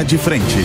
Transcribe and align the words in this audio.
Linha 0.00 0.04
de 0.04 0.16
Frente. 0.16 0.56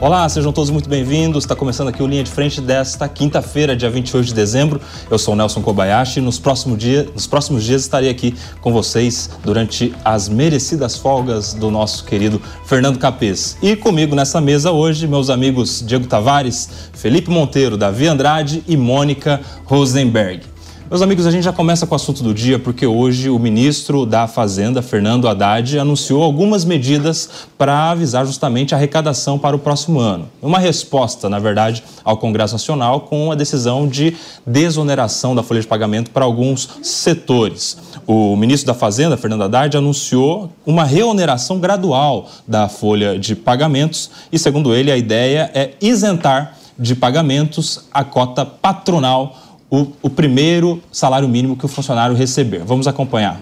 Olá, 0.00 0.28
sejam 0.28 0.52
todos 0.52 0.70
muito 0.70 0.88
bem-vindos. 0.88 1.42
Está 1.42 1.56
começando 1.56 1.88
aqui 1.88 2.00
o 2.00 2.06
Linha 2.06 2.22
de 2.22 2.30
Frente 2.30 2.60
desta 2.60 3.08
quinta-feira, 3.08 3.74
dia 3.74 3.90
28 3.90 4.26
de 4.26 4.34
dezembro. 4.34 4.80
Eu 5.10 5.18
sou 5.18 5.34
Nelson 5.34 5.60
Kobayashi 5.60 6.20
e 6.20 6.22
nos 6.22 6.38
próximos, 6.38 6.78
dia, 6.78 7.08
nos 7.12 7.26
próximos 7.26 7.64
dias 7.64 7.82
estarei 7.82 8.08
aqui 8.08 8.36
com 8.60 8.72
vocês 8.72 9.30
durante 9.42 9.92
as 10.04 10.28
merecidas 10.28 10.96
folgas 10.96 11.54
do 11.54 11.72
nosso 11.72 12.04
querido 12.04 12.40
Fernando 12.66 13.00
Capês. 13.00 13.56
E 13.60 13.74
comigo 13.74 14.14
nessa 14.14 14.40
mesa 14.40 14.70
hoje, 14.70 15.08
meus 15.08 15.28
amigos 15.28 15.82
Diego 15.84 16.06
Tavares, 16.06 16.68
Felipe 16.92 17.30
Monteiro, 17.30 17.76
Davi 17.76 18.06
Andrade 18.06 18.62
e 18.68 18.76
Mônica 18.76 19.40
Rosenberg. 19.64 20.57
Meus 20.90 21.02
amigos, 21.02 21.26
a 21.26 21.30
gente 21.30 21.42
já 21.42 21.52
começa 21.52 21.86
com 21.86 21.94
o 21.94 21.96
assunto 21.96 22.22
do 22.22 22.32
dia 22.32 22.58
porque 22.58 22.86
hoje 22.86 23.28
o 23.28 23.38
ministro 23.38 24.06
da 24.06 24.26
Fazenda, 24.26 24.80
Fernando 24.80 25.28
Haddad, 25.28 25.78
anunciou 25.78 26.22
algumas 26.22 26.64
medidas 26.64 27.28
para 27.58 27.90
avisar 27.90 28.24
justamente 28.24 28.74
a 28.74 28.78
arrecadação 28.78 29.38
para 29.38 29.54
o 29.54 29.58
próximo 29.58 30.00
ano. 30.00 30.30
Uma 30.40 30.58
resposta, 30.58 31.28
na 31.28 31.38
verdade, 31.38 31.84
ao 32.02 32.16
Congresso 32.16 32.54
Nacional 32.54 33.02
com 33.02 33.30
a 33.30 33.34
decisão 33.34 33.86
de 33.86 34.16
desoneração 34.46 35.34
da 35.34 35.42
folha 35.42 35.60
de 35.60 35.66
pagamento 35.66 36.10
para 36.10 36.24
alguns 36.24 36.78
setores. 36.80 37.76
O 38.06 38.34
ministro 38.34 38.68
da 38.68 38.74
Fazenda, 38.74 39.18
Fernando 39.18 39.42
Haddad, 39.42 39.76
anunciou 39.76 40.50
uma 40.64 40.84
reoneração 40.84 41.58
gradual 41.58 42.30
da 42.46 42.66
folha 42.66 43.18
de 43.18 43.36
pagamentos 43.36 44.10
e, 44.32 44.38
segundo 44.38 44.74
ele, 44.74 44.90
a 44.90 44.96
ideia 44.96 45.50
é 45.52 45.72
isentar 45.82 46.56
de 46.78 46.94
pagamentos 46.94 47.84
a 47.92 48.04
cota 48.04 48.46
patronal 48.46 49.36
o, 49.70 49.92
o 50.02 50.10
primeiro 50.10 50.82
salário 50.90 51.28
mínimo 51.28 51.56
que 51.56 51.64
o 51.64 51.68
funcionário 51.68 52.16
receber. 52.16 52.64
Vamos 52.64 52.86
acompanhar. 52.86 53.40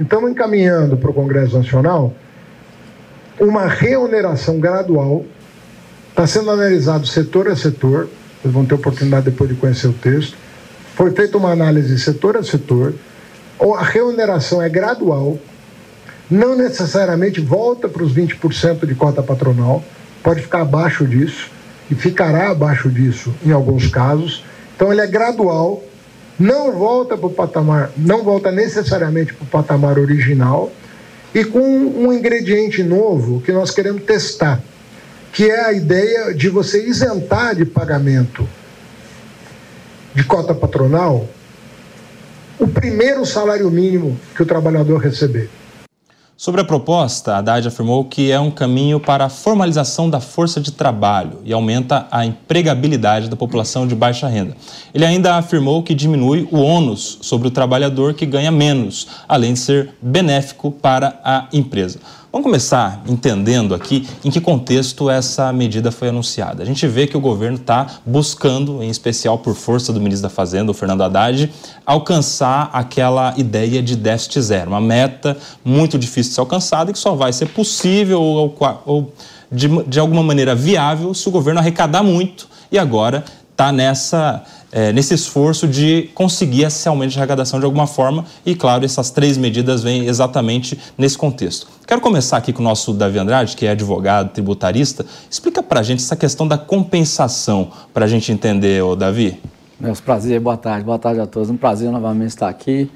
Estamos 0.00 0.30
encaminhando 0.30 0.96
para 0.96 1.10
o 1.10 1.14
Congresso 1.14 1.56
Nacional 1.56 2.12
uma 3.38 3.66
reoneração 3.66 4.58
gradual. 4.58 5.24
Está 6.10 6.26
sendo 6.26 6.50
analisado 6.50 7.06
setor 7.06 7.48
a 7.48 7.56
setor. 7.56 8.08
Vocês 8.40 8.52
vão 8.52 8.64
ter 8.64 8.74
oportunidade 8.74 9.26
depois 9.26 9.50
de 9.50 9.56
conhecer 9.56 9.88
o 9.88 9.92
texto. 9.92 10.36
Foi 10.94 11.10
feita 11.10 11.36
uma 11.36 11.50
análise 11.50 11.98
setor 11.98 12.36
a 12.36 12.42
setor. 12.42 12.94
A 13.78 13.84
reoneração 13.84 14.62
é 14.62 14.68
gradual. 14.68 15.38
Não 16.30 16.56
necessariamente 16.56 17.40
volta 17.40 17.88
para 17.88 18.02
os 18.02 18.14
20% 18.14 18.86
de 18.86 18.94
cota 18.94 19.22
patronal. 19.22 19.84
Pode 20.22 20.42
ficar 20.42 20.62
abaixo 20.62 21.06
disso. 21.06 21.50
E 21.90 21.94
ficará 21.94 22.50
abaixo 22.50 22.90
disso 22.90 23.32
em 23.44 23.52
alguns 23.52 23.86
casos 23.88 24.42
então 24.76 24.92
ele 24.92 25.00
é 25.00 25.06
gradual, 25.06 25.82
não 26.38 26.70
volta 26.70 27.16
para 27.16 27.26
o 27.26 27.30
patamar, 27.30 27.90
não 27.96 28.22
volta 28.22 28.52
necessariamente 28.52 29.32
para 29.32 29.44
o 29.44 29.48
patamar 29.48 29.98
original 29.98 30.70
e 31.34 31.44
com 31.44 31.60
um 31.60 32.12
ingrediente 32.12 32.82
novo 32.82 33.40
que 33.40 33.50
nós 33.52 33.70
queremos 33.70 34.02
testar, 34.04 34.62
que 35.32 35.50
é 35.50 35.64
a 35.64 35.72
ideia 35.72 36.34
de 36.34 36.50
você 36.50 36.86
isentar 36.86 37.56
de 37.56 37.64
pagamento 37.64 38.46
de 40.14 40.22
cota 40.24 40.54
patronal 40.54 41.26
o 42.58 42.66
primeiro 42.66 43.24
salário 43.26 43.70
mínimo 43.70 44.18
que 44.34 44.42
o 44.42 44.46
trabalhador 44.46 44.98
receber. 44.98 45.50
Sobre 46.38 46.60
a 46.60 46.64
proposta, 46.64 47.38
Haddad 47.38 47.66
afirmou 47.66 48.04
que 48.04 48.30
é 48.30 48.38
um 48.38 48.50
caminho 48.50 49.00
para 49.00 49.24
a 49.24 49.28
formalização 49.30 50.10
da 50.10 50.20
força 50.20 50.60
de 50.60 50.70
trabalho 50.70 51.40
e 51.46 51.50
aumenta 51.50 52.06
a 52.10 52.26
empregabilidade 52.26 53.30
da 53.30 53.36
população 53.36 53.86
de 53.86 53.94
baixa 53.94 54.28
renda. 54.28 54.54
Ele 54.92 55.06
ainda 55.06 55.36
afirmou 55.36 55.82
que 55.82 55.94
diminui 55.94 56.46
o 56.52 56.58
ônus 56.58 57.16
sobre 57.22 57.48
o 57.48 57.50
trabalhador 57.50 58.12
que 58.12 58.26
ganha 58.26 58.50
menos, 58.50 59.08
além 59.26 59.54
de 59.54 59.60
ser 59.60 59.94
benéfico 60.02 60.70
para 60.70 61.18
a 61.24 61.48
empresa. 61.54 62.00
Vamos 62.32 62.44
começar 62.44 63.02
entendendo 63.06 63.74
aqui 63.74 64.06
em 64.24 64.30
que 64.30 64.40
contexto 64.40 65.08
essa 65.08 65.52
medida 65.52 65.90
foi 65.90 66.08
anunciada. 66.08 66.62
A 66.62 66.66
gente 66.66 66.86
vê 66.86 67.06
que 67.06 67.16
o 67.16 67.20
governo 67.20 67.56
está 67.56 67.86
buscando, 68.04 68.82
em 68.82 68.90
especial 68.90 69.38
por 69.38 69.54
força 69.54 69.92
do 69.92 70.00
ministro 70.00 70.28
da 70.28 70.34
Fazenda, 70.34 70.70
o 70.70 70.74
Fernando 70.74 71.02
Haddad, 71.02 71.50
alcançar 71.86 72.68
aquela 72.72 73.32
ideia 73.38 73.82
de 73.82 73.96
déficit 73.96 74.42
zero, 74.42 74.70
uma 74.70 74.80
meta 74.80 75.36
muito 75.64 75.96
difícil 75.96 76.30
de 76.30 76.34
ser 76.34 76.40
alcançada 76.40 76.90
e 76.90 76.92
que 76.92 76.98
só 76.98 77.14
vai 77.14 77.32
ser 77.32 77.46
possível 77.46 78.20
ou, 78.20 78.54
ou 78.84 79.12
de, 79.50 79.68
de 79.84 80.00
alguma 80.00 80.22
maneira 80.22 80.54
viável 80.54 81.14
se 81.14 81.28
o 81.28 81.32
governo 81.32 81.60
arrecadar 81.60 82.02
muito 82.02 82.48
e 82.70 82.78
agora 82.78 83.24
está 83.52 83.72
nessa 83.72 84.42
é, 84.72 84.92
nesse 84.92 85.14
esforço 85.14 85.66
de 85.66 86.10
conseguir 86.14 86.64
esse 86.64 86.88
aumento 86.88 87.12
de 87.12 87.18
arrecadação 87.18 87.58
de 87.58 87.64
alguma 87.64 87.86
forma. 87.86 88.24
E, 88.44 88.54
claro, 88.54 88.84
essas 88.84 89.10
três 89.10 89.36
medidas 89.36 89.82
vêm 89.82 90.06
exatamente 90.06 90.78
nesse 90.98 91.16
contexto. 91.16 91.68
Quero 91.86 92.00
começar 92.00 92.36
aqui 92.36 92.52
com 92.52 92.60
o 92.60 92.64
nosso 92.64 92.92
Davi 92.92 93.18
Andrade, 93.18 93.56
que 93.56 93.66
é 93.66 93.70
advogado, 93.70 94.30
tributarista. 94.30 95.06
Explica 95.30 95.62
para 95.62 95.80
a 95.80 95.82
gente 95.82 96.02
essa 96.02 96.16
questão 96.16 96.46
da 96.46 96.58
compensação, 96.58 97.70
para 97.94 98.04
a 98.04 98.08
gente 98.08 98.32
entender, 98.32 98.82
ô 98.82 98.96
Davi. 98.96 99.40
Meus 99.78 100.00
prazer, 100.00 100.40
boa 100.40 100.56
tarde, 100.56 100.84
boa 100.84 100.98
tarde 100.98 101.20
a 101.20 101.26
todos. 101.26 101.50
Um 101.50 101.56
prazer 101.56 101.90
novamente 101.90 102.30
estar 102.30 102.48
aqui, 102.48 102.90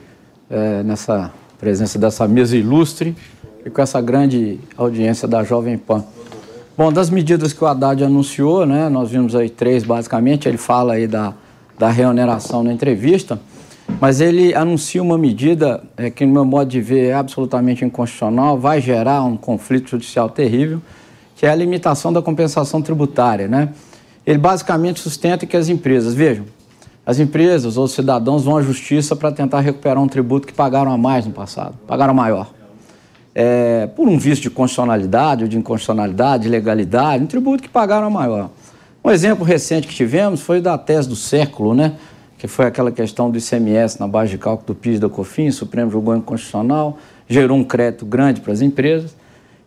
é, 0.50 0.82
nessa 0.82 1.30
presença 1.58 1.98
dessa 1.98 2.26
mesa 2.26 2.56
ilustre 2.56 3.14
e 3.64 3.68
com 3.68 3.82
essa 3.82 4.00
grande 4.00 4.58
audiência 4.76 5.28
da 5.28 5.44
Jovem 5.44 5.76
Pan. 5.76 6.02
Bom, 6.76 6.90
das 6.90 7.10
medidas 7.10 7.52
que 7.52 7.62
o 7.62 7.66
Haddad 7.66 8.02
anunciou, 8.02 8.64
né, 8.64 8.88
nós 8.88 9.10
vimos 9.10 9.34
aí 9.34 9.50
três 9.50 9.84
basicamente, 9.84 10.48
ele 10.48 10.56
fala 10.56 10.94
aí 10.94 11.06
da 11.06 11.34
da 11.80 11.88
reoneração 11.88 12.62
na 12.62 12.70
entrevista, 12.70 13.40
mas 13.98 14.20
ele 14.20 14.54
anuncia 14.54 15.02
uma 15.02 15.16
medida 15.16 15.82
é, 15.96 16.10
que, 16.10 16.26
no 16.26 16.32
meu 16.32 16.44
modo 16.44 16.68
de 16.68 16.78
ver, 16.78 17.06
é 17.06 17.14
absolutamente 17.14 17.82
inconstitucional, 17.82 18.58
vai 18.58 18.82
gerar 18.82 19.22
um 19.24 19.34
conflito 19.34 19.88
judicial 19.88 20.28
terrível, 20.28 20.82
que 21.34 21.46
é 21.46 21.50
a 21.50 21.54
limitação 21.54 22.12
da 22.12 22.20
compensação 22.20 22.82
tributária. 22.82 23.48
Né? 23.48 23.70
Ele 24.26 24.36
basicamente 24.36 25.00
sustenta 25.00 25.46
que 25.46 25.56
as 25.56 25.70
empresas, 25.70 26.12
vejam, 26.12 26.44
as 27.04 27.18
empresas 27.18 27.78
ou 27.78 27.84
os 27.84 27.92
cidadãos 27.92 28.44
vão 28.44 28.58
à 28.58 28.62
justiça 28.62 29.16
para 29.16 29.32
tentar 29.32 29.60
recuperar 29.60 30.02
um 30.02 30.06
tributo 30.06 30.46
que 30.46 30.52
pagaram 30.52 30.92
a 30.92 30.98
mais 30.98 31.24
no 31.24 31.32
passado, 31.32 31.76
pagaram 31.86 32.12
maior. 32.12 32.50
É, 33.34 33.86
por 33.96 34.06
um 34.06 34.18
vício 34.18 34.42
de 34.42 34.50
constitucionalidade 34.50 35.44
ou 35.44 35.48
de 35.48 35.56
inconstitucionalidade, 35.56 36.42
de 36.42 36.50
legalidade, 36.50 37.24
um 37.24 37.26
tributo 37.26 37.62
que 37.62 37.70
pagaram 37.70 38.08
a 38.08 38.10
maior. 38.10 38.50
Um 39.02 39.10
exemplo 39.10 39.44
recente 39.44 39.88
que 39.88 39.94
tivemos 39.94 40.42
foi 40.42 40.60
da 40.60 40.76
tese 40.76 41.08
do 41.08 41.16
século, 41.16 41.74
né? 41.74 41.94
que 42.36 42.46
foi 42.46 42.66
aquela 42.66 42.90
questão 42.90 43.30
do 43.30 43.38
ICMS 43.38 44.00
na 44.00 44.08
base 44.08 44.30
de 44.30 44.38
cálculo 44.38 44.68
do 44.68 44.74
PIS 44.74 44.98
da 44.98 45.10
COFINS, 45.10 45.56
o 45.56 45.58
Supremo 45.58 45.90
julgou 45.90 46.16
inconstitucional, 46.16 46.98
gerou 47.28 47.56
um 47.56 47.64
crédito 47.64 48.06
grande 48.06 48.40
para 48.40 48.52
as 48.52 48.62
empresas. 48.62 49.14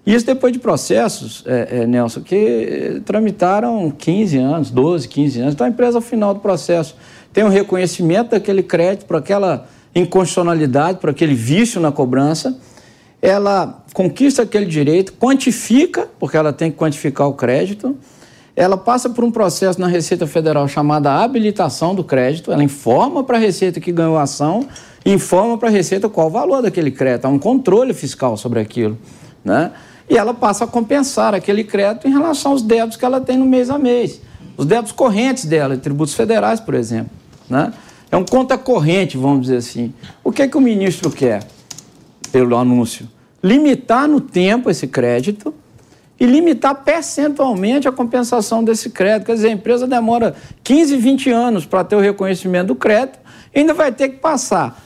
Isso 0.05 0.25
depois 0.25 0.51
de 0.51 0.59
processos, 0.59 1.43
é, 1.45 1.81
é, 1.81 1.87
Nelson, 1.87 2.21
que 2.21 3.01
tramitaram 3.05 3.91
15 3.91 4.37
anos, 4.37 4.71
12, 4.71 5.07
15 5.07 5.39
anos. 5.39 5.53
Então 5.53 5.65
a 5.65 5.69
empresa, 5.69 5.99
ao 5.99 6.01
final 6.01 6.33
do 6.33 6.39
processo, 6.39 6.95
tem 7.31 7.43
um 7.43 7.49
reconhecimento 7.49 8.31
daquele 8.31 8.61
crédito 8.61 9.05
para 9.05 9.19
aquela 9.19 9.67
inconstitucionalidade, 9.95 10.97
para 10.97 11.11
aquele 11.11 11.35
vício 11.35 11.79
na 11.79 11.91
cobrança, 11.91 12.57
ela 13.21 13.83
conquista 13.93 14.41
aquele 14.41 14.65
direito, 14.65 15.13
quantifica, 15.13 16.07
porque 16.19 16.35
ela 16.35 16.51
tem 16.51 16.71
que 16.71 16.77
quantificar 16.77 17.27
o 17.27 17.33
crédito, 17.33 17.95
ela 18.55 18.77
passa 18.77 19.09
por 19.09 19.23
um 19.23 19.31
processo 19.31 19.81
na 19.81 19.87
Receita 19.87 20.27
Federal 20.27 20.67
chamada 20.67 21.23
habilitação 21.23 21.95
do 21.95 22.03
crédito, 22.03 22.51
ela 22.51 22.63
informa 22.63 23.23
para 23.23 23.37
a 23.37 23.39
Receita 23.39 23.79
que 23.79 23.91
ganhou 23.91 24.17
a 24.17 24.23
ação, 24.23 24.67
informa 25.05 25.57
para 25.57 25.69
a 25.69 25.71
Receita 25.71 26.07
qual 26.07 26.27
o 26.27 26.29
valor 26.29 26.61
daquele 26.61 26.91
crédito, 26.91 27.25
há 27.25 27.29
um 27.29 27.39
controle 27.39 27.93
fiscal 27.93 28.37
sobre 28.37 28.59
aquilo, 28.59 28.97
né? 29.43 29.71
E 30.09 30.17
ela 30.17 30.33
passa 30.33 30.65
a 30.65 30.67
compensar 30.67 31.33
aquele 31.33 31.63
crédito 31.63 32.07
em 32.07 32.11
relação 32.11 32.51
aos 32.51 32.61
débitos 32.61 32.97
que 32.97 33.05
ela 33.05 33.19
tem 33.19 33.37
no 33.37 33.45
mês 33.45 33.69
a 33.69 33.79
mês, 33.79 34.21
os 34.55 34.65
débitos 34.65 34.91
correntes 34.91 35.45
dela, 35.45 35.75
tributos 35.75 36.13
federais, 36.13 36.59
por 36.59 36.75
exemplo, 36.75 37.11
né? 37.49 37.73
É 38.11 38.17
um 38.17 38.23
conta 38.23 38.55
corrente, 38.59 39.17
vamos 39.17 39.41
dizer 39.41 39.57
assim. 39.57 39.91
O 40.23 40.31
que 40.31 40.43
é 40.43 40.47
que 40.47 40.55
o 40.55 40.61
ministro 40.61 41.09
quer, 41.09 41.43
pelo 42.31 42.55
anúncio? 42.55 43.09
Limitar 43.43 44.07
no 44.07 44.21
tempo 44.21 44.69
esse 44.69 44.85
crédito, 44.85 45.51
e 46.23 46.25
limitar 46.25 46.73
percentualmente 46.85 47.85
a 47.85 47.91
compensação 47.91 48.63
desse 48.63 48.89
crédito. 48.89 49.25
Quer 49.25 49.33
dizer, 49.33 49.47
a 49.49 49.51
empresa 49.51 49.85
demora 49.85 50.33
15, 50.63 50.95
20 50.95 51.29
anos 51.29 51.65
para 51.65 51.83
ter 51.83 51.97
o 51.97 51.99
reconhecimento 51.99 52.67
do 52.67 52.75
crédito 52.75 53.19
e 53.53 53.59
ainda 53.59 53.73
vai 53.73 53.91
ter 53.91 54.07
que 54.07 54.19
passar 54.19 54.81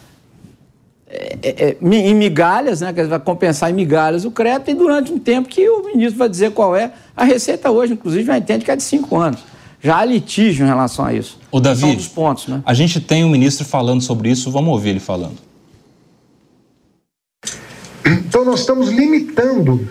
é, 1.07 1.37
é, 1.43 1.69
é 1.69 1.77
em 1.79 2.15
migalhas, 2.15 2.81
né? 2.81 2.87
Quer 2.87 3.01
dizer, 3.01 3.09
vai 3.09 3.19
compensar 3.19 3.69
em 3.69 3.73
migalhas 3.73 4.25
o 4.25 4.31
crédito 4.31 4.71
e 4.71 4.73
durante 4.73 5.13
um 5.13 5.19
tempo 5.19 5.47
que 5.47 5.69
o 5.69 5.85
ministro 5.85 6.17
vai 6.17 6.27
dizer 6.27 6.53
qual 6.53 6.75
é. 6.75 6.91
A 7.15 7.23
Receita 7.23 7.69
hoje, 7.69 7.93
inclusive, 7.93 8.23
já 8.23 8.35
entende 8.35 8.65
que 8.65 8.71
é 8.71 8.75
de 8.75 8.81
cinco 8.81 9.15
anos. 9.15 9.41
Já 9.79 9.99
há 9.99 10.05
litígio 10.05 10.65
em 10.65 10.67
relação 10.67 11.05
a 11.05 11.13
isso. 11.13 11.37
O 11.51 11.59
Davi, 11.59 11.81
São 11.81 11.93
dos 11.93 12.07
pontos, 12.07 12.47
né? 12.47 12.63
a 12.65 12.73
gente 12.73 12.99
tem 12.99 13.23
um 13.23 13.29
ministro 13.29 13.63
falando 13.63 14.01
sobre 14.01 14.31
isso, 14.31 14.49
vamos 14.49 14.71
ouvir 14.71 14.89
ele 14.89 14.99
falando. 14.99 15.37
Então 18.03 18.43
nós 18.43 18.61
estamos 18.61 18.89
limitando 18.89 19.87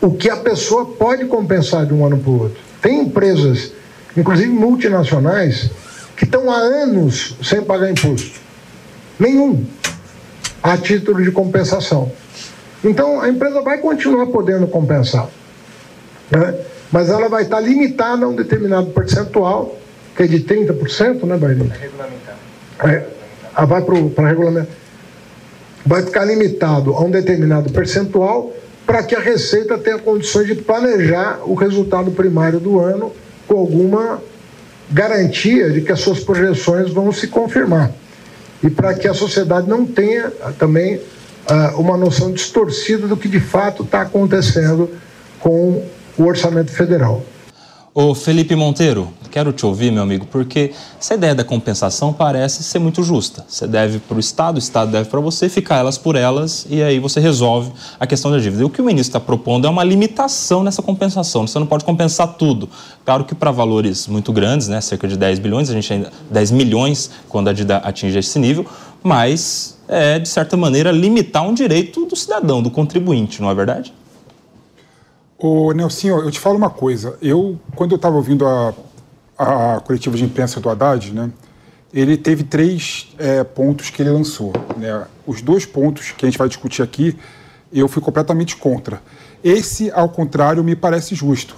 o 0.00 0.12
que 0.12 0.28
a 0.30 0.36
pessoa 0.36 0.86
pode 0.86 1.24
compensar 1.26 1.86
de 1.86 1.94
um 1.94 2.04
ano 2.04 2.18
para 2.18 2.30
o 2.30 2.42
outro. 2.42 2.58
Tem 2.80 3.00
empresas, 3.00 3.72
inclusive 4.16 4.48
multinacionais, 4.48 5.70
que 6.16 6.24
estão 6.24 6.50
há 6.50 6.56
anos 6.56 7.36
sem 7.42 7.62
pagar 7.62 7.90
imposto. 7.90 8.40
Nenhum. 9.18 9.64
a 10.62 10.76
título 10.76 11.22
de 11.22 11.30
compensação. 11.30 12.10
Então, 12.82 13.20
a 13.20 13.28
empresa 13.28 13.62
vai 13.62 13.78
continuar 13.78 14.26
podendo 14.26 14.66
compensar, 14.66 15.28
né? 16.30 16.54
mas 16.90 17.08
ela 17.08 17.28
vai 17.28 17.44
estar 17.44 17.60
limitada 17.60 18.24
a 18.24 18.28
um 18.28 18.34
determinado 18.34 18.86
percentual, 18.90 19.76
que 20.16 20.24
é 20.24 20.26
de 20.26 20.40
30%, 20.40 21.24
né, 21.24 21.36
Bailinho? 21.36 21.72
É 21.72 21.78
regulamentar. 21.78 22.36
É, 22.84 23.66
vai 23.66 23.82
para 23.82 24.28
regulamentar. 24.28 24.74
Vai 25.84 26.02
ficar 26.02 26.24
limitado 26.24 26.94
a 26.94 27.00
um 27.00 27.10
determinado 27.10 27.70
percentual 27.72 28.52
para 28.86 29.02
que 29.02 29.14
a 29.16 29.20
Receita 29.20 29.76
tenha 29.76 29.98
condições 29.98 30.46
de 30.46 30.54
planejar 30.54 31.40
o 31.44 31.54
resultado 31.54 32.10
primário 32.12 32.60
do 32.60 32.78
ano 32.78 33.12
com 33.48 33.58
alguma 33.58 34.22
garantia 34.90 35.70
de 35.70 35.80
que 35.80 35.90
as 35.90 36.00
suas 36.00 36.20
projeções 36.20 36.90
vão 36.90 37.10
se 37.10 37.26
confirmar. 37.26 37.90
E 38.62 38.70
para 38.70 38.94
que 38.94 39.08
a 39.08 39.14
sociedade 39.14 39.68
não 39.68 39.84
tenha 39.84 40.32
ah, 40.40 40.52
também 40.56 40.96
uh, 40.96 41.80
uma 41.80 41.96
noção 41.96 42.32
distorcida 42.32 43.06
do 43.06 43.16
que 43.16 43.28
de 43.28 43.40
fato 43.40 43.82
está 43.82 44.02
acontecendo 44.02 44.90
com 45.40 45.84
o 46.16 46.24
orçamento 46.24 46.70
federal. 46.70 47.24
Ô 47.98 48.14
Felipe 48.14 48.54
Monteiro, 48.54 49.08
quero 49.30 49.54
te 49.54 49.64
ouvir, 49.64 49.90
meu 49.90 50.02
amigo, 50.02 50.26
porque 50.26 50.70
essa 51.00 51.14
ideia 51.14 51.34
da 51.34 51.42
compensação 51.42 52.12
parece 52.12 52.62
ser 52.62 52.78
muito 52.78 53.02
justa. 53.02 53.42
Você 53.48 53.66
deve 53.66 54.00
para 54.00 54.18
o 54.18 54.20
Estado, 54.20 54.56
o 54.56 54.58
Estado 54.58 54.92
deve 54.92 55.08
para 55.08 55.18
você, 55.18 55.48
ficar 55.48 55.76
elas 55.76 55.96
por 55.96 56.14
elas 56.14 56.66
e 56.68 56.82
aí 56.82 56.98
você 56.98 57.20
resolve 57.20 57.72
a 57.98 58.06
questão 58.06 58.30
da 58.30 58.36
dívida. 58.36 58.60
E 58.60 58.66
o 58.66 58.68
que 58.68 58.82
o 58.82 58.84
ministro 58.84 59.16
está 59.16 59.18
propondo 59.18 59.66
é 59.66 59.70
uma 59.70 59.82
limitação 59.82 60.62
nessa 60.62 60.82
compensação. 60.82 61.46
Você 61.46 61.58
não 61.58 61.66
pode 61.66 61.86
compensar 61.86 62.34
tudo. 62.34 62.68
Claro 63.02 63.24
que 63.24 63.34
para 63.34 63.50
valores 63.50 64.06
muito 64.08 64.30
grandes, 64.30 64.68
né, 64.68 64.78
cerca 64.82 65.08
de 65.08 65.16
10 65.16 65.38
bilhões, 65.38 65.70
a 65.70 65.72
gente 65.72 65.90
ainda 65.90 66.12
10 66.30 66.50
milhões 66.50 67.10
quando 67.30 67.48
a 67.48 67.52
dívida 67.54 67.78
atinge 67.78 68.18
esse 68.18 68.38
nível, 68.38 68.66
mas 69.02 69.78
é 69.88 70.18
de 70.18 70.28
certa 70.28 70.54
maneira 70.54 70.92
limitar 70.92 71.48
um 71.48 71.54
direito 71.54 72.04
do 72.04 72.14
cidadão, 72.14 72.62
do 72.62 72.70
contribuinte, 72.70 73.40
não 73.40 73.48
é 73.48 73.54
verdade? 73.54 73.90
Ô, 75.38 75.70
Nelson, 75.72 76.08
eu 76.08 76.30
te 76.30 76.40
falo 76.40 76.56
uma 76.56 76.70
coisa. 76.70 77.18
Eu, 77.20 77.60
quando 77.74 77.92
eu 77.92 77.96
estava 77.96 78.16
ouvindo 78.16 78.46
a, 78.46 78.72
a 79.36 79.80
coletiva 79.80 80.16
de 80.16 80.24
imprensa 80.24 80.60
do 80.60 80.70
Haddad, 80.70 81.12
né, 81.12 81.30
ele 81.92 82.16
teve 82.16 82.42
três 82.42 83.14
é, 83.18 83.44
pontos 83.44 83.90
que 83.90 84.00
ele 84.00 84.10
lançou. 84.10 84.52
Né? 84.78 85.04
Os 85.26 85.42
dois 85.42 85.66
pontos 85.66 86.12
que 86.12 86.24
a 86.24 86.28
gente 86.28 86.38
vai 86.38 86.48
discutir 86.48 86.82
aqui, 86.82 87.18
eu 87.70 87.86
fui 87.86 88.00
completamente 88.00 88.56
contra. 88.56 89.02
Esse, 89.44 89.90
ao 89.90 90.08
contrário, 90.08 90.64
me 90.64 90.74
parece 90.74 91.14
justo. 91.14 91.54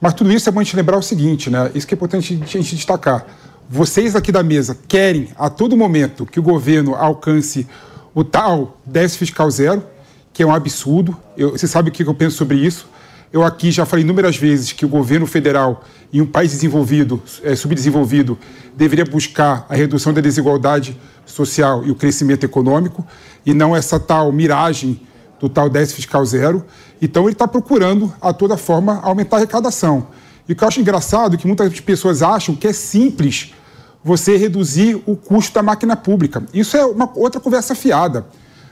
Mas 0.00 0.14
tudo 0.14 0.30
isso 0.30 0.48
é 0.48 0.52
bom 0.52 0.60
a 0.60 0.62
gente 0.62 0.76
lembrar 0.76 0.96
o 0.96 1.02
seguinte, 1.02 1.50
né? 1.50 1.70
Isso 1.74 1.86
que 1.86 1.94
é 1.94 1.96
importante 1.96 2.40
a 2.40 2.46
gente 2.46 2.76
destacar. 2.76 3.26
Vocês 3.68 4.14
aqui 4.14 4.30
da 4.30 4.42
mesa 4.42 4.78
querem, 4.86 5.28
a 5.36 5.50
todo 5.50 5.76
momento, 5.76 6.24
que 6.24 6.38
o 6.38 6.42
governo 6.42 6.94
alcance 6.94 7.66
o 8.14 8.22
tal 8.24 8.78
déficit 8.86 9.18
fiscal 9.18 9.50
zero, 9.50 9.84
que 10.32 10.42
é 10.42 10.46
um 10.46 10.54
absurdo. 10.54 11.16
Eu, 11.36 11.50
você 11.50 11.66
sabe 11.66 11.90
o 11.90 11.92
que 11.92 12.02
eu 12.02 12.14
penso 12.14 12.36
sobre 12.36 12.56
isso. 12.56 12.88
Eu 13.32 13.44
aqui 13.44 13.70
já 13.70 13.86
falei 13.86 14.04
inúmeras 14.04 14.36
vezes 14.36 14.72
que 14.72 14.84
o 14.84 14.88
governo 14.88 15.24
federal 15.24 15.84
em 16.12 16.20
um 16.20 16.26
país 16.26 16.50
desenvolvido, 16.50 17.22
é, 17.44 17.54
subdesenvolvido, 17.54 18.36
deveria 18.76 19.04
buscar 19.04 19.64
a 19.68 19.74
redução 19.76 20.12
da 20.12 20.20
desigualdade 20.20 20.98
social 21.24 21.84
e 21.84 21.92
o 21.92 21.94
crescimento 21.94 22.42
econômico, 22.42 23.06
e 23.46 23.54
não 23.54 23.76
essa 23.76 24.00
tal 24.00 24.32
miragem 24.32 25.00
do 25.38 25.48
tal 25.48 25.70
déficit 25.70 25.94
fiscal 25.94 26.26
zero. 26.26 26.64
Então 27.00 27.22
ele 27.24 27.32
está 27.32 27.46
procurando, 27.46 28.12
a 28.20 28.32
toda 28.32 28.56
forma, 28.56 28.98
aumentar 29.00 29.36
a 29.36 29.38
arrecadação. 29.38 30.08
E 30.48 30.52
o 30.52 30.56
que 30.56 30.64
eu 30.64 30.68
acho 30.68 30.80
engraçado 30.80 31.34
é 31.34 31.38
que 31.38 31.46
muitas 31.46 31.78
pessoas 31.78 32.22
acham 32.22 32.56
que 32.56 32.66
é 32.66 32.72
simples 32.72 33.54
você 34.02 34.36
reduzir 34.36 35.00
o 35.06 35.14
custo 35.14 35.54
da 35.54 35.62
máquina 35.62 35.94
pública. 35.94 36.42
Isso 36.52 36.76
é 36.76 36.84
uma 36.84 37.08
outra 37.14 37.40
conversa 37.40 37.76
fiada. 37.76 38.26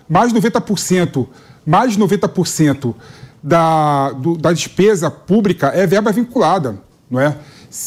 Mais 0.09 0.33
de 0.33 0.41
90%, 0.41 1.29
mais 1.65 1.93
de 1.93 1.99
90% 2.01 2.95
da, 3.43 4.11
do, 4.13 4.37
da 4.37 4.53
despesa 4.53 5.11
pública 5.11 5.69
é 5.69 5.87
verba 5.87 6.13
vinculada, 6.13 6.79
não 7.11 7.21
é? 7.21 7.37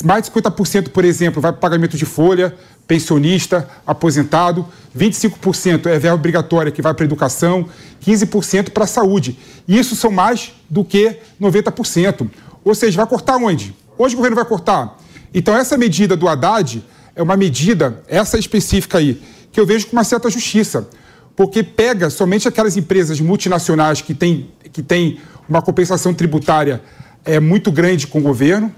Mais 0.04 0.24
de 0.24 0.32
50%, 0.32 0.90
por 0.90 1.04
exemplo, 1.04 1.42
vai 1.42 1.52
para 1.52 1.60
pagamento 1.60 1.98
de 1.98 2.06
folha, 2.06 2.56
pensionista, 2.88 3.68
aposentado, 3.86 4.66
25% 4.98 5.88
é 5.88 5.98
verba 5.98 6.16
obrigatória 6.16 6.72
que 6.72 6.82
vai 6.82 6.94
para 6.94 7.06
educação, 7.06 7.68
15% 8.06 8.70
para 8.72 8.84
a 8.84 8.88
saúde. 8.88 9.38
E 9.68 9.80
isso 9.80 9.96
são 9.96 10.12
mais 10.12 10.54
do 10.70 10.84
que 10.84 11.18
90%. 11.42 12.30
Ou 12.64 12.76
seja, 12.76 12.98
vai 12.98 13.08
cortar 13.08 13.38
onde? 13.38 13.76
Hoje 13.98 14.14
o 14.14 14.18
governo 14.18 14.36
vai 14.36 14.46
cortar. 14.46 14.98
Então, 15.34 15.56
essa 15.56 15.78
medida 15.78 16.16
do 16.16 16.28
Haddad 16.28 16.84
é 17.16 17.24
uma 17.24 17.38
medida, 17.38 18.02
essa 18.08 18.38
específica 18.38 18.98
aí, 18.98 19.22
que 19.52 19.60
eu 19.60 19.66
vejo 19.66 19.88
com 19.88 19.94
uma 19.94 20.04
certa 20.04 20.30
justiça, 20.30 20.88
porque 21.36 21.64
pega 21.64 22.10
somente 22.10 22.48
aquelas 22.48 22.78
empresas 22.78 23.20
multinacionais 23.20 24.02
que 24.02 24.14
têm, 24.14 24.50
que 24.72 24.82
têm 24.82 25.20
uma 25.48 25.62
compensação 25.62 26.14
tributária 26.14 26.82
é, 27.26 27.40
muito 27.40 27.72
grande 27.72 28.08
com 28.08 28.20
o 28.20 28.22
governo, 28.22 28.74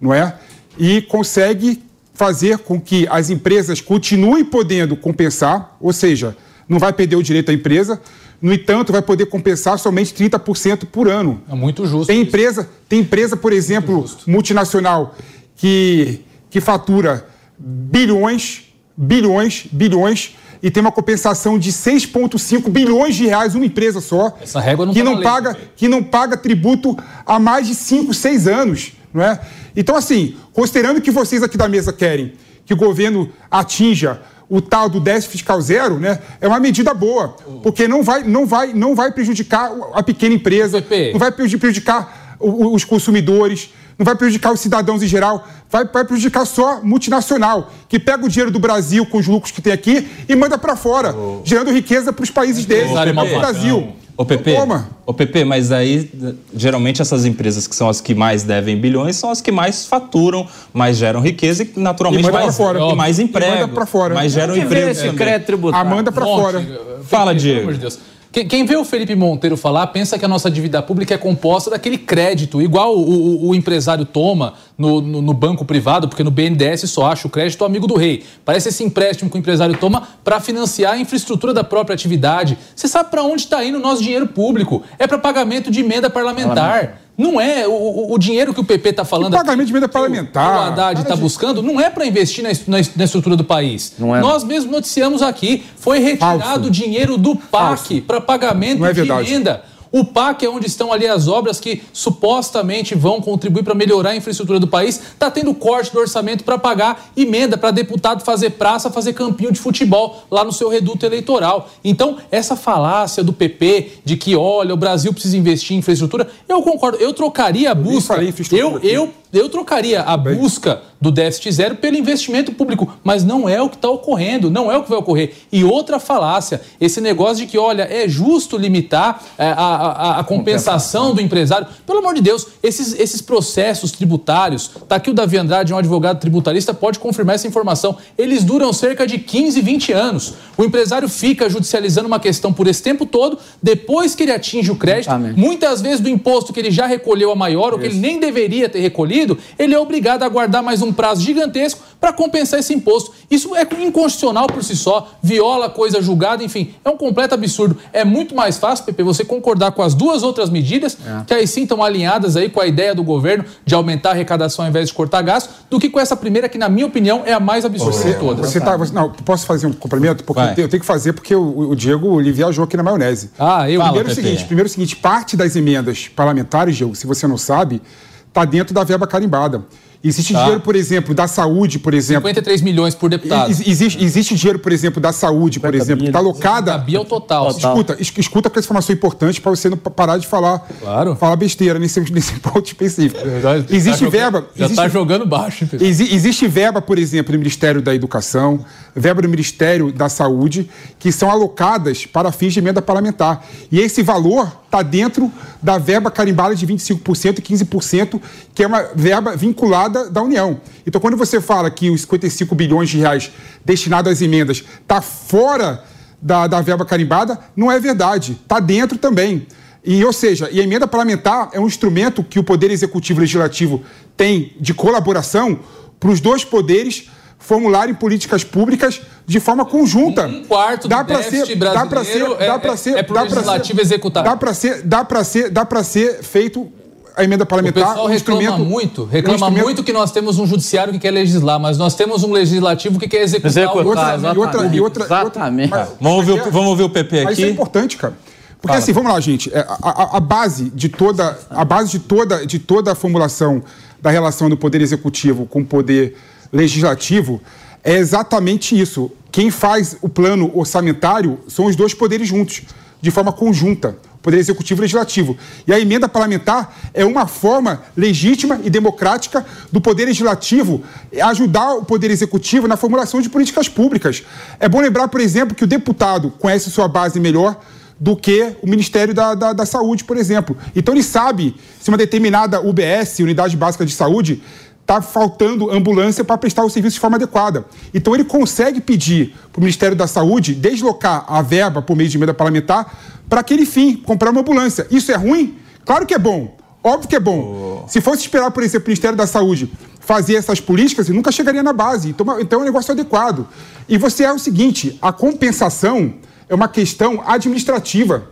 não 0.00 0.12
é? 0.12 0.34
E 0.78 1.02
consegue 1.02 1.82
fazer 2.14 2.58
com 2.58 2.80
que 2.80 3.06
as 3.08 3.30
empresas 3.30 3.80
continuem 3.80 4.44
podendo 4.44 4.96
compensar, 4.96 5.76
ou 5.80 5.92
seja, 5.92 6.36
não 6.68 6.78
vai 6.78 6.92
perder 6.92 7.16
o 7.16 7.22
direito 7.22 7.50
à 7.50 7.54
empresa, 7.54 8.00
no 8.40 8.52
entanto, 8.52 8.92
vai 8.92 9.00
poder 9.00 9.26
compensar 9.26 9.78
somente 9.78 10.12
30% 10.14 10.86
por 10.86 11.08
ano. 11.08 11.42
É 11.50 11.54
muito 11.54 11.86
justo. 11.86 12.06
Tem 12.06 12.20
empresa, 12.20 12.68
tem 12.88 13.00
empresa 13.00 13.36
por 13.36 13.52
exemplo, 13.52 14.04
multinacional 14.26 15.14
que, 15.56 16.20
que 16.50 16.60
fatura 16.60 17.26
bilhões, 17.58 18.64
bilhões, 18.96 19.66
bilhões 19.72 20.36
e 20.62 20.70
tem 20.70 20.80
uma 20.80 20.92
compensação 20.92 21.58
de 21.58 21.72
6,5 21.72 22.68
bilhões 22.68 23.14
de 23.14 23.26
reais, 23.26 23.54
uma 23.54 23.66
empresa 23.66 24.00
só. 24.00 24.36
Essa 24.42 24.60
régua 24.60 24.86
não 24.86 24.92
que 24.92 25.02
tá 25.02 25.04
não 25.04 25.20
paga 25.20 25.52
lei. 25.52 25.70
Que 25.76 25.88
não 25.88 26.02
paga 26.02 26.36
tributo 26.36 26.96
há 27.24 27.38
mais 27.38 27.66
de 27.66 27.74
5, 27.74 28.12
6 28.12 28.48
anos. 28.48 28.92
Não 29.12 29.22
é? 29.22 29.40
Então, 29.74 29.96
assim, 29.96 30.36
considerando 30.52 31.00
que 31.00 31.10
vocês 31.10 31.42
aqui 31.42 31.56
da 31.56 31.68
mesa 31.68 31.92
querem 31.92 32.32
que 32.64 32.74
o 32.74 32.76
governo 32.76 33.30
atinja 33.50 34.20
o 34.48 34.60
tal 34.60 34.88
do 34.88 35.00
déficit 35.00 35.32
fiscal 35.32 35.60
zero, 35.60 35.98
né, 35.98 36.20
é 36.40 36.46
uma 36.46 36.60
medida 36.60 36.94
boa, 36.94 37.36
porque 37.62 37.88
não 37.88 38.02
vai, 38.02 38.22
não 38.22 38.46
vai, 38.46 38.72
não 38.72 38.94
vai 38.94 39.10
prejudicar 39.10 39.72
a 39.92 40.02
pequena 40.02 40.34
empresa, 40.34 40.84
não 41.12 41.18
vai 41.18 41.32
prejudicar 41.32 42.36
os 42.38 42.84
consumidores, 42.84 43.70
não 43.98 44.04
vai 44.04 44.14
prejudicar 44.14 44.52
os 44.52 44.60
cidadãos 44.60 45.02
em 45.02 45.06
geral, 45.06 45.46
vai, 45.70 45.84
vai 45.84 46.04
prejudicar 46.04 46.44
só 46.44 46.80
multinacional, 46.82 47.70
que 47.88 47.98
pega 47.98 48.24
o 48.24 48.28
dinheiro 48.28 48.50
do 48.50 48.58
Brasil 48.58 49.06
com 49.06 49.18
os 49.18 49.26
lucros 49.26 49.52
que 49.52 49.62
tem 49.62 49.72
aqui 49.72 50.06
e 50.28 50.36
manda 50.36 50.58
para 50.58 50.76
fora, 50.76 51.14
oh. 51.14 51.40
gerando 51.44 51.72
riqueza 51.72 52.12
para 52.12 52.22
os 52.22 52.30
países 52.30 52.64
deles, 52.66 52.92
para 52.92 53.10
o 53.10 53.38
Brasil. 53.38 53.96
Ô, 54.18 54.24
PP, 54.24 54.56
ô, 55.04 55.12
PP, 55.12 55.44
mas 55.44 55.70
aí, 55.70 56.10
geralmente, 56.54 57.02
essas 57.02 57.26
empresas 57.26 57.66
que 57.66 57.76
são 57.76 57.86
as 57.86 58.00
que 58.00 58.14
mais 58.14 58.44
devem 58.44 58.74
bilhões 58.80 59.16
são 59.16 59.30
as 59.30 59.42
que 59.42 59.52
mais 59.52 59.84
faturam, 59.84 60.48
mais 60.72 60.96
geram 60.96 61.20
riqueza 61.20 61.64
e, 61.64 61.72
naturalmente, 61.78 62.26
e 62.26 62.32
mais, 62.32 62.56
fora. 62.56 62.80
E 62.80 62.94
mais 62.94 63.18
emprego. 63.18 63.52
E 63.52 63.60
manda 63.60 63.68
para 63.68 63.84
fora. 63.84 64.14
Mais 64.14 64.32
geram 64.32 64.56
emprego. 64.56 64.88
Esse 64.88 65.10
crédito 65.10 65.48
tributário. 65.48 65.86
A 65.86 65.94
manda 65.94 66.10
para 66.10 66.24
fora. 66.24 66.64
Fala, 67.02 67.34
Diego. 67.34 67.56
Pelo 67.56 67.68
amor 67.68 67.74
de 67.74 67.80
Deus. 67.80 67.98
Quem 68.44 68.66
vê 68.66 68.76
o 68.76 68.84
Felipe 68.84 69.14
Monteiro 69.14 69.56
falar 69.56 69.86
pensa 69.86 70.18
que 70.18 70.24
a 70.24 70.28
nossa 70.28 70.50
dívida 70.50 70.82
pública 70.82 71.14
é 71.14 71.18
composta 71.18 71.70
daquele 71.70 71.96
crédito, 71.96 72.60
igual 72.60 72.94
o, 72.94 73.46
o, 73.46 73.48
o 73.48 73.54
empresário 73.54 74.04
toma 74.04 74.52
no, 74.76 75.00
no, 75.00 75.22
no, 75.22 75.32
banco 75.32 75.64
privado, 75.64 76.06
porque 76.06 76.22
no 76.22 76.30
BNDES 76.30 76.82
só 76.90 77.06
acha 77.10 77.26
o 77.26 77.30
crédito 77.30 77.64
amigo 77.64 77.86
do 77.86 77.94
rei. 77.94 78.24
Parece 78.44 78.68
esse 78.68 78.84
empréstimo 78.84 79.30
que 79.30 79.38
o 79.38 79.40
empresário 79.40 79.78
toma 79.78 80.06
para 80.22 80.38
financiar 80.38 80.92
a 80.92 80.98
infraestrutura 80.98 81.54
da 81.54 81.64
própria 81.64 81.94
atividade. 81.94 82.58
Você 82.74 82.86
sabe 82.86 83.10
para 83.10 83.22
onde 83.22 83.42
está 83.42 83.64
indo 83.64 83.78
o 83.78 83.80
nosso 83.80 84.02
dinheiro 84.02 84.26
público? 84.26 84.82
É 84.98 85.06
para 85.06 85.18
pagamento 85.18 85.70
de 85.70 85.80
emenda 85.80 86.10
parlamentar. 86.10 87.05
Não 87.16 87.40
é 87.40 87.66
o, 87.66 88.12
o 88.12 88.18
dinheiro 88.18 88.52
que 88.52 88.60
o 88.60 88.64
PP 88.64 88.90
está 88.90 89.04
falando. 89.04 89.32
O 89.32 89.36
pagamento 89.36 89.66
de 89.66 89.72
emenda 89.72 89.88
parlamentar. 89.88 90.54
O, 90.54 90.58
o 90.58 90.60
Haddad 90.66 91.00
está 91.00 91.16
buscando 91.16 91.62
não 91.62 91.80
é 91.80 91.88
para 91.88 92.06
investir 92.06 92.44
na, 92.44 92.50
na, 92.66 92.84
na, 92.94 93.04
estrutura 93.04 93.36
do 93.36 93.44
país. 93.44 93.94
Não 93.98 94.14
é. 94.14 94.20
Nós 94.20 94.44
mesmos 94.44 94.70
noticiamos 94.70 95.22
aqui, 95.22 95.64
foi 95.76 95.98
retirado 95.98 96.70
dinheiro 96.70 97.16
do 97.16 97.34
PAC 97.34 98.02
para 98.02 98.20
pagamento 98.20 98.84
é 98.84 98.92
de 98.92 99.00
emenda. 99.00 99.64
O 99.90 100.04
PAC 100.04 100.44
é 100.44 100.48
onde 100.48 100.66
estão 100.66 100.92
ali 100.92 101.06
as 101.06 101.28
obras 101.28 101.60
que 101.60 101.82
supostamente 101.92 102.94
vão 102.94 103.20
contribuir 103.20 103.62
para 103.62 103.74
melhorar 103.74 104.10
a 104.10 104.16
infraestrutura 104.16 104.58
do 104.58 104.66
país. 104.66 104.96
Está 104.96 105.30
tendo 105.30 105.54
corte 105.54 105.92
do 105.92 105.98
orçamento 105.98 106.44
para 106.44 106.58
pagar 106.58 107.10
emenda 107.16 107.56
para 107.56 107.70
deputado 107.70 108.22
fazer 108.22 108.50
praça, 108.50 108.90
fazer 108.90 109.12
campinho 109.12 109.52
de 109.52 109.58
futebol 109.58 110.24
lá 110.30 110.44
no 110.44 110.52
seu 110.52 110.68
reduto 110.68 111.06
eleitoral. 111.06 111.68
Então, 111.84 112.18
essa 112.30 112.56
falácia 112.56 113.22
do 113.22 113.32
PP 113.32 114.00
de 114.04 114.16
que, 114.16 114.34
olha, 114.34 114.74
o 114.74 114.76
Brasil 114.76 115.12
precisa 115.12 115.36
investir 115.36 115.76
em 115.76 115.78
infraestrutura, 115.78 116.28
eu 116.48 116.62
concordo. 116.62 116.98
Eu 116.98 117.12
trocaria 117.12 117.70
a 117.70 117.74
busca. 117.74 118.14
Eu, 118.52 118.78
eu, 118.80 119.12
eu 119.32 119.48
trocaria 119.48 120.02
a 120.02 120.16
busca 120.16 120.82
do 121.00 121.10
déficit 121.10 121.52
zero 121.52 121.76
pelo 121.76 121.96
investimento 121.96 122.52
público, 122.52 122.92
mas 123.04 123.22
não 123.22 123.48
é 123.48 123.60
o 123.60 123.68
que 123.68 123.76
está 123.76 123.88
ocorrendo, 123.88 124.50
não 124.50 124.72
é 124.72 124.78
o 124.78 124.82
que 124.82 124.88
vai 124.88 124.98
ocorrer. 124.98 125.34
E 125.52 125.62
outra 125.62 125.98
falácia, 125.98 126.60
esse 126.80 127.00
negócio 127.00 127.44
de 127.44 127.46
que, 127.46 127.58
olha, 127.58 127.82
é 127.82 128.08
justo 128.08 128.56
limitar 128.56 129.22
é, 129.36 129.48
a, 129.48 129.75
a, 129.76 130.20
a, 130.20 130.24
compensação 130.24 131.14
do 131.14 131.20
empresário. 131.20 131.66
Pelo 131.86 131.98
amor 131.98 132.14
de 132.14 132.20
Deus, 132.20 132.46
esses, 132.62 132.98
esses 132.98 133.20
processos 133.20 133.92
tributários, 133.92 134.70
tá 134.88 134.96
aqui 134.96 135.10
o 135.10 135.14
Davi 135.14 135.36
Andrade, 135.38 135.72
um 135.72 135.78
advogado 135.78 136.18
tributarista, 136.18 136.74
pode 136.74 136.98
confirmar 136.98 137.34
essa 137.34 137.46
informação. 137.46 137.96
Eles 138.16 138.44
duram 138.44 138.72
cerca 138.72 139.06
de 139.06 139.18
15, 139.18 139.60
20 139.60 139.92
anos. 139.92 140.34
O 140.56 140.64
empresário 140.64 141.08
fica 141.08 141.48
judicializando 141.48 142.06
uma 142.06 142.20
questão 142.20 142.52
por 142.52 142.66
esse 142.66 142.82
tempo 142.82 143.06
todo, 143.06 143.38
depois 143.62 144.14
que 144.14 144.22
ele 144.22 144.32
atinge 144.32 144.70
o 144.70 144.76
crédito, 144.76 145.10
muitas 145.36 145.80
vezes 145.80 146.00
do 146.00 146.08
imposto 146.08 146.52
que 146.52 146.60
ele 146.60 146.70
já 146.70 146.86
recolheu 146.86 147.30
a 147.30 147.36
maior, 147.36 147.72
ou 147.72 147.78
que 147.78 147.86
ele 147.86 147.98
nem 147.98 148.18
deveria 148.18 148.68
ter 148.68 148.80
recolhido, 148.80 149.38
ele 149.58 149.74
é 149.74 149.78
obrigado 149.78 150.22
a 150.22 150.26
aguardar 150.26 150.62
mais 150.62 150.82
um 150.82 150.92
prazo 150.92 151.22
gigantesco 151.22 151.80
para 152.00 152.12
compensar 152.12 152.60
esse 152.60 152.72
imposto. 152.74 153.12
Isso 153.30 153.54
é 153.56 153.62
inconstitucional 153.82 154.46
por 154.46 154.62
si 154.62 154.76
só, 154.76 155.10
viola 155.22 155.68
coisa 155.68 156.00
julgada, 156.02 156.42
enfim, 156.44 156.74
é 156.84 156.90
um 156.90 156.96
completo 156.96 157.34
absurdo. 157.34 157.76
É 157.92 158.04
muito 158.04 158.34
mais 158.34 158.58
fácil, 158.58 158.84
Pepe, 158.84 159.02
você 159.02 159.24
concordar 159.24 159.72
com 159.72 159.82
as 159.82 159.94
duas 159.94 160.22
outras 160.22 160.50
medidas, 160.50 160.96
que 161.26 161.34
aí 161.34 161.46
sim 161.46 161.62
estão 161.62 161.82
alinhadas 161.82 162.36
aí 162.36 162.48
com 162.48 162.60
a 162.60 162.66
ideia 162.66 162.94
do 162.94 163.02
governo 163.02 163.44
de 163.64 163.74
aumentar 163.74 164.10
a 164.10 164.12
arrecadação 164.12 164.64
ao 164.64 164.68
invés 164.68 164.88
de 164.88 164.94
cortar 164.94 165.22
gasto, 165.22 165.50
do 165.70 165.78
que 165.80 165.88
com 165.90 165.98
essa 165.98 166.16
primeira, 166.16 166.48
que 166.48 166.58
na 166.58 166.68
minha 166.68 166.86
opinião 166.86 167.22
é 167.24 167.32
a 167.32 167.40
mais 167.40 167.64
absurda 167.64 167.92
Você, 167.92 168.12
de 168.12 168.18
todas. 168.20 168.50
você 168.50 168.60
tá, 168.60 168.76
você- 168.76 168.92
não, 168.92 169.10
posso 169.10 169.46
fazer 169.46 169.66
um 169.66 169.72
complemento? 169.72 170.22
Porque 170.24 170.40
Vai. 170.40 170.50
eu 170.52 170.68
tenho, 170.68 170.80
que 170.80 170.86
fazer 170.86 171.12
porque 171.12 171.34
o, 171.34 171.70
o 171.70 171.74
Diego 171.76 172.20
ele 172.20 172.30
viajou 172.32 172.64
aqui 172.64 172.76
na 172.76 172.82
maionese. 172.82 173.30
Ah, 173.38 173.68
eu. 173.70 173.80
Fala, 173.80 173.92
Primeiro 173.92 174.08
é 174.10 174.12
o 174.12 174.14
Pepe. 174.16 174.26
seguinte, 174.28 174.44
primeiro 174.46 174.68
é 174.68 174.70
o 174.70 174.72
seguinte, 174.72 174.96
parte 174.96 175.36
das 175.36 175.56
emendas 175.56 176.08
parlamentares, 176.08 176.76
Diego, 176.76 176.94
se 176.94 177.06
você 177.06 177.26
não 177.26 177.36
sabe, 177.38 177.80
está 178.28 178.44
dentro 178.44 178.74
da 178.74 178.84
verba 178.84 179.06
carimbada. 179.06 179.64
Existe 180.04 180.32
Tá. 180.32 180.40
dinheiro, 180.42 180.60
por 180.60 180.76
exemplo, 180.76 181.14
da 181.14 181.26
saúde, 181.26 181.78
por 181.78 181.92
exemplo. 181.94 182.22
53 182.22 182.62
milhões 182.62 182.94
por 182.94 183.10
deputado. 183.10 183.50
Ex- 183.50 183.66
Existe, 183.66 184.02
existe 184.04 184.34
dinheiro, 184.36 184.58
por 184.58 184.72
exemplo, 184.72 185.00
da 185.00 185.12
saúde, 185.12 185.58
por 185.58 185.66
50 185.68 185.76
exemplo, 185.84 186.02
que 186.04 186.08
está 186.10 186.18
alocada. 186.18 186.72
Cabia 186.72 186.98
ao 186.98 187.04
total. 187.04 187.52
Total. 187.52 187.70
Escuta, 187.72 187.96
es- 188.00 188.12
escuta 188.18 188.48
com 188.50 188.58
essa 188.58 188.66
informação 188.66 188.94
importante 188.94 189.40
para 189.40 189.50
você 189.50 189.68
não 189.68 189.76
pa- 189.76 189.90
parar 189.90 190.18
de 190.18 190.26
falar, 190.26 190.60
Claro. 190.80 191.16
falar 191.16 191.36
besteira 191.36 191.78
nesse, 191.78 191.98
nesse 192.12 192.34
ponto 192.40 192.66
específico. 192.66 193.20
Já- 193.42 193.56
Existe 193.56 193.90
tá 193.90 193.96
jogando- 193.96 194.10
verba. 194.12 194.46
Já 194.54 194.64
existe, 194.66 194.82
tá 194.82 194.88
jogando 194.88 195.26
baixo, 195.26 195.64
hein, 195.64 195.68
pessoal? 195.70 195.90
exi- 195.90 196.14
existe 196.14 196.46
verba, 196.46 196.80
por 196.80 196.98
exemplo, 196.98 197.32
no 197.32 197.38
Ministério 197.38 197.82
da 197.82 197.94
Educação, 197.94 198.64
verba 198.94 199.22
no 199.22 199.28
Ministério 199.28 199.90
da 199.92 200.08
Saúde, 200.08 200.70
que 200.98 201.10
são 201.10 201.30
alocadas 201.30 202.06
para 202.06 202.30
fins 202.30 202.52
de 202.52 202.60
emenda 202.60 202.80
parlamentar. 202.80 203.44
E 203.72 203.80
esse 203.80 204.02
valor 204.02 204.50
está 204.66 204.82
dentro 204.82 205.30
da 205.62 205.78
verba 205.78 206.10
carimbada 206.10 206.54
de 206.54 206.66
25% 206.66 207.38
e 207.38 207.42
15%, 207.42 208.20
que 208.54 208.62
é 208.62 208.66
uma 208.66 208.84
verba 208.94 209.36
vinculada 209.36 209.85
da 209.88 210.22
União. 210.22 210.60
Então, 210.86 211.00
quando 211.00 211.16
você 211.16 211.40
fala 211.40 211.70
que 211.70 211.90
os 211.90 212.02
55 212.02 212.54
bilhões 212.54 212.88
de 212.90 212.98
reais 212.98 213.30
destinados 213.64 214.12
às 214.12 214.22
emendas 214.22 214.64
está 214.82 215.00
fora 215.00 215.82
da, 216.20 216.46
da 216.46 216.60
verba 216.60 216.84
carimbada, 216.84 217.38
não 217.54 217.70
é 217.70 217.78
verdade. 217.78 218.32
Está 218.32 218.60
dentro 218.60 218.98
também. 218.98 219.46
E, 219.84 220.04
ou 220.04 220.12
seja, 220.12 220.48
e 220.50 220.60
a 220.60 220.64
emenda 220.64 220.86
parlamentar 220.86 221.50
é 221.52 221.60
um 221.60 221.66
instrumento 221.66 222.24
que 222.24 222.38
o 222.38 222.42
Poder 222.44 222.70
Executivo 222.70 223.20
e 223.20 223.22
Legislativo 223.22 223.82
tem 224.16 224.52
de 224.60 224.74
colaboração 224.74 225.60
para 226.00 226.10
os 226.10 226.20
dois 226.20 226.44
poderes 226.44 227.08
formularem 227.38 227.94
políticas 227.94 228.42
públicas 228.42 229.00
de 229.24 229.38
forma 229.38 229.64
conjunta. 229.64 230.26
Um 230.26 230.44
quarto 230.44 230.82
do 230.82 230.88
dá 230.88 231.04
pra 231.04 231.18
déficit 231.18 231.46
ser, 231.46 231.56
dá 231.56 231.86
para 231.86 232.04
ser, 232.04 232.18
brasileiro 232.18 232.36
é- 232.42 232.46
dá 232.46 232.58
para 232.58 232.72
é- 232.72 232.76
ser, 232.76 232.96
é 232.96 233.02
pro 233.02 233.14
dá 233.14 233.22
legislativo 233.22 233.78
ser, 233.78 233.84
executar. 233.84 234.24
Dá 234.24 234.36
para 234.36 234.54
ser, 234.54 234.82
dá 234.82 235.04
para 235.04 235.24
ser, 235.24 235.50
dá 235.50 235.64
para 235.64 235.84
ser 235.84 236.22
feito 236.22 236.72
a 237.16 237.24
emenda 237.24 237.44
O 237.44 237.46
parlamentar. 237.46 237.86
pessoal 237.88 238.06
um 238.06 238.08
reclama 238.10 238.58
muito, 238.58 239.02
um 239.02 239.06
reclama 239.06 239.36
instrumento- 239.36 239.64
muito 239.64 239.82
que 239.84 239.92
nós 239.92 240.10
temos 240.12 240.38
um 240.38 240.46
judiciário 240.46 240.92
que 240.92 240.98
quer 240.98 241.10
legislar, 241.10 241.58
mas 241.58 241.78
nós 241.78 241.94
temos 241.94 242.22
um 242.22 242.30
legislativo 242.32 242.98
que 242.98 243.08
quer 243.08 243.22
executar, 243.22 243.50
Executar, 243.50 243.84
o 243.84 243.88
outra, 243.88 244.02
orçamento. 244.02 244.34
e 244.34 244.38
outra, 244.38 244.60
e 244.60 244.64
outra, 244.64 244.76
e 244.76 244.80
outra- 244.80 245.04
Exatamente. 245.04 245.70
mas- 245.70 245.88
Vamos 246.00 246.18
ouvir, 246.18 246.32
o- 246.32 246.46
é- 246.46 246.50
vamos 246.50 246.68
ouvir 246.70 246.82
o 246.82 246.90
PP 246.90 247.24
Mas 247.24 247.32
isso 247.32 247.40
é 247.40 247.44
aqui. 247.44 247.52
importante, 247.54 247.96
cara. 247.96 248.14
Porque 248.60 248.76
assim, 248.76 248.92
vamos 248.92 249.12
lá, 249.12 249.18
gente. 249.20 249.50
é, 249.54 249.60
A, 249.60 249.76
a- 249.82 250.16
a 250.16 250.20
base 250.20 250.70
de 250.74 250.88
toda, 250.88 251.38
a 251.50 251.64
base 251.64 251.90
de 251.90 251.98
toda, 252.00 252.46
de 252.46 252.58
toda 252.58 252.92
a 252.92 252.94
formulação 252.94 253.62
da 254.02 254.10
relação 254.10 254.48
do 254.50 254.56
poder 254.56 254.80
executivo 254.80 255.46
com 255.46 255.60
o 255.60 255.64
poder 255.64 256.16
legislativo 256.52 257.40
é 257.84 257.94
exatamente 257.96 258.78
isso. 258.78 259.10
Quem 259.30 259.50
faz 259.50 259.96
o 260.02 260.08
plano 260.08 260.50
orçamentário 260.54 261.38
são 261.48 261.66
os 261.66 261.76
dois 261.76 261.94
poderes 261.94 262.26
juntos, 262.28 262.62
de 263.00 263.10
forma 263.10 263.32
conjunta. 263.32 263.96
Poder 264.26 264.38
Executivo 264.38 264.80
e 264.80 264.82
Legislativo. 264.82 265.36
E 265.68 265.72
a 265.72 265.78
emenda 265.78 266.08
parlamentar 266.08 266.76
é 266.92 267.04
uma 267.04 267.28
forma 267.28 267.84
legítima 267.96 268.60
e 268.64 268.68
democrática 268.68 269.46
do 269.70 269.80
Poder 269.80 270.06
Legislativo 270.06 270.82
ajudar 271.22 271.74
o 271.74 271.84
Poder 271.84 272.10
Executivo 272.10 272.66
na 272.66 272.76
formulação 272.76 273.20
de 273.20 273.30
políticas 273.30 273.68
públicas. 273.68 274.24
É 274.58 274.68
bom 274.68 274.80
lembrar, 274.80 275.06
por 275.06 275.20
exemplo, 275.20 275.54
que 275.54 275.62
o 275.62 275.66
deputado 275.66 276.32
conhece 276.40 276.72
sua 276.72 276.88
base 276.88 277.20
melhor 277.20 277.60
do 278.00 278.16
que 278.16 278.56
o 278.60 278.68
Ministério 278.68 279.14
da, 279.14 279.32
da, 279.36 279.52
da 279.52 279.64
Saúde, 279.64 280.02
por 280.02 280.16
exemplo. 280.16 280.56
Então 280.74 280.92
ele 280.92 281.04
sabe 281.04 281.54
se 281.80 281.88
uma 281.88 281.96
determinada 281.96 282.60
UBS, 282.60 283.20
Unidade 283.20 283.56
Básica 283.56 283.86
de 283.86 283.92
Saúde, 283.92 284.42
está 284.86 285.02
faltando 285.02 285.68
ambulância 285.68 286.22
para 286.22 286.38
prestar 286.38 286.64
o 286.64 286.70
serviço 286.70 286.94
de 286.94 287.00
forma 287.00 287.16
adequada. 287.16 287.66
Então 287.92 288.14
ele 288.14 288.22
consegue 288.22 288.80
pedir 288.80 289.34
para 289.52 289.58
o 289.58 289.60
Ministério 289.60 289.96
da 289.96 290.06
Saúde 290.06 290.54
deslocar 290.54 291.24
a 291.26 291.42
verba 291.42 291.82
por 291.82 291.96
meio 291.96 292.08
de 292.08 292.16
emenda 292.16 292.32
parlamentar 292.32 292.96
para 293.28 293.40
aquele 293.40 293.66
fim, 293.66 293.96
comprar 293.96 294.30
uma 294.30 294.42
ambulância. 294.42 294.86
Isso 294.88 295.10
é 295.10 295.16
ruim? 295.16 295.58
Claro 295.84 296.06
que 296.06 296.14
é 296.14 296.18
bom. 296.18 296.56
Óbvio 296.84 297.08
que 297.08 297.16
é 297.16 297.20
bom. 297.20 297.84
Se 297.88 298.00
fosse 298.00 298.22
esperar, 298.22 298.52
por 298.52 298.62
exemplo, 298.62 298.86
o 298.86 298.90
Ministério 298.90 299.18
da 299.18 299.26
Saúde 299.26 299.72
fazer 299.98 300.36
essas 300.36 300.60
políticas, 300.60 301.08
nunca 301.08 301.32
chegaria 301.32 301.64
na 301.64 301.72
base. 301.72 302.08
Então, 302.10 302.40
então 302.40 302.60
é 302.60 302.62
um 302.62 302.66
negócio 302.66 302.92
adequado. 302.92 303.48
E 303.88 303.98
você 303.98 304.22
é 304.22 304.32
o 304.32 304.38
seguinte: 304.38 304.96
a 305.02 305.12
compensação 305.12 306.14
é 306.48 306.54
uma 306.54 306.68
questão 306.68 307.20
administrativa. 307.26 308.28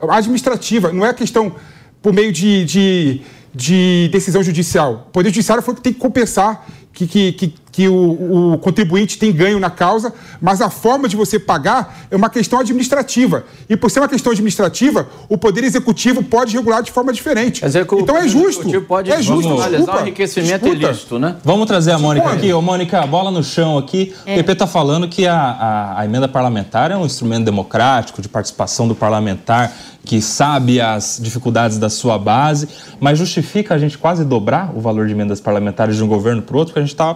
Administrativa, 0.00 0.92
não 0.92 1.04
é 1.04 1.12
questão 1.12 1.56
por 2.00 2.12
meio 2.12 2.32
de, 2.32 2.64
de, 2.64 3.22
de 3.58 4.08
decisão 4.12 4.40
judicial. 4.40 5.06
O 5.08 5.10
Poder 5.10 5.30
Judiciário 5.30 5.62
foi 5.64 5.74
que 5.74 5.80
tem 5.80 5.92
que 5.92 5.98
compensar 5.98 6.64
que, 6.92 7.08
que, 7.08 7.32
que, 7.32 7.54
que 7.78 7.88
o, 7.88 8.54
o 8.54 8.58
contribuinte 8.58 9.16
tem 9.18 9.30
ganho 9.32 9.60
na 9.60 9.70
causa, 9.70 10.12
mas 10.40 10.60
a 10.60 10.68
forma 10.68 11.08
de 11.08 11.14
você 11.14 11.38
pagar 11.38 12.00
é 12.10 12.16
uma 12.16 12.28
questão 12.28 12.58
administrativa. 12.58 13.44
E 13.70 13.76
por 13.76 13.88
ser 13.88 14.00
uma 14.00 14.08
questão 14.08 14.32
administrativa, 14.32 15.06
o 15.28 15.38
Poder 15.38 15.62
Executivo 15.62 16.20
pode 16.24 16.56
regular 16.56 16.82
de 16.82 16.90
forma 16.90 17.12
diferente. 17.12 17.64
Então 18.02 18.16
é 18.16 18.26
justo. 18.26 18.62
Executivo 18.62 18.84
pode 18.84 19.12
é 19.12 19.22
justo, 19.22 19.48
desculpa. 19.70 19.96
o 19.98 20.00
enriquecimento 20.00 20.66
Escuta. 20.66 20.86
ilícito, 20.88 21.18
né? 21.20 21.36
Vamos 21.44 21.68
trazer 21.68 21.92
a 21.92 21.98
Mônica 22.00 22.28
aqui. 22.28 22.52
Ô, 22.52 22.60
Mônica, 22.60 23.06
bola 23.06 23.30
no 23.30 23.44
chão 23.44 23.78
aqui. 23.78 24.12
O 24.22 24.24
PP 24.24 24.52
está 24.54 24.66
falando 24.66 25.06
que 25.08 25.24
a, 25.28 25.36
a- 25.40 26.00
a 26.00 26.04
emenda 26.04 26.26
parlamentar 26.26 26.90
é 26.90 26.96
um 26.96 27.06
instrumento 27.06 27.44
democrático 27.44 28.20
de 28.20 28.28
participação 28.28 28.88
do 28.88 28.94
parlamentar 28.96 29.72
que 30.04 30.22
sabe 30.22 30.80
as 30.80 31.18
dificuldades 31.20 31.76
da 31.76 31.90
sua 31.90 32.16
base, 32.18 32.66
mas 32.98 33.18
justifica 33.18 33.74
a 33.74 33.78
gente 33.78 33.98
quase 33.98 34.24
dobrar 34.24 34.72
o 34.74 34.80
valor 34.80 35.06
de 35.06 35.12
emendas 35.12 35.38
parlamentares 35.38 35.96
de 35.96 36.02
um 36.02 36.08
governo 36.08 36.40
para 36.40 36.56
o 36.56 36.58
outro, 36.58 36.72
porque 36.72 36.78
a 36.78 36.82
gente 36.82 36.94
está 36.94 37.14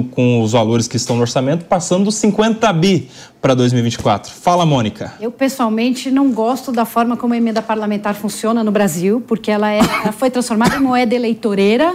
com 0.00 0.40
os 0.42 0.52
valores 0.52 0.86
que 0.86 0.96
estão 0.96 1.16
no 1.16 1.22
orçamento 1.22 1.64
passando 1.64 2.04
dos 2.04 2.14
50 2.14 2.72
bi 2.72 3.10
para 3.40 3.54
2024. 3.54 4.32
Fala, 4.32 4.64
Mônica. 4.64 5.14
Eu, 5.20 5.32
pessoalmente, 5.32 6.10
não 6.10 6.30
gosto 6.30 6.70
da 6.70 6.84
forma 6.84 7.16
como 7.16 7.34
a 7.34 7.36
emenda 7.36 7.60
parlamentar 7.60 8.14
funciona 8.14 8.62
no 8.62 8.70
Brasil, 8.70 9.22
porque 9.26 9.50
ela, 9.50 9.70
é- 9.72 9.80
ela 10.04 10.12
foi 10.12 10.30
transformada 10.30 10.76
em 10.76 10.80
moeda 10.80 11.14
eleitoreira, 11.14 11.92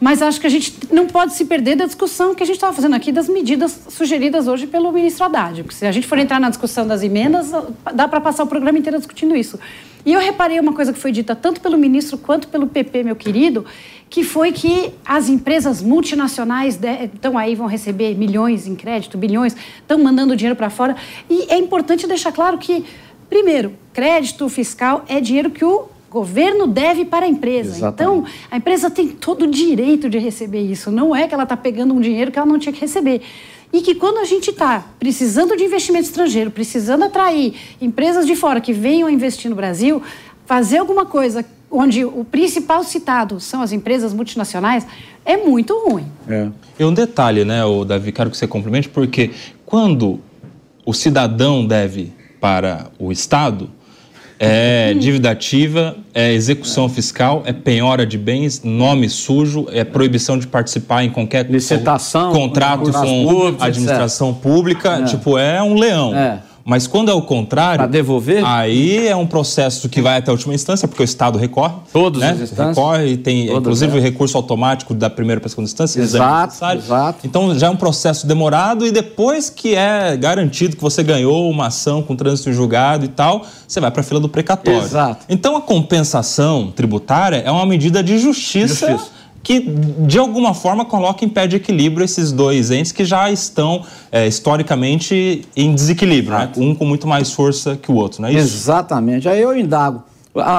mas 0.00 0.20
acho 0.20 0.40
que 0.40 0.46
a 0.46 0.50
gente 0.50 0.74
não 0.92 1.06
pode 1.06 1.34
se 1.34 1.44
perder 1.44 1.76
da 1.76 1.86
discussão 1.86 2.34
que 2.34 2.42
a 2.42 2.46
gente 2.46 2.56
estava 2.56 2.72
fazendo 2.72 2.94
aqui 2.94 3.10
das 3.10 3.28
medidas 3.28 3.78
sugeridas 3.88 4.46
hoje 4.46 4.66
pelo 4.66 4.92
ministro 4.92 5.24
Haddad. 5.24 5.62
Porque 5.62 5.74
se 5.74 5.86
a 5.86 5.92
gente 5.92 6.06
for 6.06 6.18
entrar 6.18 6.38
na 6.38 6.48
discussão 6.48 6.86
das 6.86 7.02
emendas, 7.02 7.50
dá 7.94 8.06
para 8.06 8.20
passar 8.20 8.44
o 8.44 8.46
programa 8.46 8.78
inteiro 8.78 8.98
discutindo 8.98 9.34
isso. 9.34 9.58
E 10.04 10.12
eu 10.12 10.20
reparei 10.20 10.60
uma 10.60 10.72
coisa 10.72 10.92
que 10.92 10.98
foi 10.98 11.10
dita 11.10 11.34
tanto 11.34 11.60
pelo 11.60 11.76
ministro 11.76 12.16
quanto 12.16 12.46
pelo 12.48 12.68
PP, 12.68 13.02
meu 13.02 13.16
querido, 13.16 13.64
que 14.08 14.22
foi 14.22 14.52
que 14.52 14.92
as 15.04 15.28
empresas 15.28 15.82
multinacionais 15.82 16.78
estão 17.12 17.36
aí, 17.36 17.54
vão 17.54 17.66
receber 17.66 18.14
milhões 18.14 18.68
em 18.68 18.76
crédito, 18.76 19.18
bilhões, 19.18 19.56
estão 19.80 19.98
mandando 19.98 20.36
dinheiro 20.36 20.54
para 20.54 20.70
fora. 20.70 20.94
E 21.28 21.52
é 21.52 21.58
importante 21.58 22.06
deixar 22.06 22.30
claro 22.30 22.56
que, 22.58 22.84
primeiro, 23.28 23.72
crédito 23.92 24.48
fiscal 24.48 25.04
é 25.08 25.20
dinheiro 25.20 25.50
que 25.50 25.64
o 25.64 25.88
governo 26.16 26.66
deve 26.66 27.04
para 27.04 27.26
a 27.26 27.28
empresa. 27.28 27.76
Exatamente. 27.76 28.18
Então, 28.18 28.32
a 28.50 28.56
empresa 28.56 28.90
tem 28.90 29.08
todo 29.08 29.42
o 29.42 29.46
direito 29.46 30.08
de 30.08 30.18
receber 30.18 30.62
isso. 30.62 30.90
Não 30.90 31.14
é 31.14 31.28
que 31.28 31.34
ela 31.34 31.42
está 31.42 31.56
pegando 31.56 31.92
um 31.92 32.00
dinheiro 32.00 32.32
que 32.32 32.38
ela 32.38 32.46
não 32.46 32.58
tinha 32.58 32.72
que 32.72 32.80
receber. 32.80 33.20
E 33.70 33.82
que 33.82 33.94
quando 33.94 34.18
a 34.18 34.24
gente 34.24 34.50
está 34.50 34.86
precisando 34.98 35.54
de 35.56 35.64
investimento 35.64 36.04
estrangeiro, 36.04 36.50
precisando 36.50 37.04
atrair 37.04 37.54
empresas 37.82 38.26
de 38.26 38.34
fora 38.34 38.62
que 38.62 38.72
venham 38.72 39.10
investir 39.10 39.50
no 39.50 39.56
Brasil, 39.56 40.02
fazer 40.46 40.78
alguma 40.78 41.04
coisa 41.04 41.44
onde 41.70 42.02
o 42.04 42.24
principal 42.24 42.82
citado 42.82 43.38
são 43.38 43.60
as 43.60 43.72
empresas 43.72 44.14
multinacionais, 44.14 44.86
é 45.22 45.36
muito 45.36 45.76
ruim. 45.86 46.06
É. 46.26 46.48
E 46.78 46.84
um 46.84 46.94
detalhe, 46.94 47.44
né, 47.44 47.62
o 47.64 47.84
Davi, 47.84 48.12
quero 48.12 48.30
que 48.30 48.36
você 48.38 48.46
complemente, 48.46 48.88
porque 48.88 49.32
quando 49.66 50.20
o 50.86 50.94
cidadão 50.94 51.66
deve 51.66 52.12
para 52.40 52.90
o 52.98 53.12
Estado, 53.12 53.68
é 54.38 54.94
dívida 54.94 55.30
ativa, 55.30 55.96
é 56.14 56.32
execução 56.32 56.88
fiscal, 56.88 57.42
é 57.46 57.52
penhora 57.52 58.04
de 58.04 58.18
bens, 58.18 58.62
nome 58.62 59.08
sujo, 59.08 59.66
é 59.72 59.84
proibição 59.84 60.38
de 60.38 60.46
participar 60.46 61.04
em 61.04 61.10
qualquer 61.10 61.50
Licitação, 61.50 62.32
contrato 62.32 62.92
com 62.92 63.26
públicos, 63.26 63.62
administração 63.62 64.34
pública. 64.34 65.02
Tipo, 65.04 65.38
é 65.38 65.62
um 65.62 65.74
leão. 65.74 66.14
É. 66.14 66.40
Mas 66.66 66.88
quando 66.88 67.12
é 67.12 67.14
o 67.14 67.22
contrário. 67.22 67.78
Para 67.78 67.86
devolver? 67.86 68.44
Aí 68.44 69.06
é 69.06 69.14
um 69.14 69.24
processo 69.24 69.88
que 69.88 70.02
vai 70.02 70.18
até 70.18 70.32
a 70.32 70.34
última 70.34 70.52
instância, 70.52 70.88
porque 70.88 71.00
o 71.00 71.04
Estado 71.04 71.38
recorre. 71.38 71.74
Todos 71.92 72.20
né? 72.20 72.32
os 72.32 72.40
instâncias. 72.40 72.76
Recorre, 72.76 73.16
tem 73.18 73.46
Todas 73.46 73.60
inclusive 73.60 73.98
o 73.98 74.02
recurso 74.02 74.36
automático 74.36 74.92
da 74.92 75.08
primeira 75.08 75.40
para 75.40 75.46
a 75.46 75.50
segunda 75.50 75.68
instância. 75.68 76.00
Exato, 76.00 76.64
exato. 76.74 77.20
Então 77.24 77.56
já 77.56 77.68
é 77.68 77.70
um 77.70 77.76
processo 77.76 78.26
demorado 78.26 78.84
e 78.84 78.90
depois 78.90 79.48
que 79.48 79.76
é 79.76 80.16
garantido 80.16 80.74
que 80.74 80.82
você 80.82 81.04
ganhou 81.04 81.48
uma 81.48 81.68
ação 81.68 82.02
com 82.02 82.16
trânsito 82.16 82.50
em 82.50 82.52
julgado 82.52 83.04
e 83.04 83.08
tal, 83.08 83.46
você 83.66 83.78
vai 83.78 83.92
para 83.92 84.00
a 84.00 84.04
fila 84.04 84.18
do 84.18 84.28
precatório. 84.28 84.82
Exato. 84.82 85.24
Então 85.28 85.56
a 85.56 85.60
compensação 85.60 86.72
tributária 86.74 87.44
é 87.46 87.50
uma 87.50 87.64
medida 87.64 88.02
de 88.02 88.18
justiça. 88.18 88.90
Justiça. 88.90 89.15
Que, 89.46 89.60
de 89.60 90.18
alguma 90.18 90.52
forma, 90.54 90.84
coloca 90.84 91.24
em 91.24 91.28
pé 91.28 91.46
de 91.46 91.54
equilíbrio 91.54 92.04
esses 92.04 92.32
dois 92.32 92.72
entes 92.72 92.90
que 92.90 93.04
já 93.04 93.30
estão, 93.30 93.86
é, 94.10 94.26
historicamente, 94.26 95.46
em 95.56 95.72
desequilíbrio, 95.72 96.36
né? 96.36 96.50
um 96.56 96.74
com 96.74 96.84
muito 96.84 97.06
mais 97.06 97.32
força 97.32 97.76
que 97.76 97.88
o 97.88 97.94
outro, 97.94 98.22
não 98.22 98.28
é 98.28 98.32
isso? 98.32 98.40
Exatamente. 98.40 99.28
Aí 99.28 99.40
eu 99.40 99.56
indago. 99.56 100.02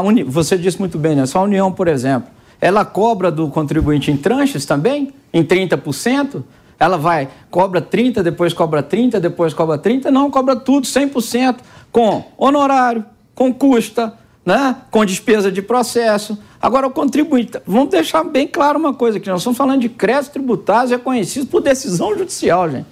Uni... 0.05 0.23
Você 0.23 0.57
disse 0.57 0.79
muito 0.79 0.97
bem, 0.97 1.17
né? 1.17 1.25
Só 1.25 1.39
a 1.39 1.43
União, 1.43 1.69
por 1.69 1.89
exemplo, 1.89 2.29
ela 2.61 2.85
cobra 2.85 3.29
do 3.29 3.49
contribuinte 3.49 4.09
em 4.09 4.15
tranches 4.15 4.65
também, 4.65 5.13
em 5.33 5.43
30%. 5.43 6.41
Ela 6.79 6.97
vai, 6.97 7.27
cobra 7.51 7.81
30%, 7.81 8.21
depois 8.21 8.53
cobra 8.53 8.81
30%, 8.81 9.19
depois 9.19 9.53
cobra 9.53 9.77
30%. 9.77 10.05
Não, 10.05 10.31
cobra 10.31 10.55
tudo, 10.55 10.87
100%, 10.87 11.57
com 11.91 12.23
honorário, 12.37 13.03
com 13.35 13.53
custa, 13.53 14.13
né? 14.47 14.77
com 14.89 15.03
despesa 15.03 15.51
de 15.51 15.61
processo. 15.61 16.37
Agora, 16.61 16.87
o 16.87 16.89
contribuinte, 16.89 17.59
vamos 17.67 17.89
deixar 17.89 18.23
bem 18.23 18.47
claro 18.47 18.79
uma 18.79 18.93
coisa 18.93 19.17
aqui, 19.17 19.27
nós 19.27 19.41
estamos 19.41 19.57
falando 19.57 19.81
de 19.81 19.89
créditos 19.89 20.29
tributários 20.29 20.89
reconhecidos 20.89 21.49
por 21.49 21.61
decisão 21.61 22.17
judicial, 22.17 22.71
gente. 22.71 22.85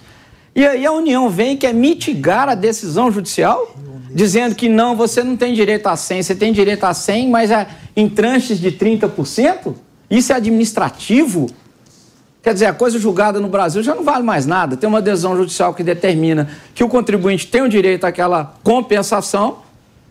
E 0.54 0.66
aí 0.66 0.84
a 0.84 0.92
União 0.92 1.30
vem 1.30 1.54
e 1.54 1.56
quer 1.56 1.72
mitigar 1.72 2.46
a 2.46 2.54
decisão 2.54 3.10
judicial, 3.10 3.74
dizendo 4.14 4.54
que 4.54 4.68
não, 4.68 4.94
você 4.94 5.24
não 5.24 5.34
tem 5.34 5.54
direito 5.54 5.86
a 5.86 5.96
100, 5.96 6.22
você 6.24 6.34
tem 6.34 6.52
direito 6.52 6.84
a 6.84 6.92
100, 6.92 7.30
mas 7.30 7.50
é 7.50 7.66
em 7.96 8.06
tranches 8.06 8.60
de 8.60 8.70
30%? 8.70 9.74
Isso 10.10 10.34
é 10.34 10.36
administrativo? 10.36 11.46
Quer 12.42 12.52
dizer, 12.52 12.66
a 12.66 12.74
coisa 12.74 12.98
julgada 12.98 13.40
no 13.40 13.48
Brasil 13.48 13.82
já 13.82 13.94
não 13.94 14.04
vale 14.04 14.22
mais 14.22 14.44
nada. 14.44 14.76
Tem 14.76 14.86
uma 14.86 15.00
decisão 15.00 15.34
judicial 15.34 15.72
que 15.72 15.82
determina 15.82 16.48
que 16.74 16.84
o 16.84 16.88
contribuinte 16.88 17.46
tem 17.46 17.62
o 17.62 17.68
direito 17.68 18.04
àquela 18.04 18.54
compensação, 18.62 19.64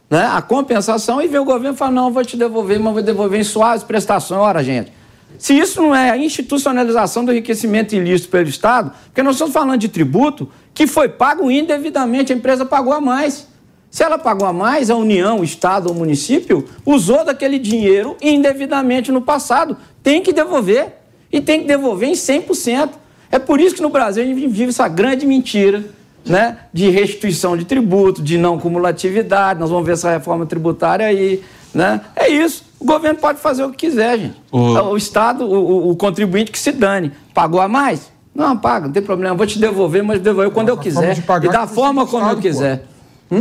né? 0.09 0.25
a 0.25 0.41
compensação, 0.41 1.21
e 1.21 1.27
vem 1.27 1.39
o 1.39 1.45
governo 1.45 1.73
e 1.73 1.77
fala, 1.77 1.91
não, 1.91 2.11
vou 2.11 2.23
te 2.23 2.37
devolver, 2.37 2.79
mas 2.79 2.93
vou 2.93 3.01
devolver 3.01 3.39
em 3.39 3.43
suaves 3.43 3.83
prestações. 3.83 4.39
Ora, 4.39 4.63
gente, 4.63 4.91
se 5.37 5.57
isso 5.57 5.81
não 5.81 5.95
é 5.95 6.11
a 6.11 6.17
institucionalização 6.17 7.25
do 7.25 7.31
enriquecimento 7.31 7.95
ilícito 7.95 8.29
pelo 8.29 8.47
Estado, 8.47 8.91
porque 9.05 9.21
nós 9.21 9.35
estamos 9.35 9.53
falando 9.53 9.79
de 9.79 9.89
tributo 9.89 10.49
que 10.73 10.87
foi 10.87 11.09
pago 11.09 11.49
indevidamente, 11.49 12.31
a 12.31 12.35
empresa 12.35 12.65
pagou 12.65 12.93
a 12.93 13.01
mais. 13.01 13.47
Se 13.89 14.03
ela 14.03 14.17
pagou 14.17 14.45
a 14.45 14.51
mais, 14.51 14.89
a 14.89 14.95
União, 14.95 15.39
o 15.39 15.43
Estado 15.43 15.87
ou 15.87 15.93
o 15.93 15.97
município 15.97 16.65
usou 16.85 17.23
daquele 17.23 17.57
dinheiro 17.57 18.17
indevidamente 18.21 19.09
no 19.09 19.21
passado. 19.21 19.77
Tem 20.03 20.21
que 20.21 20.33
devolver. 20.33 20.97
E 21.31 21.39
tem 21.39 21.61
que 21.61 21.67
devolver 21.67 22.09
em 22.09 22.13
100%. 22.13 22.89
É 23.31 23.39
por 23.39 23.59
isso 23.59 23.75
que 23.75 23.81
no 23.81 23.89
Brasil 23.89 24.23
a 24.23 24.25
gente 24.25 24.47
vive 24.47 24.69
essa 24.69 24.87
grande 24.87 25.25
mentira 25.25 25.85
né, 26.25 26.57
de 26.73 26.89
restituição 26.89 27.55
de 27.55 27.65
tributo, 27.65 28.21
de 28.21 28.37
não 28.37 28.57
cumulatividade. 28.59 29.59
Nós 29.59 29.69
vamos 29.69 29.85
ver 29.85 29.93
essa 29.93 30.09
reforma 30.09 30.45
tributária 30.45 31.05
aí. 31.05 31.43
Né? 31.73 32.01
É 32.15 32.27
isso. 32.29 32.63
O 32.79 32.85
governo 32.85 33.19
pode 33.19 33.39
fazer 33.39 33.63
o 33.63 33.69
que 33.71 33.77
quiser, 33.87 34.17
gente. 34.17 34.41
O- 34.51 34.73
O, 34.91 34.97
Estado, 34.97 35.45
o, 35.45 35.89
o- 35.91 35.95
contribuinte 35.95 36.51
que 36.51 36.59
se 36.59 36.71
dane. 36.71 37.11
Pagou 37.33 37.59
a 37.59 37.67
mais? 37.67 38.11
Não, 38.33 38.57
paga, 38.57 38.85
não 38.87 38.93
tem 38.93 39.01
problema. 39.03 39.35
Vou 39.35 39.45
te 39.45 39.59
devolver, 39.59 40.03
mas 40.03 40.19
devolver 40.19 40.51
quando 40.51 40.69
eu 40.69 40.77
quiser. 40.77 41.13
de 41.15 41.21
pagar 41.21 41.47
E 41.49 41.51
da 41.51 41.63
é 41.63 41.67
que 41.67 41.73
forma 41.73 42.05
como 42.05 42.29
eu 42.29 42.37
Estado, 42.37 42.81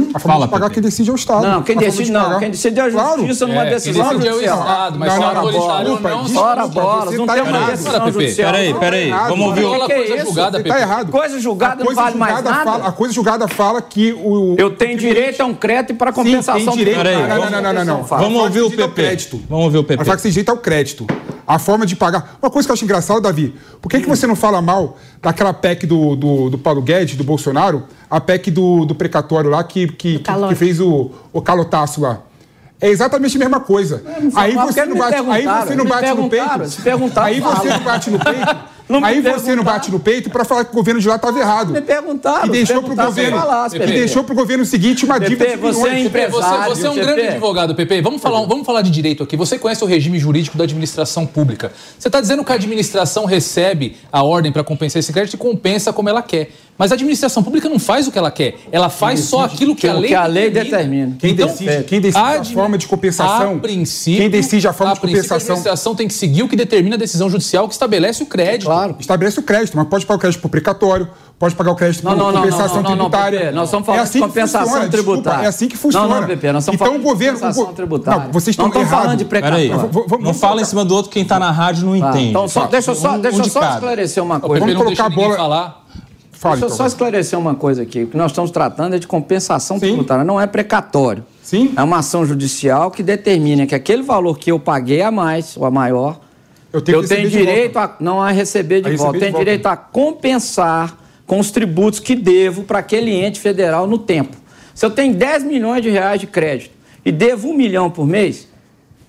quiser. 0.00 0.16
A 0.16 0.18
forma 0.18 0.34
Fala, 0.34 0.46
de 0.46 0.50
pagar 0.52 0.64
Pepe. 0.66 0.74
quem 0.74 0.82
decide 0.82 1.10
é 1.10 1.12
o 1.12 1.16
Estado. 1.16 1.46
Não, 1.46 1.62
quem 1.62 1.76
decide 1.76 2.04
de 2.04 2.12
não. 2.12 2.24
pagar- 2.24 2.38
Quem 2.40 2.50
decide 2.50 2.80
é 2.80 2.82
a 2.82 2.90
Claro. 2.90 3.18
justiça 3.20 3.46
numa 3.46 3.60
É, 3.60 3.64
quem 3.64 3.74
decisão 3.74 4.08
decide 4.08 4.26
é 4.26 4.30
o 4.30 4.32
judicial. 4.34 4.58
Estado, 4.60 4.98
mas 4.98 5.08
Não, 5.08 5.14
só 5.16 5.20
não, 5.22 5.28
a 5.28 5.34
não, 5.34 5.44
desculpa, 5.50 5.74
não 5.78 6.22
desculpa, 6.24 6.40
Ora 6.44 6.66
você 6.66 7.16
não 7.18 7.26
tá 7.26 7.34
tem 7.34 7.42
uma 7.42 7.60
decisão 7.70 8.12
judicial. 8.12 8.52
Peraí, 8.52 8.72
não. 8.72 8.80
peraí, 8.80 9.08
errado, 9.08 9.28
vamos 9.30 9.46
ouvir 9.46 9.64
o... 9.64 9.86
Que 9.86 9.94
coisa 9.94 10.14
isso? 10.16 10.24
julgada, 10.26 10.58
Você 10.58 10.62
Pepe. 10.64 10.74
tá 10.76 10.80
errado. 10.80 11.10
Coisa 11.12 11.40
julgada 11.40 11.84
não 11.84 11.94
vale 11.94 12.16
mais 12.16 12.34
nada. 12.44 12.64
Fala, 12.64 12.86
a 12.88 12.92
coisa 12.92 13.14
julgada 13.14 13.48
fala 13.48 13.82
que 13.82 14.12
o. 14.12 14.54
Eu 14.58 14.70
tenho 14.76 14.96
direito 14.98 15.40
a 15.40 15.44
um 15.44 15.54
crédito 15.54 15.94
para 15.96 16.10
Sim, 16.12 16.22
compensação 16.22 16.66
tem 16.74 16.76
direito. 16.76 17.02
Não, 17.04 17.28
não, 17.28 17.50
não, 17.50 17.62
não, 17.62 17.72
não, 17.72 17.84
não. 17.84 18.02
Vamos 18.02 18.42
ouvir 18.42 18.62
o 18.62 18.70
PP. 18.70 19.16
Vamos 19.48 19.64
ouvir 19.66 19.78
o 19.78 19.82
Mas 19.82 19.96
fala 19.96 20.04
PP. 20.04 20.10
que 20.10 20.28
esse 20.28 20.30
jeito 20.30 20.50
é 20.50 20.54
o 20.54 20.58
crédito. 20.58 21.06
A 21.46 21.58
forma 21.58 21.84
de 21.84 21.94
pagar. 21.94 22.38
Uma 22.40 22.50
coisa 22.50 22.66
que 22.66 22.72
eu 22.72 22.74
acho 22.74 22.84
engraçado, 22.84 23.20
Davi, 23.20 23.54
por 23.80 23.88
que, 23.88 24.00
que 24.00 24.08
você 24.08 24.26
não 24.26 24.34
fala 24.34 24.62
mal 24.62 24.96
daquela 25.22 25.52
PEC 25.52 25.86
do, 25.86 26.16
do, 26.16 26.50
do 26.50 26.58
Paulo 26.58 26.80
Guedes, 26.80 27.16
do 27.16 27.24
Bolsonaro, 27.24 27.84
a 28.10 28.20
PEC 28.20 28.50
do, 28.50 28.84
do 28.84 28.94
precatório 28.94 29.50
lá 29.50 29.62
que, 29.62 29.86
que, 29.88 30.18
que, 30.18 30.32
que 30.48 30.54
fez 30.54 30.80
o, 30.80 31.10
o 31.32 31.42
calotaço 31.42 32.00
lá? 32.00 32.20
É 32.80 32.88
exatamente 32.88 33.36
a 33.36 33.40
mesma 33.40 33.60
coisa. 33.60 34.02
Aí 34.34 34.54
mal, 34.54 34.66
você 34.66 34.80
porque 34.82 34.84
não 34.84 34.94
me 34.94 35.00
bate, 35.00 35.30
aí 35.30 35.44
você 35.44 35.74
não 35.74 35.86
bate 35.86 36.14
no 36.14 36.28
peito. 36.28 36.46
aí 37.20 37.40
você 37.40 37.68
não 37.68 37.80
bate 37.80 38.10
no 38.10 38.18
peito. 38.18 38.56
Não 38.88 39.02
aí 39.02 39.20
você 39.20 39.54
não 39.56 39.64
bate 39.64 39.90
no 39.90 39.98
peito 39.98 40.28
para 40.28 40.44
falar 40.44 40.64
que 40.64 40.70
o 40.70 40.74
governo 40.74 41.00
de 41.00 41.08
lá 41.08 41.16
estava 41.16 41.38
errado. 41.38 41.72
Me 41.72 41.80
perguntaram. 41.80 42.46
E 42.46 42.50
deixou 42.50 42.82
se 42.82 42.90
eu 42.90 42.96
governo. 42.96 43.38
falasse, 43.38 43.76
E 43.76 43.78
deixou 43.78 44.24
pro 44.24 44.34
governo 44.34 44.64
seguinte 44.64 45.04
uma 45.04 45.18
dívida 45.18 45.44
Pepe, 45.46 45.56
de 45.56 45.62
você 45.62 45.88
é. 45.88 45.92
Pepe, 45.92 46.02
você, 46.02 46.06
empresário, 46.06 46.74
você 46.76 46.86
é 46.86 46.90
um 46.90 46.94
Pepe. 46.94 47.06
grande 47.06 47.28
advogado, 47.28 47.74
Pepe. 47.74 48.00
Vamos 48.02 48.20
falar, 48.20 48.44
vamos 48.46 48.66
falar 48.66 48.82
de 48.82 48.90
direito 48.90 49.22
aqui. 49.22 49.36
Você 49.36 49.58
conhece 49.58 49.82
o 49.82 49.86
regime 49.86 50.18
jurídico 50.18 50.58
da 50.58 50.64
administração 50.64 51.24
pública. 51.24 51.72
Você 51.98 52.08
está 52.08 52.20
dizendo 52.20 52.44
que 52.44 52.52
a 52.52 52.56
administração 52.56 53.24
recebe 53.24 53.96
a 54.12 54.22
ordem 54.22 54.52
para 54.52 54.62
compensar 54.62 55.00
esse 55.00 55.12
crédito 55.12 55.34
e 55.34 55.38
compensa 55.38 55.92
como 55.92 56.08
ela 56.08 56.20
quer. 56.22 56.50
Mas 56.76 56.90
a 56.90 56.94
administração 56.94 57.40
pública 57.42 57.68
não 57.68 57.78
faz 57.78 58.08
o 58.08 58.10
que 58.12 58.18
ela 58.18 58.32
quer. 58.32 58.56
Ela 58.72 58.88
faz 58.90 59.20
só 59.20 59.44
aquilo 59.44 59.76
que 59.76 59.86
a 59.86 59.92
lei 59.94 60.08
que 60.08 60.14
a 60.14 60.26
lei 60.26 60.50
determina. 60.50 61.16
Quem 61.20 61.30
Então, 61.30 61.46
decide, 61.46 61.84
quem 61.84 62.00
decide 62.00 62.18
a 62.24 62.30
admi- 62.30 62.52
forma 62.54 62.76
de 62.76 62.88
compensação? 62.88 63.54
A 63.56 63.58
princípio, 63.60 64.20
quem 64.20 64.28
decide 64.30 64.66
a 64.66 64.72
forma 64.72 64.90
a 64.92 64.94
de 64.94 65.00
compensação? 65.00 65.34
A 65.36 65.38
administração 65.38 65.94
tem 65.94 66.08
que 66.08 66.14
seguir 66.14 66.42
o 66.42 66.48
que 66.48 66.56
determina 66.56 66.96
a 66.96 66.98
decisão 66.98 67.30
judicial 67.30 67.68
que 67.68 67.74
estabelece 67.74 68.24
o 68.24 68.26
crédito. 68.26 68.66
Claro. 68.66 68.96
Estabelece 68.98 69.38
o 69.38 69.42
crédito, 69.44 69.76
mas 69.76 69.86
pode 69.86 70.04
pagar 70.04 70.16
o 70.16 70.20
crédito 70.20 70.40
por 70.40 70.48
precatório, 70.48 71.08
pode 71.38 71.54
pagar 71.54 71.70
o 71.70 71.76
crédito 71.76 72.02
Não, 72.02 72.10
por 72.10 72.18
não, 72.18 72.32
não, 72.32 72.40
compensação 72.42 72.82
não, 72.82 72.82
não, 72.82 72.90
não, 72.90 72.96
tributária. 73.10 73.52
Nós 73.52 73.68
estamos 73.68 73.86
falando 73.86 74.00
é 74.00 74.02
assim 74.02 74.18
de 74.20 74.26
compensação 74.26 74.66
funciona, 74.68 74.88
tributária. 74.90 75.22
Desculpa, 75.22 75.44
é 75.44 75.48
assim 75.48 75.68
que 75.68 75.76
funciona. 75.76 76.08
Não, 76.08 76.20
não, 76.22 76.26
Pepe, 76.26 76.52
nós 76.52 76.62
estamos 76.64 76.74
então, 76.74 76.86
falando 76.88 77.00
o 77.00 77.04
governo, 77.04 77.34
de 77.34 77.40
compensação 77.40 77.66
go- 77.66 77.72
tributária. 77.72 78.24
Não, 78.24 78.32
vocês 78.32 78.48
estão 78.52 78.68
Não 78.68 78.86
falando 78.86 79.18
de 79.18 79.24
precatório. 79.24 79.68
Peraí, 79.68 79.80
Vamos- 79.90 80.06
vamos- 80.08 80.24
não 80.24 80.34
fala 80.34 80.60
em 80.60 80.64
cima 80.64 80.84
do 80.84 80.92
outro, 80.92 81.10
quem 81.12 81.22
está 81.22 81.38
na 81.38 81.52
rádio 81.52 81.86
não 81.86 82.00
Tá, 82.00 82.10
entende. 82.10 82.30
Então, 82.30 82.48
só, 82.48 82.66
deixa 82.66 82.90
eu 82.90 82.94
só, 82.96 83.16
deixa 83.16 83.38
eu 83.38 83.44
só 83.44 83.62
esclarecer 83.74 84.20
uma 84.24 84.40
coisa. 84.40 84.58
Vamos 84.66 84.82
colocar 84.82 85.04
a 85.06 85.08
bola- 85.08 85.36
falar. 85.36 85.84
Fala, 86.34 86.56
Deixa 86.56 86.72
eu 86.72 86.76
só 86.76 86.86
esclarecer 86.86 87.38
uma 87.38 87.54
coisa 87.54 87.82
aqui. 87.82 88.02
O 88.02 88.06
que 88.08 88.16
nós 88.16 88.30
estamos 88.32 88.50
tratando 88.50 88.94
é 88.96 88.98
de 88.98 89.06
compensação 89.06 89.78
Sim. 89.78 89.86
tributária, 89.86 90.24
não 90.24 90.40
é 90.40 90.46
precatório. 90.46 91.24
Sim. 91.42 91.72
É 91.76 91.82
uma 91.82 91.98
ação 91.98 92.24
judicial 92.26 92.90
que 92.90 93.02
determina 93.02 93.66
que 93.66 93.74
aquele 93.74 94.02
valor 94.02 94.38
que 94.38 94.50
eu 94.50 94.58
paguei 94.58 95.00
a 95.02 95.10
mais, 95.10 95.56
ou 95.56 95.64
a 95.64 95.70
maior, 95.70 96.20
Eu 96.72 96.80
tenho 96.82 96.98
que 96.98 97.02
receber 97.08 97.28
de 97.28 97.36
direito 97.38 97.78
a. 97.78 97.96
Não 98.00 98.20
a 98.20 98.30
receber 98.30 98.80
de 98.82 98.90
A 98.92 98.96
volta. 98.96 99.18
Tenho 99.18 99.36
direito 99.38 99.66
a 99.66 99.76
compensar 99.76 100.96
com 101.26 101.38
os 101.38 101.50
tributos 101.50 102.00
que 102.00 102.14
devo 102.14 102.64
para 102.64 102.80
aquele 102.80 103.12
ente 103.12 103.40
federal 103.40 103.86
no 103.86 103.96
tempo. 103.98 104.36
Se 104.74 104.84
eu 104.84 104.90
tenho 104.90 105.14
10 105.14 105.44
milhões 105.44 105.82
de 105.82 105.88
reais 105.90 106.20
de 106.20 106.26
crédito 106.26 106.72
e 107.04 107.12
devo 107.12 107.48
um 107.48 107.54
milhão 107.54 107.88
por 107.90 108.06
mês, 108.06 108.48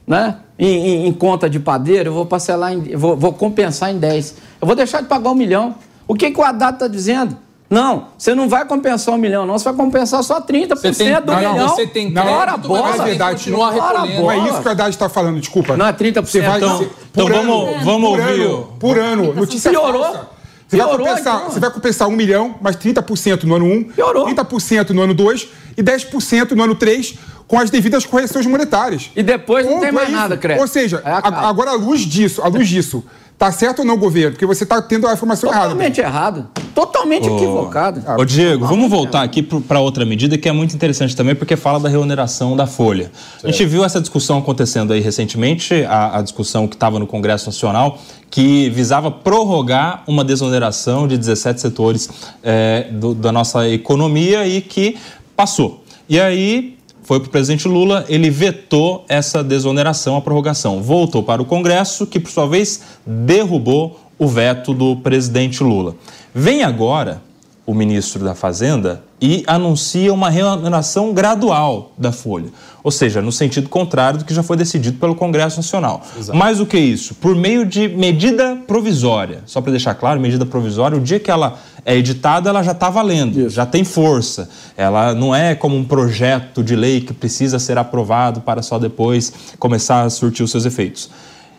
né? 0.06 0.38
Em, 0.58 0.68
em- 0.68 1.08
em 1.08 1.12
conta 1.14 1.50
de 1.50 1.60
padeiro, 1.60 2.10
eu 2.10 2.14
vou 2.14 2.26
parcelar, 2.26 2.72
em, 2.72 2.84
eu 2.92 3.00
vou, 3.00 3.18
vou 3.18 3.34
compensar 3.34 3.92
em 3.92 3.98
10. 3.98 4.36
Eu 4.62 4.68
vou 4.68 4.76
deixar 4.76 5.02
de 5.02 5.08
pagar 5.08 5.32
um 5.32 5.36
milhão. 5.36 5.76
O 6.08 6.14
que, 6.16 6.32
que 6.32 6.40
o 6.40 6.44
Haddad 6.44 6.74
está 6.76 6.88
dizendo? 6.88 7.38
Não, 7.68 8.10
você 8.16 8.36
não 8.36 8.48
vai 8.48 8.64
compensar 8.64 9.16
um 9.16 9.18
milhão, 9.18 9.44
não, 9.46 9.58
você 9.58 9.66
vai 9.66 9.74
compensar 9.74 10.24
só 10.24 10.40
30% 10.40 10.76
Você 10.76 10.92
tem, 10.94 11.14
do 11.20 11.32
não, 11.32 11.42
não, 11.42 11.52
milhão. 11.54 11.70
você 11.70 11.88
tem 11.88 12.12
Não, 12.12 12.22
crédito, 12.22 12.38
Ora, 12.40 12.52
mas 12.58 12.68
bola. 12.68 12.82
você 12.82 12.88
tem 12.92 12.98
que 13.02 13.10
verdade. 13.10 13.50
recolhendo. 13.50 14.22
Não 14.22 14.32
é 14.32 14.38
isso 14.38 14.62
que 14.62 14.68
o 14.68 14.72
Haddad 14.72 14.90
está 14.92 15.10
falando, 15.10 15.40
desculpa. 15.40 15.76
Não 15.76 15.88
é 15.88 15.92
30%. 15.92 16.26
Você 16.28 16.42
vai, 16.42 16.58
Então- 16.58 16.78
você- 16.78 16.84
então 16.84 17.26
por 17.26 17.32
vamos- 17.34 17.70
ano, 17.70 17.84
vamos 17.84 18.10
por 18.12 18.20
ouvir 18.20 18.42
ano, 18.44 18.68
por 18.80 19.00
ano, 19.00 19.34
notícia 19.34 19.72
Piorou. 19.72 20.04
falsa. 20.04 20.28
Você 20.68 20.78
vai, 20.78 20.88
Piorou, 20.88 21.08
compensar, 21.08 21.36
então. 21.38 21.50
você 21.52 21.60
vai 21.60 21.70
compensar 21.72 22.08
1 22.08 22.12
milhão, 22.12 22.56
mais 22.62 22.76
30% 22.76 23.44
no 23.48 23.56
ano 23.56 23.66
1, 23.66 23.84
Piorou. 23.86 24.26
30% 24.26 24.92
no 24.94 25.02
ano 25.02 25.14
2 25.16 25.48
e 25.76 25.82
10% 25.82 26.52
no 26.56 26.64
ano 26.64 26.76
3, 26.76 27.16
com 27.48 27.60
as 27.60 27.70
devidas 27.72 28.06
correções 28.06 28.46
monetárias. 28.46 29.10
E 29.16 29.22
depois 29.24 29.66
não 29.66 29.74
Ponto, 29.74 29.84
tem 29.84 29.92
mais 29.92 30.10
é 30.10 30.12
nada, 30.12 30.38
crédito. 30.38 30.62
Ou 30.62 30.68
seja, 30.68 31.02
Aí 31.04 31.14
a- 31.14 31.48
agora 31.50 31.72
à 31.72 31.76
luz 31.76 32.02
disso, 32.02 32.42
à 32.44 32.48
luz 32.48 32.68
disso, 32.68 33.04
tá 33.38 33.52
certo 33.52 33.80
ou 33.80 33.86
não, 33.86 33.98
governo? 33.98 34.32
Porque 34.32 34.46
você 34.46 34.64
está 34.64 34.82
tendo 34.82 35.08
a 35.08 35.14
informação 35.14 35.50
errada. 35.50 35.70
Totalmente 35.70 36.00
errado. 36.02 36.48
Totalmente 36.74 37.28
equivocado. 37.28 38.02
Ô, 38.18 38.26
Diego, 38.26 38.66
vamos 38.66 38.90
voltar 38.90 39.22
aqui 39.24 39.42
para 39.44 39.80
outra 39.80 40.06
medida 40.06 40.38
que 40.38 40.48
é 40.50 40.52
muito 40.52 40.76
interessante 40.76 41.16
também, 41.16 41.36
porque 41.36 41.56
fala 41.56 41.80
da 41.80 41.88
reoneração 41.90 42.56
da 42.56 42.66
folha. 42.68 43.12
A 43.44 43.48
gente 43.52 43.66
viu 43.66 43.84
essa 43.86 44.02
discussão 44.02 44.38
acontecendo 44.40 44.92
aí 44.94 45.00
recentemente, 45.00 45.74
a, 45.86 46.18
a 46.18 46.22
discussão 46.22 46.68
que 46.68 46.76
estava 46.76 47.00
no 47.00 47.08
Congresso 47.08 47.46
Nacional, 47.48 47.98
que 48.30 48.70
visava 48.72 49.10
prorrogar 49.12 50.04
uma 50.08 50.24
desoneração 50.24 51.08
de 51.08 51.18
17 51.18 51.62
setores 51.62 52.10
eh, 52.44 52.88
do- 52.92 53.14
da 53.14 53.32
nossa 53.32 53.68
economia 53.70 54.46
e 54.46 54.60
que 54.62 54.98
passou. 55.36 55.84
E 56.10 56.20
aí 56.20 56.75
foi 57.06 57.20
para 57.20 57.28
o 57.28 57.32
presidente 57.32 57.68
Lula, 57.68 58.04
ele 58.10 58.32
vetou 58.32 59.06
essa 59.08 59.44
desoneração, 59.44 60.18
a 60.18 60.22
prorrogação. 60.22 60.82
Voltou 60.82 61.22
para 61.22 61.40
o 61.40 61.46
Congresso, 61.46 62.08
que 62.08 62.20
por 62.20 62.32
sua 62.32 62.48
vez 62.48 62.82
derrubou 63.06 64.00
o 64.18 64.28
veto 64.28 64.74
do 64.74 64.96
presidente 64.96 65.64
Lula. 65.64 65.96
Vem 66.34 66.64
agora 66.64 67.22
o 67.66 67.74
ministro 67.74 68.24
da 68.24 68.36
Fazenda 68.36 69.02
e 69.20 69.44
anuncia 69.48 70.14
uma 70.14 70.30
remuneração 70.30 71.14
gradual 71.14 71.94
da 71.98 72.12
folha. 72.12 72.50
Ou 72.84 72.92
seja, 72.92 73.22
no 73.24 73.32
sentido 73.32 73.68
contrário 73.68 74.20
do 74.20 74.26
que 74.26 74.34
já 74.34 74.44
foi 74.44 74.56
decidido 74.56 75.00
pelo 75.00 75.16
Congresso 75.16 75.58
Nacional. 75.58 76.04
Exato. 76.16 76.38
Mais 76.38 76.60
do 76.60 76.66
que 76.66 76.78
isso, 76.78 77.16
por 77.16 77.36
meio 77.36 77.66
de 77.66 77.88
medida 77.88 78.56
provisória. 78.68 79.42
Só 79.48 79.62
para 79.62 79.72
deixar 79.72 79.96
claro, 79.96 80.20
medida 80.20 80.46
provisória, 80.46 80.96
o 80.96 81.02
dia 81.02 81.20
que 81.20 81.32
ela 81.32 81.58
é 81.84 81.96
editada, 81.96 82.50
ela 82.50 82.62
já 82.62 82.74
está 82.74 82.90
valendo, 82.90 83.40
isso. 83.40 83.56
já 83.56 83.66
tem 83.66 83.84
força. 83.84 84.48
Ela 84.78 85.16
não 85.16 85.34
é 85.34 85.56
como 85.56 85.76
um 85.76 85.84
projeto 85.84 86.64
de 86.64 86.76
lei 86.76 87.02
que 87.02 87.14
precisa 87.14 87.58
ser 87.58 87.80
aprovado 87.80 88.42
para 88.42 88.62
só 88.62 88.78
depois 88.78 89.34
começar 89.58 90.04
a 90.04 90.10
surtir 90.12 90.44
os 90.44 90.52
seus 90.52 90.66
efeitos. 90.66 91.10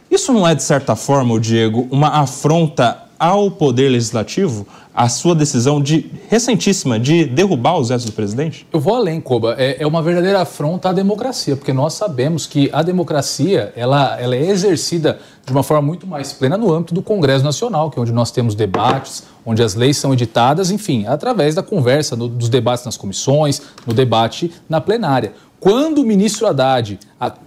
Isso 0.08 0.32
não 0.32 0.46
é, 0.46 0.54
de 0.54 0.62
certa 0.62 0.94
forma, 0.94 1.38
Diego, 1.40 1.88
uma 1.90 2.08
afronta 2.08 3.06
ao 3.18 3.50
Poder 3.50 3.88
Legislativo 3.88 4.66
a 4.96 5.10
sua 5.10 5.34
decisão 5.34 5.78
de 5.78 6.10
recentíssima 6.30 6.98
de 6.98 7.26
derrubar 7.26 7.78
os 7.78 7.90
vetos 7.90 8.06
do 8.06 8.12
presidente? 8.12 8.66
Eu 8.72 8.80
vou 8.80 8.94
além, 8.94 9.20
Koba. 9.20 9.54
É, 9.58 9.82
é, 9.82 9.86
uma 9.86 10.00
verdadeira 10.00 10.40
afronta 10.40 10.88
à 10.88 10.92
democracia, 10.92 11.54
porque 11.54 11.72
nós 11.72 11.92
sabemos 11.92 12.46
que 12.46 12.70
a 12.72 12.82
democracia 12.82 13.74
ela, 13.76 14.18
ela 14.18 14.34
é 14.34 14.48
exercida 14.48 15.18
de 15.44 15.52
uma 15.52 15.62
forma 15.62 15.82
muito 15.82 16.06
mais 16.06 16.32
plena 16.32 16.56
no 16.56 16.72
âmbito 16.72 16.94
do 16.94 17.02
Congresso 17.02 17.44
Nacional, 17.44 17.90
que 17.90 17.98
é 17.98 18.02
onde 18.02 18.10
nós 18.10 18.30
temos 18.30 18.54
debates, 18.54 19.24
onde 19.44 19.62
as 19.62 19.74
leis 19.74 19.98
são 19.98 20.14
editadas, 20.14 20.70
enfim, 20.70 21.06
através 21.06 21.54
da 21.54 21.62
conversa, 21.62 22.16
no, 22.16 22.26
dos 22.26 22.48
debates 22.48 22.84
nas 22.86 22.96
comissões, 22.96 23.60
no 23.86 23.92
debate 23.92 24.50
na 24.66 24.80
plenária. 24.80 25.34
Quando 25.66 25.98
o 25.98 26.06
ministro 26.06 26.46
Haddad 26.46 26.96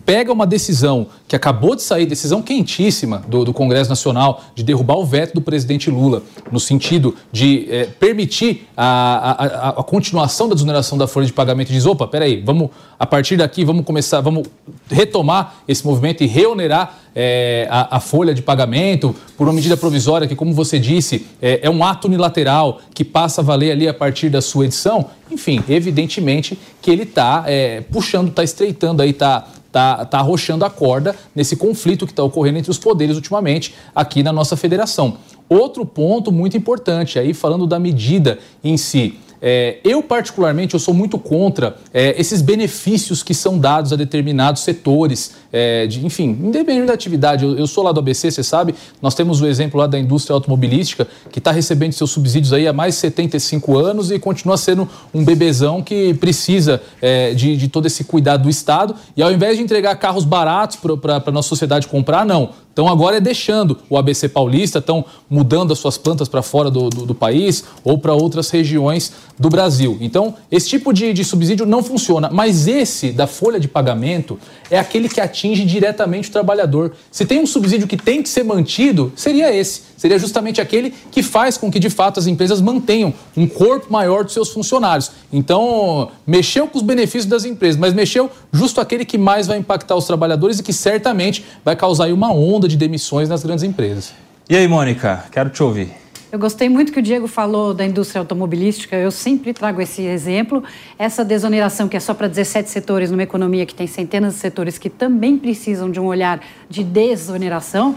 pega 0.06 0.34
uma 0.34 0.46
decisão 0.46 1.08
que 1.26 1.38
acabou 1.38 1.74
de 1.74 1.82
sair, 1.82 2.06
decisão 2.06 2.42
quentíssima 2.42 3.24
do, 3.26 3.46
do 3.46 3.54
Congresso 3.54 3.90
Nacional, 3.90 4.44
de 4.54 4.62
derrubar 4.62 4.98
o 4.98 5.06
veto 5.06 5.36
do 5.36 5.40
presidente 5.40 5.90
Lula, 5.90 6.22
no 6.52 6.60
sentido 6.60 7.16
de 7.32 7.66
é, 7.72 7.86
permitir 7.86 8.68
a, 8.76 9.70
a, 9.70 9.70
a, 9.70 9.84
continuação 9.86 10.50
da 10.50 10.54
desoneração 10.54 10.98
da 10.98 11.08
folha 11.08 11.28
de 11.28 11.32
pagamento, 11.32 11.72
diz: 11.72 11.86
opa, 11.86 12.06
peraí, 12.08 12.44
vamos, 12.46 12.72
a 13.00 13.06
partir 13.06 13.38
daqui, 13.38 13.64
vamos 13.64 13.86
começar, 13.86 14.20
vamos 14.20 14.46
retomar 14.92 15.56
esse 15.66 15.86
movimento 15.86 16.22
e 16.22 16.28
reonerar 16.28 17.00
é, 17.16 17.66
a, 17.72 17.96
a, 17.96 18.00
folha 18.02 18.34
de 18.34 18.42
pagamento 18.42 19.16
por 19.38 19.48
uma 19.48 19.54
medida 19.54 19.78
provisória 19.78 20.28
que, 20.28 20.36
como 20.36 20.54
você 20.54 20.78
disse, 20.78 21.26
é, 21.42 21.62
é 21.64 21.70
um 21.70 21.82
ato 21.82 22.10
unilateral 22.10 22.82
que 22.94 23.06
passa 23.06 23.40
a 23.40 23.44
valer 23.44 23.72
ali 23.72 23.88
a 23.88 23.94
partir 23.94 24.30
da 24.30 24.42
sua 24.42 24.66
edição. 24.66 25.06
Enfim, 25.32 25.64
evidentemente 25.70 26.60
que 26.82 26.92
ele 26.92 27.04
está 27.04 27.46
é, 27.48 27.82
puxando, 27.82 28.28
está 28.30 28.44
estreitando 28.44 29.02
aí, 29.02 29.12
está 29.12 29.48
está 29.70 30.04
tá 30.04 30.18
arrochando 30.18 30.66
a 30.66 30.70
corda 30.70 31.16
nesse 31.36 31.56
conflito 31.56 32.08
que 32.08 32.12
está 32.12 32.24
ocorrendo 32.24 32.58
entre 32.58 32.72
os 32.72 32.80
poderes 32.80 33.16
ultimamente 33.16 33.76
aqui 33.96 34.24
na 34.24 34.34
nossa 34.34 34.58
federação. 34.58 35.18
Outro 35.48 35.86
ponto 35.86 36.32
muito 36.32 36.58
importante, 36.58 37.20
aí 37.20 37.36
falando 37.36 37.68
da 37.68 37.80
medida 37.80 38.40
em 38.64 38.78
si. 38.78 39.20
É, 39.42 39.78
eu, 39.84 40.04
particularmente, 40.04 40.74
eu 40.74 40.80
sou 40.80 40.94
muito 40.94 41.18
contra 41.18 41.78
é, 41.94 42.20
esses 42.20 42.42
benefícios 42.42 43.24
que 43.24 43.34
são 43.34 43.58
dados 43.58 43.94
a 43.94 43.96
determinados 43.96 44.64
setores, 44.64 45.34
é, 45.52 45.88
de, 45.88 46.06
enfim, 46.06 46.38
independente 46.44 46.88
da 46.88 46.94
atividade. 46.94 47.46
Eu, 47.46 47.58
eu, 47.58 47.68
sou 47.68 47.84
lá 47.84 47.92
do 47.92 48.00
ABC, 48.00 48.32
você 48.32 48.44
sabe, 48.44 48.76
nós 49.02 49.16
temos 49.16 49.42
o 49.42 49.48
exemplo 49.48 49.80
lá 49.80 49.88
da 49.88 49.98
indústria 49.98 50.34
automobilística, 50.34 51.08
que 51.32 51.40
está 51.40 51.52
recebendo 51.52 51.94
seus 51.94 52.12
subsídios 52.12 52.52
aí 52.54 52.68
há 52.68 52.74
mais 52.74 52.96
de 52.96 53.02
75 53.02 53.78
anos 53.78 54.12
e 54.12 54.20
continua 54.20 54.58
sendo 54.58 54.88
um 55.14 55.24
bebezão 55.24 55.82
que 55.82 56.14
precisa 56.16 56.82
é, 57.02 57.34
de, 57.34 57.56
de 57.56 57.68
todo 57.68 57.86
esse 57.86 58.04
cuidado 58.04 58.44
do 58.44 58.50
Estado. 58.50 58.96
E 59.16 59.24
ao 59.24 59.32
invés 59.32 59.58
de 59.58 59.64
entregar 59.64 59.96
carros 59.96 60.26
baratos 60.26 60.78
para 61.02 61.24
a 61.26 61.32
nossa 61.32 61.48
sociedade 61.50 61.88
comprar, 61.88 62.26
não 62.26 62.50
então 62.80 62.88
agora 62.88 63.18
é 63.18 63.20
deixando 63.20 63.78
o 63.90 63.98
ABC 63.98 64.30
Paulista, 64.30 64.80
estão 64.80 65.04
mudando 65.30 65.74
as 65.74 65.80
suas 65.80 65.98
plantas 65.98 66.30
para 66.30 66.42
fora 66.42 66.72
do, 66.72 66.90
do, 66.90 67.06
do, 67.08 67.14
país 67.14 67.66
ou 67.84 67.98
para 67.98 68.14
outras 68.14 68.50
regiões 68.50 69.12
do 69.40 69.50
Brasil. 69.50 69.98
Então 70.02 70.36
esse 70.52 70.68
tipo 70.68 70.94
de, 70.94 71.14
de 71.14 71.24
subsídio 71.24 71.66
não 71.66 71.82
funciona, 71.82 72.30
mas 72.32 72.68
esse 72.68 73.12
da 73.12 73.26
folha 73.26 73.60
de 73.60 73.68
pagamento 73.68 74.38
é 74.70 74.78
aquele 74.78 75.08
que 75.08 75.22
atinge 75.22 75.64
diretamente 75.64 76.30
o 76.30 76.32
trabalhador. 76.32 76.92
Se 77.10 77.26
tem 77.26 77.40
um 77.40 77.48
subsídio 77.48 77.88
que 77.88 77.98
tem 77.98 78.22
que 78.22 78.30
ser 78.30 78.44
mantido, 78.44 79.12
seria 79.16 79.54
esse 79.56 79.90
seria 80.00 80.18
justamente 80.18 80.62
aquele 80.62 80.94
que 81.12 81.22
faz 81.22 81.58
com 81.58 81.70
que, 81.70 81.78
de 81.78 81.90
fato, 81.90 82.20
as 82.20 82.26
empresas 82.26 82.62
mantenham 82.62 83.14
um 83.36 83.46
corpo 83.46 83.92
maior 83.92 84.24
dos 84.24 84.34
seus 84.34 84.50
funcionários. 84.50 85.12
Então, 85.32 86.10
mexeu 86.26 86.68
com 86.68 86.78
os 86.78 86.84
benefícios 86.84 87.26
das 87.26 87.44
empresas, 87.44 87.78
mas 87.78 87.94
mexeu 87.94 88.32
justo 88.52 88.80
aquele 88.80 89.04
que 89.04 89.18
mais 89.18 89.46
vai 89.46 89.58
impactar 89.58 89.96
os 89.96 90.06
trabalhadores 90.06 90.60
e 90.60 90.64
que 90.64 90.72
certamente 90.72 91.44
vai 91.66 91.76
causar 91.76 92.08
uma 92.14 92.32
onda 92.32 92.66
de 92.66 92.78
demissões 92.78 93.28
nas 93.28 93.44
grandes 93.44 93.64
empresas. 93.64 94.14
E 94.50 94.56
aí, 94.56 94.68
Mônica, 94.68 95.26
quero 95.32 95.50
te 95.50 95.62
ouvir. 95.62 95.92
Eu 96.32 96.38
gostei 96.38 96.70
muito 96.70 96.94
que 96.94 97.00
o 97.00 97.02
Diego 97.02 97.28
falou 97.28 97.74
da 97.74 97.84
indústria 97.84 98.20
automobilística. 98.20 98.96
Eu 98.96 99.10
sempre 99.10 99.52
trago 99.52 99.82
esse 99.82 100.04
exemplo. 100.04 100.64
Essa 100.98 101.26
desoneração, 101.26 101.90
que 101.90 101.98
é 101.98 102.00
só 102.00 102.14
para 102.14 102.28
17 102.28 102.70
setores 102.70 103.10
numa 103.10 103.24
economia 103.24 103.66
que 103.66 103.74
tem 103.74 103.88
centenas 103.88 104.36
de 104.36 104.40
setores 104.40 104.78
que 104.78 104.92
também 104.92 105.40
precisam 105.40 105.90
de 105.90 106.00
um 106.00 106.06
olhar 106.06 106.40
de 106.70 106.84
desoneração, 106.84 107.96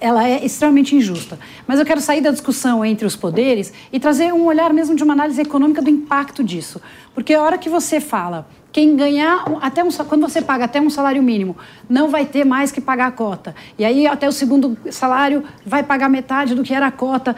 ela 0.00 0.28
é 0.28 0.44
extremamente 0.44 0.96
injusta. 0.96 1.38
Mas 1.66 1.78
eu 1.78 1.84
quero 1.84 2.00
sair 2.00 2.20
da 2.20 2.30
discussão 2.30 2.84
entre 2.84 3.06
os 3.06 3.16
poderes 3.16 3.72
e 3.92 4.00
trazer 4.00 4.32
um 4.32 4.44
olhar 4.44 4.72
mesmo 4.72 4.94
de 4.96 5.02
uma 5.02 5.12
análise 5.12 5.40
econômica 5.40 5.80
do 5.80 5.90
impacto 5.90 6.42
disso. 6.42 6.80
Porque 7.14 7.34
a 7.34 7.42
hora 7.42 7.58
que 7.58 7.68
você 7.68 8.00
fala, 8.00 8.48
quem 8.72 8.96
ganhar 8.96 9.44
até 9.60 9.84
um, 9.84 9.90
quando 9.90 10.22
você 10.22 10.40
paga 10.40 10.64
até 10.64 10.80
um 10.80 10.90
salário 10.90 11.22
mínimo, 11.22 11.56
não 11.88 12.08
vai 12.08 12.24
ter 12.24 12.44
mais 12.44 12.72
que 12.72 12.80
pagar 12.80 13.06
a 13.06 13.12
cota. 13.12 13.54
E 13.78 13.84
aí 13.84 14.06
até 14.06 14.28
o 14.28 14.32
segundo 14.32 14.76
salário 14.90 15.44
vai 15.64 15.82
pagar 15.82 16.08
metade 16.08 16.54
do 16.54 16.62
que 16.62 16.74
era 16.74 16.86
a 16.86 16.92
cota. 16.92 17.36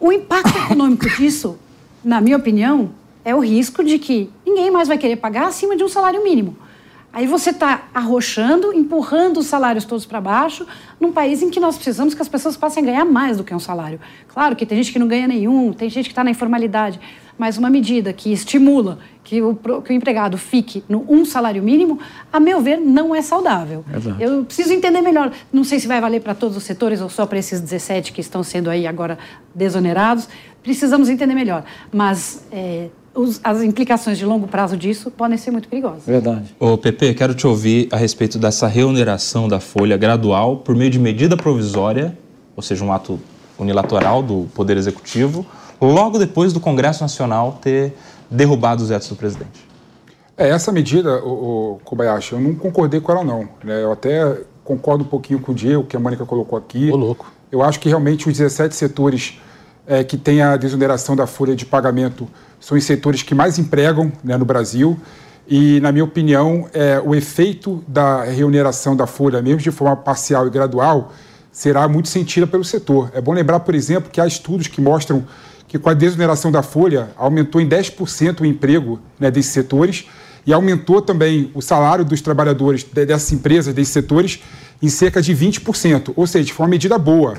O 0.00 0.12
impacto 0.12 0.56
econômico 0.56 1.08
disso, 1.16 1.58
na 2.02 2.20
minha 2.20 2.36
opinião, 2.36 2.90
é 3.24 3.34
o 3.34 3.40
risco 3.40 3.84
de 3.84 3.98
que 3.98 4.30
ninguém 4.46 4.70
mais 4.70 4.88
vai 4.88 4.96
querer 4.96 5.16
pagar 5.16 5.48
acima 5.48 5.76
de 5.76 5.84
um 5.84 5.88
salário 5.88 6.24
mínimo. 6.24 6.56
Aí 7.12 7.26
você 7.26 7.50
está 7.50 7.88
arrochando, 7.94 8.72
empurrando 8.72 9.38
os 9.38 9.46
salários 9.46 9.84
todos 9.84 10.04
para 10.04 10.20
baixo, 10.20 10.66
num 11.00 11.10
país 11.10 11.42
em 11.42 11.50
que 11.50 11.58
nós 11.58 11.76
precisamos 11.76 12.14
que 12.14 12.20
as 12.20 12.28
pessoas 12.28 12.56
passem 12.56 12.82
a 12.82 12.86
ganhar 12.86 13.04
mais 13.04 13.38
do 13.38 13.44
que 13.44 13.54
um 13.54 13.58
salário. 13.58 13.98
Claro 14.28 14.54
que 14.54 14.66
tem 14.66 14.76
gente 14.76 14.92
que 14.92 14.98
não 14.98 15.08
ganha 15.08 15.26
nenhum, 15.26 15.72
tem 15.72 15.88
gente 15.88 16.06
que 16.06 16.12
está 16.12 16.22
na 16.22 16.30
informalidade, 16.30 17.00
mas 17.38 17.56
uma 17.56 17.70
medida 17.70 18.12
que 18.12 18.32
estimula 18.32 18.98
que 19.24 19.40
o, 19.40 19.54
que 19.54 19.92
o 19.92 19.92
empregado 19.92 20.36
fique 20.36 20.82
no 20.88 21.04
um 21.08 21.24
salário 21.24 21.62
mínimo, 21.62 21.98
a 22.32 22.40
meu 22.40 22.60
ver, 22.60 22.78
não 22.78 23.14
é 23.14 23.22
saudável. 23.22 23.84
Exato. 23.94 24.20
Eu 24.20 24.44
preciso 24.44 24.72
entender 24.72 25.00
melhor. 25.00 25.32
Não 25.52 25.64
sei 25.64 25.78
se 25.78 25.86
vai 25.86 26.00
valer 26.00 26.20
para 26.20 26.34
todos 26.34 26.56
os 26.56 26.62
setores 26.62 27.00
ou 27.00 27.08
só 27.08 27.26
para 27.26 27.38
esses 27.38 27.60
17 27.60 28.12
que 28.12 28.20
estão 28.20 28.42
sendo 28.42 28.70
aí 28.70 28.86
agora 28.86 29.18
desonerados. 29.54 30.28
Precisamos 30.62 31.08
entender 31.08 31.34
melhor. 31.34 31.62
Mas 31.92 32.42
é, 32.50 32.88
os, 33.14 33.40
as 33.42 33.62
implicações 33.62 34.18
de 34.18 34.24
longo 34.24 34.46
prazo 34.46 34.76
disso 34.76 35.10
podem 35.10 35.36
ser 35.36 35.50
muito 35.50 35.68
perigosas. 35.68 36.04
Verdade. 36.06 36.54
Ô, 36.58 36.76
Pepe, 36.76 37.14
quero 37.14 37.34
te 37.34 37.46
ouvir 37.46 37.88
a 37.90 37.96
respeito 37.96 38.38
dessa 38.38 38.66
reoneração 38.66 39.48
da 39.48 39.60
folha 39.60 39.96
gradual 39.96 40.58
por 40.58 40.74
meio 40.74 40.90
de 40.90 40.98
medida 40.98 41.36
provisória, 41.36 42.16
ou 42.54 42.62
seja, 42.62 42.84
um 42.84 42.92
ato 42.92 43.18
unilateral 43.58 44.22
do 44.22 44.48
Poder 44.54 44.76
Executivo, 44.76 45.44
logo 45.80 46.18
depois 46.18 46.52
do 46.52 46.60
Congresso 46.60 47.02
Nacional 47.02 47.58
ter 47.60 47.94
derrubado 48.30 48.82
os 48.82 48.88
vetos 48.88 49.08
do 49.08 49.16
presidente. 49.16 49.66
É, 50.36 50.50
essa 50.50 50.70
medida, 50.70 51.24
o, 51.24 51.74
o, 51.74 51.80
Kobayashi, 51.84 52.32
eu 52.32 52.40
não 52.40 52.54
concordei 52.54 53.00
com 53.00 53.10
ela 53.10 53.24
não. 53.24 53.48
Né? 53.64 53.82
Eu 53.82 53.90
até 53.90 54.40
concordo 54.62 55.02
um 55.02 55.06
pouquinho 55.08 55.40
com 55.40 55.50
o 55.50 55.54
Diego, 55.54 55.82
que 55.82 55.96
a 55.96 56.00
Mônica 56.00 56.24
colocou 56.24 56.56
aqui. 56.56 56.90
Ô, 56.92 56.96
louco. 56.96 57.32
Eu 57.50 57.62
acho 57.62 57.80
que 57.80 57.88
realmente 57.88 58.28
os 58.28 58.36
17 58.36 58.76
setores 58.76 59.40
é, 59.88 60.04
que 60.04 60.18
têm 60.18 60.42
a 60.42 60.56
desoneração 60.56 61.16
da 61.16 61.26
folha 61.26 61.56
de 61.56 61.64
pagamento 61.64 62.28
são 62.60 62.76
os 62.76 62.84
setores 62.84 63.22
que 63.22 63.34
mais 63.34 63.58
empregam 63.58 64.12
né, 64.22 64.36
no 64.36 64.44
Brasil. 64.44 65.00
E, 65.48 65.80
na 65.80 65.90
minha 65.90 66.04
opinião, 66.04 66.68
é, 66.74 67.00
o 67.02 67.14
efeito 67.14 67.82
da 67.88 68.22
remuneração 68.22 68.94
da 68.94 69.06
folha, 69.06 69.40
mesmo 69.40 69.60
de 69.60 69.70
forma 69.70 69.96
parcial 69.96 70.46
e 70.46 70.50
gradual, 70.50 71.12
será 71.50 71.88
muito 71.88 72.08
sentida 72.08 72.46
pelo 72.46 72.62
setor. 72.62 73.10
É 73.14 73.20
bom 73.20 73.32
lembrar, 73.32 73.60
por 73.60 73.74
exemplo, 73.74 74.10
que 74.10 74.20
há 74.20 74.26
estudos 74.26 74.66
que 74.66 74.80
mostram 74.80 75.24
que 75.66 75.78
com 75.78 75.88
a 75.88 75.94
desoneração 75.94 76.52
da 76.52 76.62
folha 76.62 77.08
aumentou 77.16 77.60
em 77.60 77.68
10% 77.68 78.40
o 78.40 78.46
emprego 78.46 79.00
né, 79.18 79.30
desses 79.30 79.52
setores 79.52 80.06
e 80.46 80.52
aumentou 80.52 81.00
também 81.00 81.50
o 81.54 81.62
salário 81.62 82.04
dos 82.04 82.20
trabalhadores 82.20 82.82
dessas 82.84 83.32
empresas, 83.32 83.74
desses 83.74 83.92
setores, 83.92 84.42
em 84.82 84.88
cerca 84.88 85.20
de 85.20 85.34
20%, 85.34 86.12
ou 86.14 86.26
seja, 86.26 86.52
foi 86.54 86.64
uma 86.64 86.70
medida 86.70 86.96
boa. 86.96 87.34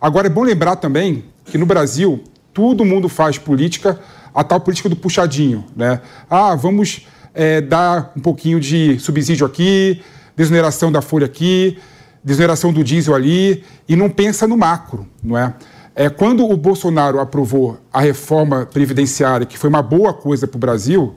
Agora, 0.00 0.26
é 0.26 0.30
bom 0.30 0.42
lembrar 0.42 0.76
também 0.76 1.24
que 1.50 1.58
no 1.58 1.66
Brasil, 1.66 2.22
todo 2.52 2.84
mundo 2.84 3.08
faz 3.08 3.38
política 3.38 3.98
a 4.34 4.44
tal 4.44 4.60
política 4.60 4.88
do 4.88 4.96
puxadinho, 4.96 5.64
né? 5.74 6.00
Ah, 6.28 6.54
vamos 6.54 7.06
é, 7.34 7.60
dar 7.60 8.12
um 8.16 8.20
pouquinho 8.20 8.60
de 8.60 8.98
subsídio 8.98 9.46
aqui, 9.46 10.00
desoneração 10.36 10.92
da 10.92 11.00
folha 11.00 11.26
aqui, 11.26 11.78
desoneração 12.22 12.72
do 12.72 12.84
diesel 12.84 13.14
ali, 13.14 13.64
e 13.88 13.96
não 13.96 14.10
pensa 14.10 14.46
no 14.46 14.56
macro, 14.56 15.06
não 15.22 15.36
é? 15.36 15.54
é 15.94 16.08
quando 16.08 16.48
o 16.48 16.56
Bolsonaro 16.56 17.20
aprovou 17.20 17.78
a 17.92 18.00
reforma 18.00 18.66
previdenciária, 18.66 19.46
que 19.46 19.58
foi 19.58 19.70
uma 19.70 19.82
boa 19.82 20.12
coisa 20.12 20.46
para 20.46 20.56
o 20.56 20.60
Brasil, 20.60 21.16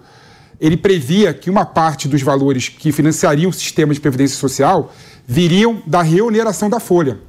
ele 0.59 0.77
previa 0.77 1.33
que 1.33 1.49
uma 1.49 1.65
parte 1.65 2.07
dos 2.07 2.21
valores 2.21 2.69
que 2.69 2.91
financiariam 2.91 3.49
o 3.49 3.53
sistema 3.53 3.93
de 3.93 3.99
previdência 3.99 4.37
social 4.37 4.93
viriam 5.27 5.81
da 5.87 6.03
reoneração 6.03 6.69
da 6.69 6.79
folha. 6.79 7.19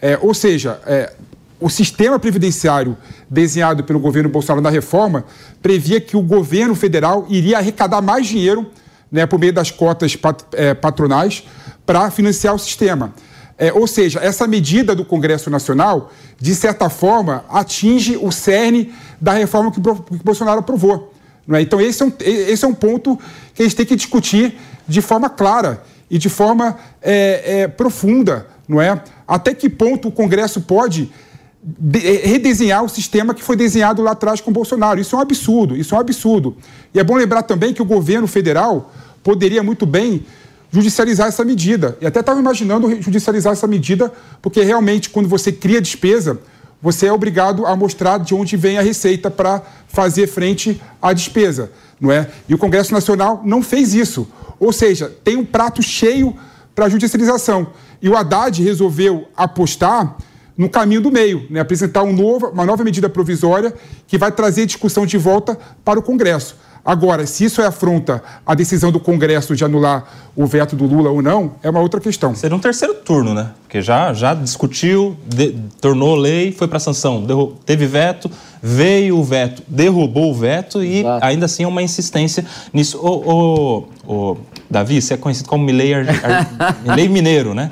É, 0.00 0.18
ou 0.22 0.32
seja, 0.32 0.80
é, 0.86 1.12
o 1.60 1.68
sistema 1.68 2.18
previdenciário 2.18 2.96
desenhado 3.28 3.82
pelo 3.84 3.98
governo 3.98 4.28
Bolsonaro 4.28 4.62
na 4.62 4.70
reforma 4.70 5.24
previa 5.60 6.00
que 6.00 6.16
o 6.16 6.22
governo 6.22 6.74
federal 6.74 7.26
iria 7.28 7.58
arrecadar 7.58 8.00
mais 8.00 8.26
dinheiro 8.26 8.70
né, 9.10 9.26
por 9.26 9.38
meio 9.38 9.52
das 9.52 9.70
cotas 9.70 10.14
pat, 10.14 10.42
é, 10.52 10.74
patronais 10.74 11.44
para 11.84 12.10
financiar 12.10 12.54
o 12.54 12.58
sistema. 12.58 13.12
É, 13.56 13.72
ou 13.72 13.88
seja, 13.88 14.20
essa 14.20 14.46
medida 14.46 14.94
do 14.94 15.04
Congresso 15.04 15.50
Nacional, 15.50 16.12
de 16.38 16.54
certa 16.54 16.88
forma, 16.88 17.44
atinge 17.48 18.16
o 18.16 18.30
cerne 18.30 18.94
da 19.20 19.32
reforma 19.32 19.72
que, 19.72 19.80
que 19.80 20.24
Bolsonaro 20.24 20.60
aprovou. 20.60 21.12
É? 21.50 21.60
Então, 21.60 21.80
esse 21.80 22.02
é, 22.02 22.06
um, 22.06 22.12
esse 22.20 22.64
é 22.64 22.68
um 22.68 22.74
ponto 22.74 23.18
que 23.54 23.62
a 23.62 23.64
gente 23.64 23.74
tem 23.74 23.86
que 23.86 23.96
discutir 23.96 24.56
de 24.86 25.02
forma 25.02 25.28
clara 25.28 25.82
e 26.08 26.18
de 26.18 26.28
forma 26.28 26.76
é, 27.02 27.62
é, 27.62 27.68
profunda. 27.68 28.46
Não 28.68 28.80
é? 28.80 29.02
Até 29.26 29.54
que 29.54 29.68
ponto 29.68 30.08
o 30.08 30.12
Congresso 30.12 30.60
pode 30.60 31.10
de, 31.62 32.06
é, 32.06 32.26
redesenhar 32.26 32.84
o 32.84 32.88
sistema 32.88 33.34
que 33.34 33.42
foi 33.42 33.56
desenhado 33.56 34.02
lá 34.02 34.12
atrás 34.12 34.40
com 34.40 34.52
Bolsonaro. 34.52 35.00
Isso 35.00 35.16
é 35.16 35.18
um 35.18 35.22
absurdo, 35.22 35.76
isso 35.76 35.94
é 35.94 35.98
um 35.98 36.00
absurdo. 36.00 36.56
E 36.94 37.00
é 37.00 37.04
bom 37.04 37.16
lembrar 37.16 37.42
também 37.42 37.72
que 37.72 37.82
o 37.82 37.84
governo 37.84 38.26
federal 38.26 38.92
poderia 39.22 39.62
muito 39.62 39.84
bem 39.84 40.24
judicializar 40.70 41.28
essa 41.28 41.44
medida. 41.44 41.96
E 42.00 42.06
até 42.06 42.20
estava 42.20 42.38
imaginando 42.38 43.00
judicializar 43.00 43.52
essa 43.52 43.66
medida, 43.66 44.12
porque 44.40 44.62
realmente, 44.62 45.10
quando 45.10 45.28
você 45.28 45.50
cria 45.50 45.80
despesa, 45.80 46.38
você 46.80 47.06
é 47.06 47.12
obrigado 47.12 47.66
a 47.66 47.74
mostrar 47.74 48.18
de 48.18 48.34
onde 48.34 48.56
vem 48.56 48.78
a 48.78 48.82
receita 48.82 49.30
para 49.30 49.62
fazer 49.88 50.26
frente 50.28 50.80
à 51.02 51.12
despesa, 51.12 51.72
não 52.00 52.12
é? 52.12 52.30
E 52.48 52.54
o 52.54 52.58
Congresso 52.58 52.92
Nacional 52.92 53.42
não 53.44 53.62
fez 53.62 53.94
isso. 53.94 54.28
Ou 54.60 54.72
seja, 54.72 55.12
tem 55.24 55.36
um 55.36 55.44
prato 55.44 55.82
cheio 55.82 56.36
para 56.74 56.88
judicialização. 56.88 57.68
E 58.00 58.08
o 58.08 58.16
Haddad 58.16 58.62
resolveu 58.62 59.26
apostar 59.36 60.16
no 60.58 60.68
caminho 60.68 61.00
do 61.00 61.12
meio, 61.12 61.46
né? 61.48 61.60
apresentar 61.60 62.02
um 62.02 62.12
novo, 62.12 62.48
uma 62.48 62.66
nova 62.66 62.82
medida 62.82 63.08
provisória 63.08 63.72
que 64.08 64.18
vai 64.18 64.32
trazer 64.32 64.66
discussão 64.66 65.06
de 65.06 65.16
volta 65.16 65.56
para 65.84 66.00
o 66.00 66.02
Congresso. 66.02 66.56
Agora, 66.84 67.26
se 67.26 67.44
isso 67.44 67.60
é 67.60 67.66
afronta 67.66 68.22
a 68.46 68.54
decisão 68.54 68.90
do 68.90 68.98
Congresso 68.98 69.54
de 69.54 69.62
anular 69.64 70.30
o 70.34 70.46
veto 70.46 70.74
do 70.74 70.86
Lula 70.86 71.10
ou 71.10 71.20
não, 71.20 71.52
é 71.62 71.68
uma 71.68 71.80
outra 71.80 72.00
questão. 72.00 72.34
Seria 72.34 72.56
um 72.56 72.60
terceiro 72.60 72.94
turno, 72.94 73.34
né? 73.34 73.50
Porque 73.62 73.82
já, 73.82 74.12
já 74.14 74.32
discutiu, 74.32 75.14
de, 75.26 75.54
tornou 75.80 76.16
lei, 76.16 76.50
foi 76.50 76.66
para 76.66 76.78
sanção, 76.78 77.26
teve 77.66 77.86
veto, 77.86 78.30
veio 78.62 79.18
o 79.18 79.24
veto, 79.24 79.62
derrubou 79.68 80.30
o 80.30 80.34
veto 80.34 80.82
e 80.82 81.00
Exato. 81.00 81.26
ainda 81.26 81.44
assim 81.44 81.64
é 81.64 81.68
uma 81.68 81.82
insistência 81.82 82.44
nisso. 82.72 82.98
O, 82.98 83.84
o, 84.06 84.32
o 84.32 84.36
Davi, 84.70 85.00
você 85.00 85.14
é 85.14 85.16
conhecido 85.16 85.48
como 85.48 85.64
Milley, 85.64 85.94
Ar... 85.94 86.04
Milley 86.84 87.08
Mineiro, 87.08 87.54
né? 87.54 87.70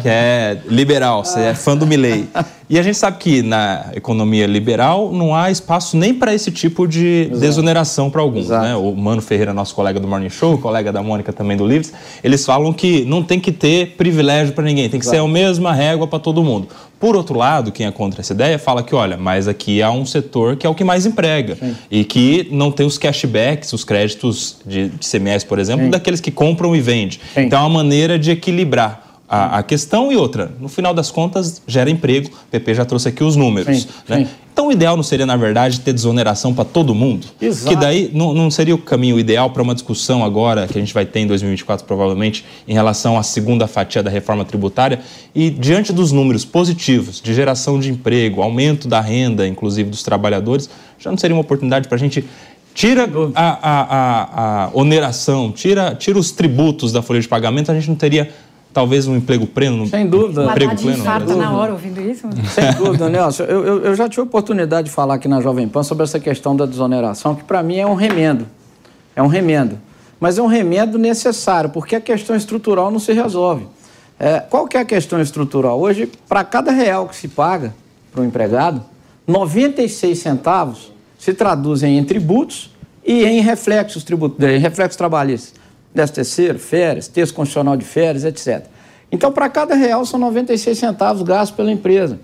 Que 0.00 0.08
é 0.08 0.58
liberal, 0.66 1.24
você 1.24 1.40
é 1.40 1.54
fã 1.54 1.76
do 1.76 1.86
Milley. 1.86 2.28
E 2.70 2.78
a 2.78 2.82
gente 2.82 2.98
sabe 2.98 3.16
que 3.18 3.42
na 3.42 3.86
economia 3.94 4.46
liberal 4.46 5.10
não 5.10 5.34
há 5.34 5.50
espaço 5.50 5.96
nem 5.96 6.12
para 6.12 6.34
esse 6.34 6.50
tipo 6.50 6.86
de 6.86 7.24
Exato. 7.26 7.40
desoneração 7.40 8.10
para 8.10 8.20
alguns. 8.20 8.48
Né? 8.48 8.74
O 8.76 8.94
Mano 8.94 9.22
Ferreira, 9.22 9.54
nosso 9.54 9.74
colega 9.74 9.98
do 9.98 10.06
Morning 10.06 10.28
Show, 10.28 10.58
colega 10.58 10.92
da 10.92 11.02
Mônica 11.02 11.32
também 11.32 11.56
do 11.56 11.66
Livres, 11.66 11.92
eles 12.22 12.44
falam 12.44 12.72
que 12.72 13.04
não 13.06 13.22
tem 13.22 13.40
que 13.40 13.52
ter 13.52 13.94
privilégio 13.96 14.52
para 14.52 14.64
ninguém, 14.64 14.88
tem 14.88 15.00
que 15.00 15.06
Exato. 15.06 15.16
ser 15.16 15.22
a 15.22 15.28
mesma 15.28 15.72
régua 15.72 16.06
para 16.06 16.18
todo 16.18 16.42
mundo. 16.42 16.68
Por 17.00 17.14
outro 17.14 17.36
lado, 17.36 17.70
quem 17.70 17.86
é 17.86 17.90
contra 17.90 18.20
essa 18.20 18.32
ideia 18.32 18.58
fala 18.58 18.82
que, 18.82 18.94
olha, 18.94 19.16
mas 19.16 19.46
aqui 19.46 19.80
há 19.80 19.90
um 19.90 20.04
setor 20.04 20.56
que 20.56 20.66
é 20.66 20.70
o 20.70 20.74
que 20.74 20.82
mais 20.82 21.06
emprega 21.06 21.56
Sim. 21.56 21.76
e 21.90 22.04
que 22.04 22.48
não 22.50 22.72
tem 22.72 22.84
os 22.84 22.98
cashbacks, 22.98 23.72
os 23.72 23.84
créditos 23.84 24.56
de, 24.66 24.88
de 24.88 25.08
CMS, 25.08 25.44
por 25.44 25.58
exemplo, 25.58 25.84
Sim. 25.84 25.90
daqueles 25.90 26.20
que 26.20 26.30
compram 26.30 26.74
e 26.74 26.80
vendem. 26.80 27.18
Então 27.36 27.60
é 27.60 27.62
uma 27.62 27.70
maneira 27.70 28.18
de 28.18 28.32
equilibrar 28.32 29.07
a, 29.28 29.58
a, 29.58 29.62
questão 29.62 30.10
e 30.10 30.16
outra, 30.16 30.50
no 30.58 30.68
final 30.68 30.94
das 30.94 31.10
contas, 31.10 31.60
gera 31.66 31.90
emprego. 31.90 32.28
O 32.28 32.50
PP 32.50 32.74
já 32.74 32.84
trouxe 32.84 33.08
aqui 33.08 33.22
os 33.22 33.36
números. 33.36 33.82
Sim, 33.82 33.88
né? 34.08 34.16
sim. 34.16 34.28
Então, 34.52 34.68
o 34.68 34.72
ideal 34.72 34.96
não 34.96 35.04
seria, 35.04 35.24
na 35.24 35.36
verdade, 35.36 35.78
ter 35.78 35.92
desoneração 35.92 36.52
para 36.52 36.64
todo 36.64 36.92
mundo? 36.92 37.28
Exato. 37.40 37.68
Que 37.68 37.80
daí 37.80 38.10
não, 38.12 38.34
não 38.34 38.50
seria 38.50 38.74
o 38.74 38.78
caminho 38.78 39.16
ideal 39.16 39.50
para 39.50 39.62
uma 39.62 39.72
discussão 39.72 40.24
agora, 40.24 40.66
que 40.66 40.76
a 40.76 40.80
gente 40.80 40.92
vai 40.92 41.06
ter 41.06 41.20
em 41.20 41.28
2024, 41.28 41.86
provavelmente, 41.86 42.44
em 42.66 42.72
relação 42.72 43.16
à 43.16 43.22
segunda 43.22 43.68
fatia 43.68 44.02
da 44.02 44.10
reforma 44.10 44.44
tributária. 44.44 44.98
E, 45.32 45.48
diante 45.48 45.92
dos 45.92 46.10
números 46.10 46.44
positivos 46.44 47.20
de 47.20 47.32
geração 47.32 47.78
de 47.78 47.90
emprego, 47.90 48.42
aumento 48.42 48.88
da 48.88 49.00
renda, 49.00 49.46
inclusive 49.46 49.90
dos 49.90 50.02
trabalhadores, 50.02 50.68
já 50.98 51.10
não 51.10 51.18
seria 51.18 51.36
uma 51.36 51.42
oportunidade 51.42 51.86
para 51.86 51.94
a 51.94 52.00
gente 52.00 52.24
tira 52.78 53.08
a, 53.34 53.42
a, 53.42 53.82
a, 53.82 54.64
a, 54.64 54.70
oneração, 54.72 55.50
tira, 55.50 55.96
tira 55.96 56.16
os 56.16 56.30
tributos 56.30 56.92
da 56.92 57.02
folha 57.02 57.20
de 57.20 57.26
pagamento, 57.26 57.72
a 57.72 57.74
gente 57.74 57.88
não 57.88 57.96
teria 57.96 58.30
talvez 58.72 59.06
um 59.06 59.16
emprego 59.16 59.46
pleno? 59.46 59.86
Sem 59.86 60.06
dúvida. 60.06 60.42
Um 60.42 60.50
emprego 60.50 60.76
pleno. 60.76 61.04
Na 61.36 61.52
hora 61.52 61.72
ouvindo 61.72 62.00
isso? 62.00 62.28
Sem 62.52 62.72
dúvida, 62.74 63.08
Nelson. 63.08 63.44
Eu, 63.44 63.64
eu, 63.64 63.84
eu, 63.84 63.94
já 63.94 64.08
tive 64.08 64.22
a 64.22 64.24
oportunidade 64.24 64.88
de 64.88 64.94
falar 64.94 65.14
aqui 65.14 65.28
na 65.28 65.40
Jovem 65.40 65.68
Pan 65.68 65.82
sobre 65.82 66.04
essa 66.04 66.20
questão 66.20 66.54
da 66.54 66.66
desoneração, 66.66 67.34
que 67.34 67.44
para 67.44 67.62
mim 67.62 67.76
é 67.76 67.86
um 67.86 67.94
remendo. 67.94 68.46
É 69.14 69.22
um 69.22 69.26
remendo. 69.26 69.78
Mas 70.20 70.38
é 70.38 70.42
um 70.42 70.46
remendo 70.46 70.98
necessário, 70.98 71.70
porque 71.70 71.96
a 71.96 72.00
questão 72.00 72.34
estrutural 72.34 72.90
não 72.90 72.98
se 72.98 73.12
resolve. 73.12 73.66
É, 74.18 74.40
qual 74.40 74.66
que 74.66 74.76
é 74.76 74.80
a 74.80 74.84
questão 74.84 75.20
estrutural? 75.20 75.80
Hoje, 75.80 76.10
para 76.28 76.42
cada 76.42 76.72
real 76.72 77.08
que 77.08 77.14
se 77.14 77.28
paga 77.28 77.72
para 78.10 78.20
o 78.20 78.24
empregado, 78.24 78.82
96 79.26 80.18
centavos 80.18 80.92
se 81.18 81.32
traduzem 81.32 81.98
em 81.98 82.04
tributos 82.04 82.70
e 83.04 83.24
em 83.24 83.40
reflexos, 83.40 84.02
tributos, 84.02 84.44
em 84.44 84.58
reflexos 84.58 84.96
trabalhistas 84.96 85.57
décimo 85.94 86.14
terceiro, 86.16 86.58
férias, 86.58 87.08
texto 87.08 87.34
constitucional 87.34 87.76
de 87.76 87.84
férias, 87.84 88.24
etc. 88.24 88.66
Então, 89.10 89.32
para 89.32 89.48
cada 89.48 89.74
real 89.74 90.04
são 90.04 90.20
96 90.20 90.78
centavos 90.78 91.22
gastos 91.22 91.56
pela 91.56 91.72
empresa. 91.72 92.18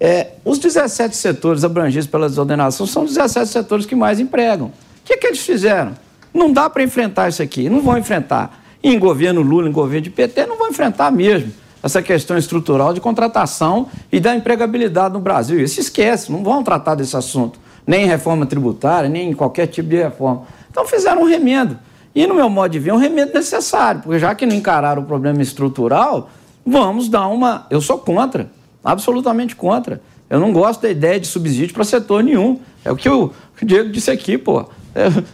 É, 0.00 0.32
os 0.44 0.58
17 0.58 1.16
setores 1.16 1.64
abrangidos 1.64 2.06
pela 2.06 2.28
desordenação 2.28 2.86
são 2.86 3.04
os 3.04 3.14
17 3.14 3.48
setores 3.48 3.86
que 3.86 3.94
mais 3.94 4.18
empregam. 4.18 4.66
O 4.68 4.72
que, 5.04 5.16
que 5.16 5.26
eles 5.26 5.40
fizeram? 5.40 5.94
Não 6.32 6.52
dá 6.52 6.68
para 6.68 6.82
enfrentar 6.82 7.28
isso 7.28 7.42
aqui, 7.42 7.68
não 7.68 7.80
vão 7.80 7.96
enfrentar. 7.96 8.62
Em 8.82 8.98
governo 8.98 9.40
Lula, 9.40 9.68
em 9.68 9.72
governo 9.72 10.02
de 10.02 10.10
PT, 10.10 10.46
não 10.46 10.58
vão 10.58 10.68
enfrentar 10.68 11.10
mesmo 11.10 11.52
essa 11.82 12.02
questão 12.02 12.38
estrutural 12.38 12.94
de 12.94 13.00
contratação 13.00 13.88
e 14.10 14.18
da 14.18 14.34
empregabilidade 14.34 15.12
no 15.12 15.20
Brasil. 15.20 15.60
E 15.60 15.68
se 15.68 15.80
esquece, 15.80 16.32
não 16.32 16.42
vão 16.42 16.64
tratar 16.64 16.94
desse 16.94 17.14
assunto, 17.14 17.60
nem 17.86 18.04
em 18.04 18.06
reforma 18.06 18.46
tributária, 18.46 19.08
nem 19.08 19.30
em 19.30 19.34
qualquer 19.34 19.66
tipo 19.66 19.90
de 19.90 19.96
reforma. 19.96 20.44
Então 20.70 20.86
fizeram 20.86 21.22
um 21.22 21.26
remendo. 21.26 21.78
E, 22.14 22.26
no 22.26 22.34
meu 22.34 22.48
modo 22.48 22.70
de 22.70 22.78
ver, 22.78 22.90
é 22.90 22.94
um 22.94 22.98
remédio 22.98 23.34
necessário, 23.34 24.02
porque 24.02 24.18
já 24.18 24.34
que 24.34 24.46
não 24.46 24.54
encararam 24.54 25.02
o 25.02 25.04
problema 25.04 25.42
estrutural, 25.42 26.30
vamos 26.64 27.08
dar 27.08 27.26
uma. 27.26 27.66
Eu 27.68 27.80
sou 27.80 27.98
contra, 27.98 28.50
absolutamente 28.84 29.56
contra. 29.56 30.00
Eu 30.30 30.40
não 30.40 30.52
gosto 30.52 30.82
da 30.82 30.90
ideia 30.90 31.18
de 31.18 31.26
subsídio 31.26 31.74
para 31.74 31.84
setor 31.84 32.22
nenhum. 32.22 32.60
É 32.84 32.92
o 32.92 32.96
que 32.96 33.08
o, 33.08 33.32
Diego 33.62 33.90
disse 33.90 34.10
aqui, 34.10 34.38
pô. 34.38 34.66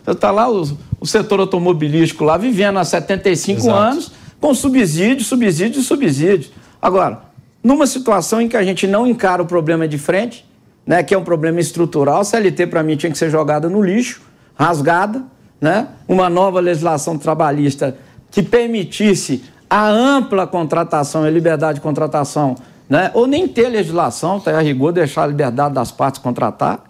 Está 0.06 0.28
é, 0.28 0.30
lá 0.30 0.50
o, 0.50 0.62
o, 1.00 1.06
setor 1.06 1.40
automobilístico 1.40 2.24
lá 2.24 2.36
vivendo 2.38 2.78
há 2.78 2.84
75 2.84 3.60
Exato. 3.60 3.78
anos 3.78 4.12
com 4.40 4.54
subsídio, 4.54 5.22
subsídio 5.24 5.80
e 5.80 5.84
subsídio. 5.84 6.50
Agora, 6.80 7.20
numa 7.62 7.86
situação 7.86 8.40
em 8.40 8.48
que 8.48 8.56
a 8.56 8.64
gente 8.64 8.86
não 8.86 9.06
encara 9.06 9.42
o 9.42 9.46
problema 9.46 9.86
de 9.86 9.98
frente, 9.98 10.46
né, 10.86 11.02
que 11.02 11.14
é 11.14 11.18
um 11.18 11.22
problema 11.22 11.60
estrutural, 11.60 12.20
a 12.20 12.24
CLT 12.24 12.66
para 12.68 12.82
mim 12.82 12.96
tinha 12.96 13.12
que 13.12 13.18
ser 13.18 13.30
jogada 13.30 13.68
no 13.68 13.82
lixo, 13.82 14.22
rasgada, 14.54 15.22
né, 15.60 15.88
uma 16.08 16.30
nova 16.30 16.60
legislação 16.60 17.18
trabalhista 17.18 17.96
que 18.30 18.42
permitisse 18.42 19.44
a 19.68 19.88
ampla 19.88 20.46
contratação 20.46 21.26
e 21.26 21.30
liberdade 21.30 21.74
de 21.76 21.80
contratação, 21.80 22.56
né, 22.88 23.10
ou 23.14 23.26
nem 23.26 23.46
ter 23.46 23.68
legislação, 23.68 24.38
até 24.38 24.54
a 24.54 24.60
rigor, 24.60 24.92
deixar 24.92 25.24
a 25.24 25.26
liberdade 25.26 25.74
das 25.74 25.92
partes 25.92 26.20
contratar, 26.20 26.82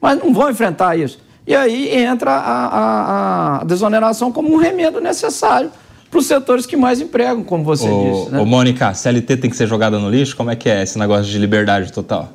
mas 0.00 0.18
não 0.18 0.32
vão 0.32 0.50
enfrentar 0.50 0.96
isso. 0.96 1.18
E 1.46 1.54
aí 1.54 1.94
entra 1.96 2.30
a, 2.30 2.66
a, 2.66 3.60
a 3.60 3.64
desoneração 3.64 4.30
como 4.30 4.52
um 4.52 4.56
remendo 4.56 5.00
necessário 5.00 5.70
para 6.10 6.18
os 6.18 6.26
setores 6.26 6.66
que 6.66 6.76
mais 6.76 7.00
empregam, 7.00 7.42
como 7.42 7.64
você 7.64 7.88
ô, 7.88 8.04
disse. 8.04 8.30
Né? 8.30 8.40
Ô, 8.40 8.46
Mônica, 8.46 8.88
a 8.88 8.94
CLT 8.94 9.36
tem 9.36 9.50
que 9.50 9.56
ser 9.56 9.66
jogada 9.66 9.98
no 9.98 10.08
lixo? 10.08 10.36
Como 10.36 10.50
é 10.50 10.56
que 10.56 10.68
é 10.68 10.82
esse 10.82 10.98
negócio 10.98 11.24
de 11.24 11.38
liberdade 11.38 11.92
total? 11.92 12.30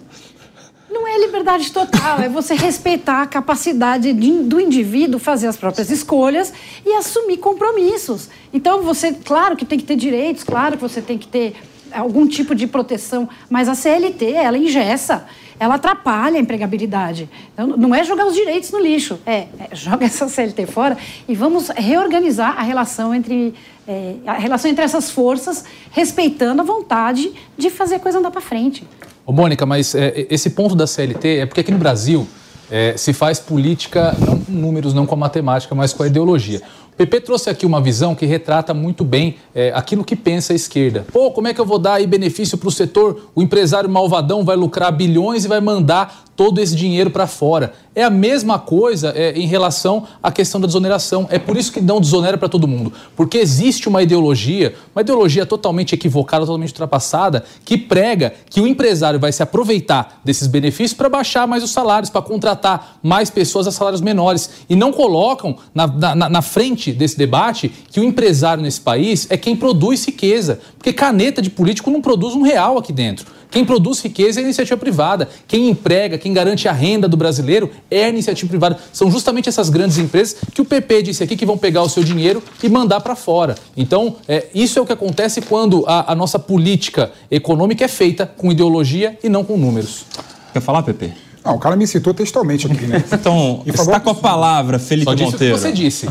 Liberdade 1.17 1.71
total, 1.71 2.19
é 2.19 2.29
você 2.29 2.53
respeitar 2.53 3.21
a 3.21 3.27
capacidade 3.27 4.13
de, 4.13 4.31
do 4.43 4.59
indivíduo 4.59 5.19
fazer 5.19 5.47
as 5.47 5.57
próprias 5.57 5.89
escolhas 5.89 6.53
e 6.85 6.93
assumir 6.93 7.37
compromissos. 7.37 8.29
Então, 8.53 8.81
você, 8.81 9.13
claro 9.13 9.55
que 9.55 9.65
tem 9.65 9.79
que 9.79 9.85
ter 9.85 9.95
direitos, 9.95 10.43
claro 10.43 10.77
que 10.77 10.81
você 10.81 11.01
tem 11.01 11.17
que 11.17 11.27
ter 11.27 11.55
algum 11.91 12.27
tipo 12.27 12.55
de 12.55 12.67
proteção, 12.67 13.29
mas 13.49 13.69
a 13.69 13.75
CLT, 13.75 14.31
ela 14.31 14.57
engessa, 14.57 15.25
ela 15.59 15.75
atrapalha 15.75 16.37
a 16.37 16.41
empregabilidade. 16.41 17.29
Então, 17.53 17.67
não 17.67 17.93
é 17.93 18.03
jogar 18.03 18.25
os 18.25 18.33
direitos 18.33 18.71
no 18.71 18.79
lixo, 18.79 19.19
é, 19.25 19.47
é 19.59 19.75
joga 19.75 20.05
essa 20.07 20.27
CLT 20.27 20.65
fora 20.65 20.97
e 21.27 21.35
vamos 21.35 21.69
reorganizar 21.69 22.57
a 22.57 22.63
relação 22.63 23.13
entre 23.13 23.53
é, 23.87 24.15
a 24.25 24.33
relação 24.33 24.71
entre 24.71 24.83
essas 24.83 25.11
forças, 25.11 25.65
respeitando 25.91 26.61
a 26.61 26.65
vontade 26.65 27.33
de 27.57 27.69
fazer 27.69 27.95
a 27.95 27.99
coisa 27.99 28.19
andar 28.19 28.31
para 28.31 28.41
frente. 28.41 28.87
Ô, 29.25 29.31
Mônica, 29.31 29.65
mas 29.65 29.95
é, 29.95 30.27
esse 30.29 30.49
ponto 30.49 30.75
da 30.75 30.85
CLT 30.85 31.37
é 31.39 31.45
porque 31.45 31.61
aqui 31.61 31.71
no 31.71 31.77
Brasil 31.77 32.27
é, 32.69 32.95
se 32.97 33.13
faz 33.13 33.39
política 33.39 34.15
não 34.19 34.39
com 34.39 34.51
números, 34.51 34.93
não 34.93 35.05
com 35.05 35.15
a 35.15 35.17
matemática, 35.17 35.73
mas 35.73 35.93
com 35.93 36.03
a 36.03 36.07
ideologia. 36.07 36.61
PP 36.97 37.21
trouxe 37.21 37.49
aqui 37.49 37.65
uma 37.65 37.81
visão 37.81 38.15
que 38.15 38.25
retrata 38.25 38.73
muito 38.73 39.03
bem 39.03 39.35
é, 39.53 39.71
aquilo 39.73 40.03
que 40.03 40.15
pensa 40.15 40.53
a 40.53 40.55
esquerda. 40.55 41.05
Pô, 41.11 41.31
como 41.31 41.47
é 41.47 41.53
que 41.53 41.61
eu 41.61 41.65
vou 41.65 41.79
dar 41.79 41.95
aí 41.95 42.07
benefício 42.07 42.57
para 42.57 42.67
o 42.67 42.71
setor? 42.71 43.29
O 43.33 43.41
empresário 43.41 43.89
malvadão 43.89 44.43
vai 44.43 44.55
lucrar 44.55 44.91
bilhões 44.91 45.45
e 45.45 45.47
vai 45.47 45.59
mandar 45.59 46.23
todo 46.35 46.59
esse 46.59 46.75
dinheiro 46.75 47.11
para 47.11 47.27
fora. 47.27 47.73
É 47.95 48.03
a 48.03 48.09
mesma 48.09 48.57
coisa 48.57 49.13
é, 49.15 49.33
em 49.33 49.45
relação 49.45 50.07
à 50.21 50.31
questão 50.31 50.59
da 50.59 50.65
desoneração. 50.65 51.27
É 51.29 51.37
por 51.37 51.55
isso 51.55 51.71
que 51.71 51.79
não 51.79 52.01
desonera 52.01 52.37
para 52.37 52.49
todo 52.49 52.67
mundo. 52.67 52.91
Porque 53.15 53.37
existe 53.37 53.87
uma 53.87 54.01
ideologia, 54.01 54.73
uma 54.95 55.01
ideologia 55.01 55.45
totalmente 55.45 55.93
equivocada, 55.93 56.43
totalmente 56.43 56.71
ultrapassada, 56.71 57.45
que 57.63 57.77
prega 57.77 58.33
que 58.49 58.59
o 58.59 58.65
empresário 58.65 59.19
vai 59.19 59.31
se 59.31 59.43
aproveitar 59.43 60.21
desses 60.25 60.47
benefícios 60.47 60.97
para 60.97 61.07
baixar 61.07 61.47
mais 61.47 61.63
os 61.63 61.69
salários, 61.69 62.09
para 62.09 62.21
contratar 62.23 62.97
mais 63.03 63.29
pessoas 63.29 63.67
a 63.67 63.71
salários 63.71 64.01
menores. 64.01 64.49
E 64.67 64.75
não 64.75 64.91
colocam 64.91 65.55
na, 65.73 65.85
na, 65.85 66.29
na 66.29 66.41
frente 66.41 66.82
desse 66.91 67.17
debate 67.17 67.71
que 67.91 67.99
o 67.99 68.03
empresário 68.03 68.61
nesse 68.61 68.81
país 68.81 69.27
é 69.29 69.37
quem 69.37 69.55
produz 69.55 70.05
riqueza. 70.05 70.59
Porque 70.77 70.91
caneta 70.91 71.41
de 71.41 71.49
político 71.49 71.89
não 71.89 72.01
produz 72.01 72.35
um 72.35 72.41
real 72.41 72.77
aqui 72.77 72.91
dentro. 72.91 73.25
Quem 73.53 73.63
produz 73.63 74.01
riqueza 74.01 74.39
é 74.39 74.41
a 74.41 74.43
iniciativa 74.43 74.75
privada. 74.75 75.29
Quem 75.47 75.69
emprega, 75.69 76.17
quem 76.17 76.33
garante 76.33 76.67
a 76.67 76.71
renda 76.71 77.07
do 77.07 77.15
brasileiro 77.15 77.69
é 77.89 78.05
a 78.05 78.09
iniciativa 78.09 78.49
privada. 78.49 78.79
São 78.91 79.11
justamente 79.11 79.47
essas 79.47 79.69
grandes 79.69 79.99
empresas 79.99 80.37
que 80.51 80.59
o 80.59 80.65
PP 80.65 81.03
disse 81.03 81.23
aqui 81.23 81.37
que 81.37 81.45
vão 81.45 81.55
pegar 81.55 81.83
o 81.83 81.89
seu 81.89 82.03
dinheiro 82.03 82.41
e 82.63 82.67
mandar 82.67 82.99
para 83.01 83.15
fora. 83.15 83.53
Então, 83.77 84.15
é, 84.27 84.47
isso 84.55 84.79
é 84.79 84.81
o 84.81 84.85
que 84.87 84.93
acontece 84.93 85.39
quando 85.39 85.85
a, 85.87 86.13
a 86.13 86.15
nossa 86.15 86.39
política 86.39 87.11
econômica 87.29 87.85
é 87.85 87.87
feita 87.87 88.25
com 88.25 88.51
ideologia 88.51 89.19
e 89.23 89.29
não 89.29 89.43
com 89.43 89.55
números. 89.55 90.05
Quer 90.51 90.59
falar, 90.59 90.81
PP? 90.81 91.22
Não, 91.43 91.55
o 91.55 91.59
cara 91.59 91.75
me 91.75 91.85
citou 91.85 92.13
textualmente 92.13 92.67
aqui, 92.71 92.85
né? 92.85 93.03
então, 93.11 93.61
e 93.65 93.69
está 93.69 93.99
com 93.99 94.09
a 94.09 94.15
palavra, 94.15 94.79
Felipe 94.79 95.05
Só 95.05 95.13
disse 95.13 95.31
Monteiro. 95.31 95.55
O 95.55 95.57
que 95.57 95.61
você 95.61 95.71
disse. 95.73 96.09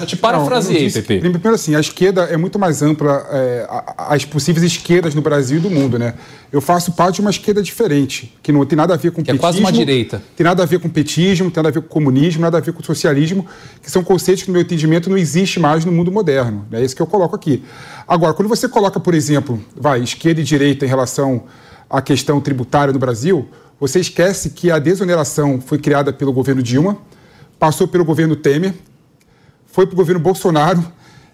Eu 0.00 0.06
te 0.06 0.16
parafraseei, 0.16 0.90
Pepe. 0.90 1.20
Primeiro 1.20 1.54
assim, 1.54 1.76
a 1.76 1.80
esquerda 1.80 2.22
é 2.22 2.36
muito 2.36 2.58
mais 2.58 2.82
ampla, 2.82 3.24
é, 3.30 3.68
as 3.96 4.24
possíveis 4.24 4.64
esquerdas 4.64 5.14
no 5.14 5.22
Brasil 5.22 5.58
e 5.58 5.60
do 5.60 5.70
mundo, 5.70 5.98
né? 5.98 6.14
Eu 6.52 6.60
faço 6.60 6.92
parte 6.92 7.16
de 7.16 7.20
uma 7.20 7.30
esquerda 7.30 7.62
diferente, 7.62 8.32
que 8.42 8.50
não 8.50 8.64
tem 8.66 8.76
nada 8.76 8.94
a 8.94 8.96
ver 8.96 9.10
com 9.10 9.22
que 9.22 9.26
petismo. 9.26 9.36
É 9.36 9.40
quase 9.40 9.60
uma 9.60 9.72
direita. 9.72 10.22
Tem 10.36 10.44
nada 10.44 10.62
a 10.62 10.66
ver 10.66 10.80
com 10.80 10.88
petismo, 10.88 11.50
tem 11.50 11.62
nada 11.62 11.68
a 11.68 11.72
ver 11.72 11.82
com 11.82 11.88
comunismo, 11.88 12.42
nada 12.42 12.58
a 12.58 12.60
ver 12.60 12.72
com 12.72 12.82
socialismo, 12.82 13.46
que 13.80 13.90
são 13.90 14.02
conceitos 14.02 14.42
que, 14.42 14.48
no 14.48 14.54
meu 14.54 14.62
entendimento, 14.62 15.08
não 15.08 15.16
existe 15.16 15.60
mais 15.60 15.84
no 15.84 15.92
mundo 15.92 16.10
moderno. 16.10 16.66
É 16.72 16.82
isso 16.82 16.96
que 16.96 17.02
eu 17.02 17.06
coloco 17.06 17.36
aqui. 17.36 17.62
Agora, 18.06 18.34
quando 18.34 18.48
você 18.48 18.68
coloca, 18.68 18.98
por 18.98 19.14
exemplo, 19.14 19.62
vai, 19.76 20.00
esquerda 20.00 20.40
e 20.40 20.44
direita 20.44 20.84
em 20.84 20.88
relação 20.88 21.44
à 21.88 22.02
questão 22.02 22.40
tributária 22.40 22.92
no 22.92 22.98
Brasil, 22.98 23.48
você 23.86 24.00
esquece 24.00 24.48
que 24.48 24.70
a 24.70 24.78
desoneração 24.78 25.60
foi 25.60 25.76
criada 25.76 26.10
pelo 26.10 26.32
governo 26.32 26.62
Dilma, 26.62 26.96
passou 27.58 27.86
pelo 27.86 28.02
governo 28.02 28.34
Temer, 28.34 28.72
foi 29.66 29.86
para 29.86 29.92
o 29.92 29.96
governo 29.96 30.22
Bolsonaro 30.22 30.82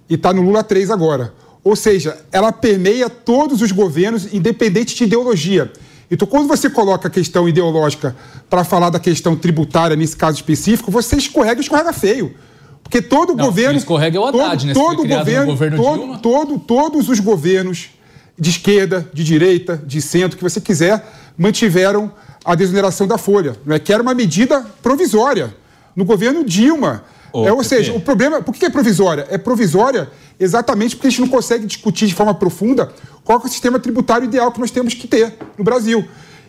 e 0.08 0.14
está 0.14 0.32
no 0.32 0.42
Lula 0.42 0.64
3 0.64 0.90
agora. 0.90 1.32
Ou 1.62 1.76
seja, 1.76 2.18
ela 2.32 2.50
permeia 2.50 3.08
todos 3.08 3.62
os 3.62 3.70
governos, 3.70 4.34
independente 4.34 4.96
de 4.96 5.04
ideologia. 5.04 5.70
Então, 6.10 6.26
quando 6.26 6.48
você 6.48 6.68
coloca 6.68 7.06
a 7.06 7.10
questão 7.10 7.48
ideológica 7.48 8.16
para 8.48 8.64
falar 8.64 8.90
da 8.90 8.98
questão 8.98 9.36
tributária, 9.36 9.94
nesse 9.94 10.16
caso 10.16 10.34
específico, 10.34 10.90
você 10.90 11.14
escorrega 11.14 11.60
e 11.60 11.62
escorrega 11.62 11.92
feio. 11.92 12.34
Porque 12.82 13.00
todo 13.00 13.36
Não, 13.36 13.44
governo. 13.44 13.78
Escorrega 13.78 14.18
é 14.18 14.20
o 14.20 14.24
Haddad, 14.24 14.74
todo, 14.74 15.04
né? 15.04 15.14
todo 15.14 15.18
governo, 15.18 15.46
governo 15.46 15.76
todo, 15.76 16.18
todo, 16.18 16.58
todos 16.58 17.08
os 17.08 17.20
governos 17.20 17.90
de 18.36 18.50
esquerda, 18.50 19.08
de 19.14 19.22
direita, 19.22 19.80
de 19.86 20.02
centro, 20.02 20.36
que 20.36 20.42
você 20.42 20.60
quiser, 20.60 21.06
mantiveram 21.38 22.10
a 22.44 22.54
desoneração 22.54 23.06
da 23.06 23.18
folha, 23.18 23.56
né, 23.64 23.78
que 23.78 23.92
era 23.92 24.02
uma 24.02 24.14
medida 24.14 24.64
provisória 24.82 25.54
no 25.94 26.04
governo 26.04 26.44
Dilma. 26.44 27.04
Oh, 27.32 27.46
é, 27.46 27.52
ou 27.52 27.62
seja, 27.62 27.92
o 27.92 28.00
problema. 28.00 28.42
Por 28.42 28.54
que 28.54 28.66
é 28.66 28.70
provisória? 28.70 29.26
É 29.30 29.38
provisória 29.38 30.10
exatamente 30.38 30.96
porque 30.96 31.08
a 31.08 31.10
gente 31.10 31.20
não 31.20 31.28
consegue 31.28 31.66
discutir 31.66 32.06
de 32.06 32.14
forma 32.14 32.34
profunda 32.34 32.92
qual 33.22 33.40
é 33.40 33.46
o 33.46 33.48
sistema 33.48 33.78
tributário 33.78 34.24
ideal 34.24 34.50
que 34.50 34.58
nós 34.58 34.70
temos 34.70 34.94
que 34.94 35.06
ter 35.06 35.34
no 35.56 35.62
Brasil. 35.62 36.04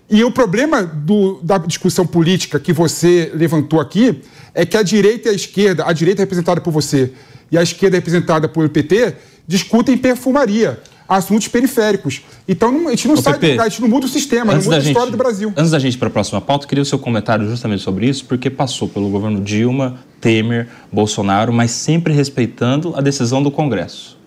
E 0.09 0.23
o 0.23 0.31
problema 0.31 0.83
do, 0.83 1.39
da 1.41 1.57
discussão 1.57 2.05
política 2.05 2.59
que 2.59 2.73
você 2.73 3.31
levantou 3.33 3.79
aqui 3.79 4.21
é 4.53 4.65
que 4.65 4.75
a 4.75 4.83
direita 4.83 5.29
e 5.29 5.31
a 5.31 5.35
esquerda, 5.35 5.85
a 5.85 5.93
direita 5.93 6.21
representada 6.21 6.59
por 6.59 6.71
você 6.71 7.13
e 7.51 7.57
a 7.57 7.63
esquerda 7.63 7.97
representada 7.97 8.49
pelo 8.49 8.69
PT, 8.69 9.15
discutem 9.47 9.97
perfumaria 9.97 10.81
assuntos 11.11 11.49
periféricos. 11.49 12.21
Então 12.47 12.87
a 12.87 12.91
gente 12.91 13.07
não 13.07 13.15
Ô, 13.15 13.17
sai 13.17 13.37
Pepe, 13.37 13.59
a 13.59 13.67
gente 13.67 13.81
não 13.81 13.89
muda 13.89 14.05
o 14.05 14.09
sistema, 14.09 14.53
não 14.53 14.63
muda 14.63 14.77
a 14.77 14.79
história 14.79 15.01
gente, 15.01 15.11
do 15.11 15.17
Brasil. 15.17 15.53
Antes 15.57 15.71
da 15.71 15.77
gente 15.77 15.95
ir 15.95 15.97
para 15.97 16.07
a 16.07 16.11
próxima 16.11 16.39
pauta, 16.39 16.63
eu 16.63 16.69
queria 16.69 16.81
o 16.81 16.85
seu 16.85 16.97
comentário 16.97 17.45
justamente 17.47 17.83
sobre 17.83 18.07
isso, 18.07 18.23
porque 18.25 18.49
passou 18.49 18.87
pelo 18.87 19.09
governo 19.09 19.41
Dilma, 19.41 19.99
Temer, 20.21 20.69
Bolsonaro, 20.89 21.51
mas 21.51 21.71
sempre 21.71 22.13
respeitando 22.13 22.95
a 22.95 23.01
decisão 23.01 23.43
do 23.43 23.51
Congresso. 23.51 24.17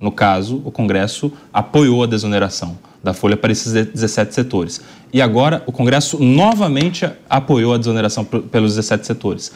No 0.00 0.10
caso, 0.10 0.60
o 0.64 0.72
Congresso 0.72 1.32
apoiou 1.52 2.02
a 2.02 2.06
desoneração 2.06 2.76
da 3.04 3.14
folha 3.14 3.36
para 3.36 3.52
esses 3.52 3.72
17 3.72 4.34
setores. 4.34 4.80
E 5.12 5.22
agora 5.22 5.62
o 5.64 5.70
Congresso 5.70 6.18
novamente 6.20 7.08
apoiou 7.30 7.72
a 7.72 7.78
desoneração 7.78 8.24
pelos 8.24 8.74
17 8.74 9.06
setores. 9.06 9.52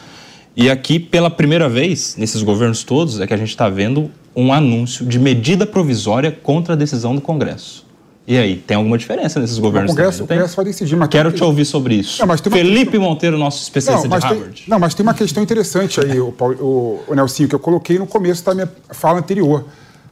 E 0.55 0.69
aqui, 0.69 0.99
pela 0.99 1.29
primeira 1.29 1.69
vez, 1.69 2.15
nesses 2.17 2.43
governos 2.43 2.83
todos, 2.83 3.19
é 3.19 3.27
que 3.27 3.33
a 3.33 3.37
gente 3.37 3.49
está 3.49 3.69
vendo 3.69 4.11
um 4.35 4.51
anúncio 4.51 5.05
de 5.05 5.17
medida 5.17 5.65
provisória 5.65 6.31
contra 6.31 6.73
a 6.73 6.77
decisão 6.77 7.15
do 7.15 7.21
Congresso. 7.21 7.85
E 8.27 8.37
aí, 8.37 8.55
tem 8.55 8.77
alguma 8.77 8.97
diferença 8.97 9.39
nesses 9.39 9.57
governos? 9.57 9.91
O 9.91 9.95
Congresso, 9.95 10.19
também, 10.19 10.37
o 10.37 10.39
Congresso 10.39 10.55
vai 10.55 10.65
decidir. 10.65 10.95
Mas 10.95 11.09
Quero 11.09 11.31
te 11.31 11.43
ouvir 11.43 11.65
sobre 11.65 11.95
isso. 11.95 12.25
Não, 12.25 12.37
Felipe 12.37 12.91
questão... 12.91 13.01
Monteiro, 13.01 13.37
nosso 13.37 13.63
especialista 13.63 14.07
não, 14.07 14.19
de 14.19 14.25
Harvard. 14.25 14.61
Tem, 14.61 14.69
não, 14.69 14.79
mas 14.79 14.93
tem 14.93 15.03
uma 15.03 15.13
questão 15.13 15.41
interessante 15.41 15.99
aí, 15.99 16.19
o, 16.19 16.33
o, 16.39 16.99
o 17.07 17.15
Nelsinho, 17.15 17.49
que 17.49 17.55
eu 17.55 17.59
coloquei 17.59 17.97
no 17.97 18.05
começo 18.05 18.45
da 18.45 18.53
minha 18.53 18.69
fala 18.91 19.19
anterior. 19.19 19.65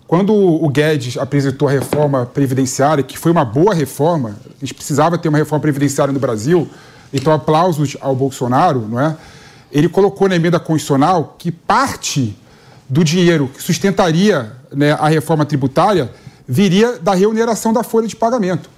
Quando 0.07 0.33
o 0.33 0.67
Guedes 0.69 1.17
apresentou 1.17 1.67
a 1.67 1.71
reforma 1.71 2.25
previdenciária, 2.25 3.03
que 3.03 3.15
foi 3.15 3.31
uma 3.31 3.45
boa 3.45 3.75
reforma, 3.75 4.35
a 4.59 4.65
gente 4.65 4.73
precisava 4.73 5.19
ter 5.19 5.29
uma 5.29 5.37
reforma 5.37 5.61
previdenciária 5.61 6.11
no 6.11 6.19
Brasil, 6.19 6.67
então 7.13 7.31
aplausos 7.31 7.95
ao 8.01 8.15
Bolsonaro, 8.15 8.87
não 8.89 8.99
é? 8.99 9.15
Ele 9.71 9.87
colocou 9.87 10.27
na 10.27 10.35
emenda 10.35 10.59
constitucional 10.59 11.35
que 11.37 11.51
parte 11.51 12.35
do 12.87 13.03
dinheiro 13.03 13.49
que 13.53 13.61
sustentaria 13.61 14.51
né, 14.73 14.93
a 14.93 15.07
reforma 15.07 15.45
tributária 15.45 16.11
viria 16.47 16.97
da 16.97 17.13
remuneração 17.13 17.71
da 17.71 17.83
folha 17.83 18.07
de 18.07 18.15
pagamento. 18.15 18.69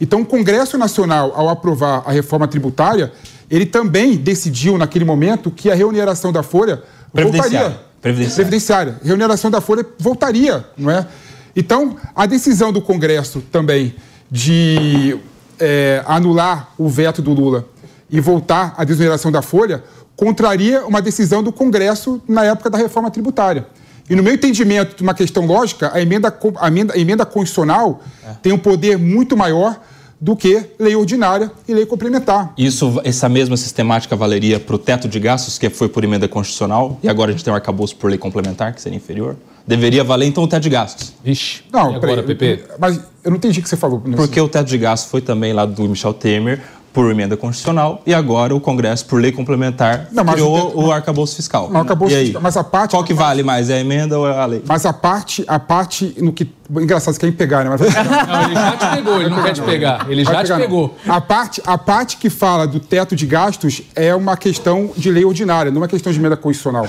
Então, 0.00 0.22
o 0.22 0.26
Congresso 0.26 0.76
Nacional, 0.78 1.32
ao 1.36 1.48
aprovar 1.48 2.02
a 2.06 2.10
reforma 2.10 2.48
tributária, 2.48 3.12
ele 3.50 3.66
também 3.66 4.16
decidiu, 4.16 4.78
naquele 4.78 5.04
momento, 5.04 5.50
que 5.50 5.70
a 5.70 5.74
remuneração 5.74 6.32
da 6.32 6.42
folha 6.42 6.82
voltaria. 7.12 7.76
Previdenciária. 8.00 8.34
Previdenciária. 8.34 9.00
Remuneração 9.04 9.50
da 9.50 9.60
folha 9.60 9.86
voltaria, 9.98 10.64
não 10.76 10.90
é? 10.90 11.06
Então, 11.54 11.96
a 12.14 12.26
decisão 12.26 12.72
do 12.72 12.80
Congresso 12.80 13.42
também 13.52 13.94
de 14.30 15.18
é, 15.58 16.02
anular 16.06 16.70
o 16.78 16.88
veto 16.88 17.20
do 17.20 17.32
Lula 17.32 17.66
e 18.08 18.20
voltar 18.20 18.74
à 18.76 18.84
desoneração 18.84 19.30
da 19.30 19.42
folha 19.42 19.84
contraria 20.16 20.86
uma 20.86 21.00
decisão 21.00 21.42
do 21.42 21.52
Congresso 21.52 22.20
na 22.28 22.44
época 22.44 22.70
da 22.70 22.78
reforma 22.78 23.10
tributária. 23.10 23.66
E 24.08 24.16
no 24.16 24.22
meu 24.22 24.34
entendimento 24.34 24.96
de 24.96 25.02
uma 25.02 25.14
questão 25.14 25.46
lógica, 25.46 25.90
a 25.94 26.02
emenda, 26.02 26.36
a 26.56 26.68
emenda, 26.68 26.94
a 26.94 26.98
emenda 26.98 27.24
constitucional 27.24 28.02
é. 28.26 28.32
tem 28.42 28.52
um 28.52 28.58
poder 28.58 28.98
muito 28.98 29.36
maior 29.36 29.80
do 30.20 30.36
que 30.36 30.62
lei 30.78 30.94
ordinária 30.94 31.50
e 31.66 31.72
lei 31.72 31.86
complementar. 31.86 32.52
Isso, 32.58 33.00
essa 33.04 33.28
mesma 33.28 33.56
sistemática 33.56 34.14
valeria 34.14 34.60
para 34.60 34.74
o 34.74 34.78
teto 34.78 35.08
de 35.08 35.18
gastos, 35.18 35.56
que 35.56 35.70
foi 35.70 35.88
por 35.88 36.04
emenda 36.04 36.28
constitucional, 36.28 36.98
e 37.02 37.08
agora 37.08 37.30
a 37.30 37.32
gente 37.32 37.42
tem 37.42 37.52
um 37.52 37.56
arcabouço 37.56 37.96
por 37.96 38.10
lei 38.10 38.18
complementar, 38.18 38.74
que 38.74 38.82
seria 38.82 38.96
inferior? 38.96 39.36
Deveria 39.66 40.04
valer, 40.04 40.26
então, 40.26 40.44
o 40.44 40.48
teto 40.48 40.62
de 40.62 40.70
gastos. 40.70 41.14
Vixe. 41.24 41.62
Não, 41.72 41.92
e 41.92 41.94
agora, 41.94 42.22
PP? 42.22 42.64
Mas 42.78 43.00
eu 43.24 43.30
não 43.30 43.36
entendi 43.36 43.60
o 43.60 43.62
que 43.62 43.68
você 43.68 43.76
falou. 43.76 44.00
Porque 44.00 44.40
o 44.40 44.48
teto 44.48 44.66
de 44.66 44.76
gastos 44.76 45.10
foi 45.10 45.20
também 45.20 45.52
lá 45.52 45.64
do 45.64 45.88
Michel 45.88 46.12
Temer, 46.12 46.60
por 46.92 47.10
emenda 47.10 47.36
constitucional 47.36 48.02
e 48.04 48.12
agora 48.12 48.54
o 48.54 48.60
Congresso, 48.60 49.06
por 49.06 49.20
lei 49.20 49.30
complementar, 49.30 50.08
não, 50.10 50.24
criou 50.24 50.72
o, 50.74 50.86
o 50.86 50.92
arcabouço 50.92 51.36
fiscal. 51.36 51.70
Não, 51.70 51.80
arcabouço 51.80 52.14
fiscal. 52.14 52.42
Mas 52.42 52.56
a 52.56 52.64
parte. 52.64 52.90
Qual 52.90 53.04
que 53.04 53.14
vale 53.14 53.42
mais, 53.42 53.70
é 53.70 53.74
a 53.74 53.80
emenda 53.80 54.18
ou 54.18 54.28
é 54.28 54.36
a 54.36 54.46
lei? 54.46 54.62
Mas 54.66 54.84
a 54.84 54.92
parte, 54.92 55.44
a 55.46 55.58
parte 55.58 56.14
no 56.18 56.32
que. 56.32 56.48
Engraçado, 56.70 57.14
você 57.14 57.20
quer 57.20 57.26
me 57.26 57.32
pegar, 57.32 57.64
né? 57.64 57.70
Mas... 57.70 57.80
Não, 57.80 58.44
ele 58.44 58.54
já 58.54 58.76
te 58.76 58.96
pegou, 58.96 59.20
ele 59.20 59.30
não 59.30 59.42
quer 59.42 59.52
te 59.52 59.62
pegar. 59.62 60.06
Ele 60.08 60.24
já 60.24 60.44
te 60.44 60.54
pegou. 60.54 60.96
A 61.08 61.20
parte, 61.20 61.62
a 61.66 61.78
parte 61.78 62.16
que 62.16 62.30
fala 62.30 62.66
do 62.66 62.80
teto 62.80 63.16
de 63.16 63.26
gastos 63.26 63.82
é 63.94 64.14
uma 64.14 64.36
questão 64.36 64.90
de 64.96 65.10
lei 65.10 65.24
ordinária, 65.24 65.70
não 65.70 65.78
é 65.78 65.82
uma 65.82 65.88
questão 65.88 66.12
de 66.12 66.18
emenda 66.18 66.36
constitucional. 66.36 66.88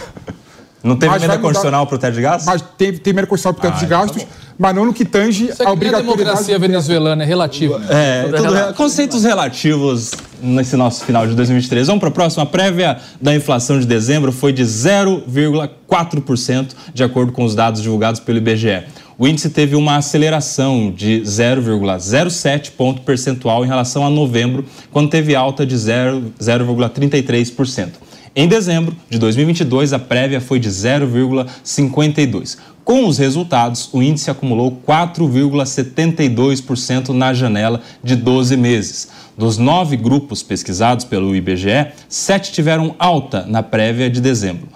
Não 0.84 0.96
teve 0.96 1.16
emenda 1.16 1.38
constitucional 1.38 1.86
para 1.86 1.96
o 1.96 2.00
teto 2.00 2.16
de 2.16 2.22
gastos? 2.22 2.46
Mas 2.46 2.64
teve, 2.78 3.00
tem 3.00 3.12
emenda 3.12 3.28
constitucional 3.28 3.54
para 3.54 3.68
o 3.68 3.72
teto 3.72 3.76
ah, 3.76 3.80
de 3.80 3.86
então 3.86 4.02
gastos, 4.02 4.24
tá 4.24 4.30
mas 4.58 4.76
não 4.76 4.86
no 4.86 4.94
que 4.94 5.06
tange 5.06 5.46
Isso 5.46 5.64
a 5.64 5.72
obrigatoriedade. 5.72 6.22
A 6.22 6.24
democracia 6.24 6.60
venezuelana 6.60 7.24
é 7.24 7.26
relativa. 7.26 7.82
É, 7.90 8.24
tudo, 8.24 8.74
conceitos 8.76 9.24
relativos 9.24 10.12
nesse 10.42 10.76
nosso 10.76 11.04
final 11.04 11.26
de 11.26 11.34
2023. 11.36 11.88
Vamos 11.88 12.00
para 12.00 12.10
a 12.10 12.12
próxima. 12.12 12.44
A 12.44 12.46
prévia 12.46 12.98
da 13.20 13.34
inflação 13.34 13.80
de 13.80 13.88
dezembro 13.88 14.32
foi 14.32 14.54
de 14.54 14.64
0,4%, 14.64 16.76
de 16.94 17.04
acordo 17.04 17.32
com 17.32 17.44
os 17.44 17.56
dados 17.56 17.82
divulgados 17.82 18.20
pelo 18.20 18.38
IBGE. 18.38 18.84
o 19.18 19.28
índice 19.28 19.50
teve 19.50 19.76
uma 19.76 19.98
aceleração 19.98 20.94
de 20.96 21.22
0,07 21.22 22.72
ponto 22.78 23.02
percentual 23.02 23.66
em 23.66 23.68
relação 23.68 24.06
a 24.06 24.10
novembro, 24.10 24.64
quando 24.92 25.10
teve 25.10 25.36
alta 25.36 25.66
de 25.66 25.76
0,33%. 25.76 28.11
Em 28.34 28.48
dezembro 28.48 28.96
de 29.10 29.20
2022, 29.20 29.92
a 29.92 30.00
prévia 30.00 30.40
foi 30.40 30.58
de 30.58 30.70
0,52. 30.70 32.58
Com 32.82 33.06
os 33.06 33.18
resultados, 33.18 33.90
o 33.92 34.02
índice 34.02 34.32
acumulou 34.32 34.82
4,72% 34.88 37.10
na 37.10 37.34
janela 37.34 37.82
de 38.02 38.16
12 38.16 38.56
meses. 38.56 39.10
Dos 39.38 39.58
nove 39.58 39.98
grupos 39.98 40.42
pesquisados 40.42 41.04
pelo 41.04 41.36
IBGE, 41.36 41.88
sete 42.08 42.54
tiveram 42.54 42.96
alta 42.98 43.46
na 43.46 43.62
prévia 43.62 44.10
de 44.10 44.22
dezembro. 44.22 44.70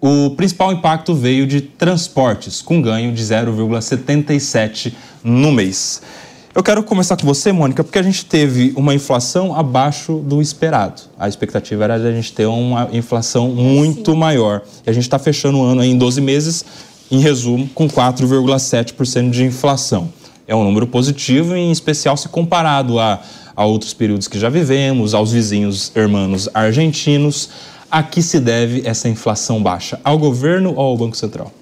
O 0.00 0.28
principal 0.36 0.70
impacto 0.70 1.12
veio 1.14 1.46
de 1.46 1.62
transportes, 1.62 2.60
com 2.60 2.82
ganho 2.82 3.10
de 3.12 3.22
0,77 3.22 4.92
no 5.24 5.50
mês. 5.50 6.02
Eu 6.54 6.62
quero 6.62 6.82
começar 6.82 7.16
com 7.16 7.26
você, 7.26 7.52
Mônica, 7.52 7.84
porque 7.84 7.98
a 7.98 8.02
gente 8.02 8.24
teve 8.24 8.72
uma 8.74 8.94
inflação 8.94 9.54
abaixo 9.54 10.16
do 10.24 10.40
esperado. 10.40 11.02
A 11.18 11.28
expectativa 11.28 11.84
era 11.84 11.98
de 11.98 12.06
a 12.06 12.12
gente 12.12 12.32
ter 12.32 12.46
uma 12.46 12.88
inflação 12.92 13.48
muito 13.48 14.12
Sim. 14.12 14.18
maior. 14.18 14.62
E 14.84 14.90
a 14.90 14.92
gente 14.92 15.02
está 15.02 15.18
fechando 15.18 15.58
o 15.58 15.62
ano 15.62 15.84
em 15.84 15.96
12 15.96 16.20
meses, 16.20 16.64
em 17.10 17.20
resumo, 17.20 17.68
com 17.74 17.86
4,7% 17.88 19.30
de 19.30 19.44
inflação. 19.44 20.08
É 20.46 20.56
um 20.56 20.64
número 20.64 20.86
positivo, 20.86 21.54
em 21.54 21.70
especial 21.70 22.16
se 22.16 22.28
comparado 22.28 22.98
a, 22.98 23.20
a 23.54 23.64
outros 23.66 23.92
períodos 23.92 24.26
que 24.26 24.38
já 24.38 24.48
vivemos, 24.48 25.12
aos 25.12 25.30
vizinhos 25.30 25.92
hermanos 25.94 26.48
argentinos. 26.54 27.50
A 27.90 28.02
que 28.02 28.22
se 28.22 28.40
deve 28.40 28.82
essa 28.86 29.08
inflação 29.08 29.62
baixa? 29.62 30.00
Ao 30.02 30.18
governo 30.18 30.72
ou 30.74 30.80
ao 30.80 30.96
Banco 30.96 31.16
Central? 31.16 31.52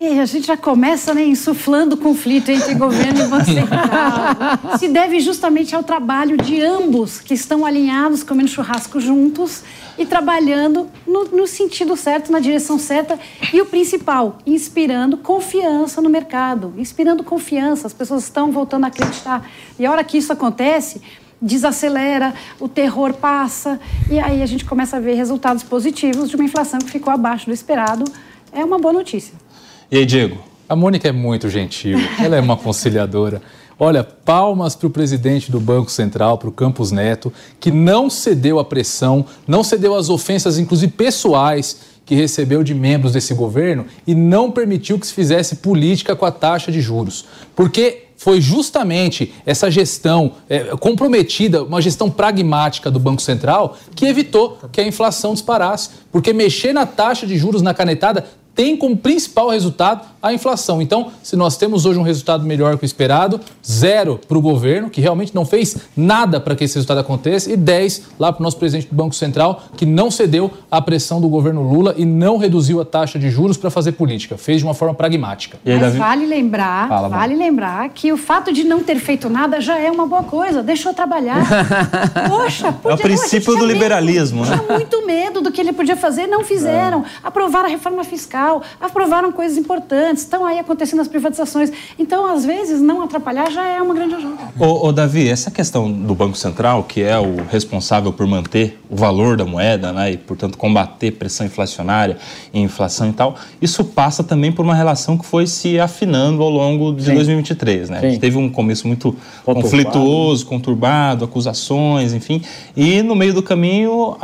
É, 0.00 0.20
a 0.20 0.26
gente 0.26 0.46
já 0.46 0.56
começa 0.56 1.12
né, 1.12 1.26
insuflando 1.26 1.96
conflito 1.96 2.52
entre 2.52 2.72
governo 2.74 3.24
e 3.24 3.26
Banco 3.26 3.46
Central. 3.50 4.78
Se 4.78 4.86
deve 4.86 5.18
justamente 5.18 5.74
ao 5.74 5.82
trabalho 5.82 6.36
de 6.36 6.62
ambos, 6.62 7.20
que 7.20 7.34
estão 7.34 7.66
alinhados, 7.66 8.22
comendo 8.22 8.48
churrasco 8.48 9.00
juntos 9.00 9.64
e 9.98 10.06
trabalhando 10.06 10.88
no, 11.04 11.24
no 11.24 11.48
sentido 11.48 11.96
certo, 11.96 12.30
na 12.30 12.38
direção 12.38 12.78
certa. 12.78 13.18
E 13.52 13.60
o 13.60 13.66
principal, 13.66 14.38
inspirando 14.46 15.16
confiança 15.16 16.00
no 16.00 16.08
mercado, 16.08 16.72
inspirando 16.76 17.24
confiança. 17.24 17.88
As 17.88 17.92
pessoas 17.92 18.22
estão 18.22 18.52
voltando 18.52 18.84
a 18.84 18.86
acreditar. 18.86 19.50
E 19.80 19.84
a 19.84 19.90
hora 19.90 20.04
que 20.04 20.16
isso 20.16 20.32
acontece, 20.32 21.02
desacelera, 21.42 22.34
o 22.60 22.68
terror 22.68 23.14
passa, 23.14 23.80
e 24.08 24.20
aí 24.20 24.44
a 24.44 24.46
gente 24.46 24.64
começa 24.64 24.96
a 24.96 25.00
ver 25.00 25.14
resultados 25.14 25.64
positivos 25.64 26.30
de 26.30 26.36
uma 26.36 26.44
inflação 26.44 26.78
que 26.78 26.88
ficou 26.88 27.12
abaixo 27.12 27.46
do 27.46 27.52
esperado. 27.52 28.04
É 28.52 28.64
uma 28.64 28.78
boa 28.78 28.92
notícia. 28.92 29.47
E 29.90 29.96
aí, 29.96 30.04
Diego? 30.04 30.36
A 30.68 30.76
Mônica 30.76 31.08
é 31.08 31.12
muito 31.12 31.48
gentil, 31.48 31.98
ela 32.22 32.36
é 32.36 32.40
uma 32.40 32.58
conciliadora. 32.58 33.40
Olha, 33.78 34.04
palmas 34.04 34.76
para 34.76 34.86
o 34.86 34.90
presidente 34.90 35.50
do 35.50 35.58
Banco 35.58 35.90
Central, 35.90 36.36
para 36.36 36.48
o 36.50 36.52
Campos 36.52 36.92
Neto, 36.92 37.32
que 37.58 37.70
não 37.70 38.10
cedeu 38.10 38.58
à 38.58 38.64
pressão, 38.64 39.24
não 39.46 39.64
cedeu 39.64 39.94
às 39.94 40.10
ofensas, 40.10 40.58
inclusive 40.58 40.92
pessoais, 40.92 41.80
que 42.04 42.14
recebeu 42.14 42.62
de 42.62 42.74
membros 42.74 43.12
desse 43.12 43.32
governo 43.32 43.86
e 44.06 44.14
não 44.14 44.50
permitiu 44.50 44.98
que 44.98 45.06
se 45.06 45.14
fizesse 45.14 45.56
política 45.56 46.14
com 46.14 46.26
a 46.26 46.30
taxa 46.30 46.70
de 46.70 46.82
juros. 46.82 47.24
Porque 47.56 48.08
foi 48.18 48.42
justamente 48.42 49.32
essa 49.46 49.70
gestão 49.70 50.32
é, 50.50 50.76
comprometida, 50.76 51.62
uma 51.62 51.80
gestão 51.80 52.10
pragmática 52.10 52.90
do 52.90 52.98
Banco 52.98 53.22
Central, 53.22 53.78
que 53.94 54.04
evitou 54.04 54.58
que 54.70 54.80
a 54.82 54.86
inflação 54.86 55.32
disparasse. 55.32 55.90
Porque 56.10 56.32
mexer 56.34 56.74
na 56.74 56.84
taxa 56.84 57.26
de 57.26 57.38
juros 57.38 57.62
na 57.62 57.72
canetada 57.72 58.26
tem 58.58 58.76
como 58.76 58.96
principal 58.96 59.50
resultado 59.50 60.04
a 60.20 60.32
inflação. 60.32 60.82
Então, 60.82 61.12
se 61.22 61.36
nós 61.36 61.56
temos 61.56 61.86
hoje 61.86 61.96
um 61.96 62.02
resultado 62.02 62.44
melhor 62.44 62.76
que 62.76 62.84
o 62.84 62.86
esperado, 62.86 63.40
zero 63.64 64.18
para 64.26 64.36
o 64.36 64.40
governo, 64.40 64.90
que 64.90 65.00
realmente 65.00 65.32
não 65.32 65.46
fez 65.46 65.76
nada 65.96 66.40
para 66.40 66.56
que 66.56 66.64
esse 66.64 66.74
resultado 66.74 66.98
aconteça, 66.98 67.52
e 67.52 67.56
10 67.56 68.02
lá 68.18 68.32
para 68.32 68.40
o 68.40 68.42
nosso 68.42 68.56
presidente 68.56 68.88
do 68.88 68.96
Banco 68.96 69.14
Central, 69.14 69.62
que 69.76 69.86
não 69.86 70.10
cedeu 70.10 70.50
à 70.68 70.82
pressão 70.82 71.20
do 71.20 71.28
governo 71.28 71.62
Lula 71.62 71.94
e 71.96 72.04
não 72.04 72.36
reduziu 72.36 72.80
a 72.80 72.84
taxa 72.84 73.16
de 73.16 73.30
juros 73.30 73.56
para 73.56 73.70
fazer 73.70 73.92
política, 73.92 74.36
fez 74.36 74.58
de 74.58 74.64
uma 74.64 74.74
forma 74.74 74.92
pragmática. 74.92 75.56
Aí, 75.64 75.78
Mas 75.78 75.94
vale 75.94 76.26
lembrar, 76.26 76.88
Fala, 76.88 77.08
vale 77.08 77.36
lembrar 77.36 77.88
que 77.90 78.12
o 78.12 78.16
fato 78.16 78.52
de 78.52 78.64
não 78.64 78.82
ter 78.82 78.98
feito 78.98 79.30
nada 79.30 79.60
já 79.60 79.78
é 79.78 79.88
uma 79.88 80.04
boa 80.04 80.24
coisa, 80.24 80.64
deixou 80.64 80.92
trabalhar. 80.92 81.46
Poxa, 82.28 82.72
podia, 82.72 82.90
é 82.90 82.94
o 82.94 82.98
princípio 82.98 83.54
do 83.54 83.64
liberalismo, 83.64 84.40
medo, 84.40 84.50
né? 84.50 84.60
Tinha 84.64 84.78
muito 84.78 85.06
medo 85.06 85.40
do 85.40 85.52
que 85.52 85.60
ele 85.60 85.72
podia 85.72 85.96
fazer, 85.96 86.26
não 86.26 86.42
fizeram. 86.42 87.02
É. 87.02 87.04
Aprovaram 87.22 87.66
a 87.66 87.70
reforma 87.70 88.02
fiscal 88.02 88.47
aprovaram 88.80 89.30
coisas 89.32 89.56
importantes, 89.58 90.22
estão 90.22 90.44
aí 90.44 90.58
acontecendo 90.58 91.00
as 91.00 91.08
privatizações. 91.08 91.70
Então, 91.98 92.26
às 92.26 92.44
vezes, 92.44 92.80
não 92.80 93.02
atrapalhar 93.02 93.50
já 93.50 93.66
é 93.66 93.80
uma 93.80 93.94
grande 93.94 94.14
ajuda. 94.14 94.36
Ô, 94.58 94.88
ô, 94.88 94.92
Davi, 94.92 95.28
essa 95.28 95.50
questão 95.50 95.90
do 95.90 96.14
Banco 96.14 96.36
Central, 96.36 96.84
que 96.84 97.02
é 97.02 97.18
o 97.18 97.36
responsável 97.50 98.12
por 98.12 98.26
manter 98.26 98.78
o 98.88 98.96
valor 98.96 99.36
da 99.36 99.44
moeda, 99.44 99.92
né, 99.92 100.12
e, 100.12 100.16
portanto, 100.16 100.56
combater 100.56 101.12
pressão 101.12 101.46
inflacionária 101.46 102.16
e 102.52 102.60
inflação 102.60 103.08
e 103.08 103.12
tal, 103.12 103.36
isso 103.60 103.84
passa 103.84 104.24
também 104.24 104.50
por 104.50 104.64
uma 104.64 104.74
relação 104.74 105.18
que 105.18 105.26
foi 105.26 105.46
se 105.46 105.78
afinando 105.78 106.42
ao 106.42 106.50
longo 106.50 106.92
de 106.94 107.04
Sim. 107.04 107.14
2023, 107.14 107.90
né? 107.90 107.98
A 107.98 108.00
gente 108.02 108.18
teve 108.18 108.38
um 108.38 108.48
começo 108.48 108.86
muito 108.86 109.14
conturbado. 109.44 109.62
conflituoso, 109.62 110.46
conturbado, 110.46 111.24
acusações, 111.24 112.14
enfim, 112.14 112.42
e 112.76 113.02
no 113.02 113.14
meio 113.14 113.34
do 113.34 113.42
caminho, 113.42 114.16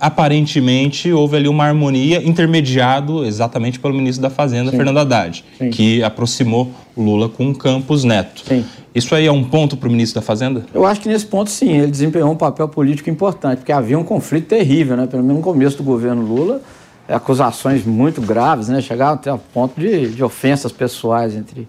aparentemente, 0.00 1.10
houve 1.12 1.36
ali 1.36 1.48
uma 1.48 1.64
harmonia 1.64 2.22
intermediado 2.26 3.24
exatamente 3.24 3.53
exatamente 3.54 3.78
pelo 3.78 3.94
ministro 3.94 4.22
da 4.22 4.30
Fazenda, 4.30 4.70
Sim. 4.70 4.76
Fernando 4.76 4.98
Haddad, 4.98 5.44
Sim. 5.56 5.70
que 5.70 6.02
aproximou 6.02 6.70
o 6.96 7.02
Lula 7.02 7.28
com 7.28 7.50
o 7.50 7.56
Campos 7.56 8.02
Neto. 8.02 8.42
Sim. 8.44 8.64
Isso 8.94 9.14
aí 9.14 9.26
é 9.26 9.32
um 9.32 9.44
ponto 9.44 9.76
para 9.76 9.88
o 9.88 9.92
ministro 9.92 10.20
da 10.20 10.26
Fazenda? 10.26 10.64
Eu 10.74 10.84
acho 10.84 11.00
que 11.00 11.08
nesse 11.08 11.26
ponto, 11.26 11.50
sim, 11.50 11.70
ele 11.72 11.90
desempenhou 11.90 12.30
um 12.30 12.36
papel 12.36 12.68
político 12.68 13.08
importante, 13.10 13.58
porque 13.58 13.72
havia 13.72 13.98
um 13.98 14.04
conflito 14.04 14.48
terrível, 14.48 14.96
né? 14.96 15.06
Pelo 15.06 15.22
menos 15.22 15.38
no 15.38 15.42
começo 15.42 15.76
do 15.76 15.82
governo 15.82 16.22
Lula, 16.22 16.60
acusações 17.08 17.84
muito 17.84 18.20
graves, 18.20 18.68
né? 18.68 18.80
Chegavam 18.80 19.14
até 19.14 19.30
a 19.30 19.36
ponto 19.36 19.80
de, 19.80 20.08
de 20.08 20.22
ofensas 20.22 20.72
pessoais 20.72 21.34
entre 21.34 21.68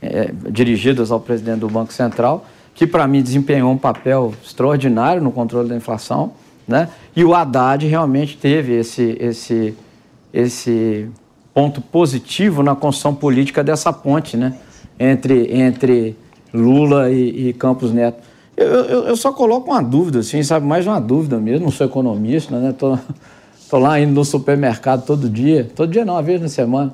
é, 0.00 0.30
dirigidas 0.50 1.10
ao 1.10 1.20
presidente 1.20 1.60
do 1.60 1.68
Banco 1.68 1.92
Central, 1.92 2.46
que 2.74 2.86
para 2.86 3.06
mim 3.06 3.22
desempenhou 3.22 3.70
um 3.70 3.78
papel 3.78 4.34
extraordinário 4.42 5.22
no 5.22 5.32
controle 5.32 5.68
da 5.68 5.76
inflação, 5.76 6.32
né? 6.66 6.88
E 7.14 7.24
o 7.24 7.34
Haddad 7.34 7.86
realmente 7.86 8.38
teve 8.38 8.72
esse 8.72 9.16
esse 9.20 9.74
esse 10.34 11.08
ponto 11.54 11.80
positivo 11.80 12.60
na 12.64 12.74
construção 12.74 13.14
política 13.14 13.62
dessa 13.62 13.92
ponte, 13.92 14.36
né? 14.36 14.54
Entre, 14.98 15.56
entre 15.56 16.16
Lula 16.52 17.10
e, 17.10 17.48
e 17.48 17.52
Campos 17.52 17.92
Neto. 17.92 18.18
Eu, 18.56 18.66
eu, 18.66 19.04
eu, 19.06 19.16
só 19.16 19.32
coloco 19.32 19.70
uma 19.70 19.82
dúvida, 19.82 20.18
assim, 20.18 20.42
sabe? 20.42 20.66
Mais 20.66 20.86
uma 20.86 21.00
dúvida 21.00 21.38
mesmo, 21.38 21.66
não 21.66 21.72
sou 21.72 21.86
economista, 21.86 22.58
né? 22.58 22.72
Tô, 22.76 22.98
tô 23.70 23.78
lá 23.78 23.98
indo 24.00 24.12
no 24.12 24.24
supermercado 24.24 25.06
todo 25.06 25.28
dia, 25.28 25.70
todo 25.74 25.90
dia 25.90 26.04
não, 26.04 26.14
uma 26.14 26.22
vez 26.22 26.40
na 26.40 26.48
semana. 26.48 26.92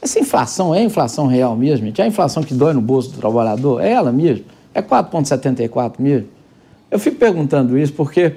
Essa 0.00 0.20
inflação 0.20 0.72
é 0.72 0.82
inflação 0.82 1.26
real 1.26 1.56
mesmo, 1.56 1.86
gente? 1.86 2.00
É 2.00 2.04
a 2.04 2.06
inflação 2.06 2.42
que 2.44 2.54
dói 2.54 2.72
no 2.72 2.80
bolso 2.80 3.10
do 3.10 3.18
trabalhador? 3.18 3.80
É 3.80 3.90
ela 3.90 4.12
mesmo? 4.12 4.44
É 4.72 4.80
4,74 4.80 5.94
mesmo? 5.98 6.28
Eu 6.88 7.00
fico 7.00 7.16
perguntando 7.16 7.76
isso 7.76 7.92
porque 7.92 8.34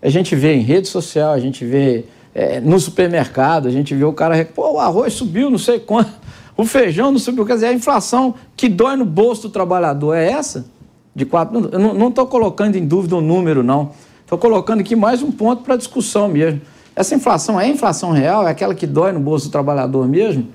a 0.00 0.08
gente 0.08 0.34
vê 0.34 0.54
em 0.54 0.62
rede 0.62 0.88
social, 0.88 1.32
a 1.32 1.38
gente 1.38 1.64
vê 1.64 2.06
é, 2.34 2.60
no 2.60 2.80
supermercado, 2.80 3.68
a 3.68 3.70
gente 3.70 3.94
vê 3.94 4.04
o 4.04 4.12
cara, 4.12 4.44
pô, 4.44 4.72
o 4.72 4.78
arroz 4.78 5.12
subiu, 5.12 5.50
não 5.50 5.58
sei 5.58 5.78
quanto, 5.78 6.10
o 6.56 6.64
feijão 6.64 7.12
não 7.12 7.18
subiu. 7.18 7.44
Quer 7.44 7.54
dizer, 7.54 7.66
a 7.66 7.72
inflação 7.72 8.34
que 8.56 8.68
dói 8.68 8.96
no 8.96 9.04
bolso 9.04 9.42
do 9.42 9.50
trabalhador 9.50 10.14
é 10.14 10.30
essa? 10.30 10.66
De 11.14 11.26
quatro. 11.26 11.68
Eu 11.70 11.78
não 11.78 12.08
estou 12.08 12.26
colocando 12.26 12.76
em 12.76 12.86
dúvida 12.86 13.16
o 13.16 13.20
número, 13.20 13.62
não. 13.62 13.90
Estou 14.22 14.38
colocando 14.38 14.80
aqui 14.80 14.96
mais 14.96 15.22
um 15.22 15.30
ponto 15.30 15.62
para 15.62 15.76
discussão 15.76 16.26
mesmo. 16.26 16.62
Essa 16.96 17.14
inflação 17.14 17.60
é 17.60 17.68
inflação 17.68 18.12
real? 18.12 18.46
É 18.46 18.50
aquela 18.50 18.74
que 18.74 18.86
dói 18.86 19.12
no 19.12 19.20
bolso 19.20 19.48
do 19.48 19.52
trabalhador 19.52 20.08
mesmo? 20.08 20.48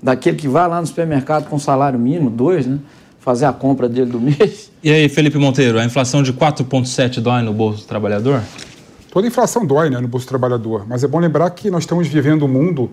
Daquele 0.00 0.36
que 0.36 0.46
vai 0.46 0.68
lá 0.68 0.80
no 0.80 0.86
supermercado 0.86 1.48
com 1.48 1.58
salário 1.58 1.98
mínimo, 1.98 2.30
dois, 2.30 2.66
né? 2.66 2.78
Fazer 3.18 3.46
a 3.46 3.52
compra 3.52 3.88
dele 3.88 4.10
do 4.10 4.20
mês. 4.22 4.70
E 4.82 4.90
aí, 4.90 5.08
Felipe 5.08 5.38
Monteiro, 5.38 5.80
a 5.80 5.84
inflação 5.84 6.22
de 6.22 6.32
4,7 6.32 7.20
dói 7.20 7.42
no 7.42 7.52
bolso 7.52 7.82
do 7.82 7.88
trabalhador? 7.88 8.40
Toda 9.14 9.28
inflação 9.28 9.64
dói 9.64 9.90
né, 9.90 10.00
no 10.00 10.08
bolso 10.08 10.26
do 10.26 10.28
trabalhador, 10.28 10.84
mas 10.88 11.04
é 11.04 11.06
bom 11.06 11.20
lembrar 11.20 11.48
que 11.50 11.70
nós 11.70 11.84
estamos 11.84 12.08
vivendo 12.08 12.46
um 12.46 12.48
mundo 12.48 12.90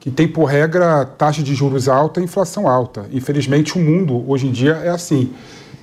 que 0.00 0.10
tem 0.10 0.26
por 0.26 0.46
regra 0.46 1.04
taxa 1.04 1.42
de 1.42 1.54
juros 1.54 1.90
alta 1.90 2.20
e 2.20 2.24
inflação 2.24 2.66
alta. 2.66 3.06
Infelizmente, 3.12 3.76
o 3.76 3.78
mundo 3.78 4.24
hoje 4.26 4.46
em 4.46 4.50
dia 4.50 4.80
é 4.82 4.88
assim. 4.88 5.30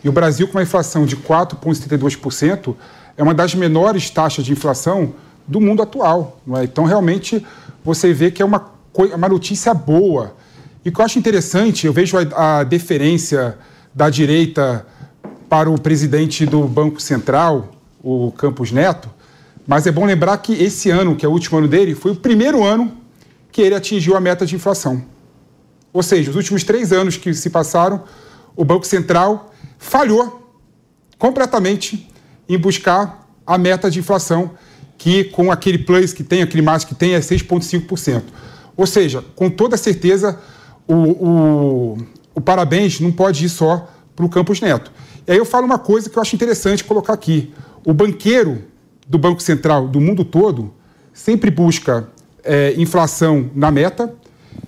E 0.03 0.09
o 0.09 0.11
Brasil, 0.11 0.47
com 0.47 0.57
uma 0.57 0.63
inflação 0.63 1.05
de 1.05 1.15
4,72%, 1.15 2.73
é 3.15 3.21
uma 3.21 3.36
das 3.36 3.53
menores 3.53 4.09
taxas 4.09 4.43
de 4.43 4.53
inflação 4.53 5.13
do 5.47 5.61
mundo 5.61 5.83
atual. 5.83 6.39
É? 6.55 6.63
Então, 6.63 6.86
realmente, 6.86 7.45
você 7.83 8.11
vê 8.11 8.31
que 8.31 8.41
é 8.41 8.45
uma, 8.45 8.71
uma 9.13 9.29
notícia 9.29 9.71
boa. 9.71 10.33
E 10.83 10.89
o 10.89 10.91
que 10.91 10.99
eu 10.99 11.05
acho 11.05 11.19
interessante, 11.19 11.86
eu 11.86 11.93
vejo 11.93 12.17
a, 12.17 12.61
a 12.61 12.63
deferência 12.63 13.55
da 13.93 14.09
direita 14.09 14.83
para 15.47 15.69
o 15.69 15.79
presidente 15.79 16.43
do 16.43 16.63
Banco 16.63 16.99
Central, 16.99 17.69
o 18.03 18.31
Campos 18.31 18.71
Neto, 18.71 19.13
mas 19.68 19.88
é 19.88 19.91
bom 19.91 20.05
lembrar 20.05 20.38
que 20.38 20.53
esse 20.53 20.89
ano, 20.89 21.16
que 21.16 21.26
é 21.26 21.30
o 21.30 21.32
último 21.32 21.57
ano 21.57 21.68
dele, 21.68 21.95
foi 21.95 22.11
o 22.11 22.16
primeiro 22.16 22.63
ano 22.63 22.91
que 23.51 23.61
ele 23.61 23.74
atingiu 23.74 24.16
a 24.16 24.20
meta 24.20 24.45
de 24.45 24.55
inflação. 24.55 25.03
Ou 25.91 26.03
seja, 26.03 26.30
os 26.30 26.36
últimos 26.36 26.63
três 26.63 26.91
anos 26.91 27.18
que 27.18 27.34
se 27.34 27.49
passaram, 27.49 28.03
o 28.55 28.63
Banco 28.66 28.86
Central 28.86 29.53
falhou 29.78 30.53
completamente 31.18 32.09
em 32.47 32.57
buscar 32.57 33.28
a 33.45 33.57
meta 33.57 33.89
de 33.89 33.99
inflação 33.99 34.51
que 34.97 35.24
com 35.26 35.51
aquele 35.51 35.80
plus 35.80 36.13
que 36.13 36.24
tem, 36.24 36.41
aquele 36.41 36.61
máximo 36.61 36.89
que 36.89 36.95
tem, 36.95 37.13
é 37.13 37.20
6,5%. 37.20 38.24
Ou 38.78 38.86
seja, 38.86 39.24
com 39.36 39.49
toda 39.49 39.78
certeza, 39.78 40.39
o, 40.88 40.93
o, 40.93 41.97
o 42.36 42.41
parabéns 42.41 42.99
não 42.99 43.11
pode 43.11 43.45
ir 43.45 43.49
só 43.49 43.89
para 44.16 44.26
o 44.26 44.30
Campos 44.30 44.61
Neto. 44.61 44.91
E 45.28 45.32
aí 45.32 45.38
eu 45.38 45.45
falo 45.45 45.66
uma 45.66 45.80
coisa 45.80 46.09
que 46.09 46.18
eu 46.18 46.22
acho 46.22 46.36
interessante 46.36 46.84
colocar 46.84 47.13
aqui. 47.13 47.53
O 47.86 47.93
banqueiro 47.93 48.63
do 49.08 49.18
Banco 49.18 49.41
Central 49.41 49.88
do 49.88 49.99
mundo 49.99 50.26
todo 50.26 50.74
sempre 51.14 51.49
busca 51.49 52.08
é, 52.43 52.74
inflação 52.78 53.49
na 53.56 53.72
meta 53.72 54.14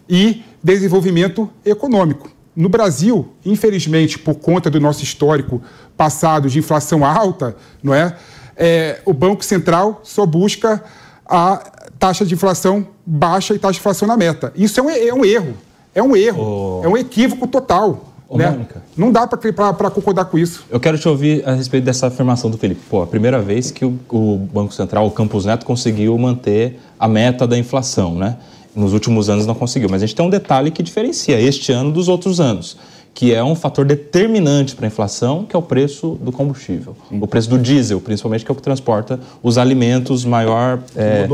e 0.10 0.44
desenvolvimento 0.64 1.50
econômico. 1.66 2.30
No 2.56 2.70
Brasil, 2.70 3.34
infelizmente, 3.46 4.18
por 4.18 4.36
conta 4.36 4.70
do 4.70 4.80
nosso 4.80 5.04
histórico 5.04 5.62
passado 5.96 6.50
de 6.50 6.58
inflação 6.58 7.06
alta, 7.06 7.56
não 7.84 7.94
é? 7.94 8.16
é 8.56 9.00
o 9.06 9.14
Banco 9.14 9.46
Central 9.46 10.02
só 10.04 10.26
busca 10.26 10.84
a 11.26 11.58
taxa 12.00 12.26
de 12.26 12.34
inflação 12.34 12.88
baixa 13.06 13.54
e 13.54 13.60
taxa 13.60 13.74
de 13.74 13.80
inflação 13.80 14.08
na 14.08 14.18
meta. 14.18 14.52
Isso 14.56 14.80
é 14.80 14.84
um, 14.84 14.90
é 14.90 15.14
um 15.14 15.26
erro. 15.26 15.54
É 15.94 16.02
um 16.02 16.16
erro. 16.16 16.82
Oh. 16.82 16.86
É 16.86 16.88
um 16.88 16.98
equívoco 16.98 17.48
total. 17.48 18.14
Ô, 18.30 18.38
né? 18.38 18.49
Mônica. 18.49 18.82
Não 18.95 19.11
dá 19.11 19.25
para 19.25 19.89
concordar 19.89 20.25
com 20.25 20.38
isso. 20.38 20.65
Eu 20.69 20.80
quero 20.80 20.97
te 20.97 21.07
ouvir 21.07 21.47
a 21.47 21.53
respeito 21.53 21.86
dessa 21.86 22.07
afirmação 22.07 22.49
do 22.49 22.57
Felipe. 22.57 22.82
Pô, 22.89 23.01
a 23.01 23.07
primeira 23.07 23.39
vez 23.39 23.71
que 23.71 23.86
o, 23.86 23.97
o 24.09 24.38
Banco 24.38 24.73
Central, 24.73 25.07
o 25.07 25.11
Campos 25.11 25.45
Neto, 25.45 25.65
conseguiu 25.65 26.17
manter 26.17 26.80
a 26.99 27.07
meta 27.07 27.47
da 27.47 27.57
inflação, 27.57 28.15
né? 28.15 28.38
Nos 28.75 28.93
últimos 28.93 29.30
anos 29.30 29.45
não 29.45 29.55
conseguiu. 29.55 29.89
Mas 29.89 30.03
a 30.03 30.05
gente 30.05 30.15
tem 30.15 30.25
um 30.25 30.30
detalhe 30.30 30.71
que 30.71 30.84
diferencia 30.84 31.39
este 31.39 31.71
ano 31.71 31.91
dos 31.91 32.09
outros 32.09 32.39
anos, 32.39 32.78
que 33.13 33.34
é 33.34 33.43
um 33.43 33.55
fator 33.55 33.86
determinante 33.86 34.75
para 34.75 34.86
a 34.86 34.88
inflação, 34.88 35.45
que 35.45 35.55
é 35.55 35.59
o 35.59 35.61
preço 35.61 36.19
do 36.21 36.32
combustível. 36.32 36.95
Sim. 37.09 37.19
O 37.21 37.28
preço 37.28 37.49
do 37.49 37.57
diesel, 37.57 37.99
principalmente, 38.01 38.45
que 38.45 38.51
é 38.51 38.53
o 38.53 38.55
que 38.55 38.61
transporta 38.61 39.19
os 39.41 39.57
alimentos 39.57 40.25
maior, 40.25 40.80
é, 40.95 41.28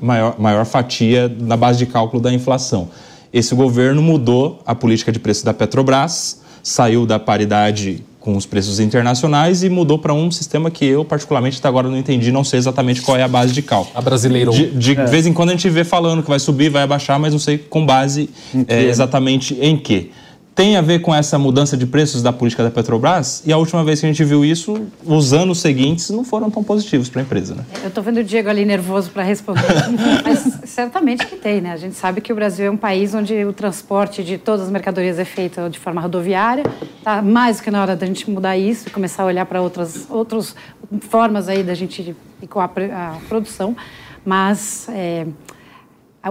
maior, 0.00 0.36
maior 0.38 0.64
fatia 0.64 1.30
na 1.40 1.56
base 1.56 1.78
de 1.78 1.86
cálculo 1.86 2.22
da 2.22 2.32
inflação. 2.32 2.88
Esse 3.32 3.54
governo 3.54 4.02
mudou 4.02 4.60
a 4.66 4.74
política 4.74 5.12
de 5.12 5.18
preço 5.18 5.44
da 5.44 5.52
Petrobras, 5.52 6.40
saiu 6.62 7.06
da 7.06 7.18
paridade 7.18 8.02
com 8.20 8.36
os 8.36 8.44
preços 8.44 8.80
internacionais 8.80 9.62
e 9.62 9.70
mudou 9.70 9.98
para 9.98 10.12
um 10.12 10.30
sistema 10.30 10.70
que 10.70 10.84
eu, 10.84 11.04
particularmente, 11.04 11.58
até 11.58 11.68
agora 11.68 11.88
não 11.88 11.96
entendi, 11.96 12.30
não 12.30 12.44
sei 12.44 12.58
exatamente 12.58 13.00
qual 13.00 13.16
é 13.16 13.22
a 13.22 13.28
base 13.28 13.52
de 13.52 13.62
cálculo. 13.62 13.96
A 13.96 14.02
brasileira. 14.02 14.50
De, 14.50 14.70
de 14.70 14.92
é. 14.92 15.04
vez 15.06 15.26
em 15.26 15.32
quando 15.32 15.50
a 15.50 15.52
gente 15.52 15.68
vê 15.70 15.84
falando 15.84 16.22
que 16.22 16.28
vai 16.28 16.38
subir, 16.38 16.68
vai 16.68 16.82
abaixar, 16.82 17.18
mas 17.18 17.32
não 17.32 17.38
sei 17.38 17.58
com 17.58 17.86
base 17.86 18.28
é, 18.66 18.84
exatamente 18.84 19.56
em 19.60 19.76
quê 19.76 20.10
tem 20.58 20.76
a 20.76 20.80
ver 20.80 20.98
com 20.98 21.14
essa 21.14 21.38
mudança 21.38 21.76
de 21.76 21.86
preços 21.86 22.20
da 22.20 22.32
política 22.32 22.64
da 22.64 22.70
Petrobras? 22.72 23.44
E 23.46 23.52
a 23.52 23.56
última 23.56 23.84
vez 23.84 24.00
que 24.00 24.06
a 24.06 24.08
gente 24.08 24.24
viu 24.24 24.44
isso, 24.44 24.88
os 25.06 25.32
anos 25.32 25.60
seguintes 25.60 26.10
não 26.10 26.24
foram 26.24 26.50
tão 26.50 26.64
positivos 26.64 27.08
para 27.08 27.20
a 27.20 27.24
empresa, 27.24 27.54
né? 27.54 27.64
Eu 27.80 27.86
estou 27.90 28.02
vendo 28.02 28.16
o 28.16 28.24
Diego 28.24 28.48
ali 28.48 28.64
nervoso 28.64 29.08
para 29.10 29.22
responder, 29.22 29.62
mas 30.26 30.58
certamente 30.64 31.24
que 31.26 31.36
tem, 31.36 31.60
né? 31.60 31.70
A 31.70 31.76
gente 31.76 31.94
sabe 31.94 32.20
que 32.20 32.32
o 32.32 32.34
Brasil 32.34 32.66
é 32.66 32.70
um 32.72 32.76
país 32.76 33.14
onde 33.14 33.44
o 33.44 33.52
transporte 33.52 34.24
de 34.24 34.36
todas 34.36 34.62
as 34.62 34.70
mercadorias 34.72 35.16
é 35.20 35.24
feito 35.24 35.70
de 35.70 35.78
forma 35.78 36.00
rodoviária. 36.00 36.64
Tá 37.04 37.22
mais 37.22 37.58
do 37.58 37.62
que 37.62 37.70
na 37.70 37.80
hora 37.80 37.94
da 37.94 38.04
gente 38.04 38.28
mudar 38.28 38.58
isso 38.58 38.88
e 38.88 38.90
começar 38.90 39.22
a 39.22 39.26
olhar 39.26 39.46
para 39.46 39.62
outras, 39.62 40.08
outras 40.10 40.56
formas 41.02 41.48
aí 41.48 41.62
da 41.62 41.74
gente 41.74 42.16
a, 42.52 42.64
a 42.64 43.16
produção. 43.28 43.76
Mas 44.24 44.88
é, 44.88 45.24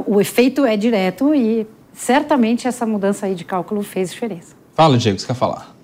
o 0.05 0.19
efeito 0.19 0.65
é 0.65 0.75
direto 0.75 1.34
e 1.34 1.65
certamente 1.97 2.67
essa 2.67 2.85
mudança 2.85 3.25
aí 3.25 3.35
de 3.35 3.43
cálculo 3.43 3.81
fez 3.81 4.11
diferença. 4.11 4.55
Fala, 4.73 4.97
Diego, 4.97 5.19
você 5.19 5.25
quer 5.25 5.33
falar? 5.33 5.75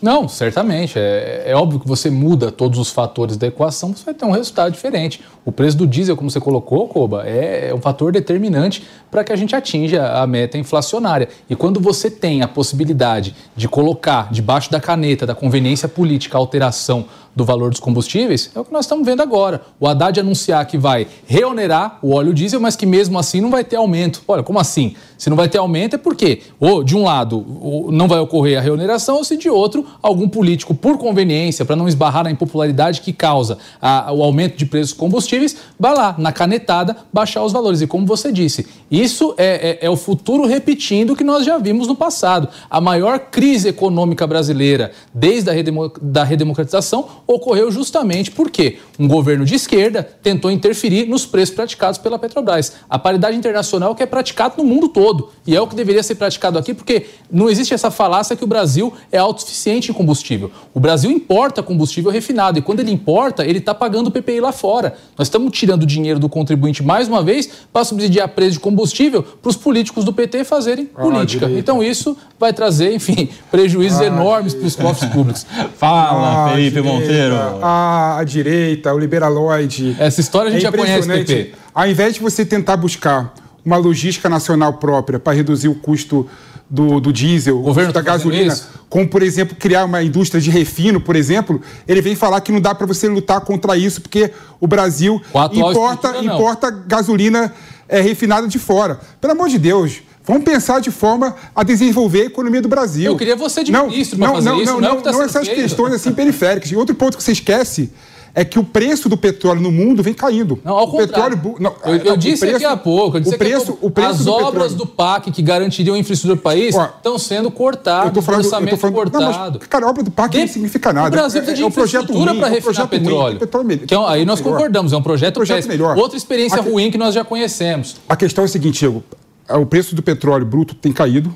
Não, 0.00 0.28
certamente. 0.28 0.96
É, 0.96 1.42
é, 1.46 1.56
óbvio 1.56 1.80
que 1.80 1.88
você 1.88 2.08
muda 2.08 2.52
todos 2.52 2.78
os 2.78 2.90
fatores 2.90 3.36
da 3.36 3.48
equação, 3.48 3.92
você 3.92 4.04
vai 4.04 4.14
ter 4.14 4.24
um 4.24 4.30
resultado 4.30 4.72
diferente. 4.72 5.20
O 5.44 5.50
preço 5.50 5.76
do 5.76 5.88
diesel, 5.88 6.16
como 6.16 6.30
você 6.30 6.40
colocou, 6.40 6.86
Koba, 6.86 7.24
é, 7.26 7.70
é 7.70 7.74
um 7.74 7.80
fator 7.80 8.12
determinante 8.12 8.86
para 9.10 9.24
que 9.24 9.32
a 9.32 9.36
gente 9.36 9.56
atinja 9.56 10.12
a 10.12 10.26
meta 10.26 10.56
inflacionária. 10.56 11.28
E 11.50 11.56
quando 11.56 11.80
você 11.80 12.08
tem 12.08 12.42
a 12.42 12.48
possibilidade 12.48 13.34
de 13.56 13.68
colocar 13.68 14.30
debaixo 14.30 14.70
da 14.70 14.80
caneta 14.80 15.26
da 15.26 15.34
conveniência 15.34 15.88
política 15.88 16.38
a 16.38 16.40
alteração 16.40 17.06
do 17.38 17.44
valor 17.44 17.70
dos 17.70 17.78
combustíveis, 17.78 18.50
é 18.52 18.58
o 18.58 18.64
que 18.64 18.72
nós 18.72 18.84
estamos 18.84 19.06
vendo 19.06 19.22
agora. 19.22 19.62
O 19.78 19.86
Haddad 19.86 20.18
anunciar 20.18 20.66
que 20.66 20.76
vai 20.76 21.06
reonerar 21.24 22.00
o 22.02 22.12
óleo 22.14 22.34
diesel, 22.34 22.60
mas 22.60 22.74
que 22.74 22.84
mesmo 22.84 23.16
assim 23.16 23.40
não 23.40 23.48
vai 23.48 23.62
ter 23.62 23.76
aumento. 23.76 24.22
Olha, 24.26 24.42
como 24.42 24.58
assim? 24.58 24.96
Se 25.16 25.30
não 25.30 25.36
vai 25.36 25.48
ter 25.48 25.58
aumento 25.58 25.94
é 25.94 25.98
porque, 25.98 26.42
ou 26.58 26.82
de 26.82 26.96
um 26.96 27.04
lado, 27.04 27.86
não 27.90 28.08
vai 28.08 28.18
ocorrer 28.18 28.58
a 28.58 28.60
reoneração, 28.60 29.16
ou 29.16 29.24
se 29.24 29.36
de 29.36 29.48
outro, 29.48 29.86
algum 30.02 30.28
político, 30.28 30.74
por 30.74 30.98
conveniência, 30.98 31.64
para 31.64 31.76
não 31.76 31.86
esbarrar 31.86 32.24
na 32.24 32.30
impopularidade 32.30 33.00
que 33.00 33.12
causa 33.12 33.58
a, 33.80 34.12
o 34.12 34.22
aumento 34.22 34.56
de 34.56 34.66
preços 34.66 34.90
dos 34.90 34.98
combustíveis, 34.98 35.56
vai 35.78 35.94
lá, 35.94 36.16
na 36.18 36.32
canetada, 36.32 36.96
baixar 37.12 37.44
os 37.44 37.52
valores. 37.52 37.80
E 37.80 37.86
como 37.86 38.04
você 38.04 38.32
disse, 38.32 38.66
isso 38.90 39.34
é, 39.38 39.78
é, 39.80 39.86
é 39.86 39.90
o 39.90 39.96
futuro 39.96 40.44
repetindo 40.44 41.12
o 41.12 41.16
que 41.16 41.24
nós 41.24 41.44
já 41.44 41.56
vimos 41.56 41.86
no 41.86 41.94
passado. 41.94 42.48
A 42.68 42.80
maior 42.80 43.18
crise 43.18 43.68
econômica 43.68 44.26
brasileira 44.26 44.90
desde 45.14 45.50
a 45.50 45.52
redemo, 45.52 45.92
da 46.02 46.24
redemocratização 46.24 47.06
ocorreu 47.28 47.70
justamente 47.70 48.30
porque 48.30 48.78
um 48.98 49.06
governo 49.06 49.44
de 49.44 49.54
esquerda 49.54 50.02
tentou 50.22 50.50
interferir 50.50 51.06
nos 51.06 51.26
preços 51.26 51.54
praticados 51.54 51.98
pela 51.98 52.18
Petrobras. 52.18 52.72
A 52.88 52.98
paridade 52.98 53.36
internacional 53.36 53.94
que 53.94 54.02
é 54.02 54.06
praticada 54.06 54.54
no 54.56 54.64
mundo 54.64 54.88
todo 54.88 55.28
e 55.46 55.54
é 55.54 55.60
o 55.60 55.66
que 55.66 55.76
deveria 55.76 56.02
ser 56.02 56.14
praticado 56.14 56.58
aqui 56.58 56.72
porque 56.72 57.06
não 57.30 57.50
existe 57.50 57.74
essa 57.74 57.90
falácia 57.90 58.34
que 58.34 58.42
o 58.42 58.46
Brasil 58.46 58.94
é 59.12 59.18
autossuficiente 59.18 59.90
em 59.90 59.94
combustível. 59.94 60.50
O 60.72 60.80
Brasil 60.80 61.10
importa 61.10 61.62
combustível 61.62 62.10
refinado 62.10 62.58
e 62.58 62.62
quando 62.62 62.80
ele 62.80 62.90
importa, 62.90 63.44
ele 63.44 63.58
está 63.58 63.74
pagando 63.74 64.06
o 64.06 64.10
PPI 64.10 64.40
lá 64.40 64.50
fora. 64.50 64.96
Nós 65.16 65.28
estamos 65.28 65.52
tirando 65.52 65.84
dinheiro 65.84 66.18
do 66.18 66.30
contribuinte 66.30 66.82
mais 66.82 67.08
uma 67.08 67.22
vez 67.22 67.48
para 67.70 67.84
subsidiar 67.84 68.28
preço 68.30 68.52
de 68.52 68.60
combustível 68.60 69.22
para 69.22 69.50
os 69.50 69.56
políticos 69.56 70.02
do 70.02 70.14
PT 70.14 70.44
fazerem 70.44 70.88
ah, 70.96 71.02
política. 71.02 71.50
Então 71.50 71.82
isso 71.82 72.16
vai 72.40 72.54
trazer, 72.54 72.94
enfim, 72.94 73.28
prejuízos 73.50 74.00
ah, 74.00 74.06
enormes 74.06 74.54
para 74.54 74.66
os 74.66 74.74
cofres 74.76 75.10
públicos. 75.12 75.44
Fala, 75.76 76.46
ah, 76.46 76.50
Felipe 76.54 76.80
Monteiro 76.80 77.17
a, 77.62 78.18
a 78.18 78.24
direita, 78.24 78.92
o 78.94 78.98
liberaloide. 78.98 79.96
Essa 79.98 80.20
história 80.20 80.48
a 80.48 80.52
gente 80.52 80.66
é 80.66 80.70
já 80.70 80.72
conhece, 80.72 81.08
PP. 81.08 81.52
Ao 81.74 81.88
invés 81.88 82.14
de 82.14 82.20
você 82.20 82.44
tentar 82.44 82.76
buscar 82.76 83.34
uma 83.64 83.76
logística 83.76 84.28
nacional 84.28 84.74
própria 84.74 85.18
para 85.18 85.32
reduzir 85.32 85.68
o 85.68 85.74
custo 85.74 86.28
do, 86.70 87.00
do 87.00 87.12
diesel, 87.12 87.58
o 87.58 87.62
governo 87.62 87.92
da 87.92 88.02
tá 88.02 88.12
gasolina, 88.12 88.56
como, 88.88 89.08
por 89.08 89.22
exemplo, 89.22 89.56
criar 89.58 89.84
uma 89.84 90.02
indústria 90.02 90.40
de 90.40 90.50
refino, 90.50 91.00
por 91.00 91.16
exemplo, 91.16 91.60
ele 91.86 92.00
vem 92.00 92.14
falar 92.14 92.40
que 92.40 92.52
não 92.52 92.60
dá 92.60 92.74
para 92.74 92.86
você 92.86 93.08
lutar 93.08 93.40
contra 93.40 93.76
isso, 93.76 94.00
porque 94.00 94.30
o 94.60 94.66
Brasil 94.66 95.20
importa, 95.52 96.18
importa 96.18 96.70
gasolina 96.70 97.52
é, 97.88 98.00
refinada 98.00 98.46
de 98.46 98.58
fora. 98.58 99.00
Pelo 99.20 99.32
amor 99.32 99.48
de 99.48 99.58
Deus, 99.58 100.02
Vamos 100.28 100.44
pensar 100.44 100.78
de 100.78 100.90
forma 100.90 101.34
a 101.56 101.62
desenvolver 101.62 102.20
a 102.20 102.26
economia 102.26 102.60
do 102.60 102.68
Brasil. 102.68 103.06
Eu 103.06 103.16
queria 103.16 103.34
você 103.34 103.64
de 103.64 103.72
não, 103.72 103.88
ministro 103.88 104.18
para 104.18 104.30
fazer 104.30 104.50
não, 104.50 104.60
isso. 104.60 104.72
Não, 104.72 104.80
não, 104.80 104.94
não, 104.96 105.00
tá 105.00 105.10
não 105.10 105.22
essas 105.22 105.46
feito. 105.46 105.62
questões 105.62 105.94
assim 105.94 106.12
periféricas. 106.12 106.70
E 106.70 106.76
outro 106.76 106.94
ponto 106.94 107.16
que 107.16 107.22
você 107.22 107.32
esquece 107.32 107.90
é 108.34 108.44
que 108.44 108.58
o 108.58 108.62
preço 108.62 109.08
do 109.08 109.16
petróleo 109.16 109.62
no 109.62 109.72
mundo 109.72 110.02
vem 110.02 110.12
caindo. 110.12 110.60
Não, 110.62 110.76
ao 110.76 110.86
o 110.86 110.90
contrário. 110.90 111.34
Petróleo, 111.34 111.56
não, 111.60 111.74
eu, 111.90 111.96
eu 111.96 112.16
disse 112.18 112.40
preço, 112.40 112.56
aqui 112.56 112.64
há 112.66 112.76
pouco, 112.76 113.16
o 113.16 113.38
preço, 113.38 113.66
pouco, 113.68 113.86
o 113.86 113.90
preço 113.90 114.10
as 114.10 114.24
do 114.26 114.32
obras 114.32 114.52
petróleo. 114.52 114.76
do 114.76 114.86
PAC 114.86 115.30
que 115.30 115.40
garantiriam 115.40 115.94
a 115.96 115.98
infraestrutura 115.98 116.36
do 116.36 116.42
país 116.42 116.74
Ó, 116.74 116.84
estão 116.84 117.18
sendo 117.18 117.50
cortadas, 117.50 118.14
o 118.14 118.30
orçamento 118.30 118.76
falando, 118.76 118.96
cortado. 118.96 119.24
Não, 119.24 119.52
mas, 119.52 119.66
cara, 119.66 119.86
a 119.86 119.88
obra 119.88 120.02
do 120.02 120.10
PAC 120.10 120.32
de, 120.32 120.40
não 120.40 120.48
significa 120.48 120.92
nada. 120.92 121.08
O 121.08 121.10
Brasil 121.10 121.40
precisa 121.40 121.56
de 121.56 121.62
é, 121.62 121.64
é 121.64 121.68
um 121.68 121.72
projeto 121.72 122.12
para 122.12 122.48
refinar 122.48 122.84
é 122.84 122.86
petróleo. 122.86 123.38
petróleo 123.38 123.78
que 123.78 123.94
é, 123.94 123.96
aí 123.96 124.26
nós 124.26 124.40
melhor. 124.40 124.52
concordamos, 124.52 124.92
é 124.92 124.96
um 124.96 125.02
projeto, 125.02 125.30
um 125.30 125.38
projeto 125.38 125.66
melhor. 125.66 125.96
Outra 125.96 126.18
experiência 126.18 126.60
ruim 126.60 126.90
que 126.90 126.98
nós 126.98 127.14
já 127.14 127.24
conhecemos. 127.24 127.96
A 128.06 128.14
questão 128.14 128.44
é 128.44 128.44
a 128.44 128.48
seguinte, 128.48 128.80
Diego 128.80 129.02
o 129.48 129.66
preço 129.66 129.94
do 129.94 130.02
petróleo 130.02 130.44
bruto 130.44 130.74
tem 130.74 130.92
caído, 130.92 131.34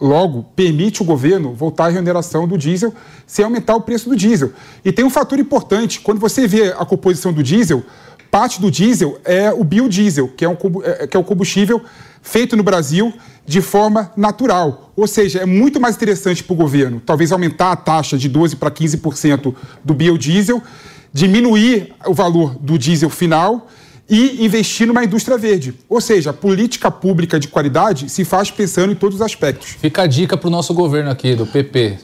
logo 0.00 0.44
permite 0.56 1.00
o 1.00 1.04
governo 1.04 1.54
voltar 1.54 1.86
à 1.86 1.88
remuneração 1.88 2.48
do 2.48 2.58
diesel 2.58 2.92
sem 3.26 3.44
aumentar 3.44 3.76
o 3.76 3.80
preço 3.80 4.08
do 4.08 4.16
diesel. 4.16 4.52
E 4.84 4.90
tem 4.90 5.04
um 5.04 5.10
fator 5.10 5.38
importante, 5.38 6.00
quando 6.00 6.18
você 6.18 6.46
vê 6.46 6.72
a 6.72 6.84
composição 6.84 7.32
do 7.32 7.42
diesel, 7.42 7.84
parte 8.30 8.60
do 8.60 8.70
diesel 8.70 9.20
é 9.24 9.52
o 9.52 9.62
biodiesel, 9.62 10.26
que 10.28 10.44
é, 10.44 10.48
um, 10.48 10.56
é, 10.82 11.06
que 11.06 11.16
é 11.16 11.20
o 11.20 11.22
combustível 11.22 11.80
feito 12.20 12.56
no 12.56 12.62
Brasil 12.62 13.12
de 13.46 13.60
forma 13.60 14.10
natural. 14.16 14.92
Ou 14.96 15.06
seja, 15.06 15.40
é 15.40 15.46
muito 15.46 15.80
mais 15.80 15.94
interessante 15.96 16.42
para 16.42 16.54
o 16.54 16.56
governo, 16.56 17.00
talvez 17.04 17.30
aumentar 17.30 17.70
a 17.72 17.76
taxa 17.76 18.18
de 18.18 18.28
12% 18.28 18.56
para 18.56 18.70
15% 18.70 19.54
do 19.84 19.94
biodiesel, 19.94 20.62
diminuir 21.12 21.92
o 22.06 22.14
valor 22.14 22.56
do 22.58 22.78
diesel 22.78 23.10
final 23.10 23.68
e 24.08 24.44
investir 24.44 24.86
numa 24.86 25.04
indústria 25.04 25.38
verde. 25.38 25.74
Ou 25.88 26.00
seja, 26.00 26.30
a 26.30 26.32
política 26.32 26.90
pública 26.90 27.38
de 27.38 27.48
qualidade 27.48 28.08
se 28.08 28.24
faz 28.24 28.50
pensando 28.50 28.92
em 28.92 28.94
todos 28.94 29.16
os 29.16 29.22
aspectos. 29.22 29.76
Fica 29.80 30.02
a 30.02 30.06
dica 30.06 30.36
para 30.36 30.48
o 30.48 30.50
nosso 30.50 30.74
governo 30.74 31.10
aqui, 31.10 31.34
do 31.34 31.46
PP. 31.46 31.98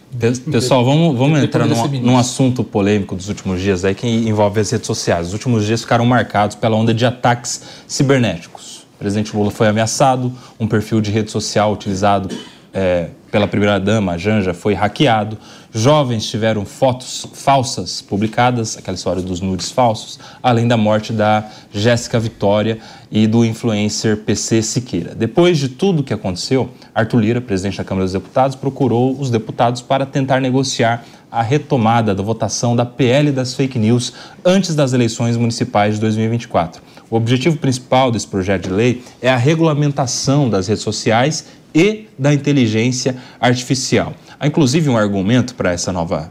Pessoal, 0.50 0.84
vamos, 0.84 1.18
vamos 1.18 1.42
entrar 1.42 1.66
num, 1.66 1.88
num, 2.00 2.18
assunto 2.18 2.64
polêmico 2.64 3.14
dos 3.14 3.28
últimos 3.28 3.60
dias 3.60 3.84
aí 3.84 3.94
que 3.94 4.06
envolve 4.06 4.60
as 4.60 4.70
redes 4.70 4.86
sociais. 4.86 5.28
Os 5.28 5.32
últimos 5.32 5.66
dias 5.66 5.82
ficaram 5.82 6.06
marcados 6.06 6.56
pela 6.56 6.76
onda 6.76 6.94
de 6.94 7.04
ataques 7.04 7.62
cibernéticos. 7.86 8.86
O 8.94 8.98
presidente 8.98 9.36
Lula 9.36 9.50
foi 9.50 9.68
ameaçado, 9.68 10.32
um 10.58 10.66
perfil 10.66 11.00
de 11.00 11.10
rede 11.10 11.30
social 11.30 11.72
utilizado 11.72 12.34
é, 12.72 13.10
pela 13.30 13.46
primeira-dama, 13.46 14.16
Janja, 14.16 14.54
foi 14.54 14.74
hackeado. 14.74 15.36
Jovens 15.72 16.26
tiveram 16.26 16.64
fotos 16.64 17.26
falsas 17.34 18.00
publicadas, 18.00 18.76
aquela 18.78 18.94
história 18.94 19.20
dos 19.20 19.40
nudes 19.40 19.70
falsos, 19.70 20.18
além 20.42 20.66
da 20.66 20.76
morte 20.76 21.12
da 21.12 21.46
Jéssica 21.72 22.18
Vitória 22.18 22.78
e 23.10 23.26
do 23.26 23.44
influencer 23.44 24.18
PC 24.18 24.62
Siqueira. 24.62 25.14
Depois 25.14 25.58
de 25.58 25.68
tudo 25.68 26.02
que 26.02 26.14
aconteceu, 26.14 26.70
Arthur 26.94 27.20
Lira, 27.20 27.40
presidente 27.40 27.78
da 27.78 27.84
Câmara 27.84 28.06
dos 28.06 28.12
Deputados, 28.12 28.56
procurou 28.56 29.18
os 29.20 29.30
deputados 29.30 29.82
para 29.82 30.06
tentar 30.06 30.40
negociar 30.40 31.04
a 31.30 31.42
retomada 31.42 32.14
da 32.14 32.22
votação 32.22 32.74
da 32.74 32.86
PL 32.86 33.30
das 33.30 33.54
fake 33.54 33.78
news 33.78 34.14
antes 34.44 34.74
das 34.74 34.94
eleições 34.94 35.36
municipais 35.36 35.94
de 35.94 36.00
2024. 36.00 36.82
O 37.10 37.16
objetivo 37.16 37.56
principal 37.56 38.10
desse 38.10 38.26
projeto 38.26 38.64
de 38.64 38.70
lei 38.70 39.02
é 39.20 39.30
a 39.30 39.36
regulamentação 39.36 40.48
das 40.48 40.68
redes 40.68 40.82
sociais 40.82 41.46
e 41.74 42.06
da 42.18 42.32
inteligência 42.32 43.16
artificial. 43.40 44.14
Há 44.38 44.46
inclusive 44.46 44.88
um 44.88 44.96
argumento 44.96 45.54
para 45.54 45.72
essa 45.72 45.92
nova 45.92 46.30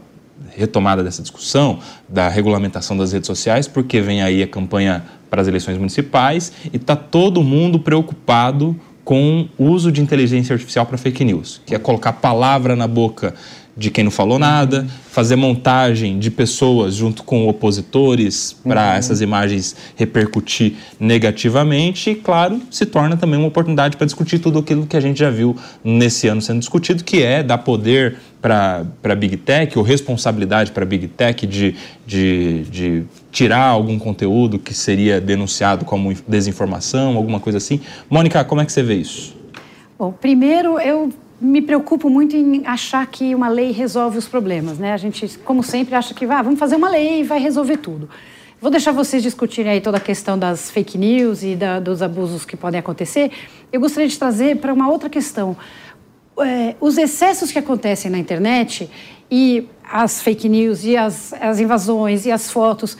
retomada 0.56 1.04
dessa 1.04 1.22
discussão 1.22 1.78
da 2.08 2.28
regulamentação 2.28 2.96
das 2.96 3.12
redes 3.12 3.26
sociais, 3.26 3.68
porque 3.68 4.00
vem 4.00 4.22
aí 4.22 4.42
a 4.42 4.46
campanha 4.46 5.04
para 5.30 5.40
as 5.40 5.48
eleições 5.48 5.78
municipais 5.78 6.52
e 6.72 6.76
está 6.76 6.96
todo 6.96 7.42
mundo 7.42 7.78
preocupado 7.78 8.78
com 9.04 9.48
o 9.56 9.64
uso 9.64 9.90
de 9.90 10.02
inteligência 10.02 10.52
artificial 10.52 10.84
para 10.84 10.98
fake 10.98 11.24
news, 11.24 11.62
que 11.64 11.74
é 11.74 11.78
colocar 11.78 12.12
palavra 12.14 12.76
na 12.76 12.86
boca 12.86 13.34
de 13.78 13.92
quem 13.92 14.02
não 14.02 14.10
falou 14.10 14.40
nada, 14.40 14.84
fazer 15.08 15.36
montagem 15.36 16.18
de 16.18 16.32
pessoas 16.32 16.96
junto 16.96 17.22
com 17.22 17.46
opositores 17.46 18.52
para 18.52 18.82
uhum. 18.82 18.92
essas 18.94 19.20
imagens 19.20 19.76
repercutir 19.94 20.74
negativamente 20.98 22.10
e, 22.10 22.14
claro, 22.16 22.60
se 22.72 22.84
torna 22.84 23.16
também 23.16 23.38
uma 23.38 23.46
oportunidade 23.46 23.96
para 23.96 24.04
discutir 24.04 24.40
tudo 24.40 24.58
aquilo 24.58 24.84
que 24.84 24.96
a 24.96 25.00
gente 25.00 25.20
já 25.20 25.30
viu 25.30 25.56
nesse 25.84 26.26
ano 26.26 26.42
sendo 26.42 26.58
discutido, 26.58 27.04
que 27.04 27.22
é 27.22 27.40
dar 27.40 27.58
poder 27.58 28.16
para 28.42 28.84
a 29.04 29.14
Big 29.14 29.36
Tech 29.36 29.78
ou 29.78 29.84
responsabilidade 29.84 30.72
para 30.72 30.82
a 30.82 30.86
Big 30.86 31.06
Tech 31.06 31.46
de, 31.46 31.76
de, 32.04 32.62
de 32.64 33.04
tirar 33.30 33.64
algum 33.64 33.96
conteúdo 33.96 34.58
que 34.58 34.74
seria 34.74 35.20
denunciado 35.20 35.84
como 35.84 36.12
desinformação, 36.26 37.16
alguma 37.16 37.38
coisa 37.38 37.58
assim. 37.58 37.80
Mônica, 38.10 38.42
como 38.42 38.60
é 38.60 38.64
que 38.64 38.72
você 38.72 38.82
vê 38.82 38.96
isso? 38.96 39.36
Bom, 39.96 40.12
primeiro 40.12 40.80
eu 40.80 41.12
me 41.40 41.62
preocupo 41.62 42.10
muito 42.10 42.36
em 42.36 42.66
achar 42.66 43.06
que 43.06 43.34
uma 43.34 43.48
lei 43.48 43.70
resolve 43.70 44.18
os 44.18 44.26
problemas, 44.26 44.78
né? 44.78 44.92
A 44.92 44.96
gente, 44.96 45.38
como 45.44 45.62
sempre, 45.62 45.94
acha 45.94 46.12
que 46.12 46.24
ah, 46.24 46.42
vamos 46.42 46.58
fazer 46.58 46.76
uma 46.76 46.88
lei 46.88 47.20
e 47.20 47.22
vai 47.22 47.38
resolver 47.38 47.76
tudo. 47.76 48.08
Vou 48.60 48.72
deixar 48.72 48.90
vocês 48.90 49.22
discutirem 49.22 49.70
aí 49.70 49.80
toda 49.80 49.98
a 49.98 50.00
questão 50.00 50.36
das 50.36 50.68
fake 50.68 50.98
news 50.98 51.44
e 51.44 51.54
da, 51.54 51.78
dos 51.78 52.02
abusos 52.02 52.44
que 52.44 52.56
podem 52.56 52.80
acontecer. 52.80 53.30
Eu 53.72 53.80
gostaria 53.80 54.08
de 54.08 54.18
trazer 54.18 54.56
para 54.56 54.72
uma 54.72 54.90
outra 54.90 55.08
questão. 55.08 55.56
É, 56.40 56.74
os 56.80 56.98
excessos 56.98 57.52
que 57.52 57.58
acontecem 57.58 58.10
na 58.10 58.18
internet 58.18 58.90
e 59.30 59.68
as 59.84 60.20
fake 60.20 60.48
news 60.48 60.84
e 60.84 60.96
as, 60.96 61.32
as 61.34 61.60
invasões 61.60 62.26
e 62.26 62.32
as 62.32 62.50
fotos, 62.50 62.98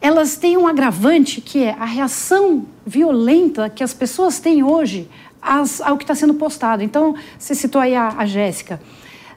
elas 0.00 0.36
têm 0.36 0.56
um 0.56 0.68
agravante 0.68 1.40
que 1.40 1.64
é 1.64 1.70
a 1.70 1.84
reação 1.84 2.66
violenta 2.86 3.68
que 3.68 3.82
as 3.82 3.92
pessoas 3.92 4.38
têm 4.38 4.62
hoje 4.62 5.08
ao 5.82 5.96
que 5.96 6.04
está 6.04 6.14
sendo 6.14 6.34
postado. 6.34 6.82
Então, 6.82 7.14
você 7.38 7.54
citou 7.54 7.80
aí 7.80 7.94
a, 7.94 8.08
a 8.16 8.26
Jéssica. 8.26 8.80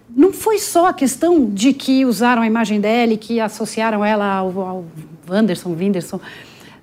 Não 0.10 0.32
foi 0.32 0.58
só 0.58 0.88
a 0.88 0.94
questão 0.94 1.50
de 1.50 1.74
que 1.74 2.06
usaram 2.06 2.42
a 2.42 2.48
imagem 2.48 2.80
dela 2.80 3.14
e 3.14 3.18
que 3.18 3.40
associaram 3.40 4.04
ela 4.04 4.26
ao, 4.26 4.62
ao 4.62 4.86
Wanderson, 5.30 5.76
Winderson. 5.76 6.20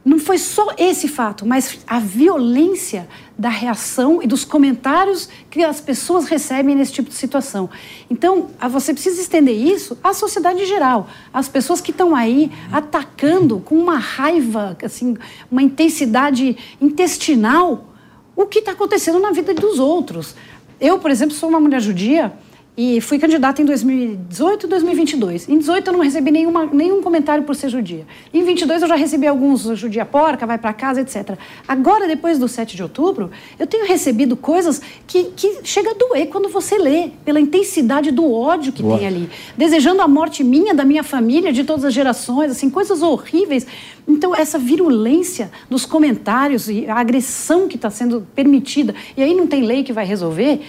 Não 0.05 0.19
foi 0.19 0.37
só 0.37 0.75
esse 0.77 1.09
fato, 1.09 1.47
mas 1.47 1.79
a 1.87 1.99
violência 1.99 3.09
da 3.39 3.49
reação 3.49 4.23
e 4.23 4.27
dos 4.27 4.45
comentários 4.45 5.31
que 5.51 5.65
as 5.65 5.81
pessoas 5.81 6.27
recebem 6.27 6.77
nesse 6.77 6.93
tipo 6.93 7.09
de 7.09 7.15
situação. 7.15 7.71
Então, 8.11 8.51
você 8.71 8.93
precisa 8.93 9.19
estender 9.19 9.57
isso 9.57 9.97
à 10.05 10.13
sociedade 10.13 10.61
em 10.61 10.67
geral. 10.67 11.09
As 11.33 11.49
pessoas 11.49 11.81
que 11.81 11.91
estão 11.91 12.15
aí 12.15 12.53
atacando 12.71 13.61
com 13.61 13.77
uma 13.77 13.97
raiva, 13.97 14.77
assim, 14.85 15.17
uma 15.51 15.63
intensidade 15.63 16.55
intestinal 16.79 17.94
o 18.37 18.47
que 18.47 18.59
está 18.59 18.73
acontecendo 18.73 19.19
na 19.21 19.31
vida 19.31 19.55
dos 19.55 19.79
outros. 19.79 20.35
Eu, 20.81 20.99
por 20.99 21.11
exemplo, 21.11 21.35
sou 21.35 21.49
uma 21.49 21.61
mulher 21.61 21.81
judia 21.81 22.33
e 22.77 23.01
fui 23.01 23.21
candidata 23.21 23.63
em 23.63 23.65
2018 23.65 24.67
e 24.67 24.69
2022. 24.69 25.49
Em 25.49 25.59
18 25.59 25.87
eu 25.87 25.93
não 25.93 26.01
recebi 26.01 26.33
nenhuma, 26.33 26.67
nenhum 26.67 27.01
comentário 27.01 27.45
por 27.45 27.55
ser 27.55 27.69
judia. 27.69 28.05
Em 28.33 28.43
22 28.43 28.83
eu 28.83 28.89
já 28.89 28.97
recebi 28.97 29.29
alguns 29.29 29.63
judia 29.79 30.05
porca, 30.05 30.45
vai 30.45 30.59
para 30.59 30.73
casa, 30.73 31.01
etc. 31.01 31.39
Agora, 31.69 32.09
depois 32.09 32.37
do 32.37 32.49
7 32.49 32.75
de 32.75 32.83
outubro, 32.83 33.31
eu 33.61 33.67
tenho 33.67 33.87
recebido 33.87 34.37
coisas 34.37 34.83
que, 35.07 35.25
que 35.37 35.61
chega 35.63 35.93
a 35.93 35.95
doer 35.95 36.27
quando 36.27 36.49
você 36.49 36.77
lê, 36.77 37.11
pela 37.25 37.41
intensidade 37.41 38.11
do 38.11 38.33
ódio 38.33 38.73
que 38.73 38.83
Boa. 38.83 38.99
tem 38.99 39.07
ali. 39.07 39.31
Desejando 39.57 40.03
a 40.03 40.09
morte 40.09 40.43
minha, 40.43 40.75
da 40.75 40.85
minha 40.85 41.05
família, 41.05 41.53
de 41.53 41.63
todas 41.63 41.85
as 41.85 41.95
gerações, 41.95 42.51
assim, 42.51 42.69
coisas 42.69 43.03
horríveis. 43.03 43.65
Então, 44.07 44.35
essa 44.35 44.59
virulência 44.59 45.49
dos 45.71 45.87
comentários 45.87 46.69
e 46.69 46.87
a 46.87 46.97
agressão 46.97 47.69
que 47.69 47.77
está 47.77 47.89
sendo 47.89 48.27
permitida, 48.35 48.97
e 49.17 49.23
aí 49.23 49.33
não 49.33 49.47
tem 49.47 49.63
lei 49.63 49.85
que 49.85 49.93
vai 49.93 50.05
resolver 50.05 50.61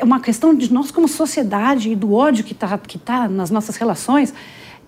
é 0.00 0.04
uma 0.04 0.20
questão 0.20 0.54
de 0.54 0.72
nós 0.72 0.90
como 0.90 1.08
sociedade 1.08 1.90
e 1.90 1.96
do 1.96 2.14
ódio 2.14 2.44
que 2.44 2.52
está 2.52 2.78
que 2.78 2.98
tá 2.98 3.28
nas 3.28 3.50
nossas 3.50 3.76
relações. 3.76 4.32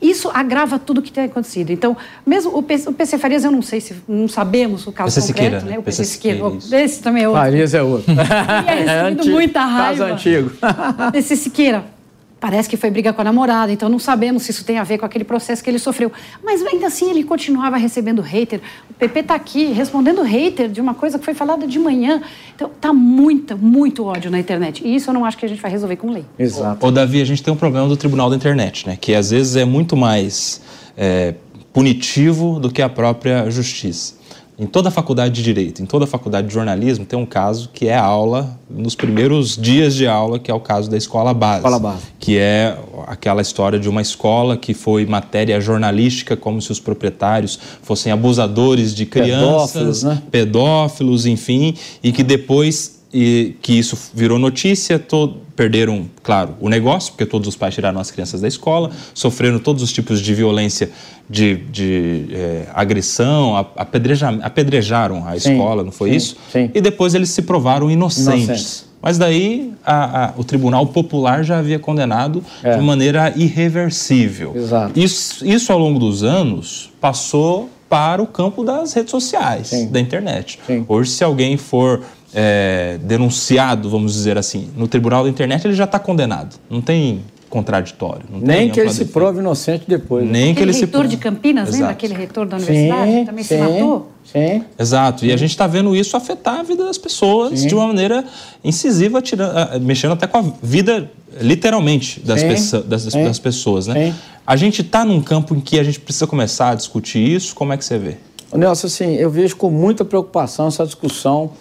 Isso 0.02 0.30
agrava 0.34 0.78
tudo 0.78 0.98
o 0.98 1.02
que 1.02 1.10
tem 1.10 1.24
acontecido. 1.24 1.70
Então, 1.70 1.96
mesmo 2.26 2.56
o 2.56 2.62
PC, 2.62 2.90
o 2.90 2.92
PC 2.92 3.16
Farias, 3.16 3.44
eu 3.44 3.50
não 3.50 3.62
sei 3.62 3.80
se 3.80 3.94
não 4.06 4.28
sabemos 4.28 4.86
o 4.86 4.92
caso 4.92 5.14
PC 5.14 5.32
concreto, 5.32 5.56
Siqueira, 5.56 5.70
né? 5.70 5.78
O 5.78 5.82
PC, 5.82 5.98
PC 5.98 6.12
Siqueira. 6.12 6.50
Siqueira 6.60 6.84
esse 6.84 7.02
também 7.02 7.22
é 7.22 7.28
outro. 7.28 7.42
Farias 7.42 7.74
é 7.74 7.82
outro. 7.82 8.12
E 8.14 8.70
é 8.70 9.04
recebido 9.04 9.30
muita 9.30 9.64
raiva. 9.64 10.04
Caso 10.08 10.12
antigo. 10.12 10.50
PC 11.12 11.36
Siqueira, 11.36 11.84
Parece 12.44 12.68
que 12.68 12.76
foi 12.76 12.90
briga 12.90 13.10
com 13.10 13.22
a 13.22 13.24
namorada, 13.24 13.72
então 13.72 13.88
não 13.88 13.98
sabemos 13.98 14.42
se 14.42 14.50
isso 14.50 14.66
tem 14.66 14.76
a 14.76 14.84
ver 14.84 14.98
com 14.98 15.06
aquele 15.06 15.24
processo 15.24 15.64
que 15.64 15.70
ele 15.70 15.78
sofreu. 15.78 16.12
Mas 16.44 16.60
ainda 16.60 16.88
assim 16.88 17.08
ele 17.08 17.24
continuava 17.24 17.78
recebendo 17.78 18.20
hater. 18.20 18.60
O 18.90 18.92
PP 18.92 19.20
está 19.20 19.34
aqui 19.34 19.72
respondendo 19.72 20.20
hater 20.20 20.68
de 20.68 20.78
uma 20.78 20.92
coisa 20.92 21.18
que 21.18 21.24
foi 21.24 21.32
falada 21.32 21.66
de 21.66 21.78
manhã. 21.78 22.20
Então 22.54 22.70
tá 22.78 22.92
muito, 22.92 23.56
muito 23.56 24.04
ódio 24.04 24.30
na 24.30 24.38
internet. 24.38 24.82
E 24.84 24.94
isso 24.94 25.08
eu 25.08 25.14
não 25.14 25.24
acho 25.24 25.38
que 25.38 25.46
a 25.46 25.48
gente 25.48 25.62
vai 25.62 25.70
resolver 25.70 25.96
com 25.96 26.10
lei. 26.10 26.26
Exato. 26.38 26.86
Ô, 26.86 26.90
Davi, 26.90 27.22
a 27.22 27.24
gente 27.24 27.42
tem 27.42 27.50
um 27.50 27.56
problema 27.56 27.88
do 27.88 27.96
Tribunal 27.96 28.28
da 28.28 28.36
Internet, 28.36 28.86
né? 28.86 28.98
Que 29.00 29.14
às 29.14 29.30
vezes 29.30 29.56
é 29.56 29.64
muito 29.64 29.96
mais 29.96 30.60
é, 30.98 31.36
punitivo 31.72 32.60
do 32.60 32.70
que 32.70 32.82
a 32.82 32.90
própria 32.90 33.48
justiça. 33.50 34.16
Em 34.56 34.66
toda 34.66 34.88
a 34.88 34.92
faculdade 34.92 35.34
de 35.34 35.42
Direito, 35.42 35.82
em 35.82 35.86
toda 35.86 36.04
a 36.04 36.06
faculdade 36.06 36.46
de 36.46 36.54
Jornalismo, 36.54 37.04
tem 37.04 37.18
um 37.18 37.26
caso 37.26 37.70
que 37.72 37.88
é 37.88 37.96
aula, 37.96 38.56
nos 38.70 38.94
primeiros 38.94 39.56
dias 39.56 39.94
de 39.96 40.06
aula, 40.06 40.38
que 40.38 40.48
é 40.48 40.54
o 40.54 40.60
caso 40.60 40.88
da 40.88 40.96
escola 40.96 41.34
base. 41.34 41.58
Escola 41.58 41.78
base. 41.80 42.02
Que 42.20 42.38
é 42.38 42.78
aquela 43.08 43.42
história 43.42 43.80
de 43.80 43.88
uma 43.88 44.00
escola 44.00 44.56
que 44.56 44.72
foi 44.72 45.06
matéria 45.06 45.60
jornalística, 45.60 46.36
como 46.36 46.62
se 46.62 46.70
os 46.70 46.78
proprietários 46.78 47.58
fossem 47.82 48.12
abusadores 48.12 48.94
de 48.94 49.06
crianças, 49.06 49.72
pedófilos, 49.72 50.02
né? 50.04 50.22
pedófilos 50.30 51.26
enfim, 51.26 51.74
e 52.00 52.12
que 52.12 52.22
depois 52.22 52.93
e 53.14 53.54
que 53.62 53.72
isso 53.72 53.96
virou 54.12 54.40
notícia, 54.40 54.98
todo, 54.98 55.36
perderam, 55.54 56.10
claro, 56.20 56.56
o 56.60 56.68
negócio, 56.68 57.12
porque 57.12 57.24
todos 57.24 57.46
os 57.46 57.54
pais 57.54 57.72
tiraram 57.72 58.00
as 58.00 58.10
crianças 58.10 58.40
da 58.40 58.48
escola, 58.48 58.90
sofreram 59.14 59.60
todos 59.60 59.84
os 59.84 59.92
tipos 59.92 60.20
de 60.20 60.34
violência, 60.34 60.90
de, 61.30 61.58
de 61.70 62.26
é, 62.32 62.66
agressão, 62.74 63.56
apedreja, 63.76 64.30
apedrejaram 64.42 65.24
a 65.24 65.36
escola, 65.36 65.82
sim, 65.82 65.86
não 65.86 65.92
foi 65.92 66.10
sim, 66.10 66.16
isso? 66.16 66.36
Sim. 66.50 66.70
E 66.74 66.80
depois 66.80 67.14
eles 67.14 67.30
se 67.30 67.42
provaram 67.42 67.88
inocentes. 67.88 68.44
inocentes. 68.44 68.94
Mas 69.00 69.16
daí 69.16 69.72
a, 69.84 70.24
a, 70.24 70.32
o 70.36 70.42
Tribunal 70.42 70.86
Popular 70.88 71.44
já 71.44 71.58
havia 71.58 71.78
condenado 71.78 72.42
é. 72.64 72.76
de 72.76 72.82
maneira 72.82 73.32
irreversível. 73.36 74.54
Exato. 74.56 74.98
Isso, 74.98 75.46
isso 75.46 75.72
ao 75.72 75.78
longo 75.78 76.00
dos 76.00 76.24
anos 76.24 76.90
passou 77.00 77.70
para 77.88 78.20
o 78.20 78.26
campo 78.26 78.64
das 78.64 78.92
redes 78.92 79.12
sociais, 79.12 79.70
da 79.90 80.00
internet. 80.00 80.58
Hoje, 80.88 81.10
se 81.10 81.22
alguém 81.22 81.56
for 81.56 82.02
é, 82.34 82.98
denunciado, 83.02 83.88
vamos 83.88 84.12
dizer 84.12 84.36
assim, 84.36 84.68
no 84.76 84.88
tribunal 84.88 85.24
da 85.24 85.30
internet, 85.30 85.64
ele 85.64 85.74
já 85.74 85.84
está 85.84 85.98
condenado. 85.98 86.56
Não 86.68 86.80
tem 86.80 87.22
contraditório. 87.54 88.24
Não 88.28 88.40
Nem 88.40 88.68
que 88.68 88.80
ele 88.80 88.92
se 88.92 89.04
prove 89.04 89.38
inocente 89.38 89.84
depois. 89.86 90.26
Né? 90.26 90.32
Nem 90.32 90.42
aquele 90.50 90.54
que 90.54 90.62
ele 90.62 90.72
reitor 90.72 90.86
se 90.88 90.92
prove... 90.92 91.08
de 91.08 91.16
Campinas, 91.16 91.68
Exato. 91.68 91.78
lembra 91.78 91.92
aquele 91.92 92.14
reitor 92.14 92.46
da 92.46 92.56
universidade 92.56 93.12
sim, 93.12 93.24
também 93.24 93.44
sim, 93.44 93.54
se 93.54 93.60
matou? 93.60 94.10
Sim. 94.24 94.64
Exato. 94.76 95.24
E 95.24 95.32
a 95.32 95.36
gente 95.36 95.50
está 95.50 95.68
vendo 95.68 95.94
isso 95.94 96.16
afetar 96.16 96.58
a 96.58 96.62
vida 96.64 96.84
das 96.84 96.98
pessoas 96.98 97.60
sim. 97.60 97.68
de 97.68 97.74
uma 97.76 97.86
maneira 97.86 98.24
incisiva, 98.64 99.22
tirando, 99.22 99.80
mexendo 99.80 100.14
até 100.14 100.26
com 100.26 100.38
a 100.38 100.44
vida, 100.60 101.08
literalmente, 101.40 102.18
das, 102.18 102.42
peço, 102.42 102.80
das, 102.80 103.04
das 103.04 103.38
pessoas. 103.38 103.86
Né? 103.86 104.12
A 104.44 104.56
gente 104.56 104.80
está 104.80 105.04
num 105.04 105.22
campo 105.22 105.54
em 105.54 105.60
que 105.60 105.78
a 105.78 105.84
gente 105.84 106.00
precisa 106.00 106.26
começar 106.26 106.70
a 106.70 106.74
discutir 106.74 107.20
isso. 107.20 107.54
Como 107.54 107.72
é 107.72 107.76
que 107.76 107.84
você 107.84 107.98
vê? 107.98 108.16
Nelson, 108.52 108.86
assim, 108.86 109.14
eu 109.14 109.30
vejo 109.30 109.56
com 109.56 109.70
muita 109.70 110.04
preocupação 110.04 110.68
essa 110.68 110.84
discussão 110.84 111.52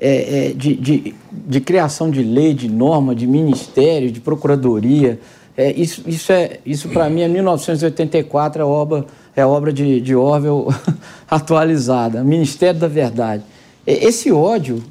é, 0.00 0.48
é, 0.48 0.52
de, 0.52 0.74
de, 0.74 1.14
de, 1.30 1.60
criação 1.60 2.10
de 2.10 2.22
lei, 2.22 2.54
de 2.54 2.68
norma, 2.68 3.14
de 3.14 3.26
ministério, 3.26 4.10
de 4.10 4.20
procuradoria. 4.20 5.20
É, 5.56 5.70
isso 5.72 6.02
isso, 6.06 6.32
é, 6.32 6.58
isso 6.64 6.88
para 6.88 7.08
mim 7.10 7.20
é 7.20 7.28
1984, 7.28 8.62
é 8.62 8.64
obra, 8.64 9.04
é 9.36 9.44
obra 9.44 9.72
de, 9.72 10.00
de 10.00 10.14
Orwell 10.16 10.68
atualizada, 11.30 12.24
Ministério 12.24 12.80
da 12.80 12.88
Verdade. 12.88 13.42
Esse 13.86 14.30
ódio, 14.30 14.82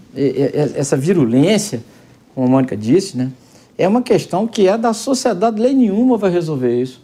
essa 0.75 0.97
virulência 0.97 1.81
como 2.39 2.47
a 2.47 2.49
Mônica 2.49 2.77
disse, 2.77 3.17
né? 3.17 3.31
É 3.77 3.87
uma 3.87 4.01
questão 4.01 4.47
que 4.47 4.67
é 4.67 4.77
da 4.77 4.93
sociedade, 4.93 5.61
lei 5.61 5.73
nenhuma 5.73 6.17
vai 6.17 6.31
resolver 6.31 6.81
isso. 6.81 7.01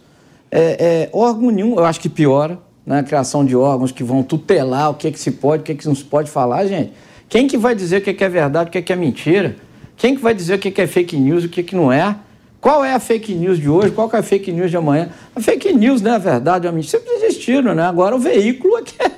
É, 0.50 0.60
é, 0.60 1.10
órgão 1.12 1.50
nenhum, 1.50 1.76
eu 1.76 1.84
acho 1.84 2.00
que 2.00 2.08
piora, 2.08 2.58
né? 2.86 3.00
A 3.00 3.02
criação 3.02 3.44
de 3.44 3.54
órgãos 3.54 3.92
que 3.92 4.02
vão 4.02 4.22
tutelar 4.22 4.90
o 4.90 4.94
que, 4.94 5.08
é 5.08 5.10
que 5.10 5.18
se 5.18 5.32
pode, 5.32 5.62
o 5.62 5.64
que, 5.64 5.72
é 5.72 5.74
que 5.74 5.86
não 5.86 5.94
se 5.94 6.04
pode 6.04 6.30
falar, 6.30 6.66
gente. 6.66 6.92
Quem 7.28 7.46
que 7.46 7.56
vai 7.56 7.74
dizer 7.74 7.98
o 7.98 8.00
que 8.00 8.10
é, 8.10 8.26
é 8.26 8.28
verdade, 8.28 8.68
o 8.68 8.72
que 8.72 8.78
é, 8.78 8.82
que 8.82 8.92
é 8.92 8.96
mentira? 8.96 9.56
Quem 9.96 10.14
que 10.14 10.22
vai 10.22 10.34
dizer 10.34 10.54
o 10.54 10.58
que 10.58 10.80
é, 10.80 10.84
é 10.84 10.86
fake 10.86 11.16
news, 11.16 11.44
o 11.44 11.48
que, 11.48 11.74
não 11.74 11.92
é? 11.92 12.16
Qual 12.60 12.84
é 12.84 12.92
a 12.94 13.00
fake 13.00 13.34
news 13.34 13.58
de 13.58 13.68
hoje? 13.68 13.90
Qual 13.90 14.10
é 14.12 14.18
a 14.18 14.22
fake 14.22 14.52
news 14.52 14.70
de 14.70 14.76
amanhã? 14.76 15.10
A 15.34 15.40
fake 15.40 15.72
news, 15.72 16.02
né, 16.02 16.12
a 16.12 16.18
verdade, 16.18 16.66
a 16.66 16.72
mentira, 16.72 16.98
sempre 16.98 17.12
existiram, 17.14 17.74
né? 17.74 17.84
Agora 17.84 18.14
o 18.14 18.18
veículo 18.18 18.76
é 18.78 18.82
que 18.82 18.94
é 19.02 19.10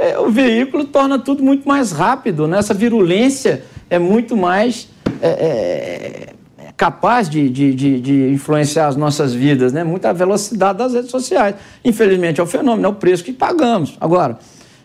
é, 0.00 0.18
o 0.18 0.30
veículo 0.30 0.86
torna 0.86 1.18
tudo 1.18 1.44
muito 1.44 1.68
mais 1.68 1.92
rápido, 1.92 2.48
né? 2.48 2.58
essa 2.58 2.72
virulência 2.72 3.62
é 3.90 3.98
muito 3.98 4.34
mais 4.34 4.88
é, 5.20 6.32
capaz 6.74 7.28
de, 7.28 7.50
de, 7.50 7.74
de, 7.74 8.00
de, 8.00 8.30
influenciar 8.30 8.86
as 8.86 8.96
nossas 8.96 9.34
vidas, 9.34 9.74
né? 9.74 9.84
muita 9.84 10.10
velocidade 10.14 10.78
das 10.78 10.94
redes 10.94 11.10
sociais. 11.10 11.54
Infelizmente 11.84 12.40
é 12.40 12.42
o 12.42 12.46
fenômeno, 12.46 12.86
é 12.86 12.88
o 12.88 12.94
preço 12.94 13.22
que 13.22 13.30
pagamos. 13.30 13.98
Agora, 14.00 14.38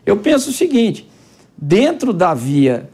eu 0.05 0.17
penso 0.17 0.49
o 0.49 0.53
seguinte: 0.53 1.09
dentro 1.57 2.13
da 2.13 2.33
via 2.33 2.89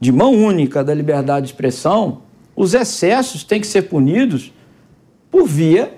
de 0.00 0.10
mão 0.10 0.32
única 0.32 0.82
da 0.82 0.92
liberdade 0.92 1.46
de 1.46 1.52
expressão, 1.52 2.22
os 2.56 2.74
excessos 2.74 3.44
têm 3.44 3.60
que 3.60 3.66
ser 3.66 3.82
punidos 3.82 4.52
por 5.30 5.46
via 5.46 5.94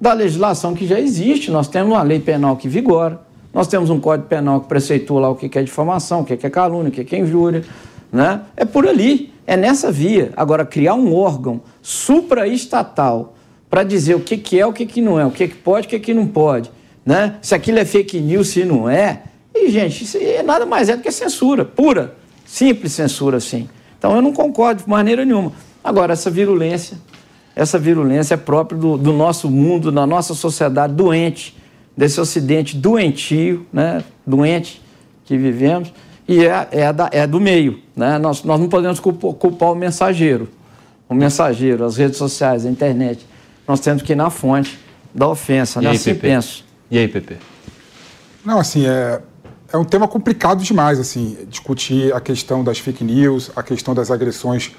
da 0.00 0.12
legislação 0.12 0.74
que 0.74 0.86
já 0.86 1.00
existe. 1.00 1.50
Nós 1.50 1.68
temos 1.68 1.92
uma 1.92 2.02
lei 2.02 2.20
penal 2.20 2.56
que 2.56 2.68
vigora, 2.68 3.20
nós 3.52 3.66
temos 3.66 3.90
um 3.90 3.98
código 3.98 4.28
penal 4.28 4.60
que 4.60 4.68
preceitua 4.68 5.20
lá 5.20 5.30
o 5.30 5.34
que 5.34 5.58
é 5.58 5.62
difamação, 5.62 6.20
o 6.20 6.24
que 6.24 6.34
é 6.34 6.50
calúnia, 6.50 6.90
o 6.90 6.92
que 6.92 7.16
é 7.16 7.18
injúria. 7.18 7.64
Né? 8.12 8.42
É 8.56 8.64
por 8.64 8.86
ali, 8.86 9.32
é 9.46 9.56
nessa 9.56 9.90
via. 9.90 10.32
Agora, 10.36 10.64
criar 10.64 10.94
um 10.94 11.14
órgão 11.14 11.60
supraestatal 11.82 13.34
para 13.68 13.82
dizer 13.82 14.14
o 14.14 14.20
que, 14.20 14.58
é, 14.58 14.66
o 14.66 14.72
que, 14.72 15.00
não 15.00 15.18
é, 15.18 15.26
o 15.26 15.30
que, 15.30 15.48
que 15.48 15.56
pode, 15.56 15.86
o 15.86 15.90
que, 15.90 15.98
que 15.98 16.14
não 16.14 16.26
pode, 16.26 16.70
né? 17.04 17.36
se 17.42 17.54
aquilo 17.54 17.78
é 17.78 17.84
fake 17.84 18.20
news, 18.20 18.48
se 18.48 18.64
não 18.64 18.88
é. 18.88 19.22
E, 19.54 19.70
gente, 19.70 20.04
isso 20.04 20.18
é 20.18 20.42
nada 20.42 20.66
mais 20.66 20.88
é 20.88 20.96
do 20.96 21.02
que 21.02 21.10
censura, 21.10 21.64
pura, 21.64 22.14
simples 22.44 22.92
censura, 22.92 23.40
sim. 23.40 23.68
Então, 23.98 24.14
eu 24.14 24.22
não 24.22 24.32
concordo 24.32 24.82
de 24.82 24.88
maneira 24.88 25.24
nenhuma. 25.24 25.52
Agora, 25.82 26.12
essa 26.12 26.30
virulência, 26.30 26.98
essa 27.56 27.78
virulência 27.78 28.34
é 28.34 28.36
própria 28.36 28.78
do, 28.78 28.96
do 28.96 29.12
nosso 29.12 29.50
mundo, 29.50 29.90
da 29.90 30.06
nossa 30.06 30.34
sociedade 30.34 30.92
doente, 30.92 31.56
desse 31.96 32.20
ocidente 32.20 32.76
doentio, 32.76 33.66
né, 33.72 34.04
doente 34.24 34.80
que 35.24 35.36
vivemos, 35.36 35.92
e 36.28 36.44
é, 36.44 36.68
é, 36.70 36.92
da, 36.92 37.08
é 37.10 37.26
do 37.26 37.40
meio. 37.40 37.80
Né? 37.96 38.18
Nós, 38.18 38.44
nós 38.44 38.60
não 38.60 38.68
podemos 38.68 39.00
culpar, 39.00 39.32
culpar 39.32 39.72
o 39.72 39.74
mensageiro, 39.74 40.48
o 41.08 41.14
mensageiro, 41.14 41.84
as 41.84 41.96
redes 41.96 42.18
sociais, 42.18 42.64
a 42.64 42.70
internet. 42.70 43.26
Nós 43.66 43.80
temos 43.80 44.02
que 44.02 44.12
ir 44.12 44.16
na 44.16 44.30
fonte 44.30 44.78
da 45.12 45.28
ofensa, 45.28 45.80
e 45.80 45.84
né? 45.84 45.90
Aí, 45.90 45.96
assim 45.96 46.10
Pepe? 46.10 46.20
penso. 46.20 46.64
E 46.90 46.98
aí, 46.98 47.08
Pepe? 47.08 47.36
Não, 48.44 48.60
assim, 48.60 48.86
é, 48.86 49.20
é 49.72 49.76
um 49.76 49.84
tema 49.84 50.08
complicado 50.08 50.62
demais, 50.62 50.98
assim, 50.98 51.38
discutir 51.48 52.14
a 52.14 52.20
questão 52.20 52.64
das 52.64 52.78
fake 52.78 53.04
news, 53.04 53.50
a 53.54 53.62
questão 53.62 53.94
das 53.94 54.10
agressões 54.10 54.72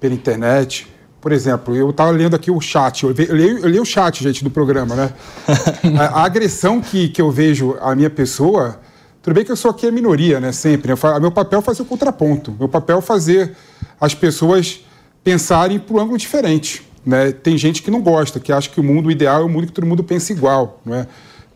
pela 0.00 0.14
internet, 0.14 0.86
por 1.20 1.32
exemplo, 1.32 1.74
eu 1.74 1.90
estava 1.90 2.10
lendo 2.10 2.36
aqui 2.36 2.50
o 2.50 2.60
chat, 2.60 3.02
eu 3.02 3.10
leio, 3.10 3.58
eu 3.58 3.68
leio 3.68 3.82
o 3.82 3.86
chat, 3.86 4.22
gente, 4.22 4.44
do 4.44 4.50
programa, 4.50 4.94
né? 4.94 5.12
a, 5.98 6.20
a, 6.20 6.24
agressão 6.24 6.80
que, 6.80 7.08
que 7.08 7.20
eu 7.20 7.30
vejo 7.30 7.76
à 7.80 7.94
minha 7.94 8.08
pessoa, 8.08 8.78
tudo 9.20 9.34
bem 9.34 9.44
que 9.44 9.50
eu 9.50 9.56
sou 9.56 9.72
aqui 9.72 9.86
a 9.86 9.90
minoria, 9.90 10.38
né? 10.38 10.52
Sempre. 10.52 10.92
Né? 10.92 10.98
Meu 11.20 11.32
papel 11.32 11.58
é 11.58 11.62
fazer 11.62 11.82
o 11.82 11.84
contraponto. 11.84 12.54
Meu 12.56 12.68
papel 12.68 12.98
é 12.98 13.02
fazer 13.02 13.56
as 14.00 14.14
pessoas 14.14 14.80
pensarem 15.24 15.80
por 15.80 15.96
um 15.96 16.00
ângulo 16.00 16.16
diferente. 16.16 16.86
Né? 17.04 17.32
Tem 17.32 17.58
gente 17.58 17.82
que 17.82 17.90
não 17.90 18.00
gosta, 18.00 18.38
que 18.38 18.52
acha 18.52 18.70
que 18.70 18.78
o 18.78 18.84
mundo 18.84 19.10
ideal 19.10 19.42
é 19.42 19.44
o 19.44 19.48
mundo 19.48 19.66
que 19.66 19.72
todo 19.72 19.86
mundo 19.86 20.04
pensa 20.04 20.32
igual. 20.32 20.80
Não 20.84 20.94
é, 20.94 21.06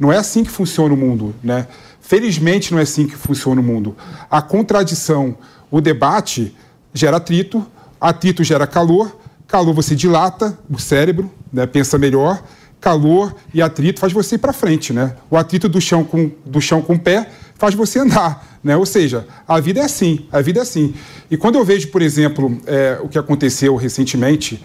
não 0.03 0.13
é 0.13 0.19
assim 0.19 0.43
que 0.43 0.51
funciona 0.51 0.93
o 0.93 0.97
mundo. 0.97 1.33
Né? 1.43 1.69
Felizmente 2.01 2.73
não 2.73 2.81
é 2.81 2.83
assim 2.83 3.07
que 3.07 3.17
funciona 3.17 3.61
o 3.61 3.65
mundo. 3.65 3.97
A 4.29 4.43
contradição, 4.43 5.37
o 5.71 5.81
debate 5.81 6.55
gera 6.93 7.19
atrito, 7.19 7.65
atrito 8.01 8.43
gera 8.43 8.67
calor, 8.67 9.17
Calor 9.53 9.75
você 9.75 9.95
dilata 9.95 10.59
o 10.71 10.79
cérebro, 10.79 11.31
né, 11.53 11.67
pensa 11.67 11.99
melhor. 11.99 12.43
Calor 12.81 13.35
e 13.53 13.61
atrito 13.61 14.01
faz 14.01 14.11
você 14.11 14.37
ir 14.37 14.39
para 14.39 14.51
frente, 14.51 14.95
né? 14.95 15.15
O 15.31 15.37
atrito 15.37 15.69
do 15.69 15.79
chão 15.79 16.03
com 16.03 16.31
do 16.47 16.59
chão 16.59 16.81
com 16.81 16.95
o 16.95 16.99
pé 16.99 17.29
faz 17.57 17.75
você 17.75 17.99
andar, 17.99 18.59
né? 18.65 18.79
Ou 18.79 18.87
seja, 18.87 19.27
a 19.47 19.61
vida 19.61 19.81
é 19.81 19.85
assim, 19.85 20.27
a 20.33 20.41
vida 20.41 20.61
é 20.61 20.63
assim. 20.63 20.95
E 21.31 21.37
quando 21.37 21.57
eu 21.57 21.65
vejo, 21.67 21.89
por 21.89 22.01
exemplo, 22.01 22.59
é, 22.67 22.99
o 23.03 23.11
que 23.11 23.19
aconteceu 23.19 23.77
recentemente, 23.77 24.65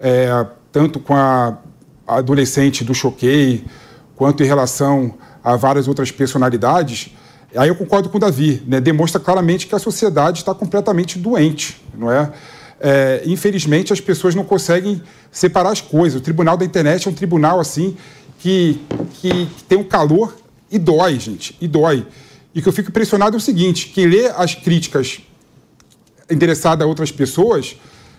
é, 0.00 0.46
tanto 0.72 0.98
com 0.98 1.14
a 1.14 1.58
adolescente 2.06 2.82
do 2.84 2.94
Choquei, 2.94 3.66
quanto 4.22 4.44
em 4.44 4.46
relação 4.46 5.14
a 5.42 5.56
várias 5.56 5.88
outras 5.88 6.12
personalidades, 6.12 7.10
aí 7.56 7.68
eu 7.68 7.74
concordo 7.74 8.08
com 8.08 8.18
o 8.18 8.20
Davi, 8.20 8.62
né? 8.68 8.80
Demonstra 8.80 9.20
claramente 9.20 9.66
que 9.66 9.74
a 9.74 9.80
sociedade 9.80 10.38
está 10.38 10.54
completamente 10.54 11.18
doente, 11.18 11.82
não 11.92 12.08
é? 12.08 12.30
é, 12.78 13.20
infelizmente, 13.26 13.92
as 13.92 14.00
pessoas 14.00 14.32
não 14.36 14.44
conseguem 14.44 15.02
separar 15.32 15.72
as 15.72 15.80
coisas. 15.80 16.20
O 16.20 16.22
tribunal 16.22 16.56
da 16.56 16.64
internet 16.64 17.08
é 17.08 17.10
um 17.10 17.14
tribunal 17.14 17.58
assim 17.58 17.96
que, 18.38 18.80
que 19.14 19.48
tem 19.68 19.76
um 19.76 19.82
calor 19.82 20.36
e 20.70 20.78
dói, 20.78 21.18
gente, 21.18 21.56
e 21.60 21.66
dói. 21.66 22.06
E 22.54 22.62
que 22.62 22.68
eu 22.68 22.72
fico 22.72 22.90
impressionado 22.90 23.34
é 23.34 23.38
o 23.38 23.40
seguinte: 23.40 23.88
que 23.88 24.06
lê 24.06 24.28
as 24.28 24.54
críticas 24.54 25.18
endereçadas 26.30 26.86
a 26.86 26.88
outras 26.88 27.10
pessoas, 27.10 27.76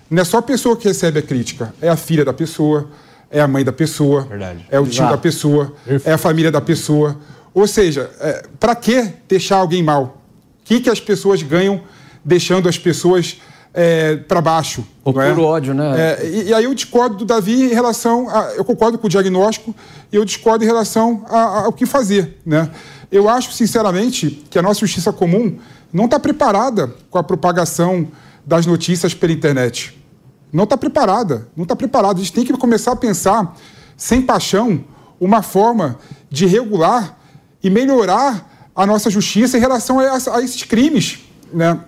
não 0.10 0.22
é 0.22 0.26
só 0.26 0.40
a 0.40 0.42
pessoa 0.42 0.76
que 0.76 0.86
recebe 0.86 1.20
a 1.20 1.22
crítica, 1.22 1.74
é 1.82 1.88
a 1.88 1.96
filha 1.96 2.26
da 2.26 2.34
pessoa, 2.34 2.90
é 3.34 3.42
a 3.42 3.48
mãe 3.48 3.66
da 3.66 3.74
pessoa, 3.74 4.22
Verdade. 4.22 4.66
é 4.70 4.80
o 4.80 4.86
tio 4.86 5.10
da 5.10 5.18
pessoa, 5.18 5.74
é 6.06 6.14
a 6.14 6.18
família 6.18 6.52
da 6.52 6.62
pessoa. 6.62 7.18
Ou 7.54 7.68
seja, 7.68 8.10
é, 8.22 8.44
para 8.60 8.76
que 8.76 9.10
deixar 9.28 9.58
alguém 9.58 9.82
mal? 9.82 10.22
O 10.62 10.66
que, 10.66 10.80
que 10.80 10.90
as 10.90 11.00
pessoas 11.00 11.42
ganham 11.42 11.82
deixando 12.24 12.70
as 12.70 12.78
pessoas 12.78 13.42
é, 13.74 14.18
para 14.18 14.40
baixo. 14.40 14.86
O 15.04 15.12
puro 15.12 15.22
é? 15.22 15.34
ódio, 15.34 15.74
né? 15.74 15.94
É, 16.00 16.26
e, 16.26 16.44
e, 16.50 16.54
aí 16.54 16.64
eu 16.66 16.74
discordo 16.76 17.18
do 17.18 17.26
Davi 17.26 17.72
em 17.72 17.74
relação. 17.74 18.30
A, 18.30 18.54
eu 18.56 18.64
concordo 18.64 18.98
com 19.00 19.08
o 19.08 19.10
diagnóstico 19.10 19.76
e 20.12 20.16
eu 20.16 20.24
discordo 20.24 20.64
em 20.64 20.68
relação 20.68 21.26
a, 21.28 21.38
a, 21.38 21.66
ao 21.66 21.74
que 21.74 21.86
fazer. 21.86 22.38
Né? 22.46 22.70
Eu 23.12 23.28
acho, 23.28 23.52
sinceramente, 23.52 24.44
que 24.50 24.60
a 24.60 24.62
nossa 24.62 24.82
justiça 24.82 25.12
comum 25.12 25.58
não 25.92 26.06
está 26.06 26.20
preparada 26.20 26.94
com 27.10 27.18
a 27.18 27.24
propagação 27.24 28.08
das 28.46 28.66
notícias 28.66 29.14
pela 29.14 29.34
internet. 29.34 29.98
Não 30.54 30.66
está 30.66 30.78
preparada, 30.78 31.48
não 31.58 31.64
está 31.64 31.76
preparada. 31.76 32.20
A 32.20 32.24
gente 32.24 32.32
tem 32.32 32.46
que 32.46 32.54
começar 32.54 32.92
a 32.92 32.96
pensar, 32.96 33.58
sem 33.98 34.22
paixão, 34.22 34.86
uma 35.20 35.42
forma 35.42 35.98
de 36.30 36.46
regular 36.46 37.18
e 37.64 37.72
melhorar 37.72 38.70
a 38.76 38.86
nossa 38.86 39.10
justiça 39.10 39.58
em 39.58 39.60
relação 39.60 40.00
a, 40.00 40.18
a 40.36 40.42
esses 40.42 40.62
crimes. 40.62 41.22
Né? 41.52 41.80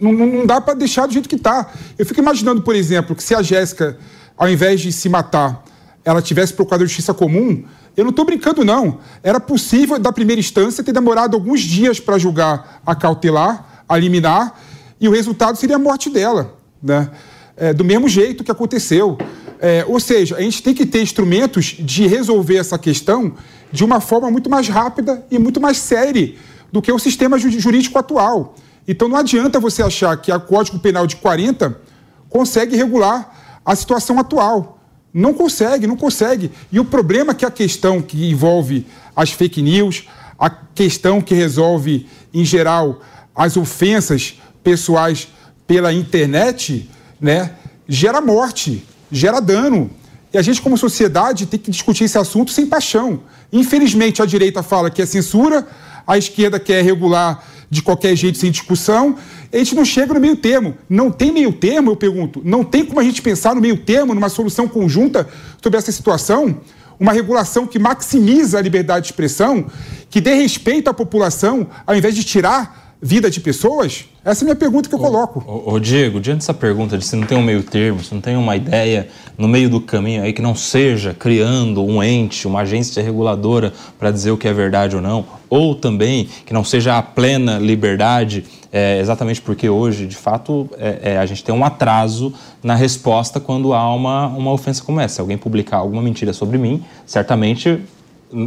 Não, 0.00 0.10
não 0.12 0.46
dá 0.46 0.58
para 0.58 0.72
deixar 0.72 1.06
do 1.06 1.12
jeito 1.12 1.28
que 1.28 1.34
está. 1.34 1.70
Eu 1.98 2.06
fico 2.06 2.18
imaginando, 2.18 2.62
por 2.62 2.74
exemplo, 2.74 3.14
que 3.14 3.22
se 3.22 3.34
a 3.34 3.42
Jéssica, 3.42 3.98
ao 4.38 4.48
invés 4.48 4.80
de 4.80 4.90
se 4.90 5.10
matar, 5.10 5.62
ela 6.02 6.22
tivesse 6.22 6.54
procurado 6.54 6.84
a 6.84 6.86
justiça 6.86 7.12
comum, 7.12 7.62
eu 7.94 8.04
não 8.04 8.10
estou 8.10 8.24
brincando, 8.24 8.64
não. 8.64 9.00
Era 9.22 9.38
possível, 9.38 9.98
da 9.98 10.12
primeira 10.12 10.40
instância, 10.40 10.82
ter 10.82 10.92
demorado 10.92 11.34
alguns 11.34 11.60
dias 11.60 12.00
para 12.00 12.18
julgar 12.18 12.80
a 12.86 12.94
cautelar, 12.94 13.84
a 13.86 13.98
liminar, 13.98 14.58
e 14.98 15.08
o 15.08 15.12
resultado 15.12 15.56
seria 15.56 15.76
a 15.76 15.78
morte 15.78 16.08
dela. 16.08 16.54
Né? 16.82 17.10
É, 17.56 17.72
do 17.72 17.84
mesmo 17.84 18.08
jeito 18.08 18.44
que 18.44 18.50
aconteceu. 18.50 19.16
É, 19.58 19.84
ou 19.88 19.98
seja, 19.98 20.36
a 20.36 20.40
gente 20.40 20.62
tem 20.62 20.74
que 20.74 20.84
ter 20.84 21.00
instrumentos 21.00 21.76
de 21.78 22.06
resolver 22.06 22.56
essa 22.56 22.78
questão 22.78 23.34
de 23.72 23.84
uma 23.84 24.00
forma 24.00 24.30
muito 24.30 24.50
mais 24.50 24.68
rápida 24.68 25.24
e 25.30 25.38
muito 25.38 25.60
mais 25.60 25.78
séria 25.78 26.34
do 26.70 26.82
que 26.82 26.92
o 26.92 26.98
sistema 26.98 27.38
jurídico 27.38 27.98
atual. 27.98 28.54
Então 28.86 29.08
não 29.08 29.16
adianta 29.16 29.58
você 29.58 29.82
achar 29.82 30.16
que 30.16 30.30
a 30.30 30.38
Código 30.38 30.78
Penal 30.78 31.06
de 31.06 31.16
40 31.16 31.80
consegue 32.28 32.76
regular 32.76 33.60
a 33.64 33.74
situação 33.74 34.18
atual. 34.18 34.78
Não 35.12 35.32
consegue, 35.32 35.86
não 35.86 35.96
consegue. 35.96 36.50
E 36.70 36.78
o 36.78 36.84
problema 36.84 37.32
é 37.32 37.34
que 37.34 37.46
a 37.46 37.50
questão 37.50 38.02
que 38.02 38.28
envolve 38.28 38.86
as 39.14 39.32
fake 39.32 39.62
news, 39.62 40.06
a 40.38 40.50
questão 40.50 41.20
que 41.20 41.34
resolve, 41.34 42.06
em 42.32 42.44
geral, 42.44 43.00
as 43.34 43.56
ofensas 43.56 44.40
pessoais 44.62 45.28
pela 45.66 45.92
internet, 45.92 46.88
né, 47.20 47.52
gera 47.88 48.20
morte, 48.20 48.84
gera 49.10 49.40
dano. 49.40 49.90
E 50.32 50.38
a 50.38 50.42
gente, 50.42 50.60
como 50.60 50.76
sociedade, 50.76 51.46
tem 51.46 51.58
que 51.58 51.70
discutir 51.70 52.04
esse 52.04 52.18
assunto 52.18 52.50
sem 52.50 52.66
paixão. 52.66 53.20
Infelizmente, 53.52 54.20
a 54.20 54.26
direita 54.26 54.62
fala 54.62 54.90
que 54.90 55.00
é 55.00 55.06
censura, 55.06 55.66
a 56.06 56.18
esquerda 56.18 56.58
quer 56.58 56.84
regular 56.84 57.42
de 57.70 57.82
qualquer 57.82 58.14
jeito, 58.14 58.38
sem 58.38 58.50
discussão, 58.50 59.16
a 59.52 59.56
gente 59.56 59.74
não 59.74 59.84
chega 59.84 60.14
no 60.14 60.20
meio 60.20 60.36
termo. 60.36 60.76
Não 60.88 61.10
tem 61.10 61.32
meio 61.32 61.52
termo, 61.52 61.90
eu 61.90 61.96
pergunto. 61.96 62.42
Não 62.44 62.62
tem 62.62 62.84
como 62.84 63.00
a 63.00 63.02
gente 63.02 63.22
pensar 63.22 63.54
no 63.54 63.60
meio 63.60 63.76
termo, 63.76 64.14
numa 64.14 64.28
solução 64.28 64.68
conjunta 64.68 65.26
sobre 65.62 65.78
essa 65.78 65.90
situação? 65.90 66.60
Uma 66.98 67.12
regulação 67.12 67.66
que 67.66 67.78
maximiza 67.78 68.58
a 68.58 68.62
liberdade 68.62 69.06
de 69.06 69.12
expressão, 69.12 69.66
que 70.10 70.20
dê 70.20 70.34
respeito 70.34 70.88
à 70.88 70.94
população, 70.94 71.66
ao 71.86 71.96
invés 71.96 72.14
de 72.14 72.24
tirar 72.24 72.85
vida 73.00 73.30
de 73.30 73.40
pessoas? 73.40 74.06
Essa 74.24 74.42
é 74.42 74.44
a 74.44 74.46
minha 74.46 74.56
pergunta 74.56 74.88
que 74.88 74.94
eu 74.94 74.98
coloco. 74.98 75.44
Ô, 75.46 75.74
ô, 75.74 75.78
Diego, 75.78 76.20
diante 76.20 76.38
dessa 76.38 76.54
pergunta 76.54 76.96
de 76.96 77.04
se 77.04 77.14
não 77.14 77.26
tem 77.26 77.36
um 77.36 77.42
meio 77.42 77.62
termo, 77.62 78.02
se 78.02 78.14
não 78.14 78.20
tem 78.20 78.36
uma 78.36 78.56
ideia 78.56 79.08
no 79.36 79.46
meio 79.46 79.68
do 79.68 79.80
caminho 79.80 80.22
aí 80.22 80.32
que 80.32 80.42
não 80.42 80.54
seja 80.54 81.14
criando 81.14 81.84
um 81.84 82.02
ente, 82.02 82.46
uma 82.46 82.60
agência 82.60 83.02
reguladora 83.02 83.72
para 83.98 84.10
dizer 84.10 84.30
o 84.30 84.36
que 84.36 84.48
é 84.48 84.52
verdade 84.52 84.96
ou 84.96 85.02
não, 85.02 85.26
ou 85.48 85.74
também 85.74 86.28
que 86.44 86.52
não 86.52 86.64
seja 86.64 86.96
a 86.96 87.02
plena 87.02 87.58
liberdade, 87.58 88.44
é, 88.72 88.98
exatamente 88.98 89.40
porque 89.40 89.68
hoje, 89.68 90.06
de 90.06 90.16
fato, 90.16 90.68
é, 90.78 91.12
é, 91.12 91.18
a 91.18 91.26
gente 91.26 91.44
tem 91.44 91.54
um 91.54 91.64
atraso 91.64 92.32
na 92.62 92.74
resposta 92.74 93.38
quando 93.38 93.72
há 93.72 93.94
uma, 93.94 94.26
uma 94.28 94.52
ofensa 94.52 94.82
como 94.82 95.00
essa. 95.00 95.16
Se 95.16 95.20
alguém 95.20 95.38
publicar 95.38 95.78
alguma 95.78 96.02
mentira 96.02 96.32
sobre 96.32 96.58
mim, 96.58 96.84
certamente 97.06 97.80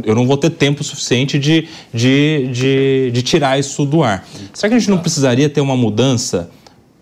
eu 0.04 0.14
não 0.14 0.26
vou 0.26 0.36
ter 0.36 0.50
tempo 0.50 0.84
suficiente 0.84 1.38
de, 1.38 1.68
de, 1.92 2.48
de, 2.52 3.10
de, 3.12 3.22
tirar 3.22 3.58
isso 3.58 3.84
do 3.84 4.02
ar. 4.02 4.26
Será 4.52 4.68
que 4.68 4.76
a 4.76 4.78
gente 4.78 4.90
não 4.90 4.98
precisaria 4.98 5.48
ter 5.48 5.60
uma 5.60 5.76
mudança 5.76 6.50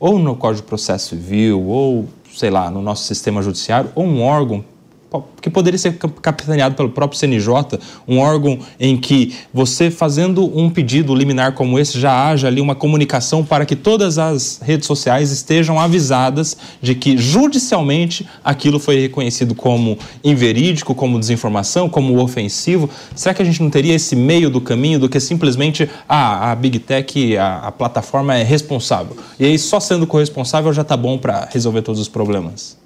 ou 0.01 0.18
no 0.18 0.34
Código 0.36 0.62
de 0.62 0.68
Processo 0.68 1.09
Civil, 1.11 1.61
ou, 1.62 2.09
sei 2.34 2.51
lá, 2.51 2.70
no 2.70 2.80
nosso 2.80 3.05
sistema 3.05 3.43
judiciário, 3.43 3.91
ou 3.95 4.05
um 4.05 4.22
órgão 4.22 4.64
que 5.40 5.48
poderia 5.48 5.78
ser 5.78 5.96
capitaneado 5.96 6.74
pelo 6.74 6.90
próprio 6.90 7.18
CNJ, 7.18 7.78
um 8.06 8.18
órgão 8.18 8.59
em 8.78 8.96
que 8.96 9.34
você 9.52 9.90
fazendo 9.90 10.44
um 10.59 10.68
pedido 10.68 11.14
liminar 11.14 11.52
como 11.52 11.78
esse 11.78 11.98
já 11.98 12.28
haja 12.28 12.46
ali 12.46 12.61
uma 12.61 12.74
comunicação 12.74 13.44
para 13.44 13.64
que 13.64 13.74
todas 13.74 14.18
as 14.18 14.61
redes 14.62 14.86
sociais 14.86 15.30
estejam 15.30 15.80
avisadas 15.80 16.56
de 16.82 16.94
que 16.94 17.16
judicialmente 17.16 18.28
aquilo 18.44 18.78
foi 18.78 19.00
reconhecido 19.00 19.54
como 19.54 19.98
inverídico, 20.22 20.94
como 20.94 21.18
desinformação, 21.18 21.88
como 21.88 22.20
ofensivo. 22.22 22.90
Será 23.14 23.34
que 23.34 23.42
a 23.42 23.44
gente 23.44 23.62
não 23.62 23.70
teria 23.70 23.94
esse 23.94 24.14
meio 24.14 24.50
do 24.50 24.61
caminho 24.61 24.98
do 24.98 25.09
que 25.09 25.18
simplesmente 25.20 25.88
ah, 26.09 26.52
a 26.52 26.54
Big 26.54 26.78
Tech, 26.80 27.36
a, 27.36 27.68
a 27.68 27.72
plataforma 27.72 28.36
é 28.36 28.42
responsável? 28.42 29.16
E 29.40 29.44
aí 29.44 29.59
só 29.59 29.80
sendo 29.80 30.06
corresponsável 30.06 30.72
já 30.72 30.82
está 30.82 30.96
bom 30.96 31.16
para 31.16 31.48
resolver 31.50 31.82
todos 31.82 32.00
os 32.00 32.09
problemas? 32.09 32.78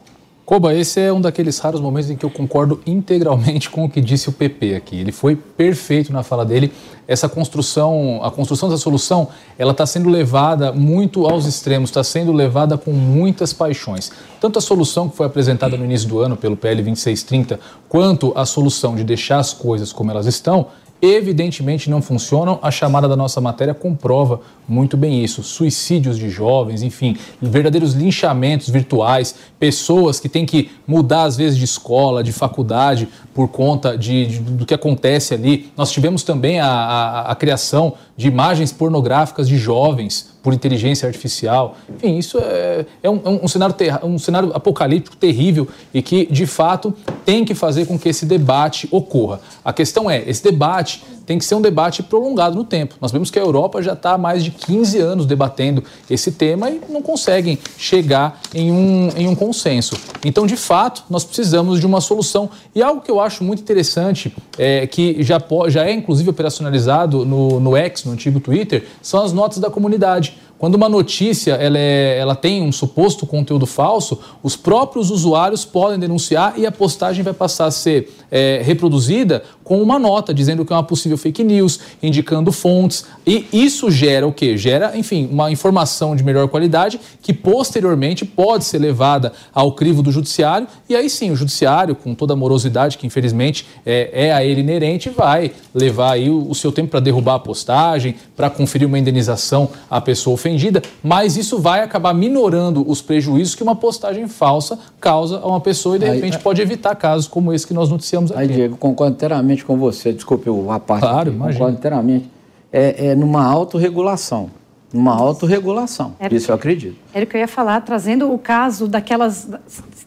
Koba, 0.53 0.75
esse 0.75 1.01
é 1.01 1.11
um 1.11 1.19
daqueles 1.19 1.59
raros 1.59 1.81
momentos 1.81 2.11
em 2.11 2.15
que 2.15 2.27
eu 2.27 2.29
concordo 2.29 2.79
integralmente 2.85 3.71
com 3.73 3.87
o 3.87 3.89
que 3.89 4.03
disse 4.03 4.29
o 4.29 4.33
PP 4.33 4.75
aqui. 4.75 5.01
Ele 5.01 5.11
foi 5.11 5.35
perfeito 5.35 6.13
na 6.13 6.23
fala 6.23 6.45
dele. 6.45 6.71
Essa 7.09 7.27
construção, 7.27 8.21
a 8.23 8.31
construção 8.31 8.69
dessa 8.69 8.83
solução, 8.83 9.29
ela 9.59 9.73
está 9.73 9.87
sendo 9.87 10.11
levada 10.11 10.71
muito 10.71 11.27
aos 11.27 11.47
extremos, 11.47 11.89
está 11.89 12.05
sendo 12.05 12.33
levada 12.33 12.77
com 12.77 12.93
muitas 12.93 13.55
paixões. 13.55 14.13
Tanto 14.43 14.59
a 14.59 14.63
solução 14.63 15.09
que 15.09 15.17
foi 15.17 15.25
apresentada 15.25 15.75
no 15.75 15.87
início 15.87 16.07
do 16.07 16.21
ano 16.21 16.37
pelo 16.37 16.55
PL 16.55 16.83
2630, 16.83 17.59
quanto 17.89 18.31
a 18.37 18.45
solução 18.45 18.95
de 18.95 19.05
deixar 19.05 19.39
as 19.39 19.55
coisas 19.55 19.91
como 19.91 20.11
elas 20.11 20.27
estão, 20.27 20.67
evidentemente 21.03 21.91
não 21.91 22.01
funcionam. 22.01 22.61
A 22.63 22.71
chamada 22.71 23.09
da 23.09 23.17
nossa 23.17 23.41
matéria 23.41 23.75
comprova 23.75 24.41
muito 24.69 24.97
bem 24.97 25.23
isso. 25.25 25.43
Suicídios 25.43 26.17
de 26.17 26.31
jovens, 26.31 26.83
enfim, 26.83 27.17
verdadeiros 27.41 27.93
linchamentos 27.95 28.71
virtuais, 28.71 29.35
pessoas 29.59 30.21
que 30.21 30.29
têm 30.29 30.47
que 30.47 30.71
mudar 30.87 31.25
às 31.25 31.37
vezes 31.37 31.59
de 31.59 31.65
escola, 31.65 32.23
de 32.23 32.33
faculdade, 32.33 33.09
por 33.35 33.49
conta 33.49 33.99
de, 33.99 34.27
de 34.27 34.39
do 34.39 34.65
que 34.65 34.73
acontece 34.73 35.35
ali. 35.35 35.73
Nós 35.77 35.91
tivemos 35.91 36.23
também 36.23 36.61
a, 36.61 36.69
a, 36.69 37.33
a 37.33 37.35
criação 37.35 37.95
de 38.17 38.29
imagens 38.29 38.73
pornográficas 38.73 39.49
de 39.49 39.59
jovens 39.59 40.32
por 40.43 40.53
inteligência 40.53 41.07
artificial. 41.07 41.77
Enfim, 41.89 42.19
isso 42.19 42.39
é, 42.39 42.85
é, 43.03 43.09
um, 43.09 43.21
é 43.25 43.29
um, 43.45 43.49
cenário 43.49 43.75
ter, 43.75 44.05
um 44.05 44.19
cenário 44.19 44.51
apocalíptico 44.55 45.17
terrível 45.17 45.69
e 45.95 46.03
que, 46.03 46.27
de 46.27 46.47
fato, 46.47 46.93
tem 47.25 47.45
que 47.45 47.55
fazer 47.55 47.87
com 47.87 47.99
que 47.99 48.09
esse 48.09 48.27
debate 48.27 48.89
ocorra. 48.91 49.41
A 49.65 49.73
questão 49.73 50.11
é, 50.11 50.23
esse 50.29 50.43
debate 50.43 51.05
tem 51.27 51.39
que 51.39 51.45
ser 51.45 51.55
um 51.55 51.61
debate 51.61 52.03
prolongado 52.03 52.57
no 52.57 52.65
tempo. 52.65 52.97
Nós 53.01 53.13
vemos 53.13 53.31
que 53.31 53.39
a 53.39 53.43
Europa 53.43 53.83
já 53.83 53.93
está 53.93 54.13
há 54.13 54.19
mais 54.19 54.45
de 54.45 54.51
15 54.51 54.99
anos 54.99 55.27
debatendo 55.27 55.83
esse 56.11 56.33
tema 56.33 56.71
e 56.71 56.81
não 56.89 57.03
conseguem 57.03 57.59
chegar 57.77 58.41
em 58.55 58.71
um, 58.71 59.09
em 59.17 59.29
um 59.29 59.35
consenso. 59.35 59.97
Então, 60.25 60.47
de 60.47 60.57
fato, 60.57 61.05
nós 61.09 61.25
precisamos 61.25 61.81
de 61.81 61.87
uma 61.87 62.01
solução. 62.01 62.51
E 62.75 62.83
algo 62.83 63.01
que 63.01 63.11
eu 63.11 63.21
acho 63.21 63.45
muito 63.45 63.61
interessante, 63.61 64.35
é, 64.59 64.87
que 64.87 65.23
já, 65.23 65.41
já 65.69 65.87
é 65.87 65.93
inclusive 65.93 66.31
operacionalizado 66.31 67.25
no, 67.25 67.61
no 67.61 67.77
X, 67.77 68.05
no 68.05 68.13
antigo 68.13 68.41
Twitter, 68.41 68.87
são 69.01 69.23
as 69.23 69.33
notas 69.33 69.59
da 69.59 69.71
comunidade. 69.71 70.37
Quando 70.63 70.77
uma 70.77 70.89
notícia 70.89 71.55
ela, 71.55 71.77
é, 71.77 72.19
ela 72.19 72.37
tem 72.37 72.63
um 72.63 72.71
suposto 72.71 73.27
conteúdo 73.27 73.67
falso, 73.67 74.21
os 74.45 74.55
próprios 74.55 75.11
usuários 75.11 75.65
podem 75.65 75.99
denunciar 75.99 76.55
e 76.57 76.65
a 76.65 76.71
postagem 76.71 77.25
vai 77.25 77.35
passar 77.35 77.67
a 77.67 77.71
ser 77.73 78.15
é, 78.31 78.63
reproduzida 78.65 79.43
com 79.65 79.83
uma 79.83 79.99
nota 79.99 80.33
dizendo 80.33 80.65
que 80.65 80.73
é 80.73 80.77
uma 80.77 80.85
possível 80.85 81.19
fake 81.19 81.43
news, 81.43 81.81
indicando 82.01 82.53
fontes. 82.53 83.05
E 83.27 83.45
isso 83.53 83.91
gera 83.91 84.25
o 84.25 84.33
quê? 84.33 84.57
Gera, 84.57 84.97
enfim, 84.97 85.29
uma 85.33 85.51
informação 85.51 86.15
de 86.15 86.23
melhor 86.23 86.47
qualidade 86.47 87.01
que 87.21 87.33
posteriormente 87.33 88.25
pode 88.25 88.65
ser 88.65 88.79
levada 88.79 89.33
ao 89.53 89.73
crivo 89.73 90.01
do 90.01 90.13
judiciário. 90.13 90.69
E 90.89 90.95
aí 90.95 91.11
sim, 91.11 91.33
o 91.33 91.37
judiciário, 91.37 91.97
com 91.97 92.15
toda 92.15 92.35
a 92.35 92.37
morosidade 92.37 92.99
que 92.99 93.07
infelizmente 93.07 93.67
é, 93.85 94.29
é 94.29 94.33
a 94.33 94.45
ele 94.45 94.61
inerente, 94.61 95.11
vai 95.11 95.51
levar 95.75 96.13
aí 96.13 96.31
o, 96.31 96.49
o 96.49 96.55
seu 96.55 96.71
tempo 96.71 96.91
para 96.93 97.01
derrubar 97.01 97.35
a 97.35 97.41
postagem, 97.41 98.15
para 98.37 98.49
conferir 98.49 98.87
uma 98.87 98.99
indenização 98.99 99.69
à 99.91 100.01
pessoa 100.01 100.35
ofendida 100.35 100.52
ofendida, 100.53 100.83
mas 101.03 101.37
isso 101.37 101.59
vai 101.59 101.83
acabar 101.83 102.13
minorando 102.15 102.89
os 102.89 103.01
prejuízos 103.01 103.55
que 103.55 103.63
uma 103.63 103.75
postagem 103.75 104.29
falsa 104.29 104.79
causa 105.01 105.39
a 105.39 105.47
uma 105.47 105.61
pessoa 105.61 105.97
e, 105.97 105.99
de 105.99 106.07
repente, 106.07 106.37
aí, 106.37 106.43
pode 106.43 106.61
evitar 106.61 106.95
casos 106.95 107.27
como 107.27 107.53
esse 107.53 107.67
que 107.67 107.75
nós 107.75 107.89
noticiamos 107.89 108.31
aqui. 108.31 108.41
Aí, 108.41 108.49
Diego, 108.49 108.77
concordo 108.77 109.15
inteiramente 109.15 109.65
com 109.65 109.77
você. 109.77 110.13
Desculpe 110.13 110.49
a 110.71 110.79
parte. 110.79 111.01
Claro, 111.01 111.31
aqui, 111.31 111.39
Concordo 111.39 111.77
inteiramente. 111.77 112.31
É, 112.73 113.07
é 113.09 113.15
numa 113.15 113.45
autorregulação. 113.45 114.51
Numa 114.93 115.15
autorregulação. 115.15 116.15
Era, 116.21 116.35
Isso 116.35 116.51
eu 116.51 116.55
acredito. 116.55 116.97
Era 117.15 117.25
o 117.25 117.29
que 117.29 117.37
eu 117.37 117.41
ia 117.41 117.49
falar, 117.49 117.81
trazendo 117.81 118.31
o 118.31 118.39
caso 118.39 118.87
daquelas. 118.87 119.49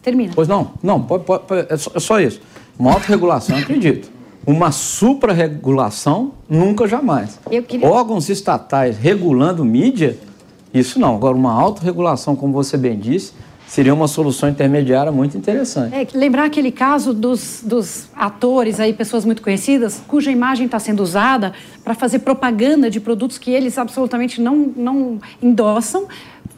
Termina. 0.00 0.32
Pois 0.34 0.46
não, 0.46 0.72
não, 0.80 1.02
pode, 1.02 1.24
pode, 1.24 1.66
é, 1.68 1.76
só, 1.76 1.90
é 1.94 2.00
só 2.00 2.20
isso. 2.20 2.40
Uma 2.78 2.92
autorregulação, 2.92 3.56
eu 3.56 3.62
acredito. 3.62 4.08
Uma 4.46 4.70
suprarregulação, 4.70 6.32
nunca 6.48 6.86
jamais. 6.86 7.36
Queria... 7.66 7.88
Órgãos 7.88 8.28
estatais 8.28 8.96
regulando 8.96 9.64
mídia, 9.64 10.16
isso 10.78 10.98
não. 10.98 11.14
Agora, 11.14 11.36
uma 11.36 11.52
autorregulação, 11.52 12.34
como 12.36 12.52
você 12.52 12.76
bem 12.76 12.98
disse, 12.98 13.32
seria 13.66 13.92
uma 13.92 14.06
solução 14.06 14.48
intermediária 14.48 15.10
muito 15.10 15.36
interessante. 15.36 15.94
É, 15.94 16.06
lembrar 16.14 16.44
aquele 16.44 16.70
caso 16.70 17.12
dos, 17.12 17.60
dos 17.64 18.08
atores 18.14 18.78
aí, 18.78 18.92
pessoas 18.92 19.24
muito 19.24 19.42
conhecidas, 19.42 20.00
cuja 20.06 20.30
imagem 20.30 20.66
está 20.66 20.78
sendo 20.78 21.02
usada 21.02 21.52
para 21.82 21.94
fazer 21.94 22.20
propaganda 22.20 22.88
de 22.88 23.00
produtos 23.00 23.38
que 23.38 23.50
eles 23.50 23.76
absolutamente 23.76 24.40
não, 24.40 24.72
não 24.76 25.20
endossam. 25.42 26.06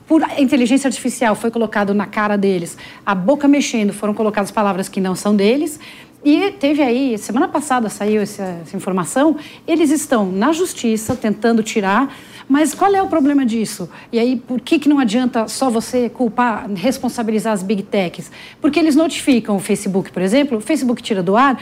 Por 0.06 0.22
inteligência 0.38 0.88
artificial 0.88 1.34
foi 1.34 1.50
colocado 1.50 1.92
na 1.92 2.06
cara 2.06 2.36
deles, 2.36 2.78
a 3.04 3.14
boca 3.14 3.46
mexendo, 3.46 3.92
foram 3.92 4.14
colocadas 4.14 4.50
palavras 4.50 4.88
que 4.88 5.00
não 5.00 5.14
são 5.14 5.34
deles. 5.36 5.78
E 6.24 6.50
teve 6.52 6.82
aí, 6.82 7.16
semana 7.16 7.46
passada 7.46 7.88
saiu 7.88 8.20
essa, 8.20 8.42
essa 8.62 8.76
informação, 8.76 9.36
eles 9.66 9.90
estão 9.90 10.30
na 10.30 10.52
justiça 10.52 11.14
tentando 11.14 11.62
tirar 11.62 12.12
mas 12.48 12.74
qual 12.74 12.94
é 12.94 13.02
o 13.02 13.08
problema 13.08 13.44
disso? 13.44 13.88
E 14.10 14.18
aí, 14.18 14.36
por 14.36 14.60
que, 14.60 14.78
que 14.78 14.88
não 14.88 14.98
adianta 14.98 15.46
só 15.48 15.68
você 15.68 16.08
culpar, 16.08 16.68
responsabilizar 16.70 17.52
as 17.52 17.62
big 17.62 17.82
techs? 17.82 18.30
Porque 18.60 18.78
eles 18.78 18.96
notificam 18.96 19.56
o 19.56 19.60
Facebook, 19.60 20.10
por 20.10 20.22
exemplo, 20.22 20.58
o 20.58 20.60
Facebook 20.60 21.02
tira 21.02 21.22
do 21.22 21.36
ar, 21.36 21.60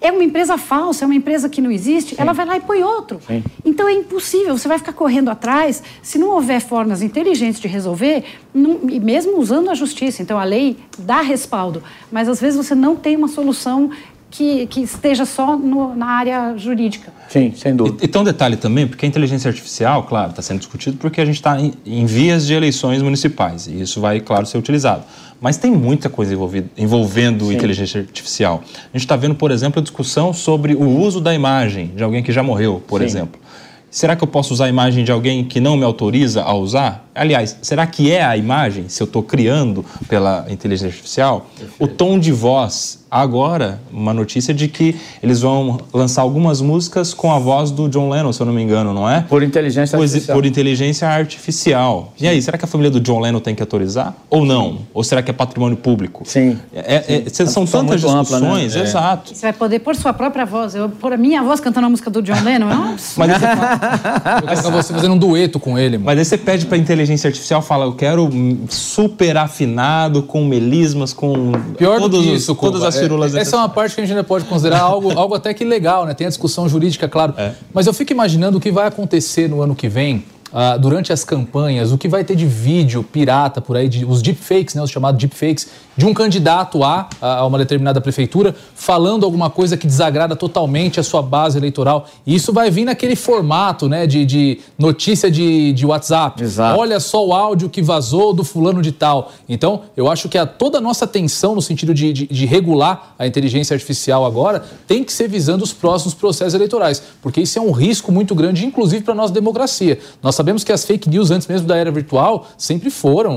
é 0.00 0.12
uma 0.12 0.22
empresa 0.22 0.58
falsa, 0.58 1.04
é 1.04 1.06
uma 1.06 1.14
empresa 1.14 1.48
que 1.48 1.62
não 1.62 1.70
existe, 1.70 2.14
Sim. 2.14 2.20
ela 2.20 2.34
vai 2.34 2.44
lá 2.44 2.56
e 2.58 2.60
põe 2.60 2.82
outro. 2.82 3.20
Sim. 3.26 3.42
Então 3.64 3.88
é 3.88 3.94
impossível, 3.94 4.56
você 4.56 4.68
vai 4.68 4.76
ficar 4.76 4.92
correndo 4.92 5.30
atrás, 5.30 5.82
se 6.02 6.18
não 6.18 6.28
houver 6.28 6.60
formas 6.60 7.00
inteligentes 7.00 7.58
de 7.58 7.68
resolver, 7.68 8.22
não, 8.52 8.80
e 8.90 9.00
mesmo 9.00 9.38
usando 9.38 9.70
a 9.70 9.74
justiça. 9.74 10.20
Então 10.20 10.38
a 10.38 10.44
lei 10.44 10.76
dá 10.98 11.22
respaldo, 11.22 11.82
mas 12.12 12.28
às 12.28 12.38
vezes 12.38 12.56
você 12.56 12.74
não 12.74 12.96
tem 12.96 13.16
uma 13.16 13.28
solução 13.28 13.90
que, 14.36 14.66
que 14.66 14.80
esteja 14.80 15.24
só 15.24 15.56
no, 15.56 15.94
na 15.94 16.06
área 16.06 16.58
jurídica. 16.58 17.12
Sim, 17.28 17.52
sem 17.56 17.74
dúvida. 17.74 17.98
E, 18.02 18.06
e 18.06 18.08
tem 18.08 18.20
um 18.20 18.24
detalhe 18.24 18.56
também, 18.56 18.84
porque 18.84 19.06
a 19.06 19.08
inteligência 19.08 19.48
artificial, 19.48 20.02
claro, 20.02 20.30
está 20.30 20.42
sendo 20.42 20.58
discutido 20.58 20.96
porque 20.96 21.20
a 21.20 21.24
gente 21.24 21.36
está 21.36 21.60
em, 21.60 21.72
em, 21.86 22.04
vias 22.04 22.44
de 22.44 22.52
eleições 22.52 23.00
municipais 23.00 23.68
e 23.68 23.80
isso 23.80 24.00
vai, 24.00 24.18
claro, 24.18 24.44
ser 24.44 24.58
utilizado. 24.58 25.04
Mas 25.40 25.56
tem 25.56 25.70
muita 25.70 26.08
coisa 26.08 26.36
envolvendo 26.76 27.46
Sim. 27.46 27.54
inteligência 27.54 28.00
artificial. 28.00 28.64
A 28.74 28.96
gente 28.96 29.04
está 29.04 29.14
vendo, 29.14 29.36
por 29.36 29.52
exemplo, 29.52 29.78
a 29.78 29.82
discussão 29.82 30.32
sobre 30.32 30.74
o 30.74 30.84
uso 30.84 31.20
da 31.20 31.32
imagem 31.32 31.92
de 31.94 32.02
alguém 32.02 32.20
que 32.20 32.32
já 32.32 32.42
morreu, 32.42 32.82
por 32.88 33.00
Sim. 33.00 33.06
exemplo. 33.06 33.40
Será 33.88 34.16
que 34.16 34.24
eu 34.24 34.28
posso 34.28 34.52
usar 34.52 34.64
a 34.64 34.68
imagem 34.68 35.04
de 35.04 35.12
alguém 35.12 35.44
que 35.44 35.60
não 35.60 35.76
me 35.76 35.84
autoriza 35.84 36.42
a 36.42 36.52
usar? 36.54 37.03
Aliás, 37.14 37.56
será 37.62 37.86
que 37.86 38.10
é 38.10 38.24
a 38.24 38.36
imagem, 38.36 38.88
se 38.88 39.02
eu 39.02 39.06
estou 39.06 39.22
criando 39.22 39.84
pela 40.08 40.46
inteligência 40.48 40.88
artificial, 40.88 41.46
o 41.78 41.86
tom 41.86 42.18
de 42.18 42.32
voz 42.32 43.02
agora 43.10 43.80
uma 43.92 44.12
notícia 44.12 44.52
de 44.52 44.66
que 44.66 44.96
eles 45.22 45.40
vão 45.40 45.78
lançar 45.92 46.22
algumas 46.22 46.60
músicas 46.60 47.14
com 47.14 47.30
a 47.32 47.38
voz 47.38 47.70
do 47.70 47.88
John 47.88 48.08
Lennon, 48.08 48.32
se 48.32 48.40
eu 48.42 48.46
não 48.46 48.52
me 48.52 48.60
engano, 48.60 48.92
não 48.92 49.08
é? 49.08 49.20
Por 49.20 49.44
inteligência 49.44 49.96
Pois- 49.96 50.10
artificial. 50.10 50.36
Por 50.36 50.44
inteligência 50.44 51.08
artificial. 51.08 52.12
E 52.20 52.26
aí, 52.26 52.42
será 52.42 52.58
que 52.58 52.64
a 52.64 52.66
família 52.68 52.90
do 52.90 52.98
John 52.98 53.20
Lennon 53.20 53.38
tem 53.38 53.54
que 53.54 53.62
autorizar? 53.62 54.14
Ou 54.28 54.44
não? 54.44 54.78
Ou 54.92 55.04
será 55.04 55.22
que 55.22 55.30
é 55.30 55.34
patrimônio 55.34 55.76
público? 55.76 56.24
Sim. 56.26 56.58
É- 56.74 56.96
é- 56.96 57.30
são 57.30 57.44
discussão 57.44 57.66
tantas 57.66 58.02
muito 58.02 58.16
ampla, 58.16 58.40
né? 58.40 58.46
discussões, 58.46 58.76
É. 58.76 58.82
exato. 58.82 59.32
Você 59.32 59.42
vai 59.42 59.52
poder 59.52 59.78
pôr 59.78 59.94
sua 59.94 60.12
própria 60.12 60.44
voz. 60.44 60.74
Eu 60.74 60.88
pôr 60.88 61.12
a 61.12 61.16
minha 61.16 61.40
voz 61.40 61.60
cantando 61.60 61.86
a 61.86 61.90
música 61.90 62.10
do 62.10 62.20
John 62.20 62.42
Lennon 62.42 62.68
é 62.68 62.74
um 62.74 62.88
absurdo. 62.94 63.18
Mas 63.18 63.30
aí 63.30 63.38
você, 63.38 63.46
Eu 64.42 64.62
quero 64.62 64.72
você 64.82 64.92
fazendo 64.92 65.14
um 65.14 65.18
dueto 65.18 65.60
com 65.60 65.78
ele, 65.78 65.98
mano. 65.98 66.06
mas 66.06 66.18
aí 66.18 66.24
você 66.24 66.36
pede 66.36 66.66
pra 66.66 66.76
inteligência 66.76 67.03
artificial, 67.10 67.60
fala, 67.62 67.84
eu 67.86 67.94
quero 67.94 68.28
super 68.68 69.36
afinado, 69.36 70.22
com 70.22 70.44
melismas, 70.44 71.12
com 71.12 71.52
Pior 71.76 71.98
todos 71.98 72.24
do 72.24 72.30
que 72.30 72.34
isso, 72.34 72.54
todas 72.54 72.80
Cuba, 72.80 72.88
as 72.88 72.98
firulas. 72.98 73.34
é, 73.34 73.40
essa 73.40 73.56
é 73.56 73.58
uma 73.58 73.68
parte 73.68 73.94
que 73.94 74.00
a 74.00 74.04
gente 74.04 74.12
ainda 74.12 74.24
pode 74.24 74.44
considerar 74.44 74.80
algo, 74.80 75.12
algo 75.18 75.34
até 75.34 75.52
que 75.52 75.64
legal, 75.64 76.06
né? 76.06 76.14
Tem 76.14 76.26
a 76.26 76.30
discussão 76.30 76.68
jurídica, 76.68 77.08
claro. 77.08 77.34
É. 77.36 77.52
Mas 77.72 77.86
eu 77.86 77.92
fico 77.92 78.12
imaginando 78.12 78.58
o 78.58 78.60
que 78.60 78.70
vai 78.70 78.86
acontecer 78.86 79.48
no 79.48 79.60
ano 79.60 79.74
que 79.74 79.88
vem, 79.88 80.24
ah, 80.52 80.76
durante 80.76 81.12
as 81.12 81.24
campanhas, 81.24 81.90
o 81.90 81.98
que 81.98 82.06
vai 82.06 82.22
ter 82.22 82.36
de 82.36 82.46
vídeo 82.46 83.02
pirata 83.02 83.60
por 83.60 83.76
aí, 83.76 83.88
de, 83.88 84.04
os 84.04 84.22
deepfakes, 84.22 84.76
né? 84.76 84.82
Os 84.82 84.90
chamados 84.90 85.18
deepfakes, 85.18 85.66
de 85.96 86.04
um 86.06 86.12
candidato 86.14 86.82
a, 86.82 87.08
a 87.20 87.46
uma 87.46 87.58
determinada 87.58 88.00
prefeitura 88.00 88.54
falando 88.74 89.24
alguma 89.24 89.48
coisa 89.50 89.76
que 89.76 89.86
desagrada 89.86 90.34
totalmente 90.36 90.98
a 90.98 91.02
sua 91.02 91.22
base 91.22 91.56
eleitoral. 91.58 92.06
E 92.26 92.34
isso 92.34 92.52
vai 92.52 92.70
vir 92.70 92.84
naquele 92.84 93.16
formato, 93.16 93.88
né? 93.88 94.06
De, 94.06 94.24
de 94.26 94.58
notícia 94.78 95.30
de, 95.30 95.72
de 95.72 95.86
WhatsApp. 95.86 96.42
Exato. 96.42 96.78
Olha 96.80 96.98
só 97.00 97.24
o 97.26 97.32
áudio 97.32 97.68
que 97.68 97.80
vazou 97.82 98.32
do 98.32 98.42
fulano 98.44 98.82
de 98.82 98.92
tal. 98.92 99.30
Então, 99.48 99.82
eu 99.96 100.10
acho 100.10 100.28
que 100.28 100.36
a, 100.36 100.46
toda 100.46 100.78
a 100.78 100.80
nossa 100.80 101.04
atenção 101.04 101.54
no 101.54 101.62
sentido 101.62 101.94
de, 101.94 102.12
de- 102.12 102.26
de 102.26 102.46
regular 102.46 103.14
a 103.18 103.26
inteligência 103.26 103.74
artificial 103.74 104.24
agora 104.26 104.64
tem 104.86 105.04
que 105.04 105.12
ser 105.12 105.28
visando 105.28 105.62
os 105.62 105.72
próximos 105.72 106.14
processos 106.14 106.54
eleitorais, 106.54 107.02
porque 107.22 107.40
isso 107.40 107.58
é 107.58 107.62
um 107.62 107.70
risco 107.70 108.10
muito 108.10 108.34
grande, 108.34 108.64
inclusive 108.66 109.02
para 109.04 109.12
a 109.12 109.16
nossa 109.16 109.32
democracia. 109.32 109.98
Nós 110.22 110.34
sabemos 110.34 110.64
que 110.64 110.72
as 110.72 110.84
fake 110.84 111.08
news, 111.08 111.30
antes 111.30 111.46
mesmo 111.46 111.66
da 111.66 111.76
era 111.76 111.90
virtual, 111.90 112.46
sempre 112.58 112.90
foram, 112.90 113.32
um- 113.32 113.36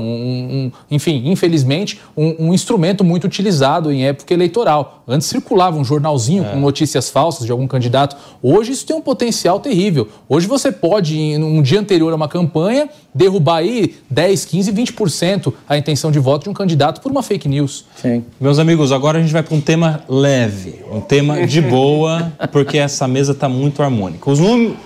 um- 0.66 0.72
enfim, 0.90 1.22
infelizmente, 1.26 2.00
um, 2.16 2.47
um 2.47 2.47
instrumento 2.54 3.02
muito 3.02 3.24
utilizado 3.24 3.92
em 3.92 4.06
época 4.06 4.32
eleitoral. 4.32 5.02
Antes 5.06 5.26
circulava 5.26 5.78
um 5.78 5.84
jornalzinho 5.84 6.44
com 6.44 6.60
notícias 6.60 7.08
falsas 7.08 7.46
de 7.46 7.52
algum 7.52 7.66
candidato. 7.66 8.16
Hoje 8.42 8.72
isso 8.72 8.86
tem 8.86 8.94
um 8.94 9.00
potencial 9.00 9.58
terrível. 9.60 10.08
Hoje 10.28 10.46
você 10.46 10.70
pode, 10.70 11.18
em 11.18 11.42
um 11.42 11.62
dia 11.62 11.80
anterior 11.80 12.12
a 12.12 12.16
uma 12.16 12.28
campanha, 12.28 12.88
derrubar 13.14 13.56
aí 13.56 13.96
10, 14.10 14.44
15, 14.44 14.72
20% 14.72 15.52
a 15.68 15.78
intenção 15.78 16.10
de 16.10 16.18
voto 16.18 16.44
de 16.44 16.50
um 16.50 16.54
candidato 16.54 17.00
por 17.00 17.10
uma 17.10 17.22
fake 17.22 17.48
news. 17.48 17.84
Sim. 17.96 18.24
Meus 18.40 18.58
amigos, 18.58 18.92
agora 18.92 19.18
a 19.18 19.22
gente 19.22 19.32
vai 19.32 19.42
para 19.42 19.54
um 19.54 19.60
tema 19.60 20.02
leve, 20.08 20.80
um 20.92 21.00
tema 21.00 21.46
de 21.46 21.60
boa, 21.60 22.32
porque 22.52 22.78
essa 22.78 23.08
mesa 23.08 23.32
está 23.32 23.48
muito 23.48 23.82
harmônica. 23.82 24.30
Os 24.30 24.38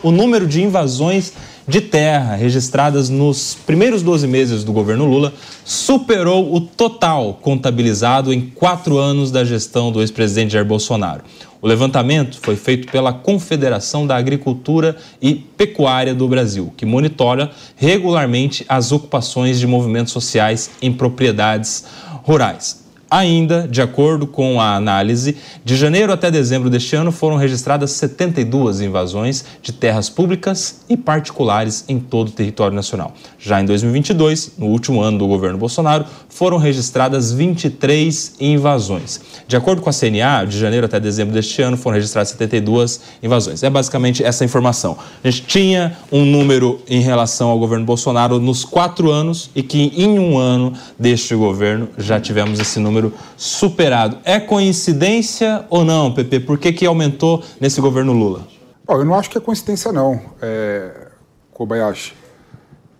o 0.02 0.10
número 0.10 0.46
de 0.46 0.62
invasões 0.62 1.32
de 1.66 1.80
terra 1.80 2.34
registradas 2.34 3.08
nos 3.08 3.56
primeiros 3.66 4.02
12 4.02 4.26
meses 4.26 4.64
do 4.64 4.72
governo 4.72 5.04
Lula 5.04 5.32
superou 5.64 6.54
o 6.54 6.60
total 6.60 7.34
contabilizado 7.34 8.32
em 8.32 8.40
quatro 8.40 8.98
anos 8.98 9.30
da 9.30 9.44
gestão 9.44 9.92
do 9.92 10.00
ex-presidente 10.00 10.52
Jair 10.52 10.64
Bolsonaro. 10.64 11.22
O 11.60 11.66
levantamento 11.68 12.38
foi 12.40 12.56
feito 12.56 12.90
pela 12.90 13.12
Confederação 13.12 14.04
da 14.04 14.16
Agricultura 14.16 14.96
e 15.20 15.34
Pecuária 15.34 16.12
do 16.12 16.26
Brasil, 16.26 16.74
que 16.76 16.84
monitora 16.84 17.52
regularmente 17.76 18.64
as 18.68 18.90
ocupações 18.90 19.60
de 19.60 19.66
movimentos 19.66 20.12
sociais 20.12 20.72
em 20.82 20.92
propriedades 20.92 21.84
rurais. 22.24 22.81
Ainda, 23.12 23.68
de 23.68 23.82
acordo 23.82 24.26
com 24.26 24.58
a 24.58 24.74
análise, 24.74 25.36
de 25.62 25.76
janeiro 25.76 26.14
até 26.14 26.30
dezembro 26.30 26.70
deste 26.70 26.96
ano 26.96 27.12
foram 27.12 27.36
registradas 27.36 27.90
72 27.90 28.80
invasões 28.80 29.44
de 29.60 29.70
terras 29.70 30.08
públicas 30.08 30.80
e 30.88 30.96
particulares 30.96 31.84
em 31.90 32.00
todo 32.00 32.28
o 32.28 32.30
território 32.30 32.74
nacional. 32.74 33.12
Já 33.38 33.60
em 33.60 33.66
2022, 33.66 34.52
no 34.56 34.68
último 34.68 35.02
ano 35.02 35.18
do 35.18 35.26
governo 35.26 35.58
Bolsonaro, 35.58 36.06
foram 36.26 36.56
registradas 36.56 37.30
23 37.30 38.36
invasões. 38.40 39.20
De 39.46 39.56
acordo 39.56 39.82
com 39.82 39.90
a 39.90 39.92
CNA, 39.92 40.46
de 40.48 40.58
janeiro 40.58 40.86
até 40.86 40.98
dezembro 40.98 41.34
deste 41.34 41.60
ano 41.60 41.76
foram 41.76 41.96
registradas 41.96 42.30
72 42.30 42.98
invasões. 43.22 43.62
É 43.62 43.68
basicamente 43.68 44.24
essa 44.24 44.42
informação. 44.42 44.96
A 45.22 45.28
gente 45.28 45.46
tinha 45.46 45.98
um 46.10 46.24
número 46.24 46.80
em 46.88 47.02
relação 47.02 47.50
ao 47.50 47.58
governo 47.58 47.84
Bolsonaro 47.84 48.38
nos 48.38 48.64
quatro 48.64 49.10
anos 49.10 49.50
e 49.54 49.62
que 49.62 49.92
em 49.94 50.18
um 50.18 50.38
ano 50.38 50.72
deste 50.98 51.34
governo 51.34 51.90
já 51.98 52.18
tivemos 52.18 52.58
esse 52.58 52.80
número 52.80 53.01
superado. 53.36 54.18
É 54.24 54.38
coincidência 54.38 55.64
ou 55.70 55.84
não, 55.84 56.12
Pepe? 56.12 56.38
Por 56.40 56.58
que, 56.58 56.72
que 56.72 56.84
aumentou 56.84 57.42
nesse 57.58 57.80
governo 57.80 58.12
Lula? 58.12 58.46
Bom, 58.84 58.98
eu 58.98 59.04
não 59.04 59.14
acho 59.14 59.30
que 59.30 59.38
é 59.38 59.40
coincidência, 59.40 59.90
não, 59.90 60.20
é, 60.40 61.08
Kobayashi. 61.52 62.14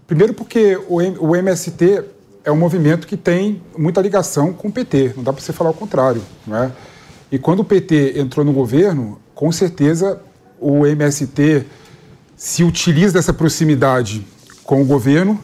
Primeiro 0.06 0.32
porque 0.32 0.78
o 0.88 1.36
MST 1.36 2.04
é 2.44 2.50
um 2.50 2.56
movimento 2.56 3.06
que 3.06 3.16
tem 3.16 3.62
muita 3.76 4.00
ligação 4.00 4.52
com 4.52 4.68
o 4.68 4.72
PT, 4.72 5.14
não 5.16 5.22
dá 5.22 5.32
para 5.32 5.42
você 5.42 5.52
falar 5.52 5.70
o 5.70 5.74
contrário, 5.74 6.22
não 6.46 6.56
é? 6.56 6.72
E 7.30 7.38
quando 7.38 7.60
o 7.60 7.64
PT 7.64 8.14
entrou 8.18 8.44
no 8.44 8.52
governo, 8.52 9.18
com 9.34 9.50
certeza 9.50 10.20
o 10.60 10.86
MST 10.86 11.66
se 12.36 12.62
utiliza 12.64 13.14
dessa 13.14 13.32
proximidade 13.32 14.26
com 14.64 14.82
o 14.82 14.84
governo 14.84 15.40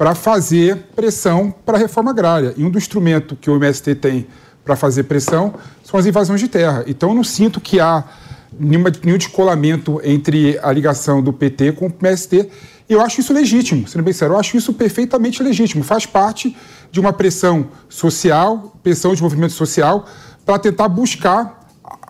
para 0.00 0.14
fazer 0.14 0.78
pressão 0.96 1.54
para 1.66 1.76
a 1.76 1.78
reforma 1.78 2.10
agrária. 2.10 2.54
E 2.56 2.64
um 2.64 2.70
dos 2.70 2.84
instrumentos 2.84 3.36
que 3.38 3.50
o 3.50 3.56
MST 3.56 3.96
tem 3.96 4.26
para 4.64 4.74
fazer 4.74 5.02
pressão 5.02 5.52
são 5.84 6.00
as 6.00 6.06
invasões 6.06 6.40
de 6.40 6.48
terra. 6.48 6.82
Então 6.86 7.10
eu 7.10 7.14
não 7.14 7.22
sinto 7.22 7.60
que 7.60 7.78
há 7.78 8.04
nenhuma, 8.58 8.90
nenhum 9.04 9.18
descolamento 9.18 10.00
entre 10.02 10.58
a 10.62 10.72
ligação 10.72 11.22
do 11.22 11.34
PT 11.34 11.72
com 11.72 11.88
o 11.88 11.92
MST. 12.00 12.48
Eu 12.88 13.02
acho 13.02 13.20
isso 13.20 13.34
legítimo, 13.34 13.86
sendo 13.86 14.02
bem 14.02 14.14
sério, 14.14 14.32
eu 14.32 14.38
acho 14.38 14.56
isso 14.56 14.72
perfeitamente 14.72 15.42
legítimo. 15.42 15.84
Faz 15.84 16.06
parte 16.06 16.56
de 16.90 16.98
uma 16.98 17.12
pressão 17.12 17.68
social, 17.86 18.74
pressão 18.82 19.14
de 19.14 19.22
movimento 19.22 19.52
social, 19.52 20.06
para 20.46 20.58
tentar 20.58 20.88
buscar 20.88 21.59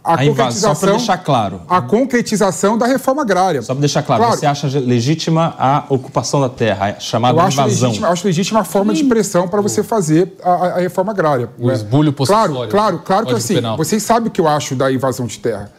a, 0.03 0.21
A 0.21 0.25
invasão, 0.25 0.75
só 0.75 0.81
para 0.81 0.89
concretização, 0.93 0.97
deixar 0.97 1.19
claro. 1.19 1.61
a 1.69 1.83
concretização 1.83 2.79
da 2.79 2.87
reforma 2.87 3.23
agrária. 3.23 3.61
Só 3.63 3.75
para 3.75 3.81
deixar 3.81 4.03
claro, 4.03 4.25
você 4.25 4.47
acha 4.47 4.67
legítima 4.79 5.55
a 5.59 5.85
ocupação 5.91 6.41
da 6.41 6.49
terra, 6.49 6.95
a 6.97 7.01
chamada 7.01 7.37
Eu 7.39 7.43
acho 7.43 7.59
invasão? 7.61 7.89
legítima, 7.89 8.09
acho 8.09 8.27
legítima 8.27 8.61
a 8.61 8.65
forma 8.65 8.95
de 8.95 9.05
pressão 9.05 9.47
para 9.47 9.61
você 9.61 9.83
fazer 9.83 10.35
a, 10.43 10.51
a- 10.51 10.79
reforma 10.81 11.13
agrária. 11.13 11.51
O 11.59 11.67
né? 11.69 11.75
esbulho 11.75 12.13
Claro, 12.13 12.53
possessório, 12.55 12.71
claro, 12.71 12.97
né? 12.97 13.03
claro 13.05 13.27
que 13.27 13.35
assim, 13.35 13.55
Penal. 13.57 13.77
vocês 13.77 14.03
sabem 14.03 14.29
o 14.29 14.31
que 14.31 14.41
eu 14.41 14.49
acho 14.49 14.75
da 14.75 14.91
invasão 14.91 15.27
de 15.27 15.39
terra. 15.39 15.71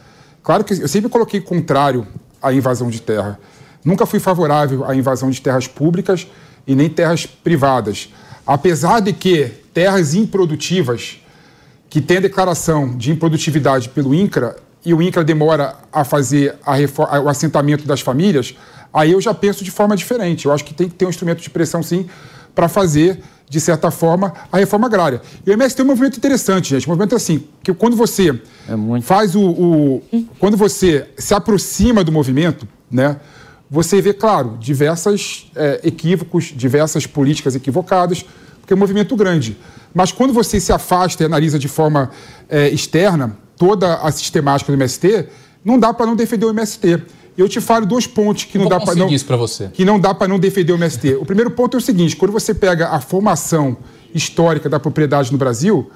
Claro 0.42 0.62
que 0.64 0.74
eu 0.74 0.88
sempre 0.88 1.08
coloquei 1.10 1.40
contrário 1.40 2.06
à 2.40 2.52
invasão 2.52 2.88
de 2.90 3.00
terra. 3.02 3.38
Nunca 3.84 4.06
fui 4.06 4.20
favorável 4.20 4.84
à 4.84 4.94
invasão 4.94 5.30
de 5.30 5.40
terras 5.40 5.66
públicas 5.66 6.26
e 6.66 6.74
nem 6.76 6.88
terras 6.88 7.26
privadas. 7.26 8.08
Apesar 8.46 9.00
de 9.00 9.12
que 9.12 9.46
terras 9.74 10.14
improdutivas 10.14 11.18
que 11.92 12.00
tem 12.00 12.16
a 12.16 12.20
declaração 12.20 12.96
de 12.96 13.10
improdutividade 13.12 13.90
pelo 13.90 14.14
INCRA 14.14 14.56
e 14.82 14.94
o 14.94 15.02
INCRA 15.02 15.22
demora 15.22 15.74
a 15.92 16.04
fazer 16.04 16.54
a 16.64 16.74
refor- 16.74 17.06
a- 17.14 17.20
o 17.20 17.28
assentamento 17.28 17.86
das 17.86 18.00
famílias, 18.00 18.54
aí 18.94 19.12
eu 19.12 19.20
já 19.20 19.34
penso 19.34 19.62
de 19.62 19.70
forma 19.70 19.94
diferente. 19.94 20.46
Eu 20.46 20.52
acho 20.52 20.64
que 20.64 20.72
tem 20.72 20.88
que 20.88 20.94
ter 20.94 21.04
um 21.04 21.10
instrumento 21.10 21.42
de 21.42 21.50
pressão, 21.50 21.82
sim, 21.82 22.08
para 22.54 22.66
fazer, 22.66 23.20
de 23.46 23.60
certa 23.60 23.90
forma, 23.90 24.32
a 24.50 24.56
reforma 24.56 24.86
agrária. 24.86 25.20
E 25.46 25.50
o 25.50 25.52
MS 25.52 25.76
tem 25.76 25.84
um 25.84 25.88
movimento 25.88 26.16
interessante, 26.16 26.70
gente. 26.70 26.86
Um 26.88 26.92
movimento 26.92 27.14
assim, 27.14 27.44
que 27.62 27.74
quando 27.74 27.94
você 27.94 28.40
É 28.66 28.74
muito. 28.74 29.04
faz 29.04 29.36
o, 29.36 29.42
o- 29.42 30.02
Quando 30.38 30.56
você 30.56 31.06
se 31.18 31.34
aproxima 31.34 32.02
do 32.02 32.10
movimento, 32.10 32.66
né? 32.90 33.18
Você 33.70 34.00
vê, 34.00 34.14
claro, 34.14 34.56
diversos 34.58 35.50
equívocos, 35.82 36.54
diversas 36.56 37.06
políticas 37.06 37.54
equivocadas, 37.54 38.24
porque 38.62 38.72
é 38.72 38.76
um 38.76 38.78
movimento 38.78 39.14
grande. 39.14 39.58
Mas 39.92 40.10
quando 40.10 40.32
você 40.32 40.58
se 40.58 40.72
afasta 40.72 41.22
e 41.22 41.26
analisa 41.26 41.58
de 41.58 41.68
forma 41.68 42.10
eh, 42.48 42.70
externa 42.70 43.36
toda 43.58 43.96
a 43.96 44.10
sistemática 44.10 44.72
do 44.72 44.76
MST, 44.76 45.26
não 45.62 45.78
dá 45.78 45.92
para 45.92 46.06
não 46.06 46.16
defender 46.16 46.46
o 46.46 46.50
MST. 46.50 47.02
Eu 47.36 47.48
te 47.48 47.60
falo 47.60 47.84
dois 47.84 48.06
pontos 48.06 48.44
que 48.44 48.56
não 48.58 48.68
Vou 48.68 48.78
dá 48.78 48.84
para 48.84 48.94
não 48.94 49.08
isso 49.08 49.26
pra 49.26 49.36
você. 49.36 49.68
que 49.72 49.84
não 49.84 49.98
dá 50.00 50.14
para 50.14 50.28
não 50.28 50.38
defender 50.38 50.72
o 50.72 50.76
MST. 50.76 51.16
O 51.16 51.26
primeiro 51.26 51.50
ponto 51.50 51.76
é 51.76 51.78
o 51.78 51.80
seguinte: 51.80 52.16
quando 52.16 52.32
você 52.32 52.54
pega 52.54 52.88
a 52.88 53.00
formação 53.00 53.76
histórica 54.14 54.68
da 54.68 54.78
propriedade 54.78 55.32
no 55.32 55.38
Brasil 55.38 55.90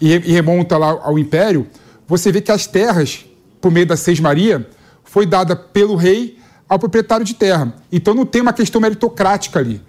e, 0.00 0.12
e 0.12 0.32
remonta 0.32 0.76
lá 0.76 0.98
ao 1.02 1.18
Império, 1.18 1.66
você 2.06 2.32
vê 2.32 2.40
que 2.40 2.50
as 2.50 2.66
terras, 2.66 3.24
por 3.60 3.70
meio 3.70 3.86
da 3.86 3.96
Seis 3.96 4.18
Maria, 4.20 4.66
foi 5.04 5.26
dada 5.26 5.54
pelo 5.54 5.96
rei 5.96 6.38
ao 6.68 6.78
proprietário 6.78 7.24
de 7.24 7.34
terra. 7.34 7.74
Então 7.92 8.14
não 8.14 8.24
tem 8.24 8.40
uma 8.40 8.52
questão 8.52 8.80
meritocrática 8.80 9.58
ali. 9.58 9.82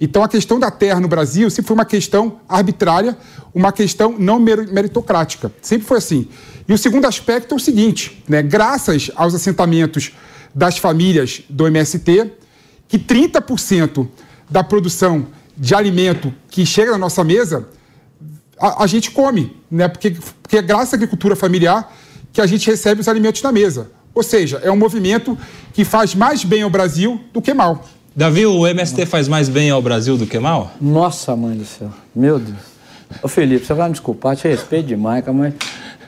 Então 0.00 0.22
a 0.22 0.28
questão 0.28 0.58
da 0.60 0.70
terra 0.70 1.00
no 1.00 1.08
Brasil 1.08 1.48
sempre 1.50 1.68
foi 1.68 1.74
uma 1.74 1.84
questão 1.84 2.40
arbitrária, 2.48 3.16
uma 3.54 3.72
questão 3.72 4.14
não 4.18 4.38
mer- 4.38 4.70
meritocrática. 4.70 5.50
Sempre 5.62 5.86
foi 5.86 5.98
assim. 5.98 6.28
E 6.68 6.72
o 6.72 6.78
segundo 6.78 7.06
aspecto 7.06 7.54
é 7.54 7.56
o 7.56 7.60
seguinte, 7.60 8.22
né? 8.28 8.42
graças 8.42 9.10
aos 9.14 9.34
assentamentos 9.34 10.12
das 10.54 10.78
famílias 10.78 11.42
do 11.48 11.66
MST, 11.66 12.32
que 12.88 12.98
30% 12.98 14.06
da 14.50 14.62
produção 14.62 15.26
de 15.56 15.74
alimento 15.74 16.32
que 16.48 16.66
chega 16.66 16.92
na 16.92 16.98
nossa 16.98 17.24
mesa, 17.24 17.68
a, 18.58 18.84
a 18.84 18.86
gente 18.86 19.10
come, 19.10 19.56
né? 19.70 19.88
Porque, 19.88 20.16
porque 20.42 20.58
é 20.58 20.62
graças 20.62 20.92
à 20.92 20.96
agricultura 20.96 21.34
familiar 21.34 21.94
que 22.32 22.40
a 22.40 22.46
gente 22.46 22.68
recebe 22.70 23.00
os 23.00 23.08
alimentos 23.08 23.42
na 23.42 23.50
mesa. 23.50 23.90
Ou 24.14 24.22
seja, 24.22 24.60
é 24.62 24.70
um 24.70 24.76
movimento 24.76 25.36
que 25.72 25.84
faz 25.84 26.14
mais 26.14 26.44
bem 26.44 26.62
ao 26.62 26.70
Brasil 26.70 27.20
do 27.32 27.42
que 27.42 27.52
mal. 27.52 27.84
Davi, 28.16 28.46
o 28.46 28.66
MST 28.66 29.04
faz 29.04 29.28
mais 29.28 29.46
bem 29.46 29.68
ao 29.68 29.82
Brasil 29.82 30.16
do 30.16 30.26
que 30.26 30.38
mal? 30.38 30.70
Nossa, 30.80 31.36
mãe 31.36 31.54
do 31.54 31.66
céu. 31.66 31.90
Meu 32.14 32.38
Deus. 32.38 32.56
Ô 33.22 33.28
Felipe, 33.28 33.66
você 33.66 33.74
vai 33.74 33.88
me 33.88 33.92
desculpar, 33.92 34.34
te 34.34 34.48
respeito 34.48 34.86
demais, 34.86 35.22
cara, 35.22 35.36
mas 35.36 35.52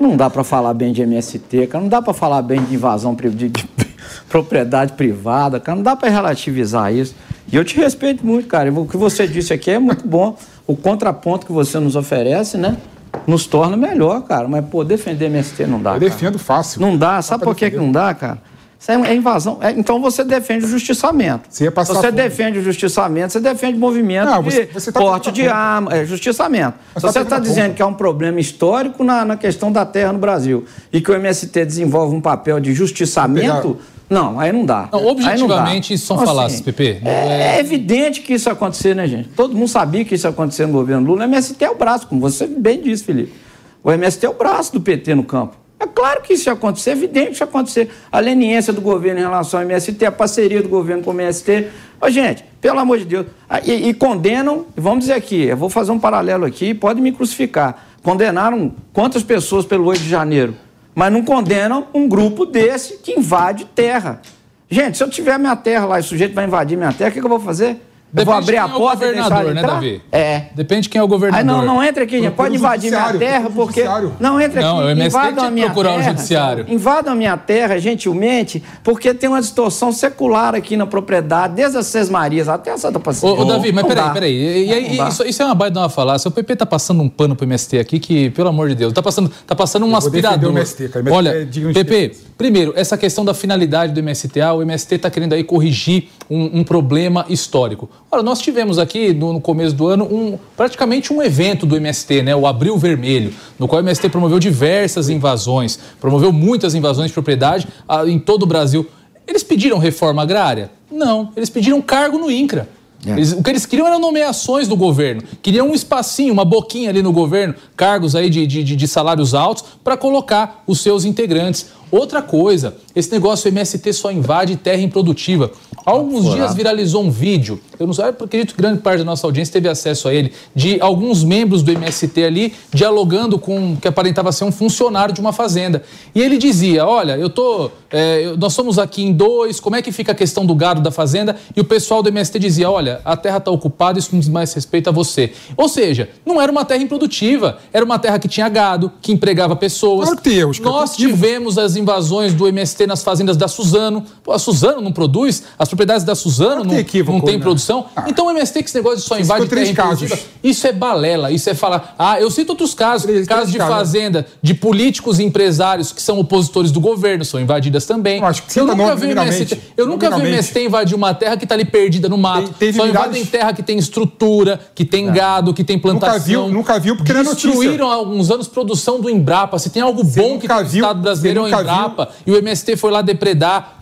não 0.00 0.16
dá 0.16 0.30
para 0.30 0.42
falar 0.42 0.72
bem 0.72 0.90
de 0.90 1.02
MST, 1.02 1.66
cara, 1.66 1.82
não 1.82 1.88
dá 1.90 2.00
para 2.00 2.14
falar 2.14 2.40
bem 2.40 2.64
de 2.64 2.74
invasão 2.74 3.14
de, 3.14 3.28
de, 3.28 3.48
de 3.50 3.68
propriedade 4.26 4.94
privada, 4.94 5.60
cara, 5.60 5.76
não 5.76 5.82
dá 5.82 5.94
para 5.94 6.08
relativizar 6.08 6.90
isso. 6.94 7.14
E 7.52 7.56
eu 7.56 7.62
te 7.62 7.76
respeito 7.76 8.24
muito, 8.24 8.48
cara. 8.48 8.72
O 8.72 8.88
que 8.88 8.96
você 8.96 9.28
disse 9.28 9.52
aqui 9.52 9.70
é 9.70 9.78
muito 9.78 10.08
bom. 10.08 10.34
O 10.66 10.74
contraponto 10.74 11.44
que 11.44 11.52
você 11.52 11.78
nos 11.78 11.94
oferece, 11.94 12.56
né? 12.56 12.78
Nos 13.26 13.46
torna 13.46 13.76
melhor, 13.76 14.22
cara. 14.22 14.48
Mas, 14.48 14.64
pô, 14.64 14.82
defender 14.82 15.26
MST 15.26 15.66
não 15.66 15.82
dá. 15.82 15.90
Eu 15.90 16.00
cara. 16.00 16.10
defendo 16.10 16.38
fácil. 16.38 16.80
Não 16.80 16.96
dá. 16.96 17.20
Sabe 17.20 17.44
por 17.44 17.54
que, 17.54 17.70
que 17.70 17.76
não 17.76 17.92
dá, 17.92 18.14
cara? 18.14 18.38
Isso 18.78 18.92
é 18.92 19.14
invasão. 19.14 19.58
É, 19.60 19.72
então 19.72 20.00
você 20.00 20.22
defende 20.22 20.64
o 20.64 20.68
justiçamento. 20.68 21.48
Você, 21.50 21.68
você 21.68 22.12
defende 22.12 22.60
o 22.60 22.62
justiçamento, 22.62 23.32
você 23.32 23.40
defende 23.40 23.76
o 23.76 23.80
movimento 23.80 24.26
não, 24.26 24.42
você, 24.42 24.66
de 24.66 24.72
você 24.72 24.92
tá 24.92 25.00
porte 25.00 25.32
de 25.32 25.48
arma, 25.48 25.92
é, 25.94 26.04
justiçamento. 26.04 26.74
Você 26.94 27.06
está 27.08 27.24
tá 27.24 27.38
dizendo 27.40 27.74
que 27.74 27.82
há 27.82 27.86
um 27.86 27.94
problema 27.94 28.38
histórico 28.38 29.02
na, 29.02 29.24
na 29.24 29.36
questão 29.36 29.72
da 29.72 29.84
terra 29.84 30.12
no 30.12 30.18
Brasil 30.18 30.64
e 30.92 31.00
que 31.00 31.10
o 31.10 31.14
MST 31.14 31.64
desenvolve 31.64 32.14
um 32.14 32.20
papel 32.20 32.60
de 32.60 32.72
justiçamento. 32.72 33.78
Não, 34.08 34.40
aí 34.40 34.52
não 34.52 34.64
dá. 34.64 34.88
Não, 34.90 35.06
objetivamente, 35.06 35.92
isso 35.92 36.06
são 36.06 36.16
então, 36.16 36.26
falácias, 36.26 36.54
assim, 36.54 36.64
PP. 36.64 37.00
É, 37.04 37.56
é, 37.56 37.60
evidente 37.60 38.22
que 38.22 38.32
isso 38.32 38.48
ia 38.48 38.52
acontecer, 38.52 38.94
né, 38.94 39.06
gente? 39.06 39.28
Todo 39.30 39.54
mundo 39.54 39.68
sabia 39.68 40.04
que 40.04 40.14
isso 40.14 40.26
ia 40.26 40.30
acontecer 40.30 40.64
no 40.66 40.72
governo 40.72 41.06
Lula. 41.06 41.22
O 41.22 41.24
MST 41.24 41.62
é 41.62 41.70
o 41.70 41.74
braço, 41.74 42.06
como 42.06 42.20
você 42.20 42.46
bem 42.46 42.80
disse, 42.80 43.04
Felipe. 43.04 43.34
O 43.82 43.92
MST 43.92 44.24
é 44.24 44.28
o 44.30 44.34
braço 44.34 44.72
do 44.72 44.80
PT 44.80 45.14
no 45.14 45.24
campo. 45.24 45.56
É 45.80 45.86
claro 45.86 46.22
que 46.22 46.32
isso 46.32 46.48
ia 46.48 46.52
acontecer, 46.54 46.90
é 46.90 46.92
evidente 46.94 47.26
que 47.28 47.32
isso 47.34 47.42
ia 47.42 47.48
acontecer. 47.48 47.90
A 48.10 48.18
leniência 48.18 48.72
do 48.72 48.80
governo 48.80 49.20
em 49.20 49.22
relação 49.22 49.60
ao 49.60 49.64
MST, 49.64 50.04
a 50.04 50.10
parceria 50.10 50.60
do 50.60 50.68
governo 50.68 51.04
com 51.04 51.10
o 51.10 51.14
MST. 51.14 51.68
Ô, 52.00 52.10
gente, 52.10 52.44
pelo 52.60 52.80
amor 52.80 52.98
de 52.98 53.04
Deus. 53.04 53.26
E, 53.64 53.88
e 53.88 53.94
condenam, 53.94 54.66
vamos 54.76 55.00
dizer 55.00 55.12
aqui, 55.12 55.44
eu 55.44 55.56
vou 55.56 55.70
fazer 55.70 55.92
um 55.92 55.98
paralelo 55.98 56.44
aqui, 56.44 56.74
pode 56.74 57.00
me 57.00 57.12
crucificar. 57.12 57.86
Condenaram 58.02 58.74
quantas 58.92 59.22
pessoas 59.22 59.64
pelo 59.64 59.84
8 59.84 60.02
de 60.02 60.08
janeiro? 60.08 60.54
Mas 60.94 61.12
não 61.12 61.22
condenam 61.22 61.86
um 61.94 62.08
grupo 62.08 62.44
desse 62.44 62.98
que 62.98 63.12
invade 63.12 63.64
terra. 63.64 64.20
Gente, 64.68 64.96
se 64.96 65.04
eu 65.04 65.08
tiver 65.08 65.38
minha 65.38 65.54
terra 65.54 65.86
lá 65.86 65.98
e 65.98 66.00
o 66.00 66.04
sujeito 66.04 66.34
vai 66.34 66.44
invadir 66.44 66.76
minha 66.76 66.92
terra, 66.92 67.10
o 67.10 67.12
que, 67.12 67.20
que 67.20 67.24
eu 67.24 67.30
vou 67.30 67.40
fazer? 67.40 67.80
Eu 68.14 68.24
vou 68.24 68.34
abrir 68.34 68.56
a 68.56 68.64
é 68.64 68.68
porta 68.68 69.06
e 69.06 69.14
deixar 69.14 69.44
ele 69.44 69.54
né, 69.54 69.62
Davi? 69.62 70.02
É. 70.10 70.42
Depende 70.54 70.82
de 70.82 70.88
quem 70.88 70.98
é 70.98 71.04
o 71.04 71.08
governador. 71.08 71.40
Aí 71.40 71.44
não, 71.44 71.64
não 71.64 71.84
entra 71.84 72.04
aqui, 72.04 72.20
gente. 72.20 72.32
Pode 72.32 72.56
invadir 72.56 72.90
minha 72.90 73.12
terra, 73.14 73.50
porque... 73.54 73.84
Não, 74.18 74.40
entra 74.40 74.60
aqui. 74.60 74.68
Não, 74.68 74.78
o 74.78 74.88
MST 74.88 75.18
invadam 75.18 75.44
a 75.44 75.50
minha 75.50 75.66
procurar 75.66 75.90
terra, 75.90 76.00
o 76.00 76.04
judiciário. 76.04 76.66
Invadam 76.68 77.12
a 77.12 77.16
minha 77.16 77.36
terra, 77.36 77.78
gentilmente, 77.78 78.62
porque 78.82 79.12
tem 79.12 79.28
uma 79.28 79.40
distorção 79.40 79.92
secular 79.92 80.54
aqui 80.54 80.76
na 80.76 80.86
propriedade, 80.86 81.54
desde 81.54 81.76
as 81.76 81.86
Seis 81.86 82.08
Marias 82.08 82.48
até 82.48 82.72
a 82.72 82.78
Santa 82.78 82.98
Pacífica. 82.98 83.32
Ô, 83.32 83.42
ô 83.42 83.44
Davi, 83.44 83.72
mas 83.72 83.86
peraí, 83.86 84.12
peraí. 84.12 84.34
E, 84.34 84.96
e, 84.96 85.08
isso, 85.08 85.24
isso, 85.24 85.42
é 85.42 85.44
uma 85.44 85.54
baita 85.54 85.74
de 85.74 85.78
uma 85.78 85.88
falácia. 85.88 86.28
O 86.28 86.32
PP 86.32 86.56
tá 86.56 86.66
passando 86.66 87.02
um 87.02 87.08
pano 87.08 87.36
pro 87.36 87.44
MST 87.44 87.78
aqui 87.78 87.98
que, 87.98 88.30
pelo 88.30 88.48
amor 88.48 88.68
de 88.68 88.74
Deus, 88.74 88.92
tá 88.92 89.02
passando, 89.02 89.30
tá 89.46 89.54
passando 89.54 89.84
um 89.84 89.94
aspirador. 89.94 90.50
MST, 90.50 90.88
cara. 90.88 91.12
Olha, 91.12 91.30
é 91.30 91.44
PP, 91.44 92.16
primeiro, 92.36 92.72
essa 92.74 92.96
questão 92.96 93.24
da 93.24 93.34
finalidade 93.34 93.92
do 93.92 94.02
MSTA, 94.02 94.52
o 94.52 94.62
MST 94.62 94.98
tá 94.98 95.10
querendo 95.10 95.34
aí 95.34 95.44
corrigir 95.44 96.08
um, 96.30 96.60
um 96.60 96.64
problema 96.64 97.26
histórico. 97.28 97.88
Olha, 98.10 98.22
nós 98.22 98.40
tivemos 98.40 98.78
aqui 98.78 99.12
no, 99.12 99.34
no, 99.34 99.40
começo 99.40 99.74
do 99.74 99.86
ano 99.86 100.04
um, 100.04 100.38
praticamente 100.56 101.12
um 101.12 101.22
evento 101.22 101.66
do 101.66 101.76
MST, 101.76 102.22
né, 102.22 102.34
o 102.34 102.46
Abril 102.46 102.78
Vermelho, 102.78 103.34
no 103.58 103.68
qual 103.68 103.82
o 103.82 103.84
MST 103.84 104.08
promoveu 104.08 104.38
diversas 104.38 105.10
invasões, 105.10 105.78
promoveu 106.00 106.32
muitas 106.32 106.74
invasões 106.74 107.08
de 107.08 107.12
propriedade 107.12 107.68
ah, 107.86 108.06
em 108.06 108.18
todo 108.18 108.44
o 108.44 108.46
Brasil. 108.46 108.86
Eles 109.26 109.42
pediram 109.42 109.76
reforma 109.76 110.22
agrária? 110.22 110.70
Não, 110.90 111.30
eles 111.36 111.50
pediram 111.50 111.82
cargo 111.82 112.16
no 112.16 112.30
INCRA. 112.30 112.66
É. 113.06 113.12
Eles, 113.12 113.32
o 113.32 113.42
que 113.42 113.50
eles 113.50 113.64
queriam 113.64 113.86
eram 113.86 114.00
nomeações 114.00 114.66
do 114.66 114.74
governo. 114.74 115.22
Queriam 115.40 115.68
um 115.68 115.74
espacinho, 115.74 116.32
uma 116.32 116.44
boquinha 116.44 116.90
ali 116.90 117.02
no 117.02 117.12
governo, 117.12 117.54
cargos 117.76 118.16
aí 118.16 118.28
de, 118.28 118.46
de, 118.46 118.64
de 118.64 118.88
salários 118.88 119.34
altos, 119.34 119.64
para 119.84 119.96
colocar 119.96 120.64
os 120.66 120.80
seus 120.80 121.04
integrantes. 121.04 121.66
Outra 121.90 122.20
coisa, 122.20 122.76
esse 122.94 123.10
negócio 123.10 123.48
MST 123.48 123.92
só 123.92 124.10
invade 124.10 124.56
terra 124.56 124.80
improdutiva. 124.82 125.50
Há 125.86 125.90
alguns 125.90 126.34
dias 126.34 126.54
viralizou 126.54 127.02
um 127.02 127.10
vídeo, 127.10 127.58
eu 127.78 127.86
não 127.86 127.94
sei, 127.94 128.04
acredito 128.06 128.54
que 128.54 128.60
grande 128.60 128.80
parte 128.80 128.98
da 128.98 129.04
nossa 129.06 129.26
audiência 129.26 129.54
teve 129.54 129.68
acesso 129.70 130.06
a 130.06 130.12
ele, 130.12 130.32
de 130.54 130.78
alguns 130.82 131.24
membros 131.24 131.62
do 131.62 131.72
MST 131.72 132.24
ali 132.24 132.52
dialogando 132.74 133.38
com 133.38 133.74
que 133.74 133.88
aparentava 133.88 134.30
ser 134.30 134.44
um 134.44 134.52
funcionário 134.52 135.14
de 135.14 135.20
uma 135.20 135.32
fazenda. 135.32 135.82
E 136.14 136.20
ele 136.20 136.36
dizia: 136.36 136.84
Olha, 136.84 137.16
eu 137.16 137.30
tô. 137.30 137.70
É, 137.90 138.34
nós 138.36 138.52
somos 138.52 138.78
aqui 138.78 139.02
em 139.02 139.14
dois, 139.14 139.60
como 139.60 139.76
é 139.76 139.80
que 139.80 139.90
fica 139.90 140.12
a 140.12 140.14
questão 140.14 140.44
do 140.44 140.54
gado 140.54 140.82
da 140.82 140.90
fazenda? 140.90 141.36
E 141.56 141.60
o 141.60 141.64
pessoal 141.64 142.02
do 142.02 142.10
MST 142.10 142.38
dizia: 142.38 142.70
Olha, 142.70 143.00
a 143.02 143.16
terra 143.16 143.38
está 143.38 143.50
ocupada, 143.50 143.98
isso 143.98 144.10
não 144.12 144.20
diz 144.20 144.28
mais 144.28 144.52
respeito 144.52 144.90
a 144.90 144.92
você. 144.92 145.32
Ou 145.56 145.70
seja, 145.70 146.10
não 146.26 146.38
era 146.38 146.52
uma 146.52 146.66
terra 146.66 146.82
improdutiva, 146.82 147.58
era 147.72 147.82
uma 147.82 147.98
terra 147.98 148.18
que 148.18 148.28
tinha 148.28 148.48
gado, 148.50 148.92
que 149.00 149.10
empregava 149.10 149.56
pessoas. 149.56 150.08
Claro 150.08 150.20
que 150.20 150.28
Nós 150.60 150.96
tivemos 150.96 151.56
as 151.56 151.76
invasões 151.78 152.34
do 152.34 152.46
MST 152.46 152.86
nas 152.86 153.02
fazendas 153.02 153.36
da 153.36 153.48
Suzano. 153.48 154.04
Pô, 154.22 154.32
a 154.32 154.38
Suzano 154.38 154.80
não 154.80 154.92
produz, 154.92 155.44
as 155.58 155.68
propriedades 155.68 156.04
da 156.04 156.14
Suzano 156.14 156.64
não, 156.64 156.78
equívoco, 156.78 157.18
não 157.18 157.24
tem 157.24 157.36
né? 157.36 157.42
produção. 157.42 157.86
Ah. 157.94 158.04
Então 158.08 158.26
o 158.26 158.30
MST, 158.30 158.62
que 158.62 158.68
esse 158.68 158.76
negócio 158.76 158.98
de 158.98 159.04
só 159.04 159.18
invade 159.18 159.46
terra 159.46 159.74
casos. 159.74 160.12
isso 160.42 160.66
é 160.66 160.72
balela, 160.72 161.30
isso 161.30 161.48
é 161.48 161.54
falar. 161.54 161.94
Ah, 161.98 162.20
eu 162.20 162.30
cito 162.30 162.52
outros 162.52 162.74
casos, 162.74 163.06
três, 163.06 163.26
casos 163.26 163.52
de 163.52 163.58
fazenda, 163.58 164.26
de 164.42 164.54
políticos 164.54 165.18
e 165.18 165.24
empresários 165.24 165.92
que 165.92 166.02
são 166.02 166.18
opositores 166.18 166.70
do 166.70 166.80
governo, 166.80 167.24
são 167.24 167.40
invadidas 167.40 167.86
também. 167.86 168.18
Eu, 168.18 168.26
acho 168.26 168.42
que 168.42 168.58
eu 168.58 168.66
nunca 168.66 168.96
vi 168.96 169.06
o 169.06 169.10
MST, 169.10 169.60
eu 169.76 169.86
nunca 169.86 170.10
vi 170.10 170.22
o 170.22 170.26
MST 170.26 170.64
invadir 170.64 170.94
uma 170.94 171.14
terra 171.14 171.36
que 171.36 171.44
está 171.44 171.54
ali 171.54 171.64
perdida 171.64 172.08
no 172.08 172.18
mato. 172.18 172.50
Tem, 172.58 172.72
só 172.72 172.86
invadem 172.86 173.24
terra 173.24 173.52
que 173.52 173.62
tem 173.62 173.78
estrutura, 173.78 174.60
que 174.74 174.84
tem 174.84 175.08
é. 175.08 175.12
gado, 175.12 175.54
que 175.54 175.64
tem 175.64 175.78
plantação. 175.78 176.08
Nunca 176.10 176.24
viu, 176.24 176.48
nunca 176.48 176.78
viu 176.78 176.96
porque 176.96 177.12
não 177.12 177.20
é 177.20 177.24
notícia. 177.24 177.48
Destruíram 177.50 177.90
há 177.90 177.94
alguns 177.94 178.30
anos 178.30 178.48
produção 178.48 179.00
do 179.00 179.08
Embrapa. 179.08 179.58
Se 179.58 179.70
tem 179.70 179.82
algo 179.82 180.02
bom 180.02 180.38
que 180.38 180.48
tem 180.48 180.56
no 180.56 180.66
Estado 180.66 181.00
brasileiro 181.00 181.40
é 181.40 181.42
o 181.42 181.46
Embrapa. 181.46 181.64
Viu. 181.76 182.06
E 182.26 182.30
o 182.32 182.36
MST 182.38 182.76
foi 182.76 182.90
lá 182.90 183.02
depredar, 183.02 183.80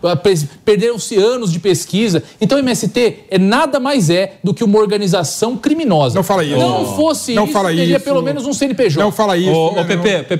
perderam-se 0.64 1.16
anos 1.16 1.52
de 1.52 1.58
pesquisa. 1.58 2.22
Então 2.40 2.58
o 2.58 2.60
MST 2.60 3.24
é 3.30 3.38
nada 3.38 3.78
mais 3.78 4.10
é 4.10 4.34
do 4.42 4.52
que 4.52 4.64
uma 4.64 4.78
organização 4.78 5.56
criminosa. 5.56 6.14
Não 6.14 6.22
fala 6.22 6.44
isso. 6.44 6.58
Não 6.58 6.96
fosse 6.96 7.34
não 7.34 7.44
isso, 7.44 7.52
fala 7.52 7.68
teria 7.68 7.96
isso. 7.96 8.04
pelo 8.04 8.22
menos 8.22 8.46
um 8.46 8.52
CNPJ. 8.52 9.02
Não 9.02 9.12
fala 9.12 9.36
isso. 9.36 9.50
Ô, 9.50 9.80
ô 9.80 9.84
Pepe, 9.84 10.24
Pepe, 10.24 10.38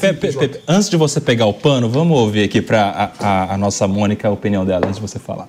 Pepe, 0.00 0.60
antes 0.66 0.88
de 0.88 0.96
você 0.96 1.20
pegar 1.20 1.46
o 1.46 1.54
pano, 1.54 1.88
vamos 1.88 2.18
ouvir 2.18 2.44
aqui 2.44 2.60
para 2.60 3.12
a, 3.18 3.26
a, 3.26 3.54
a 3.54 3.58
nossa 3.58 3.86
Mônica 3.86 4.28
a 4.28 4.30
opinião 4.30 4.64
dela, 4.64 4.86
antes 4.86 4.96
de 4.96 5.02
você 5.02 5.18
falar. 5.18 5.48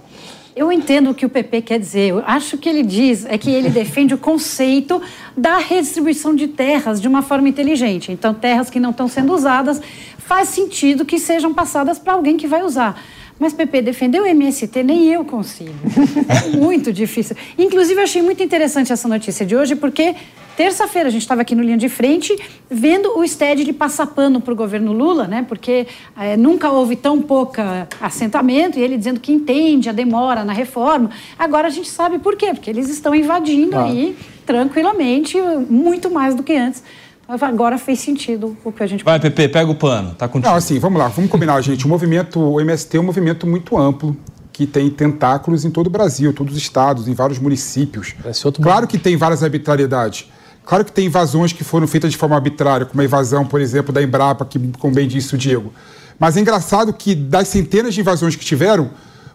Eu 0.56 0.72
entendo 0.72 1.10
o 1.10 1.16
que 1.16 1.26
o 1.26 1.30
PP 1.30 1.64
quer 1.64 1.80
dizer. 1.80 2.10
Eu 2.10 2.24
acho 2.28 2.58
que 2.60 2.70
ele 2.70 2.84
diz 2.84 3.26
é 3.26 3.40
que 3.40 3.50
ele 3.50 3.70
defende 3.70 4.14
o 4.14 4.20
conceito 4.20 5.02
da 5.36 5.58
redistribuição 5.58 6.36
de 6.36 6.48
terras 6.48 7.02
de 7.02 7.08
uma 7.08 7.24
forma 7.24 7.50
inteligente. 7.50 8.12
Então, 8.12 8.36
terras 8.36 8.70
que 8.70 8.80
não 8.80 8.92
estão 8.92 9.08
sendo 9.08 9.34
usadas, 9.34 9.82
faz 10.26 10.50
sentido 10.50 11.06
que 11.06 11.20
sejam 11.20 11.54
passadas 11.54 12.00
para 12.00 12.14
alguém 12.14 12.38
que 12.38 12.48
vai 12.48 12.64
usar. 12.64 13.00
Mas, 13.40 13.52
Pepe, 13.52 13.82
defender 13.82 14.22
o 14.22 14.26
MST 14.26 14.84
nem 14.84 15.08
eu 15.10 15.26
consigo. 15.26 15.74
É 16.30 16.56
muito 16.56 16.94
difícil. 16.94 17.36
Inclusive, 17.58 18.00
eu 18.00 18.04
achei 18.04 18.22
muito 18.22 18.42
interessante 18.42 18.94
essa 18.94 19.08
notícia 19.08 19.46
de 19.46 19.56
hoje, 19.56 19.76
porque 19.76 20.16
terça-feira 20.56 21.10
a 21.10 21.12
gente 21.12 21.24
estava 21.24 21.42
aqui 21.42 21.56
no 21.56 21.64
Linha 21.64 21.78
de 21.78 21.90
Frente 21.90 22.38
vendo 22.70 23.18
o 23.18 23.28
STED 23.28 23.66
de 23.66 23.74
passar 23.74 24.08
pano 24.08 24.40
para 24.40 24.54
o 24.54 24.56
governo 24.56 24.94
Lula, 24.94 25.28
né? 25.28 25.44
Porque 25.48 25.88
é, 26.18 26.38
nunca 26.38 26.72
houve 26.72 26.96
tão 26.96 27.22
pouca 27.22 27.88
assentamento, 28.00 28.78
e 28.78 28.82
ele 28.82 28.98
dizendo 28.98 29.20
que 29.20 29.32
entende 29.32 29.90
a 29.90 29.92
demora 29.92 30.46
na 30.46 30.54
reforma. 30.54 31.10
Agora 31.38 31.68
a 31.68 31.72
gente 31.72 31.90
sabe 31.90 32.20
por 32.20 32.38
quê, 32.38 32.54
porque 32.54 32.70
eles 32.70 32.88
estão 32.88 33.14
invadindo 33.16 33.78
ah. 33.78 33.86
aí 33.86 34.16
tranquilamente, 34.46 35.38
muito 35.70 36.10
mais 36.10 36.36
do 36.36 36.44
que 36.44 36.54
antes 36.54 36.84
Agora 37.28 37.78
fez 37.78 38.00
sentido 38.00 38.56
o 38.64 38.72
que 38.72 38.84
a 38.84 38.88
gente... 38.88 39.04
Vai, 39.04 39.20
Pepe, 39.20 39.48
pega 39.48 39.72
o 39.72 39.76
pano, 39.76 40.14
tá 40.14 40.28
contigo. 40.28 40.50
Não, 40.50 40.58
assim, 40.58 40.78
vamos 40.78 41.00
lá, 41.00 41.08
vamos 41.08 41.32
combinar, 41.32 41.60
gente. 41.62 41.86
O 41.86 41.90
movimento, 41.90 42.40
o 42.40 42.60
MST 42.60 42.98
é 42.98 43.00
um 43.00 43.04
movimento 43.04 43.48
muito 43.48 43.78
amplo, 43.78 44.16
que 44.52 44.68
tem 44.68 44.90
tentáculos 44.90 45.66
em 45.66 45.72
todo 45.72 45.88
o 45.88 45.90
Brasil, 45.90 46.34
todos 46.34 46.54
os 46.54 46.62
estados, 46.62 47.08
em 47.08 47.14
vários 47.14 47.40
municípios. 47.40 48.14
Claro 48.62 48.88
que 48.88 48.98
tem 48.98 49.16
várias 49.16 49.42
arbitrariedades. 49.42 50.30
Claro 50.66 50.86
que 50.86 50.92
tem 50.92 51.08
invasões 51.08 51.52
que 51.52 51.64
foram 51.64 51.88
feitas 51.88 52.12
de 52.12 52.18
forma 52.18 52.36
arbitrária, 52.36 52.86
como 52.86 53.02
a 53.02 53.06
invasão, 53.06 53.46
por 53.46 53.60
exemplo, 53.60 53.92
da 53.92 54.02
Embrapa, 54.02 54.46
que, 54.46 54.60
como 54.80 54.94
bem 54.94 55.08
disse 55.08 55.34
o 55.34 55.38
Diego. 55.38 55.74
Mas 56.20 56.38
é 56.38 56.40
engraçado 56.40 56.94
que 56.94 57.16
das 57.16 57.48
centenas 57.48 57.94
de 57.94 58.02
invasões 58.02 58.36
que 58.36 58.46
tiveram, 58.46 58.92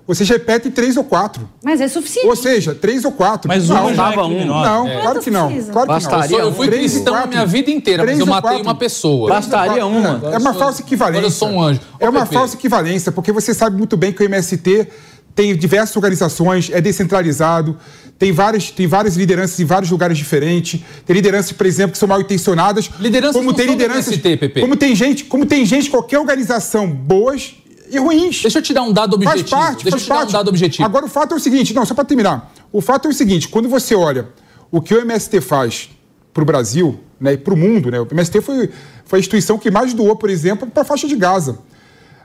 vocês 0.09 0.27
repetem 0.27 0.73
três 0.73 0.97
ou 0.97 1.05
quatro. 1.05 1.47
Mas 1.63 1.83
é 1.83 1.87
suficiente. 1.87 2.27
Ou 2.27 2.35
seja, 2.35 2.75
três 2.75 3.05
ou 3.05 3.13
quatro. 3.13 3.47
Mas 3.47 3.69
uma 3.69 3.95
já 3.95 4.15
é 4.15 4.19
um. 4.23 4.47
Não, 4.47 4.89
é. 4.89 5.03
claro 5.03 5.21
que 5.21 5.31
não. 5.31 5.49
Claro 5.65 5.87
que 5.87 5.93
Bastaria 5.93 6.39
não. 6.39 6.47
Eu, 6.47 6.55
fui 6.55 6.67
três 6.67 6.93
cristão 6.93 7.15
a 7.15 7.27
minha 7.27 7.45
vida 7.45 7.71
inteira, 7.71 8.07
mas 8.07 8.19
eu 8.19 8.25
matei 8.25 8.63
uma 8.63 8.75
pessoa. 8.75 9.29
Bastaria 9.29 9.85
uma. 9.85 10.31
É, 10.31 10.35
é 10.37 10.39
uma 10.39 10.55
falsa 10.55 10.81
equivalência. 10.81 11.27
eu 11.27 11.31
sou 11.31 11.49
um 11.51 11.63
anjo. 11.63 11.81
é 12.01 12.09
uma 12.09 12.25
falsa 12.25 12.57
equivalência, 12.57 13.13
porque 13.13 13.31
você 13.31 13.53
sabe 13.53 13.77
muito 13.77 13.99
bem 13.99 14.11
que 14.11 14.23
o 14.23 14.25
MST 14.25 14.89
tem 15.35 15.55
diversas 15.55 15.95
organizações, 15.95 16.71
é 16.73 16.81
descentralizado, 16.81 17.77
tem 18.19 18.33
várias, 18.33 18.71
tem 18.71 18.87
várias 18.87 19.15
lideranças 19.15 19.61
em 19.61 19.65
vários 19.65 19.91
lugares 19.91 20.17
diferentes. 20.17 20.81
Tem 21.07 21.15
lideranças, 21.15 21.53
por 21.53 21.67
exemplo, 21.67 21.93
que 21.93 21.99
são 21.99 22.09
mal 22.09 22.21
intencionadas. 22.21 22.91
Lideranças 22.99 23.37
como 23.37 23.51
não 23.51 23.55
tem 23.55 23.67
são 23.67 23.77
do 23.77 23.79
lideranças, 23.79 24.09
MST, 24.15 24.37
Pepe. 24.39 24.61
Como 24.63 24.75
tem 24.75 24.97
gente, 24.97 25.25
como 25.25 25.45
tem 25.45 25.67
gente, 25.67 25.91
qualquer 25.91 26.19
organização 26.19 26.89
boas 26.89 27.55
e 27.91 27.99
ruins. 27.99 28.43
Deixa 28.43 28.59
eu 28.59 28.63
te 28.63 28.73
dar 28.73 28.83
um 28.83 28.93
dado 28.93 29.17
Faz 29.23 29.41
objetivo. 29.41 29.61
parte, 29.61 29.85
Deixa 29.85 29.89
eu 29.89 30.01
faz 30.01 30.03
te 30.03 30.09
dar 30.09 30.15
um 30.15 30.19
parte. 30.19 30.33
dado 30.33 30.49
objetivo. 30.49 30.85
Agora 30.85 31.05
o 31.05 31.09
fato 31.09 31.35
é 31.35 31.37
o 31.37 31.41
seguinte, 31.41 31.73
não, 31.75 31.85
só 31.85 31.95
para 31.95 32.05
terminar. 32.05 32.53
O 32.73 32.81
fato 32.81 33.09
é 33.09 33.11
o 33.11 33.15
seguinte, 33.15 33.49
quando 33.49 33.69
você 33.69 33.95
olha 33.95 34.29
o 34.71 34.81
que 34.81 34.95
o 34.95 35.01
MST 35.01 35.41
faz 35.41 35.89
para 36.33 36.43
o 36.43 36.47
Brasil 36.47 37.01
né, 37.21 37.33
e 37.33 37.37
para 37.39 37.55
o 37.55 37.57
mundo, 37.57 37.91
né, 37.91 38.01
o 38.01 38.07
MST 38.11 38.41
foi, 38.41 38.71
foi 39.05 39.19
a 39.19 39.21
instituição 39.21 39.59
que 39.59 39.71
mais 39.71 39.93
doou, 39.95 40.15
por 40.17 40.29
exemplo, 40.31 40.69
para 40.69 40.83
a 40.83 40.85
faixa 40.85 41.09
de 41.09 41.17
Gaza. 41.17 41.59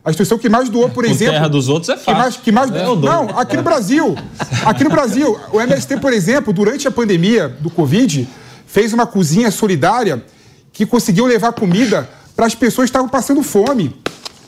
A 0.06 0.10
instituição 0.10 0.38
que 0.38 0.50
mais 0.50 0.68
doou, 0.68 0.90
por 0.90 1.06
exemplo. 1.06 1.34
terra 1.36 1.48
dos 1.48 1.70
outros 1.70 1.88
é 1.90 1.94
Que 1.96 2.04
fácil. 2.04 2.20
mais, 2.22 2.36
que 2.38 2.52
mais, 2.52 2.72
É, 2.76 2.86
eu 2.86 2.96
não, 2.98 3.30
aqui 3.40 3.56
no 3.56 3.64
Brasil. 3.64 4.16
Aqui 4.66 4.84
no 4.84 4.90
Brasil, 4.90 5.40
o 5.54 5.62
MST, 5.62 5.96
por 5.98 6.12
exemplo, 6.12 6.52
durante 6.52 6.86
a 6.88 6.92
pandemia 6.92 7.48
do 7.48 7.70
Covid, 7.70 8.28
fez 8.68 8.92
uma 8.92 9.08
cozinha 9.08 9.50
solidária 9.50 10.22
que 10.74 10.86
conseguiu 10.86 11.26
levar 11.26 11.54
comida 11.54 12.10
para 12.36 12.46
as 12.46 12.54
pessoas 12.54 12.86
que 12.86 12.90
estavam 12.90 13.08
passando 13.08 13.42
fome. 13.44 13.96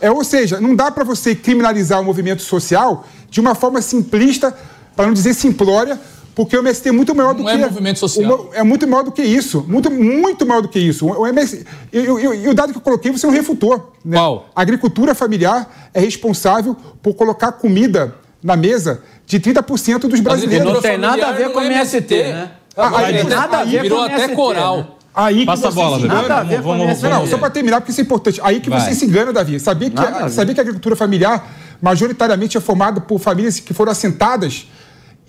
É, 0.01 0.11
ou 0.11 0.23
seja, 0.23 0.59
não 0.59 0.75
dá 0.75 0.91
para 0.91 1.03
você 1.03 1.33
criminalizar 1.35 1.99
o 2.01 2.03
movimento 2.03 2.41
social 2.41 3.05
de 3.29 3.39
uma 3.39 3.55
forma 3.55 3.81
simplista, 3.81 4.55
para 4.95 5.05
não 5.07 5.13
dizer 5.13 5.33
simplória, 5.33 5.99
porque 6.33 6.55
o 6.55 6.59
MST 6.59 6.89
é 6.89 6.91
muito 6.91 7.15
maior 7.15 7.33
do 7.33 7.43
Não 7.43 7.49
que. 7.49 7.61
é 7.61 7.65
movimento 7.65 7.99
social. 7.99 8.49
o- 8.51 8.53
é 8.53 8.61
muito 8.63 8.85
maior 8.87 9.03
do 9.03 9.11
que 9.11 9.21
isso. 9.23 9.63
Muito, 9.67 9.89
muito 9.89 10.45
maior 10.45 10.61
do 10.61 10.67
que 10.67 10.79
isso. 10.79 11.05
O 11.07 11.25
MST, 11.25 11.65
e, 11.93 11.99
e- 11.99 12.43
e 12.43 12.47
o 12.49 12.53
dado 12.53 12.71
que 12.73 12.77
eu 12.77 12.81
coloquei 12.81 13.11
você 13.11 13.25
não 13.25 13.33
refutou. 13.33 13.93
Né? 14.03 14.17
Qual? 14.17 14.49
A 14.55 14.61
agricultura 14.61 15.15
familiar 15.15 15.89
é 15.93 15.99
responsável 16.01 16.75
por 17.01 17.13
colocar 17.13 17.53
comida 17.53 18.15
na 18.43 18.55
mesa 18.57 19.01
de 19.25 19.39
30% 19.39 20.07
dos 20.09 20.19
brasileiros. 20.19 20.71
não 20.73 20.81
tem 20.81 20.97
nada 20.97 21.27
a 21.27 21.31
ver 21.31 21.51
com 21.51 21.59
o 21.59 21.63
MST, 21.63 22.15
né? 22.23 22.51
Ah, 22.77 22.89
Não 22.89 22.97
aí- 22.97 23.13
tem 23.15 23.23
nada 23.23 23.57
a 23.59 23.63
ver 23.63 23.81
Virou 23.83 24.01
até 24.03 24.13
MST, 24.15 24.35
coral. 24.35 24.97
Aí 25.15 25.39
que 25.39 25.45
Passa 25.45 25.67
a 25.67 25.71
você 25.71 25.75
bola, 25.75 25.97
engana. 25.97 26.13
Nada 26.21 26.35
a 26.37 26.43
ver 26.43 26.61
Vamos- 26.61 26.83
o 26.83 26.87
vamos- 26.87 27.01
Não, 27.01 27.27
só 27.27 27.37
para 27.37 27.49
terminar, 27.49 27.79
porque 27.79 27.91
isso 27.91 28.01
é 28.01 28.03
importante. 28.03 28.41
Aí 28.43 28.59
que 28.59 28.69
Vai. 28.69 28.81
você 28.81 28.93
se 28.93 29.05
engana, 29.05 29.31
Davi. 29.31 29.59
Sabia 29.59 29.89
que, 29.89 29.95
Nada 29.95 30.25
a 30.25 30.29
sabia 30.29 30.53
que 30.53 30.59
a 30.59 30.63
agricultura 30.63 30.95
familiar 30.95 31.47
majoritariamente 31.81 32.57
é 32.57 32.59
formada 32.61 32.99
por 32.99 33.19
famílias 33.19 33.59
que 33.59 33.73
foram 33.73 33.91
assentadas 33.93 34.67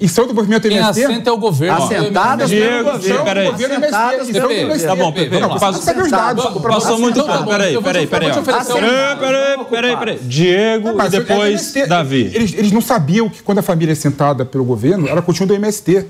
e 0.00 0.08
são 0.08 0.26
do 0.26 0.34
movimento 0.34 0.68
Quem 0.68 0.76
MST? 0.78 1.04
assenta 1.04 1.30
é 1.30 1.32
o 1.32 1.38
governo. 1.38 1.84
Assentadas 1.84 2.50
Não 2.50 2.56
é 2.58 2.60
o 2.60 2.64
Diego, 2.64 2.88
MST. 2.88 2.98
Diego, 3.04 3.16
São 3.16 3.24
peraí. 3.24 3.46
do 3.46 3.52
governo 3.52 3.74
MST. 3.76 3.94
Assentadas 3.96 4.26
são 4.26 4.26
do 4.26 4.48
pelo- 4.48 4.52
MST. 4.70 4.86
Tá 4.88 4.96
bom, 4.96 5.12
Pepe, 5.12 5.40
Não, 5.40 5.58
passa- 5.58 5.82
saber 5.82 6.02
os 6.02 6.10
dados. 6.10 6.44
Vamos- 6.44 6.62
Passou 6.62 6.98
muito 6.98 7.14
Então 7.18 7.26
tá 7.26 7.32
tempo. 7.34 7.44
bom, 7.44 7.50
Peraí, 7.52 7.82
peraí, 7.82 8.06
peraí. 8.06 8.30
um- 8.30 8.42
Peraí, 8.42 9.66
peraí, 9.70 9.96
peraí. 9.96 10.18
Diego 10.22 10.88
e 10.88 11.00
é 11.00 11.04
o 11.04 11.08
depois. 11.10 11.74
Davi. 11.88 12.30
Eles, 12.34 12.72
não 12.72 12.80
sabiam 12.80 13.28
que 13.28 13.42
quando 13.42 13.58
a 13.58 13.62
família 13.62 13.92
é 13.92 13.94
sentada 13.94 14.44
pelo 14.44 14.64
governo, 14.64 15.08
ela 15.08 15.22
continua 15.22 15.46
do 15.48 15.54
MST. 15.54 16.04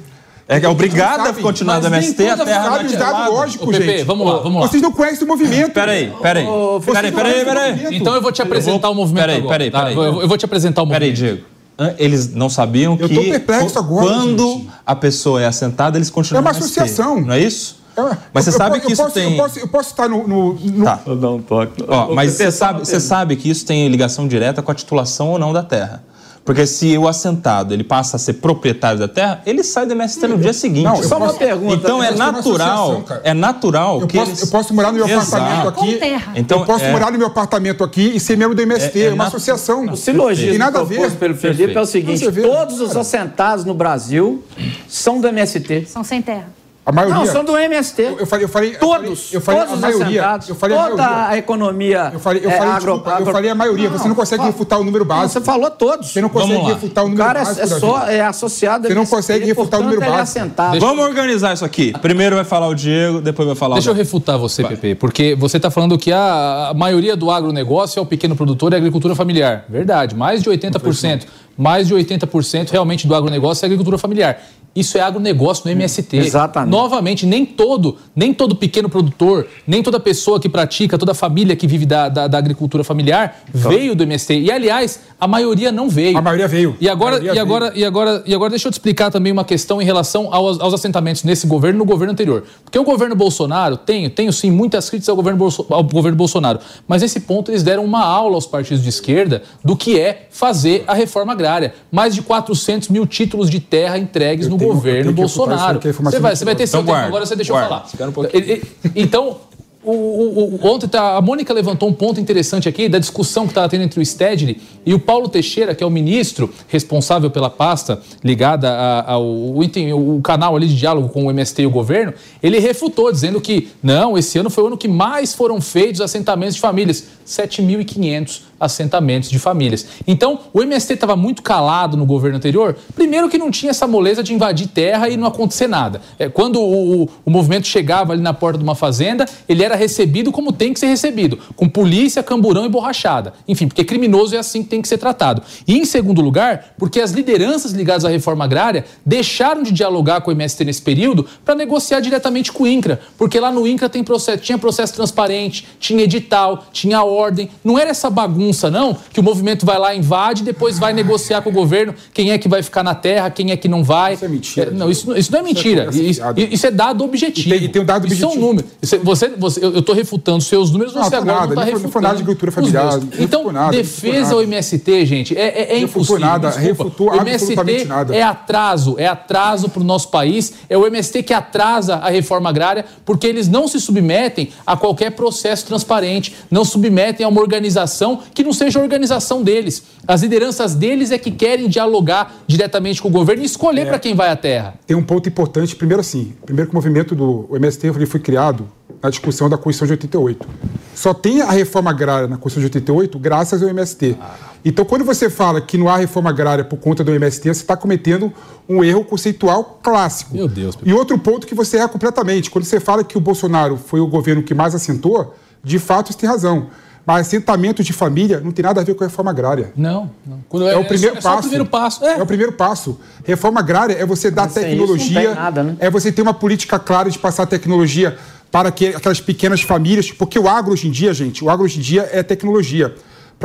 É 0.49 0.61
que 0.61 0.67
é 0.67 0.69
obrigada 0.69 1.25
a 1.25 1.33
não 1.33 1.43
continuar 1.43 1.81
do. 1.81 1.89
MST, 1.89 2.23
a 2.29 2.37
terra 2.37 2.45
não 2.45 2.47
é 2.47 2.55
sabe 2.77 2.87
os 2.87 2.93
dados 2.93 3.03
atrelada. 3.09 3.31
lógicos, 3.31 3.67
Ô, 3.69 3.71
Pepe, 3.73 3.85
gente. 3.85 4.05
vamos 4.05 4.27
lá, 4.27 4.39
vamos 4.39 4.61
lá. 4.63 4.69
Vocês 4.69 4.81
não 4.83 4.93
conhecem 4.93 5.25
o 5.25 5.27
movimento. 5.27 5.73
Peraí, 5.73 6.13
peraí. 6.23 6.45
Peraí, 6.45 6.45
não 6.47 6.81
peraí, 7.19 7.43
o 7.43 7.45
peraí. 7.45 7.97
Então 7.97 8.15
eu 8.15 8.23
vou 8.23 8.31
te 8.31 8.43
apresentar 8.43 8.89
o 8.91 8.95
movimento 8.95 9.23
Peraí, 9.25 9.37
agora. 9.39 9.53
peraí, 9.55 9.71
tá? 9.73 9.79
peraí. 9.81 9.95
Eu, 9.97 10.23
eu 10.23 10.29
vou 10.29 10.39
te 10.39 10.45
apresentar 10.45 10.83
o 10.83 10.87
Peraí, 10.89 11.11
movimento. 11.11 11.35
Diego. 11.35 11.49
Hã? 11.79 11.95
Eles 11.99 12.33
não 12.33 12.49
sabiam 12.49 12.97
Eu 12.99 13.09
que 13.09 13.15
tô 13.17 13.23
perplexo 13.23 13.79
agora, 13.79 14.07
quando 14.07 14.49
gente. 14.55 14.71
a 14.87 14.95
pessoa 14.95 15.43
é 15.43 15.47
assentada, 15.47 15.99
eles 15.99 16.11
continuam 16.11 16.39
É 16.39 16.41
uma 16.43 16.51
associação. 16.53 17.21
Não 17.21 17.35
é 17.35 17.41
isso? 17.41 17.77
É, 17.97 18.03
Mas 18.33 18.45
você 18.45 18.51
eu- 18.51 18.53
eu 18.53 18.59
sabe 18.59 18.81
que 18.81 18.87
eu 18.87 18.91
isso 18.93 19.03
posso- 19.03 19.15
tem... 19.15 19.31
Eu 19.33 19.37
posso, 19.43 19.59
eu 19.59 19.69
posso 19.69 19.91
estar 19.91 20.09
no. 20.09 20.29
no- 20.29 20.55
no- 20.55 20.85
Tá. 20.85 21.01
Eu 21.07 21.35
um 21.35 21.43
toque. 21.43 21.83
Ó, 21.89 22.15
mas 22.15 22.33
você 22.33 22.53
sabe, 22.53 22.81
você 22.81 23.01
sabe 23.01 23.37
que 23.37 23.51
isso 23.51 23.65
tem 23.67 23.89
ligação 23.89 24.29
direta 24.29 24.63
com 24.63 24.71
a 24.71 24.75
titulação 24.75 25.31
ou 25.31 25.39
não 25.39 25.53
da 25.53 25.63
terra. 25.63 26.03
Porque 26.47 26.65
se 26.65 26.97
o 26.97 27.09
assentado 27.09 27.75
ele 27.75 27.83
passa 27.83 28.15
a 28.17 28.19
ser 28.21 28.35
proprietário 28.35 28.99
da 29.01 29.09
terra, 29.09 29.43
ele 29.45 29.65
sai 29.65 29.85
do 29.85 29.93
MST 29.93 30.29
no 30.29 30.39
dia 30.39 30.53
seguinte. 30.53 30.85
Não, 30.85 31.03
Só 31.03 31.17
uma 31.17 31.27
posso- 31.27 31.39
pergunta. 31.41 31.75
Então 31.75 32.01
é 32.03 32.11
uma 32.13 32.31
natural, 32.33 33.05
é 33.25 33.35
natural 33.35 34.01
Eu 34.01 34.07
que 34.07 34.17
posso, 34.17 34.31
eles... 34.31 34.41
eu 34.43 34.47
posso 34.49 34.73
morar 34.73 34.93
no 34.93 34.99
meu 34.99 35.09
Exato. 35.09 35.35
apartamento 35.37 35.69
aqui. 35.69 36.01
Então, 36.37 36.61
eu 36.61 36.65
posso 36.65 36.85
é- 36.85 36.93
morar 36.93 37.11
no 37.11 37.19
meu 37.19 37.27
apartamento 37.27 37.83
aqui 37.83 38.13
e 38.15 38.21
ser 38.21 38.37
membro 38.37 38.55
do 38.55 38.63
MST. 38.63 38.97
É- 38.99 39.03
É, 39.03 39.07
é 39.07 39.09
uma 39.13 39.25
natu- 39.25 39.37
associação. 39.37 39.85
O 39.87 39.97
silogismo 39.97 40.51
Tem 40.51 40.59
nada 40.59 40.79
a 40.81 40.85
ver. 40.85 41.11
pelo 41.17 41.35
Felipe 41.35 41.63
é 41.65 41.67
o 41.67 41.73
Perfeito. 41.75 41.87
seguinte: 41.87 42.31
todos 42.43 42.81
os 42.81 42.97
assentados 42.97 43.65
no 43.65 43.75
Brasil 43.75 44.45
são 44.89 45.21
do 45.21 45.27
MST. 45.27 45.85
São 45.87 46.05
sem 46.05 46.23
terra. 46.23 46.47
A 46.89 46.93
maioria. 46.93 47.19
Não, 47.19 47.27
são 47.27 47.45
do 47.45 47.59
MST. 47.59 48.15
Eu 48.17 48.27
falei, 48.29 48.45
eu 48.45 48.49
falei, 48.49 48.75
eu 48.75 48.79
Todos, 48.79 49.23
falei, 49.25 49.29
eu 49.33 49.41
falei 49.41 49.61
todos 49.61 49.73
a 49.73 49.75
os 49.75 49.81
maioria. 49.81 50.21
assentados, 50.23 50.49
Eu 50.49 50.55
falei 50.55 50.77
a 50.79 50.83
toda 50.85 51.03
maioria. 51.03 51.27
a 51.27 51.37
economia 51.39 52.11
Eu 52.15 52.21
falei, 52.21 52.45
eu 52.45 52.49
é, 52.51 52.53
falei, 52.57 52.73
agro- 52.73 52.79
desculpa, 52.93 53.11
eu 53.11 53.17
agro- 53.17 53.33
falei 53.33 53.51
a 53.51 53.55
maioria. 53.57 53.91
Você 53.91 54.07
não 54.07 54.15
consegue 54.15 54.43
Não, 54.43 54.51
refutar 54.53 54.79
o 54.81 54.85
número 54.85 55.05
Não, 55.05 55.09
básico. 55.17 55.33
Você 55.41 55.41
falou 55.45 55.69
todos. 55.69 56.07
Você 56.13 56.21
não 56.21 56.29
consegue 56.29 56.61
refutar 56.65 57.03
o 57.03 57.07
O 57.09 57.11
número 57.11 57.27
cara 57.27 57.41
é, 57.41 57.45
básico. 57.45 57.61
é 57.63 57.81
só 57.81 58.07
é 58.07 58.21
associado 58.21 58.87
Você 58.87 58.95
não 58.95 59.03
MST, 59.03 59.17
consegue 59.17 59.45
refutar 59.47 59.81
o 59.81 59.83
número 59.83 60.01
é 60.03 60.09
básico. 60.09 60.47
Vamos 60.79 61.05
organizar 61.05 61.55
isso 61.55 61.65
aqui. 61.65 61.93
Primeiro 62.01 62.37
vai 62.37 62.45
falar 62.45 62.69
o 62.69 62.75
Diego, 62.75 63.21
depois 63.21 63.47
vai 63.49 63.57
falar 63.57 63.75
Deixa 63.75 63.89
eu 63.89 63.93
o 63.93 63.97
Davi. 63.97 64.05
refutar 64.07 64.39
você, 64.39 64.63
Pepe, 64.63 64.95
porque 64.95 65.35
você 65.35 65.57
está 65.57 65.73
falando 65.73 65.99
que 65.99 66.13
a, 66.13 66.69
a 66.71 66.75
maioria 66.75 67.17
do 67.17 67.33
agronegócio 67.33 67.99
é 67.99 68.03
o 68.03 68.07
pequeno 68.07 68.37
produtor 68.37 68.71
e 68.73 68.77
a 68.77 68.79
agricultura 68.79 69.17
familiar. 69.17 69.65
Verdade, 69.69 70.15
mais 70.15 70.41
de 70.41 70.49
80%. 70.51 71.27
Mais 71.59 71.89
de 71.89 71.95
80% 71.95 72.71
realmente 72.71 73.09
do 73.09 73.15
agronegócio 73.15 73.65
é 73.65 73.67
agricultura 73.67 73.99
familiar. 73.99 74.39
Isso 74.77 74.99
é 74.99 75.01
agronegócio 75.01 75.65
no 75.65 75.71
MST. 75.73 76.17
Exatamente. 76.19 76.71
Novamente, 76.71 77.27
nem 77.27 77.45
todo, 77.47 77.97
nem 78.15 78.33
todo 78.35 78.55
pequeno 78.55 78.89
produtor, 78.89 79.47
nem 79.67 79.83
toda 79.83 79.99
pessoa 79.99 80.39
que 80.39 80.49
pratica, 80.49 80.99
toda 80.99 81.15
família 81.15 81.57
que 81.57 81.67
vive 81.67 81.87
da, 81.87 82.09
da- 82.09 82.27
da 82.29 82.39
agricultura 82.39 82.85
familiar 82.85 83.41
veio 83.53 83.95
do 83.97 84.03
MST. 84.03 84.35
E, 84.41 84.51
aliás, 84.53 85.01
a 85.19 85.27
maioria 85.27 85.73
não 85.73 85.89
veio. 85.89 86.19
A 86.19 86.23
maioria 86.23 86.47
veio. 86.47 86.77
E 86.81 86.89
agora, 86.89 87.17
e, 87.25 87.39
agora, 87.39 87.73
e, 87.75 87.85
agora, 87.85 88.23
e 88.27 88.35
agora 88.35 88.51
deixa 88.51 88.69
eu 88.69 88.71
te 88.73 88.75
explicar 88.75 89.11
também 89.11 89.33
uma 89.33 89.45
questão 89.45 89.81
em 89.81 89.85
relação 89.85 90.33
aos, 90.33 90.61
aos 90.61 90.75
assentamentos 90.75 91.25
nesse 91.25 91.47
governo 91.47 91.79
e 91.79 91.81
no 91.81 91.85
governo 91.87 92.13
anterior. 92.13 92.45
Porque 92.63 92.79
o 92.79 92.85
governo 92.85 93.15
Bolsonaro, 93.17 93.77
tenho, 93.77 94.11
tenho 94.11 94.33
sim 94.33 94.51
muitas 94.51 94.91
críticas 94.91 95.09
ao 95.09 95.17
governo, 95.17 95.39
Bolso- 95.39 95.67
ao 95.71 95.83
governo 95.83 96.17
Bolsonaro, 96.19 96.59
mas 96.87 97.01
nesse 97.03 97.21
ponto 97.21 97.51
eles 97.51 97.63
deram 97.63 97.85
uma 97.85 98.05
aula 98.05 98.35
aos 98.35 98.47
partidos 98.47 98.83
de 98.83 98.89
esquerda 98.91 99.43
do 99.65 99.75
que 99.77 99.99
é 99.99 100.27
fazer 100.31 100.85
a 100.87 100.93
reforma 100.95 101.33
agrária. 101.33 101.75
Mais 101.91 102.15
de 102.15 102.21
400 102.23 102.89
mil 102.89 103.07
títulos 103.07 103.49
de 103.49 103.61
terra 103.61 103.97
entregues 103.99 104.47
Eu 104.47 104.51
no 104.53 104.59
governo 104.75 105.13
Bolsonaro. 105.13 105.81
Você 105.81 106.19
vai, 106.21 106.37
você 106.37 106.45
vai 106.45 106.55
ter 106.57 106.67
seu 106.67 106.81
Então 106.81 106.87
tempo, 106.87 106.93
guarda, 106.95 107.07
agora 107.09 107.27
você 107.27 107.37
deixa 107.37 107.53
guarda. 107.53 107.85
eu 107.99 108.13
falar. 108.13 108.19
Um 108.19 108.91
Então, 108.95 109.37
o, 109.85 109.93
o- 109.93 110.55
o- 110.57 110.67
ontem 110.67 110.89
tá- 110.89 111.17
a 111.17 111.21
Mônica 111.23 111.55
levantou 111.55 111.89
um 111.89 111.93
ponto 111.93 112.21
interessante 112.21 112.69
aqui 112.69 112.89
da 112.89 112.99
discussão 112.99 113.45
que 113.45 113.53
estava 113.53 113.69
tendo 113.69 113.85
entre 113.85 114.01
o 114.01 114.05
Stedley 114.05 114.61
e 114.85 114.93
o 114.93 114.99
Paulo 114.99 115.29
Teixeira, 115.29 115.77
que 115.77 115.85
é 115.85 115.87
o 115.87 115.91
ministro 115.91 116.53
responsável 116.67 117.31
pela 117.31 117.49
pasta 117.49 118.01
ligada 118.25 118.69
a- 118.69 119.13
ao 119.13 119.25
o 119.25 120.21
canal 120.25 120.57
ali 120.57 120.67
de 120.67 120.75
diálogo 120.77 121.09
com 121.11 121.27
o 121.27 121.31
MST 121.31 121.63
e 121.63 121.67
o 121.67 121.71
governo. 121.71 122.13
Ele 122.43 122.59
refutou, 122.59 123.13
dizendo 123.13 123.41
que 123.41 123.69
não, 123.81 124.19
esse 124.19 124.37
ano 124.39 124.51
foi 124.51 124.65
o 124.65 124.67
ano 124.67 124.77
que 124.77 124.89
mais 124.89 125.35
foram 125.35 125.61
feitos 125.61 126.01
assentamentos 126.01 126.57
de 126.57 126.61
famílias 126.61 127.05
7.500 127.25 128.43
assentamentos 128.59 129.31
de 129.31 129.39
famílias. 129.39 129.87
Então, 130.07 130.41
o 130.53 130.63
MST 130.63 130.95
estava 130.95 131.17
muito 131.17 131.43
calado 131.43 131.97
no 131.97 132.05
governo 132.07 132.37
anterior. 132.37 132.77
Primeiro 132.95 133.29
que 133.29 133.39
não 133.39 133.51
tinha 133.51 133.71
essa 133.71 133.87
moleza 133.87 134.23
de 134.23 134.33
invadir 134.33 134.69
terra 134.69 135.09
e 135.09 135.17
não 135.17 135.27
acontecer 135.27 135.67
nada. 135.67 136.01
É, 136.19 136.29
quando 136.29 136.61
o, 136.61 137.03
o- 137.05 137.09
o 137.25 137.31
movimento 137.31 137.67
chegava 137.67 138.13
ali 138.13 138.23
na 138.23 138.33
porta 138.35 138.59
de 138.59 138.65
uma 138.65 138.75
fazenda, 138.75 139.27
ele 139.49 139.63
era 139.63 139.75
recebido 139.77 140.31
como 140.33 140.53
tem 140.53 140.73
que 140.73 140.81
ser 140.81 140.87
recebido, 140.87 141.39
com 141.55 141.69
polícia, 141.69 142.23
camburão 142.23 142.65
e 142.65 142.69
borrachada. 142.69 143.33
Enfim, 143.47 143.67
porque 143.69 143.85
criminoso 143.85 144.35
é 144.35 144.39
assim 144.39 144.63
que 144.63 144.69
tem 144.69 144.81
que 144.83 144.89
ser 144.89 144.99
tratado. 144.99 145.43
E 145.67 145.77
em 145.79 145.85
segundo 145.85 146.21
lugar, 146.21 146.75
porque 146.79 147.01
as 147.01 147.11
lideranças 147.11 147.73
ligadas 147.73 148.05
à 148.05 148.09
reforma 148.09 148.45
agrária 148.45 148.85
deixaram 149.05 149.63
de 149.63 149.73
dialogar 149.73 150.21
com 150.21 150.31
o 150.31 150.33
MST 150.33 150.65
nesse 150.65 150.83
período 150.83 151.27
para 151.45 151.55
negociar 151.55 152.01
diretamente 152.01 152.53
com 152.53 152.65
o 152.65 152.67
INCRA, 152.67 153.01
porque 153.19 153.39
lá 153.41 153.51
no 153.53 153.67
INCRA 153.67 153.89
tem 153.89 154.03
processo, 154.03 154.43
tinha 154.43 154.59
processo 154.59 154.95
transparente, 154.95 155.67
tinha 155.79 156.03
edital, 156.05 156.65
tinha 156.73 157.03
ordem. 157.03 157.49
Não 157.65 157.79
era 157.79 157.91
essa 157.91 158.09
bagunça, 158.11 158.46
não, 158.71 158.97
que 159.13 159.21
o 159.21 159.23
movimento 159.23 159.65
vai 159.67 159.79
lá, 159.79 159.95
invade, 159.95 160.43
depois 160.43 160.79
vai 160.79 160.93
negociar 160.93 161.41
com 161.43 161.51
o 161.51 161.53
governo 161.53 161.95
quem 162.13 162.31
é 162.33 162.39
que 162.39 162.49
vai 162.49 162.63
ficar 162.63 162.83
na 162.83 162.95
terra, 162.95 163.31
quem 163.31 163.51
é 163.51 163.57
que 163.57 163.69
não 163.69 163.83
vai. 163.85 164.15
Isso 164.15 164.25
é 164.25 164.29
mentira, 164.29 164.71
É, 164.71 164.75
não, 164.75 164.91
isso, 164.91 165.09
não- 165.09 165.17
isso 165.17 165.33
não 165.33 165.39
é 165.39 165.43
mentira. 165.43 165.85
conversa 165.87 166.03
Isso, 166.03 166.23
isso 166.51 166.67
é 166.67 166.71
dado 166.71 167.05
objetivo. 167.05 167.55
E 167.55 167.59
tem- 167.61 167.69
tem 167.69 167.83
um 167.83 167.85
dado 167.85 168.07
Isso 168.07 168.23
é 168.23 168.27
um 168.27 168.31
objetivo. 168.31 168.47
número. 168.47 168.67
Isso 168.83 168.95
é- 168.95 168.99
você, 168.99 169.29
você, 169.31 169.65
eu 169.65 169.79
estou 169.79 169.95
refutando 169.95 170.43
seus 170.43 170.71
números, 170.71 170.95
Não, 170.95 171.03
você 171.05 171.11
tô 171.11 171.17
agora 171.17 171.33
nada, 171.33 171.47
não 171.47 171.53
está 171.53 171.61
não 171.61 171.65
refutando. 171.67 171.83
não 171.85 171.91
foi 171.93 172.03
nada 172.03 172.15
de 172.17 172.23
agricultura 172.23 172.51
os 172.51 172.55
familiar, 172.55 172.99
não 173.01 173.25
Então, 173.25 173.53
nada, 173.53 173.65
não 173.67 173.71
defesa 173.71 174.35
ao. 174.35 174.43
MST, 174.43 175.07
gente, 175.07 175.37
é, 175.37 175.47
é, 175.73 175.73
é 175.75 175.79
impossível. 175.79 176.19
nada, 176.21 176.49
desculpa. 176.49 176.69
refutou 176.69 177.11
o 177.11 177.15
MST 177.17 177.53
absolutamente 177.53 177.85
nada. 177.87 178.15
é 178.17 178.23
atraso, 178.23 178.95
é 178.99 179.07
atraso 179.07 179.69
para 179.69 179.81
o 179.81 179.85
nosso 179.85 180.09
país. 180.09 180.53
É 180.69 180.77
o 180.77 180.87
MST 180.87 181.23
que 181.23 181.33
atrasa 181.35 181.97
a 181.97 182.11
reforma 182.11 182.49
agrária 182.49 182.85
porque 183.05 183.27
eles 183.27 183.49
não 183.49 183.67
se 183.69 183.81
submetem 183.81 184.51
a 184.67 184.77
qualquer 184.77 185.11
processo 185.13 185.67
transparente, 185.67 186.35
não 186.51 186.65
submetem 186.65 187.25
a 187.25 187.29
uma 187.29 187.41
organização 187.41 188.21
que 188.37 188.45
não 188.45 188.53
seja 188.53 188.79
a 188.79 188.83
organização 188.83 189.43
deles. 189.43 189.83
As 190.07 190.21
lideranças 190.21 190.75
deles 190.75 191.11
é 191.11 191.17
que 191.17 191.31
querem 191.31 191.69
dialogar 191.71 192.35
diretamente 192.47 193.01
com 193.01 193.09
o 193.09 193.11
governo 193.11 193.43
e 193.43 193.47
escolher 193.47 193.81
É. 193.81 193.85
para 193.87 193.99
quem 193.99 194.15
vai 194.15 194.29
à 194.29 194.37
terra. 194.37 194.75
Tem 194.87 194.95
um 194.95 195.03
ponto 195.03 195.27
importante. 195.27 195.75
Primeiro, 195.75 196.03
assim, 196.03 196.35
primeiro 196.45 196.69
que 196.71 196.75
o 196.75 196.77
movimento 196.77 197.15
do 197.15 197.49
MST 197.51 197.87
ele 197.87 198.05
foi 198.05 198.21
criado 198.21 198.69
na 199.03 199.09
discussão 199.09 199.49
da 199.49 199.57
Constituição 199.57 199.87
de 199.87 199.93
88. 199.95 200.47
Só 200.95 201.15
tem 201.15 201.41
a 201.41 201.51
reforma 201.51 201.89
agrária 201.91 202.29
na 202.29 202.37
Constituição 202.37 202.69
de 202.71 202.77
88 202.77 203.19
graças 203.19 203.63
ao 203.63 203.71
MST. 203.71 204.19
Então, 204.63 204.85
quando 204.85 205.05
você 205.05 205.31
fala 205.31 205.59
que 205.61 205.79
não 205.79 205.89
há 205.89 205.97
reforma 205.97 206.29
agrária 206.29 206.63
por 206.65 206.77
conta 206.79 207.03
do 207.03 207.15
MST, 207.15 207.43
você 207.55 207.63
está 207.63 207.75
cometendo 207.77 208.31
um 208.69 208.85
erro 208.85 209.03
conceitual 209.05 209.81
clássico. 209.83 210.35
Meu 210.35 210.47
Deus. 210.49 210.77
E 210.85 210.93
outro 210.93 211.19
ponto 211.19 211.47
que 211.47 211.55
você 211.55 211.79
erra 211.79 211.89
completamente. 211.89 212.51
Quando 212.51 212.65
você 212.65 212.81
fala 212.81 213.03
que 213.03 213.17
o 213.17 213.21
Bolsonaro 213.21 213.79
foi 213.79 214.01
o 214.01 214.07
governo 214.07 214.43
que 214.43 214.53
mais 214.55 214.75
assentou, 214.75 215.35
de 215.65 215.79
fato 215.79 216.13
você 216.13 216.19
tem 216.19 216.29
razão. 216.29 216.67
Mas 217.07 217.29
assentamento 217.29 217.85
de 217.85 217.93
família 217.93 218.41
não 218.41 218.51
tem 218.51 218.65
nada 218.65 218.81
a 218.81 218.85
ver 218.85 218.95
com 218.95 219.05
a 219.05 219.07
reforma 219.07 219.31
agrária. 219.31 219.73
Não, 219.77 220.11
não. 220.27 220.41
Quando 220.49 220.69
É, 220.69 220.77
o 220.77 220.85
primeiro 220.85 221.17
é 221.17 221.21
só 221.21 221.29
passo. 221.29 221.39
o 221.39 221.43
primeiro 221.43 221.67
passo. 221.67 222.05
É. 222.05 222.21
o 222.21 222.27
primeiro 222.27 222.53
passo. 222.53 223.01
Reforma 223.25 223.61
agrária 223.61 223.95
é 223.95 224.05
você 224.05 224.29
dar 224.29 224.47
Mas 224.47 224.55
tecnologia, 224.55 225.07
isso 225.07 225.15
não 225.15 225.23
tem 225.23 225.35
nada, 225.35 225.63
né? 225.63 225.77
é 225.79 225.89
você 225.89 226.11
ter 226.11 226.21
uma 226.21 226.35
política 226.35 226.81
clara 226.81 227.09
de 227.09 227.19
passar 227.19 227.47
tecnologia 227.47 228.19
para 228.51 228.73
que, 228.73 228.89
aquelas 228.89 229.21
pequenas 229.21 229.63
famílias, 229.63 230.11
porque 230.11 230.37
o 230.37 230.49
agro 230.49 230.73
hoje 230.73 230.89
em 230.89 230.91
dia, 230.91 231.15
gente, 231.15 231.45
o 231.45 231.49
agro 231.49 231.65
hoje 231.65 231.79
em 231.79 231.83
dia 231.83 232.09
é 232.13 232.25
tecnologia. 232.25 232.93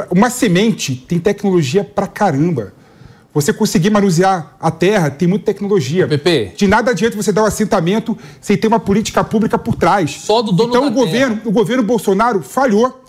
Uma 0.10 0.30
semente 0.32 0.96
tem 0.96 1.20
tecnologia 1.20 1.84
pra 1.84 2.08
caramba. 2.08 2.74
Você 3.34 3.54
conseguir 3.54 3.90
manusear 3.92 4.56
a 4.60 4.72
terra 4.72 5.10
tem 5.10 5.28
muita 5.28 5.46
tecnologia. 5.46 6.08
PP. 6.08 6.54
De 6.58 6.68
nada 6.68 6.92
adianta 6.92 7.16
você 7.16 7.32
dar 7.32 7.44
um 7.44 7.46
assentamento 7.46 8.18
sem 8.42 8.58
ter 8.58 8.68
uma 8.68 8.80
política 8.80 9.24
pública 9.24 9.58
por 9.58 9.76
trás. 9.76 10.12
Só 10.12 10.42
do 10.42 10.52
dono 10.52 10.70
então 10.70 10.82
da 10.82 10.88
o 10.88 10.92
governo, 10.92 11.42
o 11.46 11.52
governo 11.52 11.84
Bolsonaro 11.84 12.42
falhou, 12.42 13.02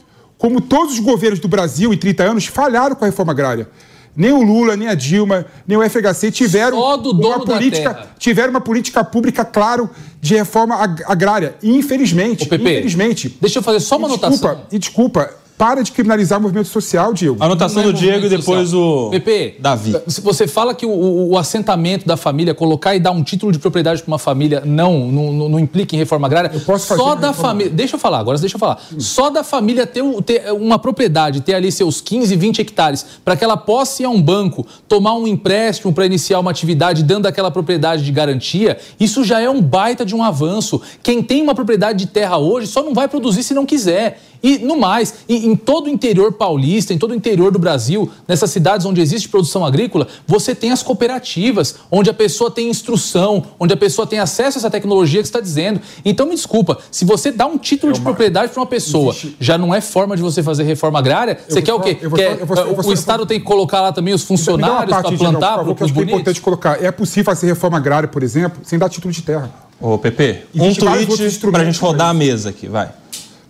como 0.42 0.60
todos 0.60 0.94
os 0.94 0.98
governos 0.98 1.38
do 1.38 1.46
Brasil 1.46 1.94
em 1.94 1.96
30 1.96 2.24
anos 2.24 2.46
falharam 2.46 2.96
com 2.96 3.04
a 3.04 3.06
reforma 3.06 3.30
agrária. 3.30 3.68
Nem 4.14 4.32
o 4.32 4.42
Lula, 4.42 4.76
nem 4.76 4.88
a 4.88 4.94
Dilma, 4.94 5.46
nem 5.68 5.78
o 5.78 5.88
FHC 5.88 6.32
tiveram 6.32 6.76
do 7.00 7.10
uma 7.28 7.38
política, 7.44 8.08
tiveram 8.18 8.50
uma 8.50 8.60
política 8.60 9.04
pública, 9.04 9.44
claro, 9.44 9.88
de 10.20 10.34
reforma 10.34 10.74
ag- 10.82 11.04
agrária. 11.06 11.54
Infelizmente, 11.62 12.42
Ô, 12.42 12.48
Pepe, 12.48 12.64
infelizmente. 12.64 13.38
deixa 13.40 13.60
eu 13.60 13.62
fazer 13.62 13.78
só 13.78 13.96
uma 13.96 14.08
e 14.08 14.10
anotação. 14.10 14.30
desculpa, 14.36 14.66
E 14.72 14.78
desculpa, 14.80 15.30
para 15.62 15.80
de 15.84 15.92
criminalizar 15.92 16.40
o 16.40 16.42
movimento 16.42 16.66
social, 16.66 17.14
Diego. 17.14 17.36
Anotação 17.38 17.82
é 17.82 17.86
do 17.86 17.92
Diego 17.92 18.26
e 18.26 18.28
depois 18.28 18.70
social. 18.70 19.06
o 19.06 19.10
PP, 19.10 19.58
Davi. 19.60 19.94
se 20.08 20.20
você 20.20 20.48
fala 20.48 20.74
que 20.74 20.84
o, 20.84 20.90
o- 20.90 21.28
o 21.30 21.38
assentamento 21.38 22.04
da 22.04 22.16
família, 22.16 22.52
colocar 22.52 22.96
e 22.96 22.98
dar 22.98 23.12
um 23.12 23.22
título 23.22 23.52
de 23.52 23.60
propriedade 23.60 24.02
para 24.02 24.10
uma 24.10 24.18
família 24.18 24.64
não, 24.66 25.06
não, 25.06 25.32
não- 25.32 25.48
não 25.50 25.58
implica 25.60 25.94
em 25.94 25.98
reforma 26.00 26.26
agrária, 26.26 26.50
posso 26.66 26.88
fazer 26.88 27.00
só 27.00 27.14
da 27.14 27.32
família. 27.32 27.70
Deixa 27.72 27.94
eu 27.94 28.00
falar, 28.00 28.18
agora 28.18 28.36
deixa 28.38 28.56
eu 28.56 28.58
falar. 28.58 28.80
Só 28.98 29.30
da 29.30 29.44
família 29.44 29.86
ter, 29.86 30.02
ter 30.24 30.52
uma 30.52 30.80
propriedade, 30.80 31.40
ter 31.42 31.54
ali 31.54 31.70
seus 31.70 32.00
15, 32.00 32.34
20 32.34 32.58
hectares, 32.60 33.06
para 33.24 33.36
que 33.36 33.44
ela 33.44 33.56
possa 33.56 34.02
ir 34.02 34.06
a 34.06 34.10
um 34.10 34.20
banco, 34.20 34.66
tomar 34.88 35.14
um 35.14 35.28
empréstimo 35.28 35.92
para 35.92 36.04
iniciar 36.04 36.40
uma 36.40 36.50
atividade, 36.50 37.04
dando 37.04 37.26
aquela 37.26 37.52
propriedade 37.52 38.02
de 38.04 38.10
garantia, 38.10 38.78
isso 38.98 39.22
já 39.22 39.40
é 39.40 39.48
um 39.48 39.62
baita 39.62 40.04
de 40.04 40.12
um 40.16 40.24
avanço. 40.24 40.82
Quem 41.04 41.22
tem 41.22 41.40
uma 41.40 41.54
propriedade 41.54 42.00
de 42.00 42.06
terra 42.06 42.36
hoje 42.36 42.66
só 42.66 42.82
não 42.82 42.92
vai 42.92 43.06
produzir 43.06 43.44
se 43.44 43.54
não 43.54 43.64
quiser. 43.64 44.20
E, 44.42 44.58
no 44.58 44.76
mais, 44.76 45.14
em, 45.28 45.46
em 45.46 45.56
todo 45.56 45.86
o 45.86 45.88
interior 45.88 46.32
paulista, 46.32 46.92
em 46.92 46.98
todo 46.98 47.12
o 47.12 47.14
interior 47.14 47.52
do 47.52 47.58
Brasil, 47.58 48.10
nessas 48.26 48.50
cidades 48.50 48.84
onde 48.84 49.00
existe 49.00 49.28
produção 49.28 49.64
agrícola, 49.64 50.08
você 50.26 50.54
tem 50.54 50.70
as 50.72 50.82
cooperativas, 50.82 51.76
onde 51.90 52.10
a 52.10 52.14
pessoa 52.14 52.50
tem 52.50 52.68
instrução, 52.68 53.44
onde 53.58 53.72
a 53.72 53.76
pessoa 53.76 54.06
tem 54.06 54.18
acesso 54.18 54.58
a 54.58 54.60
essa 54.60 54.70
tecnologia 54.70 55.20
que 55.20 55.26
você 55.28 55.30
está 55.30 55.40
dizendo. 55.40 55.80
Então, 56.04 56.26
me 56.26 56.34
desculpa, 56.34 56.78
se 56.90 57.04
você 57.04 57.30
dá 57.30 57.46
um 57.46 57.56
título 57.58 57.92
de 57.92 58.00
propriedade 58.00 58.50
para 58.52 58.60
uma 58.60 58.66
pessoa, 58.66 59.14
já 59.38 59.56
não 59.56 59.74
é 59.74 59.80
forma 59.80 60.16
de 60.16 60.22
você 60.22 60.42
fazer 60.42 60.64
reforma 60.64 60.98
agrária, 60.98 61.38
você 61.48 61.54
vou 61.54 61.62
quer 61.62 61.74
o 61.74 61.80
quê? 61.80 61.98
eu 62.00 62.10
vou 62.10 62.18
Quer, 62.18 62.34
só- 62.34 62.40
eu 62.40 62.46
vou 62.46 62.56
eu 62.56 62.74
vou 62.76 62.90
o 62.90 62.92
Estado 62.94 63.26
tem 63.26 63.38
que 63.38 63.46
colocar 63.46 63.80
lá 63.80 63.92
também 63.92 64.12
os 64.14 64.22
uma 64.22 64.26
funcionários 64.28 64.90
para 64.96 65.02
plantar 65.16 65.58
para 65.58 65.72
os 65.72 65.82
acho 65.82 65.92
que 65.92 66.00
é 66.00 66.02
importante 66.02 66.40
colocar. 66.40 66.82
É 66.82 66.90
possível 66.90 67.24
fazer 67.24 67.46
reforma 67.46 67.76
agrária, 67.76 68.08
por 68.08 68.22
exemplo, 68.22 68.60
sem 68.64 68.78
dar 68.78 68.88
título 68.88 69.12
de 69.12 69.22
terra. 69.22 69.50
Ô, 69.80 69.98
PP, 69.98 70.42
um 70.54 70.64
Existe 70.66 70.80
tweet 70.80 71.06
pra 71.16 71.26
instrumentos 71.26 71.64
gente 71.66 71.80
rodar 71.80 72.08
a 72.08 72.14
mesa 72.14 72.50
aqui, 72.50 72.68
vai. 72.68 72.88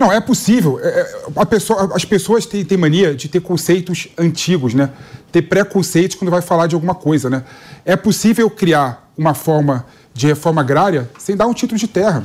Não, 0.02 0.12
é 0.12 0.20
possível. 0.20 0.80
É, 0.82 1.14
é, 1.36 1.44
pessoa- 1.44 1.92
as 1.94 2.04
pessoas 2.04 2.44
têm, 2.44 2.64
têm 2.64 2.76
mania 2.76 3.14
de 3.14 3.28
ter 3.28 3.38
conceitos 3.40 4.08
antigos, 4.18 4.74
né? 4.74 4.90
Ter 5.30 5.42
preconceitos 5.42 6.16
quando 6.16 6.28
vai 6.28 6.42
falar 6.42 6.66
de 6.66 6.74
alguma 6.74 6.92
coisa, 6.92 7.30
né? 7.30 7.44
É 7.84 7.94
possível 7.94 8.50
criar 8.50 9.08
uma 9.16 9.32
forma 9.32 9.86
de 10.12 10.26
reforma 10.26 10.60
agrária 10.60 11.08
sem 11.20 11.36
dar 11.36 11.46
um 11.46 11.54
título 11.54 11.78
de 11.78 11.86
terra. 11.86 12.24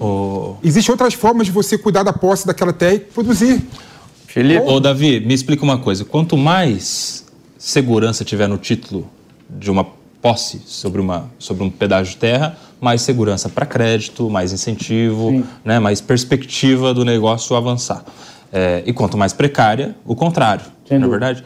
Ô, 0.00 0.56
Existem 0.64 0.90
outras 0.90 1.12
formas 1.12 1.46
de 1.46 1.52
você 1.52 1.76
cuidar 1.76 2.02
da 2.02 2.14
posse 2.14 2.46
daquela 2.46 2.72
terra 2.72 2.94
e 2.94 3.00
produzir. 3.00 3.60
Felipe, 4.26 4.64
Ô, 4.66 4.80
Davi, 4.80 5.20
me 5.20 5.34
explica 5.34 5.62
uma 5.62 5.76
coisa. 5.78 6.06
Quanto 6.06 6.34
mais 6.34 7.26
segurança 7.58 8.24
tiver 8.24 8.48
no 8.48 8.56
título 8.56 9.06
de 9.50 9.70
uma 9.70 9.84
posse 10.22 10.62
sobre, 10.64 10.98
uma, 11.02 11.30
sobre 11.38 11.62
um 11.62 11.68
pedaço 11.68 12.12
de 12.12 12.16
terra, 12.16 12.56
mais 12.80 13.02
segurança 13.02 13.48
para 13.48 13.66
crédito, 13.66 14.28
mais 14.30 14.52
incentivo, 14.52 15.44
né, 15.64 15.78
mais 15.78 16.00
perspectiva 16.00 16.94
do 16.94 17.04
negócio 17.04 17.54
avançar. 17.56 18.04
É, 18.52 18.82
e 18.86 18.92
quanto 18.92 19.16
mais 19.16 19.32
precária, 19.32 19.94
o 20.06 20.14
contrário. 20.14 20.64
Sem 20.88 20.98
não 20.98 21.06
é 21.08 21.10
verdade? 21.10 21.44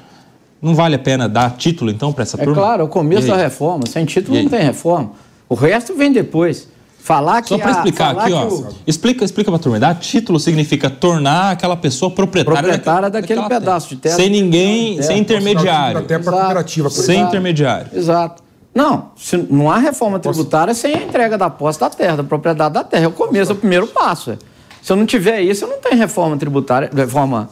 Não 0.60 0.74
vale 0.74 0.94
a 0.94 0.98
pena 0.98 1.28
dar 1.28 1.56
título, 1.56 1.90
então, 1.90 2.12
para 2.12 2.22
essa 2.22 2.36
é 2.40 2.44
turma? 2.44 2.54
claro, 2.62 2.82
é 2.82 2.84
o 2.84 2.88
começo 2.88 3.26
da 3.26 3.36
reforma. 3.36 3.84
Sem 3.86 4.04
título 4.04 4.40
não 4.40 4.48
tem 4.48 4.60
reforma. 4.62 5.10
O 5.48 5.54
resto 5.54 5.94
vem 5.96 6.12
depois. 6.12 6.68
Falar 7.00 7.42
que. 7.42 7.48
Só 7.48 7.58
para 7.58 7.66
a- 7.70 7.72
explicar 7.72 8.16
aqui, 8.16 8.32
ó. 8.32 8.46
o- 8.46 8.68
Explica, 8.86 9.24
explica 9.24 9.50
pra 9.50 9.58
turma. 9.58 9.80
Dar 9.80 9.96
título 9.96 10.38
significa 10.38 10.88
tornar 10.88 11.50
aquela 11.50 11.76
pessoa 11.76 12.08
proprietária, 12.12 12.60
Proprietária 12.62 13.10
daquele 13.10 13.40
daquela 13.40 13.60
pedaço 13.60 13.88
de 13.88 13.96
terra. 13.96 14.14
Sem 14.14 14.30
ninguém, 14.30 14.94
Terra. 14.94 15.06
sem 15.08 15.18
intermediário. 15.18 15.98
Até 15.98 16.16
para 16.20 16.30
cooperativa, 16.32 16.88
por 16.88 16.94
Sem 17.02 17.20
intermediário. 17.22 17.88
Exato. 17.92 18.40
Não, 18.74 19.10
se 19.16 19.36
não 19.36 19.70
há 19.70 19.78
reforma 19.78 20.18
tributária 20.18 20.72
sem 20.72 20.94
a 20.94 21.02
entrega 21.02 21.36
da 21.36 21.50
posse 21.50 21.78
da 21.78 21.90
terra, 21.90 22.16
da 22.16 22.24
propriedade 22.24 22.72
da 22.72 22.82
terra. 22.82 23.04
É 23.04 23.08
o 23.08 23.12
começo, 23.12 23.52
é 23.52 23.54
o 23.54 23.58
primeiro 23.58 23.86
passo. 23.86 24.30
é. 24.30 24.38
Se 24.82 24.90
eu 24.92 24.96
não 24.96 25.06
tiver 25.06 25.42
isso, 25.42 25.64
eu 25.64 25.68
não 25.68 25.78
tenho 25.78 25.96
reforma 25.96 26.36
tributária, 26.36 26.90
reforma, 26.92 27.48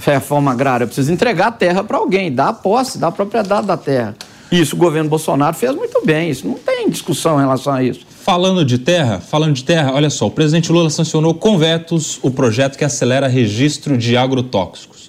reforma 0.00 0.52
agrária. 0.52 0.84
Eu 0.84 0.88
preciso 0.88 1.12
entregar 1.12 1.48
a 1.48 1.52
terra 1.52 1.84
para 1.84 1.98
alguém, 1.98 2.32
dar 2.32 2.48
a 2.48 2.52
posse, 2.52 2.98
dar 2.98 3.08
a 3.08 3.12
propriedade 3.12 3.66
da 3.66 3.76
terra. 3.76 4.14
Isso 4.50 4.74
o 4.74 4.78
governo 4.78 5.08
Bolsonaro 5.08 5.54
fez 5.54 5.74
muito 5.74 6.04
bem. 6.04 6.30
Isso 6.30 6.46
não 6.46 6.54
tem 6.54 6.88
discussão 6.88 7.38
em 7.38 7.42
relação 7.42 7.72
a 7.72 7.82
isso. 7.82 8.00
Falando 8.08 8.64
de 8.64 8.78
terra, 8.78 9.20
falando 9.20 9.54
de 9.54 9.64
terra, 9.64 9.92
olha 9.92 10.10
só, 10.10 10.26
o 10.26 10.30
presidente 10.30 10.72
Lula 10.72 10.90
sancionou 10.90 11.34
com 11.34 11.56
vetos 11.56 12.18
o 12.22 12.30
projeto 12.30 12.76
que 12.76 12.84
acelera 12.84 13.28
registro 13.28 13.96
de 13.96 14.16
agrotóxicos. 14.16 14.99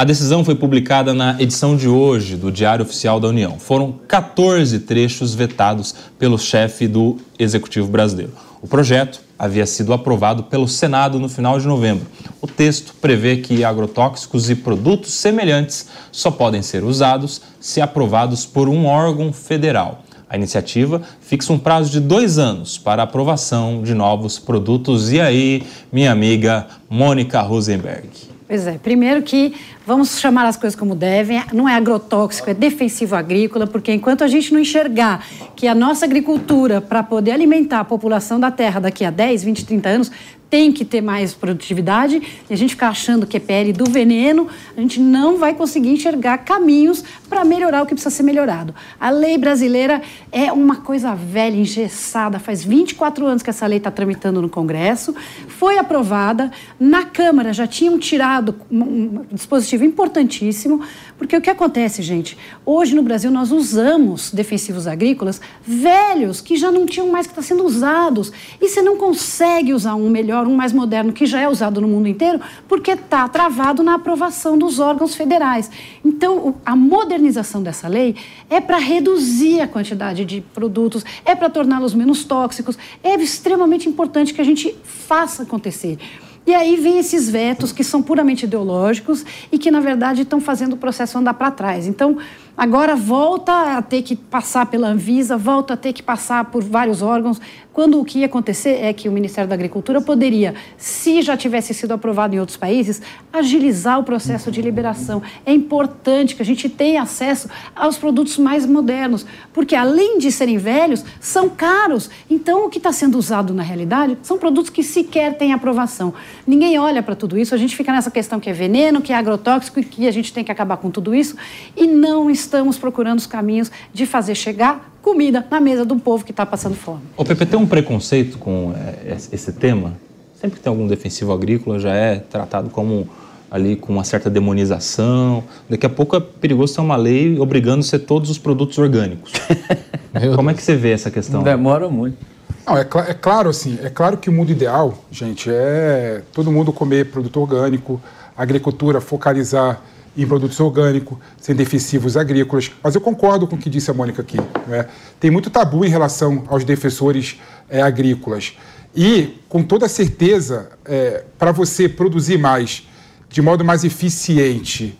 A 0.00 0.04
decisão 0.04 0.42
foi 0.42 0.54
publicada 0.54 1.12
na 1.12 1.36
edição 1.38 1.76
de 1.76 1.86
hoje 1.86 2.34
do 2.34 2.50
Diário 2.50 2.86
Oficial 2.86 3.20
da 3.20 3.28
União. 3.28 3.58
Foram 3.58 3.92
14 4.08 4.78
trechos 4.78 5.34
vetados 5.34 5.94
pelo 6.18 6.38
chefe 6.38 6.88
do 6.88 7.18
Executivo 7.38 7.86
brasileiro. 7.86 8.32
O 8.62 8.66
projeto 8.66 9.20
havia 9.38 9.66
sido 9.66 9.92
aprovado 9.92 10.44
pelo 10.44 10.66
Senado 10.66 11.18
no 11.18 11.28
final 11.28 11.60
de 11.60 11.66
novembro. 11.66 12.06
O 12.40 12.46
texto 12.46 12.94
prevê 12.98 13.36
que 13.36 13.62
agrotóxicos 13.62 14.48
e 14.48 14.54
produtos 14.54 15.12
semelhantes 15.12 15.88
só 16.10 16.30
podem 16.30 16.62
ser 16.62 16.82
usados 16.82 17.42
se 17.60 17.82
aprovados 17.82 18.46
por 18.46 18.70
um 18.70 18.86
órgão 18.86 19.34
federal. 19.34 20.02
A 20.30 20.34
iniciativa 20.34 21.02
fixa 21.20 21.52
um 21.52 21.58
prazo 21.58 21.90
de 21.90 22.00
dois 22.00 22.38
anos 22.38 22.78
para 22.78 23.02
aprovação 23.02 23.82
de 23.82 23.92
novos 23.92 24.38
produtos. 24.38 25.12
E 25.12 25.20
aí, 25.20 25.62
minha 25.92 26.10
amiga 26.10 26.68
Mônica 26.88 27.38
Rosenberg? 27.42 28.30
Pois 28.50 28.66
é, 28.66 28.78
primeiro 28.78 29.22
que 29.22 29.54
vamos 29.86 30.18
chamar 30.18 30.46
as 30.46 30.56
coisas 30.56 30.78
como 30.78 30.94
devem, 30.94 31.42
não 31.52 31.68
é 31.68 31.74
agrotóxico, 31.74 32.50
é 32.50 32.54
defensivo 32.54 33.16
agrícola, 33.16 33.66
porque 33.66 33.92
enquanto 33.92 34.22
a 34.22 34.28
gente 34.28 34.52
não 34.52 34.60
enxergar 34.60 35.26
que 35.56 35.66
a 35.66 35.74
nossa 35.74 36.04
agricultura, 36.04 36.80
para 36.80 37.02
poder 37.02 37.32
alimentar 37.32 37.80
a 37.80 37.84
população 37.84 38.38
da 38.38 38.50
terra 38.50 38.80
daqui 38.80 39.04
a 39.04 39.10
10, 39.10 39.44
20, 39.44 39.66
30 39.66 39.88
anos, 39.88 40.12
tem 40.50 40.72
que 40.72 40.84
ter 40.84 41.00
mais 41.00 41.32
produtividade, 41.32 42.20
e 42.50 42.52
a 42.52 42.56
gente 42.56 42.70
ficar 42.70 42.88
achando 42.88 43.24
que 43.24 43.36
é 43.36 43.40
pele 43.40 43.72
do 43.72 43.88
veneno, 43.88 44.48
a 44.76 44.80
gente 44.80 44.98
não 44.98 45.38
vai 45.38 45.54
conseguir 45.54 45.90
enxergar 45.90 46.38
caminhos 46.38 47.04
para 47.28 47.44
melhorar 47.44 47.82
o 47.82 47.86
que 47.86 47.94
precisa 47.94 48.10
ser 48.12 48.24
melhorado. 48.24 48.74
A 48.98 49.10
lei 49.10 49.38
brasileira 49.38 50.02
é 50.32 50.52
uma 50.52 50.76
coisa 50.76 51.14
velha, 51.14 51.54
engessada, 51.54 52.40
faz 52.40 52.64
24 52.64 53.24
anos 53.24 53.44
que 53.44 53.50
essa 53.50 53.64
lei 53.64 53.78
está 53.78 53.92
tramitando 53.92 54.42
no 54.42 54.48
Congresso, 54.48 55.14
foi 55.46 55.78
aprovada, 55.78 56.50
na 56.80 57.04
Câmara 57.04 57.52
já 57.52 57.68
tinham 57.68 57.96
tirado 57.96 58.56
um 58.68 59.20
um 59.30 59.36
dispositivo 59.70 59.84
importantíssimo, 59.84 60.80
porque 61.16 61.36
o 61.36 61.40
que 61.40 61.50
acontece, 61.50 62.02
gente? 62.02 62.36
Hoje 62.64 62.94
no 62.94 63.02
Brasil 63.02 63.30
nós 63.30 63.52
usamos 63.52 64.32
defensivos 64.32 64.86
agrícolas 64.86 65.40
velhos 65.62 66.40
que 66.40 66.56
já 66.56 66.70
não 66.70 66.86
tinham 66.86 67.08
mais 67.08 67.26
que 67.26 67.32
estar 67.32 67.42
sendo 67.42 67.64
usados. 67.64 68.32
E 68.60 68.68
você 68.68 68.82
não 68.82 68.96
consegue 68.96 69.72
usar 69.72 69.94
um 69.94 70.10
melhor, 70.10 70.46
um 70.46 70.56
mais 70.56 70.72
moderno, 70.72 71.12
que 71.12 71.26
já 71.26 71.40
é 71.40 71.48
usado 71.48 71.80
no 71.80 71.86
mundo 71.86 72.08
inteiro, 72.08 72.40
porque 72.66 72.92
está 72.92 73.28
travado 73.28 73.82
na 73.82 73.94
aprovação 73.94 74.58
dos 74.58 74.78
órgãos 74.78 75.14
federais. 75.14 75.70
Então, 76.04 76.56
a 76.64 76.74
modernização 76.74 77.62
dessa 77.62 77.86
lei 77.86 78.16
é 78.48 78.60
para 78.60 78.78
reduzir 78.78 79.60
a 79.60 79.68
quantidade 79.68 80.24
de 80.24 80.40
produtos, 80.40 81.04
é 81.24 81.34
para 81.34 81.50
torná-los 81.50 81.94
menos 81.94 82.24
tóxicos, 82.24 82.76
é 83.02 83.14
extremamente 83.14 83.88
importante 83.88 84.34
que 84.34 84.40
a 84.40 84.44
gente 84.44 84.74
faça 84.82 85.42
acontecer. 85.42 85.98
E 86.46 86.54
aí 86.54 86.76
vem 86.76 86.98
esses 86.98 87.28
vetos 87.28 87.70
que 87.70 87.84
são 87.84 88.02
puramente 88.02 88.44
ideológicos 88.44 89.24
e 89.52 89.58
que, 89.58 89.70
na 89.70 89.80
verdade, 89.80 90.22
estão 90.22 90.40
fazendo 90.40 90.72
o 90.72 90.76
processo 90.76 91.18
andar 91.18 91.34
para 91.34 91.50
trás. 91.50 91.86
Então, 91.86 92.18
Agora 92.60 92.94
volta 92.94 93.78
a 93.78 93.80
ter 93.80 94.02
que 94.02 94.14
passar 94.14 94.66
pela 94.66 94.88
Anvisa, 94.88 95.34
volta 95.34 95.72
a 95.72 95.76
ter 95.78 95.94
que 95.94 96.02
passar 96.02 96.44
por 96.44 96.62
vários 96.62 97.00
órgãos, 97.00 97.40
quando 97.72 97.98
o 97.98 98.04
que 98.04 98.18
ia 98.18 98.26
acontecer 98.26 98.80
é 98.82 98.92
que 98.92 99.08
o 99.08 99.12
Ministério 99.12 99.48
da 99.48 99.54
Agricultura 99.54 100.02
poderia, 100.02 100.54
se 100.76 101.22
já 101.22 101.36
tivesse 101.36 101.72
sido 101.72 101.92
aprovado 101.92 102.34
em 102.34 102.38
outros 102.38 102.58
países, 102.58 103.00
agilizar 103.32 103.98
o 103.98 104.02
processo 104.02 104.50
de 104.50 104.60
liberação. 104.60 105.22
É 105.46 105.52
importante 105.54 106.36
que 106.36 106.42
a 106.42 106.44
gente 106.44 106.68
tenha 106.68 107.00
acesso 107.00 107.48
aos 107.74 107.96
produtos 107.96 108.36
mais 108.36 108.66
modernos, 108.66 109.24
porque 109.54 109.74
além 109.74 110.18
de 110.18 110.30
serem 110.30 110.58
velhos, 110.58 111.02
são 111.18 111.48
caros. 111.48 112.10
Então, 112.28 112.66
o 112.66 112.68
que 112.68 112.76
está 112.76 112.92
sendo 112.92 113.16
usado 113.16 113.54
na 113.54 113.62
realidade 113.62 114.18
são 114.20 114.36
produtos 114.36 114.68
que 114.68 114.82
sequer 114.82 115.38
têm 115.38 115.54
aprovação. 115.54 116.12
Ninguém 116.46 116.78
olha 116.78 117.02
para 117.02 117.14
tudo 117.14 117.38
isso, 117.38 117.54
a 117.54 117.58
gente 117.58 117.74
fica 117.74 117.92
nessa 117.92 118.10
questão 118.10 118.38
que 118.38 118.50
é 118.50 118.52
veneno, 118.52 119.00
que 119.00 119.14
é 119.14 119.16
agrotóxico 119.16 119.80
e 119.80 119.84
que 119.84 120.06
a 120.06 120.10
gente 120.10 120.32
tem 120.32 120.44
que 120.44 120.52
acabar 120.52 120.76
com 120.76 120.90
tudo 120.90 121.14
isso 121.14 121.36
e 121.74 121.86
não 121.86 122.28
estamos 122.50 122.76
procurando 122.76 123.18
os 123.18 123.26
caminhos 123.26 123.70
de 123.94 124.04
fazer 124.04 124.34
chegar 124.34 124.92
comida 125.00 125.46
na 125.48 125.60
mesa 125.60 125.84
do 125.84 125.96
povo 125.96 126.24
que 126.24 126.32
está 126.32 126.44
passando 126.44 126.74
fome. 126.74 127.00
O 127.16 127.24
PP 127.24 127.46
tem 127.46 127.58
um 127.58 127.66
preconceito 127.66 128.38
com 128.38 128.74
é, 128.76 129.16
esse 129.32 129.52
tema? 129.52 129.94
Sempre 130.34 130.56
que 130.58 130.62
tem 130.62 130.70
algum 130.70 130.86
defensivo 130.86 131.32
agrícola 131.32 131.78
já 131.78 131.94
é 131.94 132.16
tratado 132.16 132.68
como 132.70 133.08
ali 133.50 133.76
com 133.76 133.92
uma 133.92 134.04
certa 134.04 134.28
demonização. 134.28 135.44
Daqui 135.68 135.86
a 135.86 135.88
pouco 135.88 136.16
é 136.16 136.20
perigoso 136.20 136.74
ter 136.74 136.80
uma 136.80 136.96
lei 136.96 137.38
obrigando 137.38 137.80
a 137.80 137.82
ser 137.82 138.00
todos 138.00 138.30
os 138.30 138.38
produtos 138.38 138.76
orgânicos. 138.78 139.32
como 140.34 140.50
é 140.50 140.54
que 140.54 140.62
você 140.62 140.74
vê 140.74 140.90
essa 140.90 141.10
questão? 141.10 141.42
Demora 141.42 141.88
muito. 141.88 142.18
Não, 142.66 142.76
é, 142.76 142.84
cl 142.84 142.98
é, 143.08 143.14
claro 143.14 143.48
assim, 143.48 143.78
é 143.82 143.88
claro 143.88 144.18
que 144.18 144.28
o 144.28 144.32
mundo 144.32 144.50
ideal, 144.50 144.94
gente, 145.10 145.50
é 145.50 146.22
todo 146.32 146.52
mundo 146.52 146.72
comer 146.72 147.10
produto 147.10 147.40
orgânico, 147.40 148.00
agricultura 148.36 149.00
focalizar 149.00 149.82
em 150.16 150.26
produtos 150.26 150.58
orgânicos, 150.60 151.18
sem 151.40 151.54
defensivos 151.54 152.16
agrícolas. 152.16 152.70
Mas 152.82 152.94
eu 152.94 153.00
concordo 153.00 153.46
com 153.46 153.56
o 153.56 153.58
que 153.58 153.70
disse 153.70 153.90
a 153.90 153.94
Mônica 153.94 154.22
aqui. 154.22 154.38
Né? 154.66 154.86
Tem 155.18 155.30
muito 155.30 155.50
tabu 155.50 155.84
em 155.84 155.88
relação 155.88 156.44
aos 156.48 156.64
defensores 156.64 157.40
é, 157.68 157.80
agrícolas. 157.80 158.54
E, 158.94 159.38
com 159.48 159.62
toda 159.62 159.88
certeza, 159.88 160.70
é, 160.84 161.24
para 161.38 161.52
você 161.52 161.88
produzir 161.88 162.38
mais, 162.38 162.86
de 163.28 163.40
modo 163.40 163.64
mais 163.64 163.84
eficiente 163.84 164.98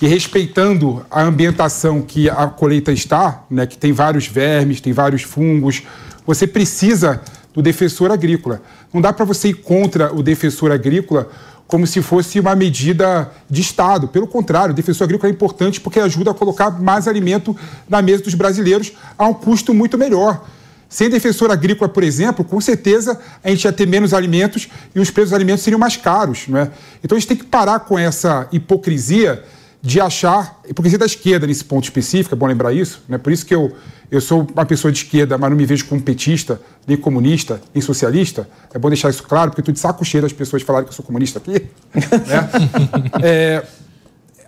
e 0.00 0.06
respeitando 0.06 1.04
a 1.10 1.22
ambientação 1.22 2.02
que 2.02 2.28
a 2.28 2.46
colheita 2.46 2.92
está, 2.92 3.44
né, 3.50 3.66
que 3.66 3.76
tem 3.78 3.92
vários 3.92 4.26
vermes, 4.26 4.80
tem 4.80 4.92
vários 4.92 5.22
fungos, 5.22 5.82
você 6.26 6.46
precisa 6.46 7.20
do 7.54 7.62
defensor 7.62 8.10
agrícola. 8.10 8.62
Não 8.92 9.00
dá 9.00 9.12
para 9.12 9.24
você 9.24 9.48
ir 9.48 9.54
contra 9.54 10.14
o 10.14 10.22
defensor 10.22 10.70
agrícola 10.70 11.28
como 11.68 11.86
se 11.86 12.00
fosse 12.00 12.40
uma 12.40 12.56
medida 12.56 13.30
de 13.48 13.60
Estado. 13.60 14.08
Pelo 14.08 14.26
contrário, 14.26 14.72
o 14.72 14.74
defensor 14.74 15.04
agrícola 15.04 15.30
é 15.30 15.34
importante 15.34 15.80
porque 15.80 16.00
ajuda 16.00 16.30
a 16.30 16.34
colocar 16.34 16.70
mais 16.70 17.06
alimento 17.06 17.54
na 17.86 18.00
mesa 18.00 18.24
dos 18.24 18.34
brasileiros 18.34 18.92
a 19.18 19.26
um 19.26 19.34
custo 19.34 19.74
muito 19.74 19.98
melhor. 19.98 20.44
Sem 20.88 21.10
defensor 21.10 21.50
agrícola, 21.50 21.86
por 21.86 22.02
exemplo, 22.02 22.42
com 22.42 22.58
certeza 22.58 23.20
a 23.44 23.50
gente 23.50 23.64
ia 23.64 23.72
ter 23.72 23.86
menos 23.86 24.14
alimentos 24.14 24.66
e 24.94 24.98
os 24.98 25.10
preços 25.10 25.30
dos 25.30 25.36
alimentos 25.36 25.62
seriam 25.62 25.78
mais 25.78 25.98
caros. 25.98 26.48
Não 26.48 26.58
é? 26.58 26.70
Então 27.04 27.14
a 27.14 27.20
gente 27.20 27.28
tem 27.28 27.36
que 27.36 27.44
parar 27.44 27.80
com 27.80 27.98
essa 27.98 28.48
hipocrisia 28.50 29.44
de 29.82 30.00
achar, 30.00 30.60
hipocrisia 30.66 30.98
da 30.98 31.06
esquerda 31.06 31.46
nesse 31.46 31.64
ponto 31.64 31.84
específico, 31.84 32.34
é 32.34 32.38
bom 32.38 32.46
lembrar 32.46 32.72
isso, 32.72 33.02
né? 33.08 33.16
por 33.16 33.32
isso 33.32 33.46
que 33.46 33.54
eu, 33.54 33.76
eu 34.10 34.20
sou 34.20 34.46
uma 34.54 34.64
pessoa 34.64 34.90
de 34.90 34.98
esquerda, 34.98 35.36
mas 35.36 35.50
não 35.50 35.56
me 35.56 35.66
vejo 35.66 35.84
como 35.86 36.00
petista, 36.00 36.60
nem 36.86 36.96
comunista, 36.96 37.60
nem 37.74 37.82
socialista, 37.82 38.48
é 38.72 38.78
bom 38.78 38.88
deixar 38.88 39.10
isso 39.10 39.22
claro, 39.22 39.50
porque 39.50 39.60
estou 39.60 39.72
de 39.72 39.78
saco 39.78 40.04
cheio 40.04 40.22
das 40.22 40.32
pessoas 40.32 40.62
falarem 40.62 40.86
que 40.86 40.92
eu 40.92 40.96
sou 40.96 41.04
comunista 41.04 41.38
aqui. 41.38 41.66
né? 41.92 42.48
é, 43.22 43.64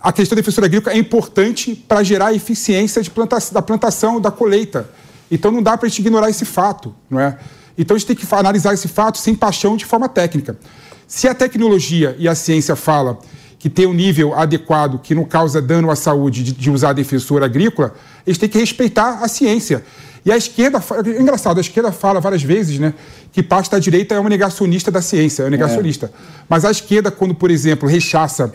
a 0.03 0.13
questão 0.13 0.35
da 0.35 0.41
defensora 0.41 0.67
agrícola 0.67 0.97
é 0.97 0.99
importante 0.99 1.75
para 1.75 2.03
gerar 2.03 2.33
eficiência 2.33 3.03
planta 3.11 3.37
da 3.53 3.61
plantação, 3.61 4.21
da 4.21 4.31
colheita. 4.31 4.89
Então 5.31 5.53
não 5.53 5.63
dá 5.63 5.77
para 5.77 5.87
a 5.87 5.89
gente 5.89 6.01
ignorar 6.01 6.31
esse 6.31 6.45
fato. 6.47 6.95
Não 7.09 7.21
é? 7.21 7.39
Então 7.77 7.95
a 7.95 7.99
gente 7.99 8.07
tem 8.07 8.17
que 8.17 8.35
analisar 8.35 8.73
esse 8.73 8.89
fato 8.89 9.19
sem 9.19 9.35
paixão 9.35 9.77
de 9.77 9.85
forma 9.85 10.09
técnica. 10.09 10.59
Se 11.07 11.29
a 11.29 11.35
tecnologia 11.35 12.17
e 12.19 12.29
a 12.29 12.35
ciência 12.35 12.75
fala 12.75 13.19
que 13.61 13.69
tem 13.69 13.87
um 13.87 13.93
nível 13.93 14.35
adequado, 14.35 14.99
que 14.99 15.15
não 15.15 15.25
causa 15.25 15.61
dano 15.61 15.91
à 15.91 15.95
saúde 15.95 16.43
de, 16.43 16.53
de 16.53 16.71
usar 16.71 16.95
defensor 16.95 17.45
agrícola, 17.45 17.95
eles 18.27 18.39
têm 18.39 18.49
que 18.49 18.59
respeitar 18.59 19.23
a 19.23 19.29
ciência. 19.29 19.85
E 20.25 20.33
a 20.33 20.37
esquerda, 20.37 20.83
é 21.05 21.21
engraçado, 21.21 21.59
a 21.59 21.61
esquerda 21.61 21.93
fala 21.93 22.21
várias 22.21 22.43
vezes 22.43 22.79
né, 22.79 22.95
que 23.31 23.43
parte 23.43 23.71
da 23.71 23.79
direita 23.79 24.15
é 24.15 24.19
uma 24.19 24.31
negacionista 24.31 24.91
da 24.91 25.03
ciência, 25.03 25.43
é 25.43 25.45
uma 25.45 25.51
negacionista. 25.51 26.07
É. 26.07 26.11
Mas 26.49 26.65
a 26.65 26.71
esquerda, 26.71 27.11
quando, 27.11 27.35
por 27.35 27.51
exemplo, 27.51 27.87
rechaça 27.87 28.51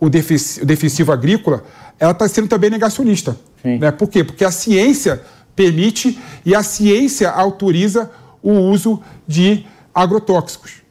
o, 0.00 0.08
defensivo 0.08 1.12
agrícola, 1.12 1.62
ela 2.00 2.12
está 2.12 2.26
sendo 2.26 2.48
também 2.48 2.70
negacionista. 2.70 3.36
Né? 3.62 3.90
Por 3.90 4.08
quê? 4.08 4.24
Porque 4.24 4.46
a 4.46 4.50
ciência 4.50 5.20
permite 5.54 6.18
e 6.44 6.54
a 6.54 6.62
ciência 6.62 7.30
autoriza 7.30 8.10
o 8.42 8.52
uso 8.52 9.02
de 9.28 9.66
agrotóxicos. 9.94 10.81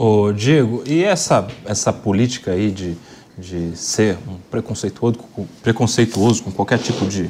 Ô, 0.00 0.30
Diego, 0.30 0.84
e 0.86 1.02
essa, 1.02 1.48
essa 1.64 1.92
política 1.92 2.52
aí 2.52 2.70
de, 2.70 2.96
de 3.36 3.76
ser 3.76 4.16
um 4.28 4.36
preconceituoso, 4.48 5.18
preconceituoso 5.60 6.44
com 6.44 6.52
qualquer 6.52 6.78
tipo 6.78 7.04
de, 7.04 7.28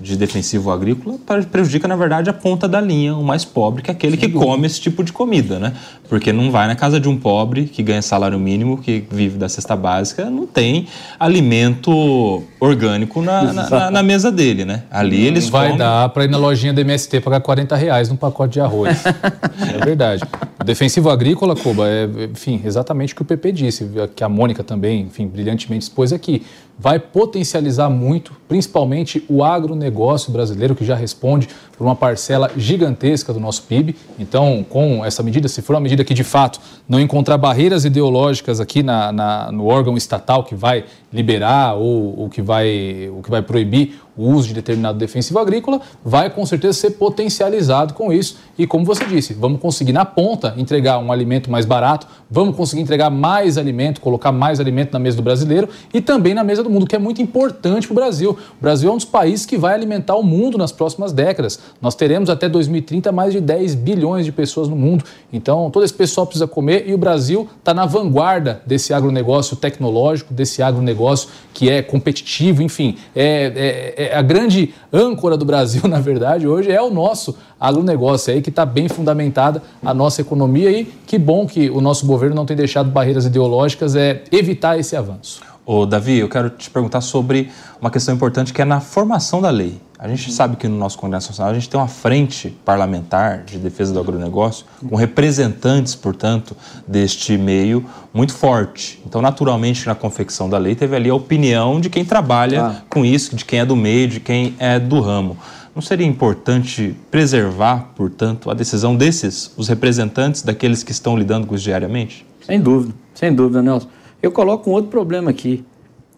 de 0.00 0.16
defensivo 0.16 0.70
agrícola 0.70 1.18
prejudica, 1.50 1.88
na 1.88 1.96
verdade, 1.96 2.28
a 2.28 2.32
ponta 2.32 2.68
da 2.68 2.80
linha, 2.80 3.16
o 3.16 3.24
mais 3.24 3.44
pobre, 3.44 3.82
que 3.82 3.90
é 3.90 3.94
aquele 3.94 4.16
que 4.16 4.28
come 4.28 4.66
esse 4.66 4.80
tipo 4.80 5.02
de 5.02 5.12
comida, 5.12 5.58
né? 5.58 5.72
Porque 6.08 6.32
não 6.32 6.50
vai 6.50 6.66
na 6.66 6.76
casa 6.76 7.00
de 7.00 7.08
um 7.08 7.16
pobre 7.16 7.64
que 7.64 7.82
ganha 7.82 8.02
salário 8.02 8.38
mínimo, 8.38 8.78
que 8.78 9.04
vive 9.10 9.38
da 9.38 9.48
cesta 9.48 9.74
básica, 9.74 10.28
não 10.28 10.46
tem 10.46 10.86
alimento 11.18 12.42
orgânico 12.60 13.22
na, 13.22 13.52
na, 13.52 13.90
na 13.90 14.02
mesa 14.02 14.30
dele, 14.30 14.64
né? 14.64 14.82
Ali 14.90 15.18
não 15.18 15.26
eles 15.26 15.48
vai 15.48 15.70
comem... 15.70 15.78
dar 15.78 16.08
para 16.10 16.24
ir 16.24 16.30
na 16.30 16.38
lojinha 16.38 16.72
do 16.72 16.80
MST 16.80 17.20
pagar 17.20 17.40
40 17.40 17.74
reais 17.74 18.08
num 18.08 18.16
pacote 18.16 18.54
de 18.54 18.60
arroz. 18.60 19.02
é 19.80 19.84
verdade. 19.84 20.22
O 20.60 20.64
defensivo 20.64 21.10
agrícola, 21.10 21.56
Koba, 21.56 21.88
é, 21.88 22.08
enfim, 22.32 22.60
exatamente 22.64 23.12
o 23.12 23.16
que 23.16 23.22
o 23.22 23.24
PP 23.24 23.52
disse, 23.52 23.90
que 24.14 24.22
a 24.22 24.28
Mônica 24.28 24.62
também, 24.62 25.02
enfim, 25.02 25.26
brilhantemente 25.26 25.84
expôs 25.84 26.12
aqui 26.12 26.42
vai 26.78 26.98
potencializar 26.98 27.88
muito, 27.88 28.32
principalmente 28.46 29.24
o 29.28 29.42
agronegócio 29.42 30.30
brasileiro, 30.30 30.74
que 30.74 30.84
já 30.84 30.94
responde 30.94 31.48
por 31.76 31.84
uma 31.84 31.96
parcela 31.96 32.50
gigantesca 32.56 33.32
do 33.32 33.40
nosso 33.40 33.62
PIB. 33.62 33.96
Então, 34.18 34.64
com 34.68 35.04
essa 35.04 35.22
medida, 35.22 35.48
se 35.48 35.62
for 35.62 35.74
uma 35.74 35.80
medida 35.80 36.04
que 36.04 36.12
de 36.12 36.24
fato 36.24 36.60
não 36.88 37.00
encontrar 37.00 37.38
barreiras 37.38 37.84
ideológicas 37.84 38.60
aqui 38.60 38.82
na, 38.82 39.10
na, 39.10 39.52
no 39.52 39.66
órgão 39.66 39.96
estatal 39.96 40.44
que 40.44 40.54
vai 40.54 40.84
liberar 41.12 41.74
ou, 41.74 42.20
ou 42.20 42.28
que 42.28 42.42
vai, 42.42 43.10
o 43.10 43.22
que 43.22 43.30
vai 43.30 43.40
proibir 43.40 43.98
o 44.16 44.30
uso 44.30 44.48
de 44.48 44.54
determinado 44.54 44.98
defensivo 44.98 45.38
agrícola, 45.38 45.80
vai 46.04 46.30
com 46.30 46.44
certeza 46.46 46.72
ser 46.72 46.90
potencializado 46.92 47.94
com 47.94 48.12
isso. 48.12 48.38
E 48.58 48.66
como 48.66 48.84
você 48.84 49.04
disse, 49.04 49.34
vamos 49.34 49.60
conseguir 49.60 49.92
na 49.92 50.04
ponta 50.04 50.54
entregar 50.56 50.98
um 50.98 51.12
alimento 51.12 51.50
mais 51.50 51.66
barato, 51.66 52.06
vamos 52.30 52.56
conseguir 52.56 52.82
entregar 52.82 53.10
mais 53.10 53.58
alimento, 53.58 54.00
colocar 54.00 54.32
mais 54.32 54.58
alimento 54.58 54.92
na 54.92 54.98
mesa 54.98 55.16
do 55.16 55.22
brasileiro 55.22 55.68
e 55.92 56.00
também 56.00 56.34
na 56.34 56.42
mesa 56.42 56.62
do 56.62 56.70
mundo, 56.70 56.86
que 56.86 56.96
é 56.96 56.98
muito 56.98 57.20
importante 57.20 57.86
para 57.86 57.92
o 57.92 57.94
Brasil. 57.94 58.30
O 58.30 58.62
Brasil 58.62 58.90
é 58.90 58.92
um 58.92 58.96
dos 58.96 59.04
países 59.04 59.44
que 59.44 59.58
vai 59.58 59.74
alimentar 59.74 60.16
o 60.16 60.22
mundo 60.22 60.56
nas 60.56 60.72
próximas 60.72 61.12
décadas. 61.12 61.58
Nós 61.80 61.94
teremos 61.94 62.30
até 62.30 62.48
2030 62.48 63.12
mais 63.12 63.32
de 63.32 63.40
10 63.40 63.74
bilhões 63.74 64.24
de 64.24 64.32
pessoas 64.32 64.68
no 64.68 64.76
mundo. 64.76 65.04
Então, 65.32 65.70
todo 65.70 65.84
esse 65.84 65.94
pessoal 65.94 66.26
precisa 66.26 66.46
comer 66.46 66.88
e 66.88 66.94
o 66.94 66.98
Brasil 66.98 67.48
está 67.58 67.74
na 67.74 67.84
vanguarda 67.84 68.62
desse 68.66 68.94
agronegócio 68.94 69.56
tecnológico, 69.56 70.32
desse 70.32 70.62
agronegócio 70.62 71.28
que 71.52 71.70
é 71.70 71.82
competitivo, 71.82 72.62
enfim, 72.62 72.96
é, 73.14 73.94
é, 73.96 74.04
é 74.04 74.05
a 74.14 74.22
grande 74.22 74.74
âncora 74.92 75.36
do 75.36 75.44
Brasil, 75.44 75.82
na 75.88 76.00
verdade, 76.00 76.46
hoje 76.46 76.70
é 76.70 76.80
o 76.80 76.90
nosso 76.90 77.36
agronegócio 77.58 78.32
aí 78.32 78.42
que 78.42 78.50
está 78.50 78.66
bem 78.66 78.88
fundamentada 78.88 79.62
a 79.84 79.94
nossa 79.94 80.20
economia 80.20 80.70
e 80.70 80.84
que 80.84 81.18
bom 81.18 81.46
que 81.46 81.70
o 81.70 81.80
nosso 81.80 82.06
governo 82.06 82.34
não 82.34 82.46
tem 82.46 82.56
deixado 82.56 82.90
barreiras 82.90 83.24
ideológicas 83.24 83.96
é 83.96 84.22
evitar 84.30 84.78
esse 84.78 84.96
avanço. 84.96 85.40
Ô, 85.64 85.84
Davi, 85.84 86.18
eu 86.18 86.28
quero 86.28 86.50
te 86.50 86.70
perguntar 86.70 87.00
sobre 87.00 87.50
uma 87.80 87.90
questão 87.90 88.14
importante 88.14 88.52
que 88.52 88.62
é 88.62 88.64
na 88.64 88.80
formação 88.80 89.42
da 89.42 89.50
lei. 89.50 89.80
A 90.06 90.08
gente 90.08 90.32
sabe 90.32 90.56
que 90.56 90.68
no 90.68 90.78
nosso 90.78 90.96
Congresso 90.98 91.30
Nacional 91.30 91.50
a 91.50 91.54
gente 91.54 91.68
tem 91.68 91.80
uma 91.80 91.88
frente 91.88 92.56
parlamentar 92.64 93.42
de 93.42 93.58
defesa 93.58 93.92
do 93.92 93.98
agronegócio, 93.98 94.64
com 94.88 94.94
representantes, 94.94 95.96
portanto, 95.96 96.56
deste 96.86 97.36
meio 97.36 97.84
muito 98.14 98.32
forte. 98.32 99.02
Então, 99.04 99.20
naturalmente, 99.20 99.84
na 99.84 99.96
confecção 99.96 100.48
da 100.48 100.58
lei, 100.58 100.76
teve 100.76 100.94
ali 100.94 101.10
a 101.10 101.14
opinião 101.14 101.80
de 101.80 101.90
quem 101.90 102.04
trabalha 102.04 102.66
ah. 102.66 102.82
com 102.88 103.04
isso, 103.04 103.34
de 103.34 103.44
quem 103.44 103.58
é 103.58 103.66
do 103.66 103.74
meio, 103.74 104.06
de 104.06 104.20
quem 104.20 104.54
é 104.60 104.78
do 104.78 105.00
ramo. 105.00 105.36
Não 105.74 105.82
seria 105.82 106.06
importante 106.06 106.94
preservar, 107.10 107.90
portanto, 107.96 108.48
a 108.48 108.54
decisão 108.54 108.94
desses, 108.94 109.52
os 109.56 109.66
representantes 109.66 110.42
daqueles 110.42 110.84
que 110.84 110.92
estão 110.92 111.16
lidando 111.18 111.48
com 111.48 111.56
isso 111.56 111.64
diariamente? 111.64 112.24
Sem 112.42 112.60
dúvida, 112.60 112.94
sem 113.12 113.34
dúvida, 113.34 113.60
Nelson. 113.60 113.88
Eu 114.22 114.30
coloco 114.30 114.70
um 114.70 114.72
outro 114.72 114.88
problema 114.88 115.32
aqui. 115.32 115.64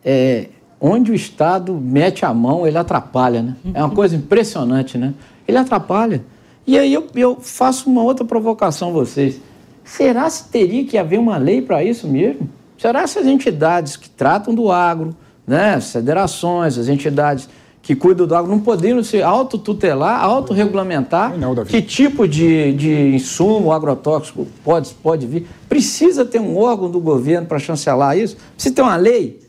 É, 0.05 0.49
onde 0.81 1.11
o 1.11 1.15
Estado 1.15 1.75
mete 1.75 2.25
a 2.25 2.33
mão, 2.33 2.67
ele 2.67 2.79
atrapalha, 2.79 3.43
né? 3.43 3.57
É 3.75 3.83
uma 3.83 3.95
coisa 3.95 4.15
impressionante, 4.17 4.97
né? 4.97 5.15
Ele 5.47 5.59
atrapalha. 5.59 6.25
E 6.67 6.79
aí 6.79 6.93
eu, 6.93 7.07
eu 7.15 7.39
faço 7.41 7.89
uma 7.89 8.03
outra 8.03 8.25
provocação 8.25 8.91
a 8.91 8.93
vocês. 8.93 9.41
Será 9.85 10.29
se 10.29 10.49
teria 10.49 10.85
que 10.85 10.99
haver 10.99 11.19
uma 11.19 11.39
lei 11.39 11.63
para 11.63 11.83
isso 11.83 12.07
mesmo? 12.07 12.49
Será 12.77 13.07
se 13.07 13.19
as 13.19 13.27
entidades 13.27 13.97
que 13.97 14.09
tratam 14.09 14.55
do 14.55 14.71
agro, 14.71 15.17
né, 15.47 15.75
as 15.75 15.91
federações, 15.91 16.79
as 16.79 16.89
entidades 16.89 17.49
que 17.81 17.97
cuidam 17.97 18.27
do 18.27 18.35
agro 18.35 18.51
não 18.51 18.61
poderiam 18.61 19.03
se 19.03 19.23
autotutelar, 19.23 20.23
autorregulamentar 20.23 21.39
Não, 21.39 21.55
Davi. 21.55 21.71
que 21.71 21.81
tipo 21.81 22.29
de, 22.29 22.73
de 22.75 23.15
insumo 23.15 23.73
agrotóxico 23.73 24.47
pode, 24.63 24.91
pode 25.03 25.27
vir. 25.27 25.49
Precisa 25.69 26.23
ter 26.23 26.39
um 26.39 26.59
órgão 26.59 26.91
do 26.91 27.01
governo 27.01 27.47
para 27.47 27.59
chancelar 27.59 28.19
isso? 28.19 28.37
Precisa 28.55 28.75
ter 28.75 28.83
uma 28.83 28.97
lei? 28.97 29.41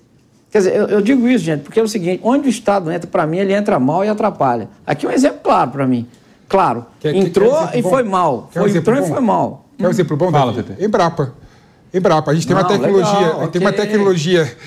Quer 0.51 0.57
dizer, 0.59 0.76
eu, 0.76 0.88
eu 0.88 1.01
digo 1.01 1.27
isso, 1.27 1.43
gente, 1.45 1.61
porque 1.61 1.80
é 1.80 1.84
o 1.84 1.88
seguinte: 1.88 2.19
onde 2.23 2.47
o 2.47 2.49
Estado 2.49 2.91
entra, 2.91 3.07
para 3.09 3.26
mim, 3.27 3.38
ele 3.38 3.53
entra 3.53 3.80
mal 3.80 4.03
e 4.03 4.09
atrapalha. 4.09 4.67
Aqui 4.85 5.05
é 5.05 5.09
um 5.09 5.11
exemplo 5.11 5.39
claro 5.43 5.71
para 5.71 5.85
mim. 5.88 6.07
Claro, 6.47 6.85
Quer- 6.99 7.13
entrou 7.15 7.67
quer 7.67 7.77
e 7.77 7.84
foi 7.84 8.01
mal. 8.03 8.49
Um 8.55 8.59
Foi, 8.61 8.76
entrou 8.77 8.97
e 8.97 9.07
foi 9.07 9.19
mal. 9.21 9.65
Quer 9.77 9.88
um 9.88 9.91
exemplo 9.91 10.17
bom? 10.17 10.31
Fala? 10.31 10.51
Pepe. 10.53 10.84
Embrapa. 10.84 11.34
Embrapa. 11.93 12.31
A 12.31 12.34
gente 12.34 12.47
tem 12.47 12.55
uma 12.55 12.63
Não, 12.63 12.69
tecnologia. 12.69 13.19
legal, 13.19 13.47
tem 13.49 13.61
uma 13.61 13.69
ok. 13.69 13.81
tecnologia. 13.85 14.57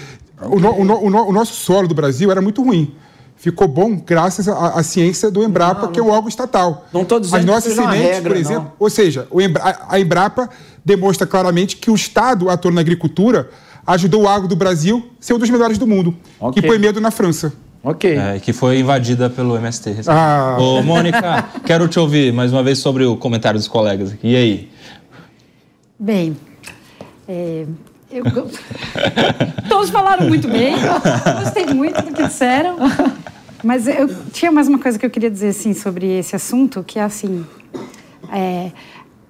O, 0.43 0.59
no- 0.61 0.75
o 0.81 0.85
no- 0.85 1.01
o 1.05 1.11
no- 1.11 1.27
o 1.29 1.33
nosso 1.33 1.55
solo 1.55 1.89
do 1.89 1.95
Brasil 1.95 2.31
era 2.31 2.41
muito 2.41 2.63
ruim. 2.63 2.95
Ficou 3.37 3.67
bom 3.67 3.97
graças 3.97 4.47
à, 4.49 4.79
à 4.79 4.83
ciência 4.85 5.29
do 5.29 5.43
Embrapa, 5.43 5.89
que 5.89 5.99
é 5.99 6.03
um 6.03 6.11
órgão 6.11 6.29
estatal. 6.29 6.87
Não 6.93 7.05
tô 7.05 7.19
dizendo 7.19 7.39
As 7.39 7.45
que 7.45 7.51
nossas 7.51 7.79
uma 7.79 7.91
sementes, 7.93 8.15
regra, 8.15 8.31
por 8.31 8.37
exemplo. 8.39 8.63
não. 8.65 8.73
Ou 8.79 8.89
seja, 8.89 9.27
o 9.33 9.41
Embra- 9.41 9.63
a- 9.65 9.97
a 9.97 10.01
Embrapa 10.01 10.49
demonstra 10.85 11.27
claramente 11.27 11.77
que 11.77 11.91
o 11.91 11.95
Estado 11.97 12.49
atuando 12.49 12.77
na 12.77 12.81
agricultura 12.81 13.51
ajudou 13.87 14.23
o 14.23 14.29
agro 14.29 14.49
do 14.49 14.57
Brasil 14.57 15.11
a 15.21 15.23
ser 15.23 15.35
um 15.35 15.39
dos 15.39 15.51
melhores 15.51 15.79
do 15.79 15.87
mundo. 15.87 16.15
Ok. 16.41 16.61
Que 16.61 16.69
põe 16.69 16.79
medo 16.79 17.01
na 17.01 17.11
França. 17.11 17.53
Ok. 17.85 18.17
É, 18.17 18.39
que 18.39 18.53
foi 18.53 18.79
invadida 18.79 19.29
pelo 19.29 19.57
MST. 19.57 19.91
recentemente. 19.91 20.09
Ah. 20.11 20.57
Ô, 20.59 20.83
Mônica, 20.83 21.49
quero 21.67 21.89
te 21.89 21.99
ouvir 21.99 22.33
mais 22.33 22.53
uma 22.53 22.63
vez 22.63 22.79
sobre 22.79 23.05
o 23.05 23.17
comentário 23.17 23.59
dos 23.59 23.67
colegas 23.67 24.13
aqui. 24.13 24.29
E 24.29 24.37
aí? 24.37 24.71
Bem, 25.99 26.37
é, 27.29 27.67
eu, 28.11 28.25
todos 29.69 29.91
falaram 29.91 30.29
muito 30.29 30.47
bem, 30.49 30.75
gostei 31.41 31.67
muito 31.67 32.03
do 32.03 32.13
que 32.13 32.23
disseram, 32.25 32.77
mas 33.65 33.87
eu 33.89 34.09
tinha 34.33 34.53
mais 34.53 34.69
uma 34.69 34.79
coisa 34.79 34.99
que 34.99 35.07
eu 35.07 35.11
queria 35.11 35.31
dizer 35.31 35.49
assim 35.49 35.73
sobre 35.73 36.19
esse 36.19 36.37
assunto, 36.37 36.85
que 36.85 36.99
é 36.99 37.03
assim, 37.03 37.47
é, 38.33 38.71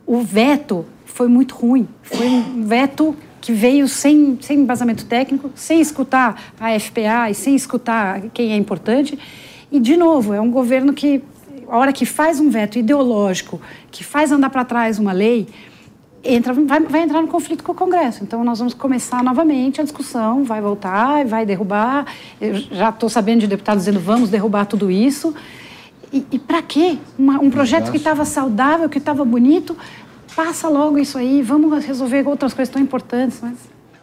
o 0.07 0.23
veto 0.23 0.85
foi 1.05 1.29
muito 1.29 1.55
ruim, 1.55 1.87
foi 2.03 2.27
um 2.27 2.67
veto 2.67 3.15
que 3.43 3.53
veio 3.53 3.87
sem, 3.89 4.39
sem 4.41 4.61
embasamento 4.61 5.05
técnico, 5.05 5.51
sem 5.55 5.81
escutar 5.81 6.41
a 6.59 6.79
FPA 6.79 7.29
e 7.29 7.35
sem 7.35 7.55
escutar 7.55 8.23
quem 8.33 8.53
é 8.53 8.57
importante, 8.57 9.19
e 9.71 9.81
de 9.81 9.97
novo, 9.97 10.33
é 10.33 10.41
um 10.41 10.51
governo 10.51 10.93
que, 10.95 11.21
a 11.69 11.77
hora 11.77 11.93
que 11.93 12.07
faz 12.07 12.39
um 12.39 12.49
veto 12.49 12.79
ideológico, 12.79 13.61
que 13.91 14.05
faz 14.05 14.31
andar 14.31 14.49
para 14.49 14.65
trás 14.65 14.99
uma 14.99 15.13
lei, 15.13 15.49
entra, 16.25 16.53
vai, 16.55 16.79
vai 16.81 17.03
entrar 17.03 17.21
no 17.21 17.27
conflito 17.27 17.65
com 17.65 17.73
o 17.73 17.75
Congresso. 17.75 18.23
Então, 18.23 18.45
nós 18.45 18.61
vamos 18.61 18.75
começar 18.75 19.25
novamente 19.25 19.81
a 19.81 19.85
discussão, 19.85 20.45
vai 20.45 20.61
voltar, 20.61 21.25
vai 21.25 21.45
derrubar. 21.45 22.07
Eu 22.41 22.55
já 22.55 22.91
estou 22.91 23.09
sabendo 23.09 23.41
de 23.41 23.49
deputados 23.49 23.85
dizendo 23.85 23.99
vamos 23.99 24.31
derrubar 24.31 24.67
tudo 24.67 24.89
isso. 24.89 25.35
E, 26.13 26.25
e 26.31 26.39
para 26.39 26.63
quê? 26.63 26.99
Uma- 27.19 27.41
um 27.41 27.51
projeto 27.51 27.91
que 27.91 27.97
estava 27.97 28.25
saudável, 28.25 28.89
que 28.89 28.99
estava 28.99 29.25
bonito, 29.25 29.77
passa 30.35 30.69
logo 30.69 30.99
isso 30.99 31.19
aí, 31.19 31.43
vamos 31.43 31.85
resolver 31.85 32.27
outras 32.27 32.55
coisas 32.55 32.73
tão 32.73 32.81
importantes. 32.81 33.39
Mas... 33.43 33.57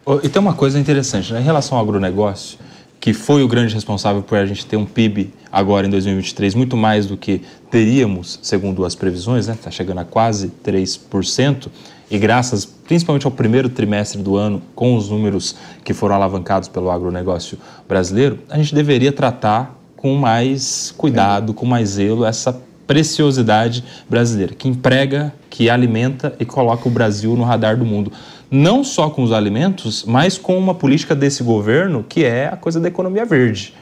Ô, 0.06 0.19
E 0.23 0.30
tem 0.30 0.41
uma 0.41 0.53
coisa 0.53 0.80
interessante, 0.80 1.34
né? 1.34 1.39
em 1.39 1.43
relação 1.43 1.77
ao 1.77 1.84
agronegócio, 1.84 2.57
que 2.99 3.14
foi 3.14 3.43
o 3.43 3.47
grande 3.47 3.73
responsável 3.73 4.22
por 4.22 4.38
a 4.38 4.45
gente 4.45 4.65
ter 4.65 4.77
um 4.77 4.85
PIB 4.85 5.34
agora 5.51 5.88
em 5.88 5.89
2023 5.89 6.53
muito 6.53 6.76
mais 6.76 7.06
do 7.06 7.15
que 7.15 7.41
teríamos, 7.72 8.39
segundo 8.41 8.85
as 8.85 8.93
previsões, 8.93 9.47
né? 9.47 9.53
Está 9.53 9.72
chegando 9.72 9.99
a 9.99 10.06
quase 10.06 10.51
3%, 10.64 11.69
e 12.11 12.18
graças 12.18 12.65
principalmente 12.65 13.26
ao 13.26 13.31
primeiro 13.31 13.69
trimestre 13.69 14.22
do 14.22 14.35
ano, 14.35 14.61
com 14.76 14.95
os 14.95 15.10
números 15.10 15.56
que 15.84 15.93
foram 15.93 16.15
alavancados 16.15 16.68
pelo 16.68 16.89
agronegócio 16.89 17.57
brasileiro, 17.88 18.39
a 18.49 18.57
gente 18.57 18.73
deveria 18.73 19.11
tratar 19.11 19.80
com 19.95 20.15
mais 20.15 20.93
cuidado, 20.97 21.53
com 21.53 21.65
mais 21.65 21.89
zelo, 21.89 22.26
essa 22.26 22.60
preciosidade 22.89 23.83
brasileira, 24.09 24.55
que 24.55 24.67
emprega, 24.67 25.31
que 25.47 25.69
alimenta 25.69 26.33
e 26.39 26.43
coloca 26.43 26.87
o 26.87 26.91
Brasil 26.91 27.35
no 27.35 27.43
radar 27.43 27.77
do 27.77 27.85
mundo. 27.85 28.11
Não 28.49 28.83
só 28.83 29.11
com 29.11 29.21
os 29.21 29.31
alimentos, 29.31 30.03
mas 30.07 30.39
com 30.39 30.57
uma 30.57 30.73
política 30.73 31.13
desse 31.13 31.43
governo 31.43 32.03
que 32.09 32.25
é 32.25 32.47
a 32.47 32.57
coisa 32.57 32.79
da 32.79 32.87
economia 32.87 33.25
verde. 33.25 33.75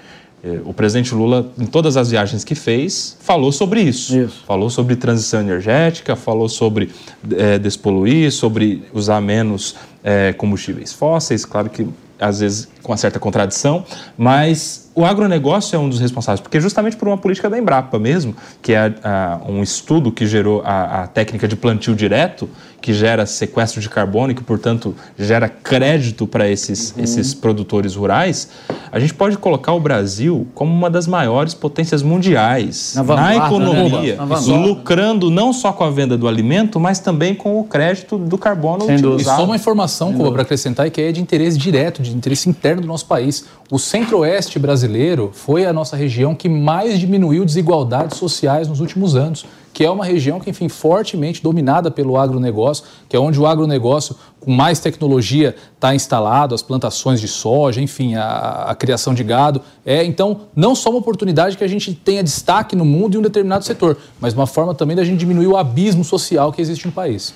Eh, 0.43 0.59
O 0.65 0.73
presidente 0.73 1.15
Lula, 1.15 1.49
em 1.57 1.65
todas 1.65 1.95
as 1.95 2.11
viagens 2.11 2.43
que 2.43 2.53
fez, 2.53 3.17
falou 3.21 3.53
sobre 3.53 3.79
isso. 3.79 4.13
Isso. 4.19 4.43
Falou 4.45 4.69
sobre 4.69 4.97
transição 4.97 5.39
energética, 5.39 6.13
falou 6.17 6.49
sobre 6.49 6.91
eh, 7.31 7.57
despoluir, 7.59 8.29
sobre 8.29 8.84
usar 8.93 9.21
menos 9.21 9.73
eh, 10.03 10.34
combustíveis 10.34 10.91
fósseis. 10.91 11.45
Claro 11.45 11.69
que 11.69 11.88
às 12.19 12.39
vezes 12.39 12.68
com 12.81 12.91
uma 12.91 12.98
certa 12.98 13.19
contradição, 13.19 13.85
mas 14.18 14.89
o 14.95 15.06
agronegócio 15.06 15.76
é 15.76 15.80
um 15.80 15.88
dos 15.88 15.99
responsáveis, 15.99 16.41
porque 16.41 16.60
justamente 16.60 16.95
por 16.98 17.07
uma 17.07 17.18
política 17.18 17.49
da 17.49 17.57
Embrapa 17.57 17.99
mesmo, 17.99 18.35
que 18.61 18.73
é 18.73 18.94
ah, 19.03 19.39
um 19.48 19.61
estudo 19.61 20.11
que 20.11 20.26
gerou 20.26 20.61
a, 20.65 21.03
a 21.03 21.07
técnica 21.07 21.48
de 21.48 21.56
plantio 21.56 21.95
direto, 21.95 22.49
que 22.82 22.94
gera 22.94 23.26
sequestro 23.26 23.82
de 23.82 23.90
carbono 23.90 24.32
e 24.32 24.36
que, 24.36 24.44
portanto, 24.44 24.95
gera 25.18 25.49
crédito 25.49 26.28
para 26.28 26.48
esses, 26.48 26.94
esses 26.98 27.34
produtores 27.34 27.95
rurais, 27.95 28.49
a 28.91 28.99
gente 28.99 29.14
pode 29.14 29.38
colocar 29.38 29.74
o 29.74 29.80
Brasil 29.80 30.48
como 30.54 30.74
uma 30.74 30.90
das 30.90 31.08
maiores 31.08 31.54
potências 31.54 32.02
mundiais 32.02 32.94
Na 32.95 33.04
na, 33.04 33.16
né, 33.30 33.38
economia, 33.38 34.16
Na 34.16 34.26
vanguarda. 34.26 34.68
lucrando 34.68 35.30
não 35.30 35.52
só 35.52 35.74
com 35.74 35.84
a 35.84 35.90
venda 35.90 36.18
do 36.18 36.28
alimento, 36.28 36.80
mas 36.80 36.99
também 36.99 37.36
com 37.36 37.60
o 37.60 37.64
crédito 37.64 38.18
do 38.18 38.38
carbono. 38.38 38.86
E 38.90 39.24
só 39.24 39.44
uma 39.44 39.56
informação, 39.56 40.14
Cuba, 40.14 40.32
para 40.32 40.41
acrescentar, 40.44 40.90
que 40.90 41.02
é 41.02 41.12
de 41.12 41.22
interesse 41.22 41.58
direto, 41.58 42.02
de 42.02 42.16
interesse 42.16 42.49
interno 42.49 42.82
do 42.82 42.88
nosso 42.88 43.06
país. 43.06 43.45
O 43.69 43.77
centro-oeste 43.77 44.57
brasileiro 44.57 45.30
foi 45.34 45.65
a 45.65 45.73
nossa 45.73 45.98
região 45.98 46.34
que 46.34 46.48
mais 46.48 46.98
diminuiu 46.98 47.44
desigualdades 47.44 48.18
sociais 48.18 48.65
nos 48.65 48.80
últimos 48.80 49.14
anos, 49.14 49.45
que 49.73 49.84
é 49.84 49.91
uma 49.91 50.06
região 50.06 50.39
que, 50.39 50.49
enfim, 50.49 50.69
fortemente 50.69 51.44
dominada 51.44 51.91
pelo 51.91 52.15
agronegócio, 52.15 52.85
que 53.10 53.15
é 53.15 53.19
onde 53.19 53.38
o 53.38 53.45
agronegócio 53.45 54.15
com 54.39 54.52
mais 54.52 54.80
tecnologia 54.80 55.53
está 55.76 55.94
instalado, 55.94 56.56
as 56.56 56.61
plantações 56.61 57.19
de 57.19 57.27
soja, 57.27 57.81
enfim, 57.81 58.15
a, 58.15 58.68
a 58.69 58.73
criação 58.73 59.14
de 59.14 59.22
gado. 59.22 59.61
É, 59.85 60.02
então, 60.06 60.44
não 60.56 60.73
só 60.73 60.89
uma 60.89 60.99
oportunidade 60.99 61.57
que 61.57 61.64
a 61.64 61.68
gente 61.68 61.94
tenha 61.94 62.23
destaque 62.23 62.73
no 62.73 62.85
mundo 62.85 63.15
em 63.15 63.18
um 63.18 63.22
determinado 63.22 63.65
setor, 63.65 63.98
mas 64.18 64.34
uma 64.34 64.48
forma 64.48 64.73
também 64.73 64.95
da 64.95 65.03
gente 65.03 65.19
diminuir 65.19 65.48
o 65.48 65.57
abismo 65.57 66.06
social 66.06 66.53
que 66.53 66.61
existe 66.61 66.85
no 66.85 66.94
país. 66.94 67.34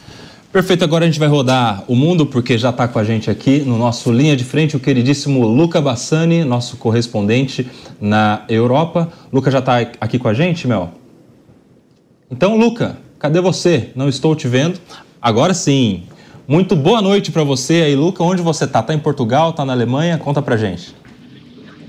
Perfeito, 0.52 0.84
agora 0.84 1.06
a 1.06 1.07
gente 1.07 1.18
vai 1.18 1.30
rodar 1.30 1.82
o 1.88 1.95
mundo, 1.95 2.26
porque 2.26 2.57
já 2.57 2.72
está 2.72 2.86
com 2.86 2.99
a 2.99 3.06
gente 3.06 3.30
aqui 3.30 3.60
no 3.60 3.78
nosso 3.78 4.11
Linha 4.11 4.36
de 4.36 4.44
Frente 4.44 4.76
o 4.76 4.82
queridíssimo 4.82 5.48
Luca 5.48 5.80
Bassani, 5.80 6.44
nosso 6.44 6.76
correspondente 6.76 7.65
na 8.02 8.44
Europa. 8.49 9.10
Luca 9.32 9.49
já 9.49 9.60
está 9.60 9.78
aqui 9.80 10.19
com 10.19 10.28
a 10.28 10.34
gente, 10.34 10.68
Mel? 10.68 10.94
Então, 12.30 12.57
Luca, 12.57 12.98
cadê 13.18 13.40
você? 13.40 13.91
Não 13.95 14.10
estou 14.10 14.36
te 14.36 14.45
vendo. 14.45 14.78
Agora 15.22 15.53
sim. 15.53 16.03
Muito 16.45 16.76
boa 16.76 17.02
noite 17.02 17.32
para 17.32 17.45
você 17.45 17.76
aí, 17.76 17.95
Luca. 17.95 18.22
Onde 18.22 18.41
você 18.41 18.65
está? 18.65 18.82
Está 18.82 18.94
em 18.94 18.99
Portugal? 18.99 19.52
Está 19.52 19.64
na 19.64 19.72
Alemanha? 19.72 20.18
Conta 20.18 20.41
pra 20.41 20.57
gente. 20.57 20.94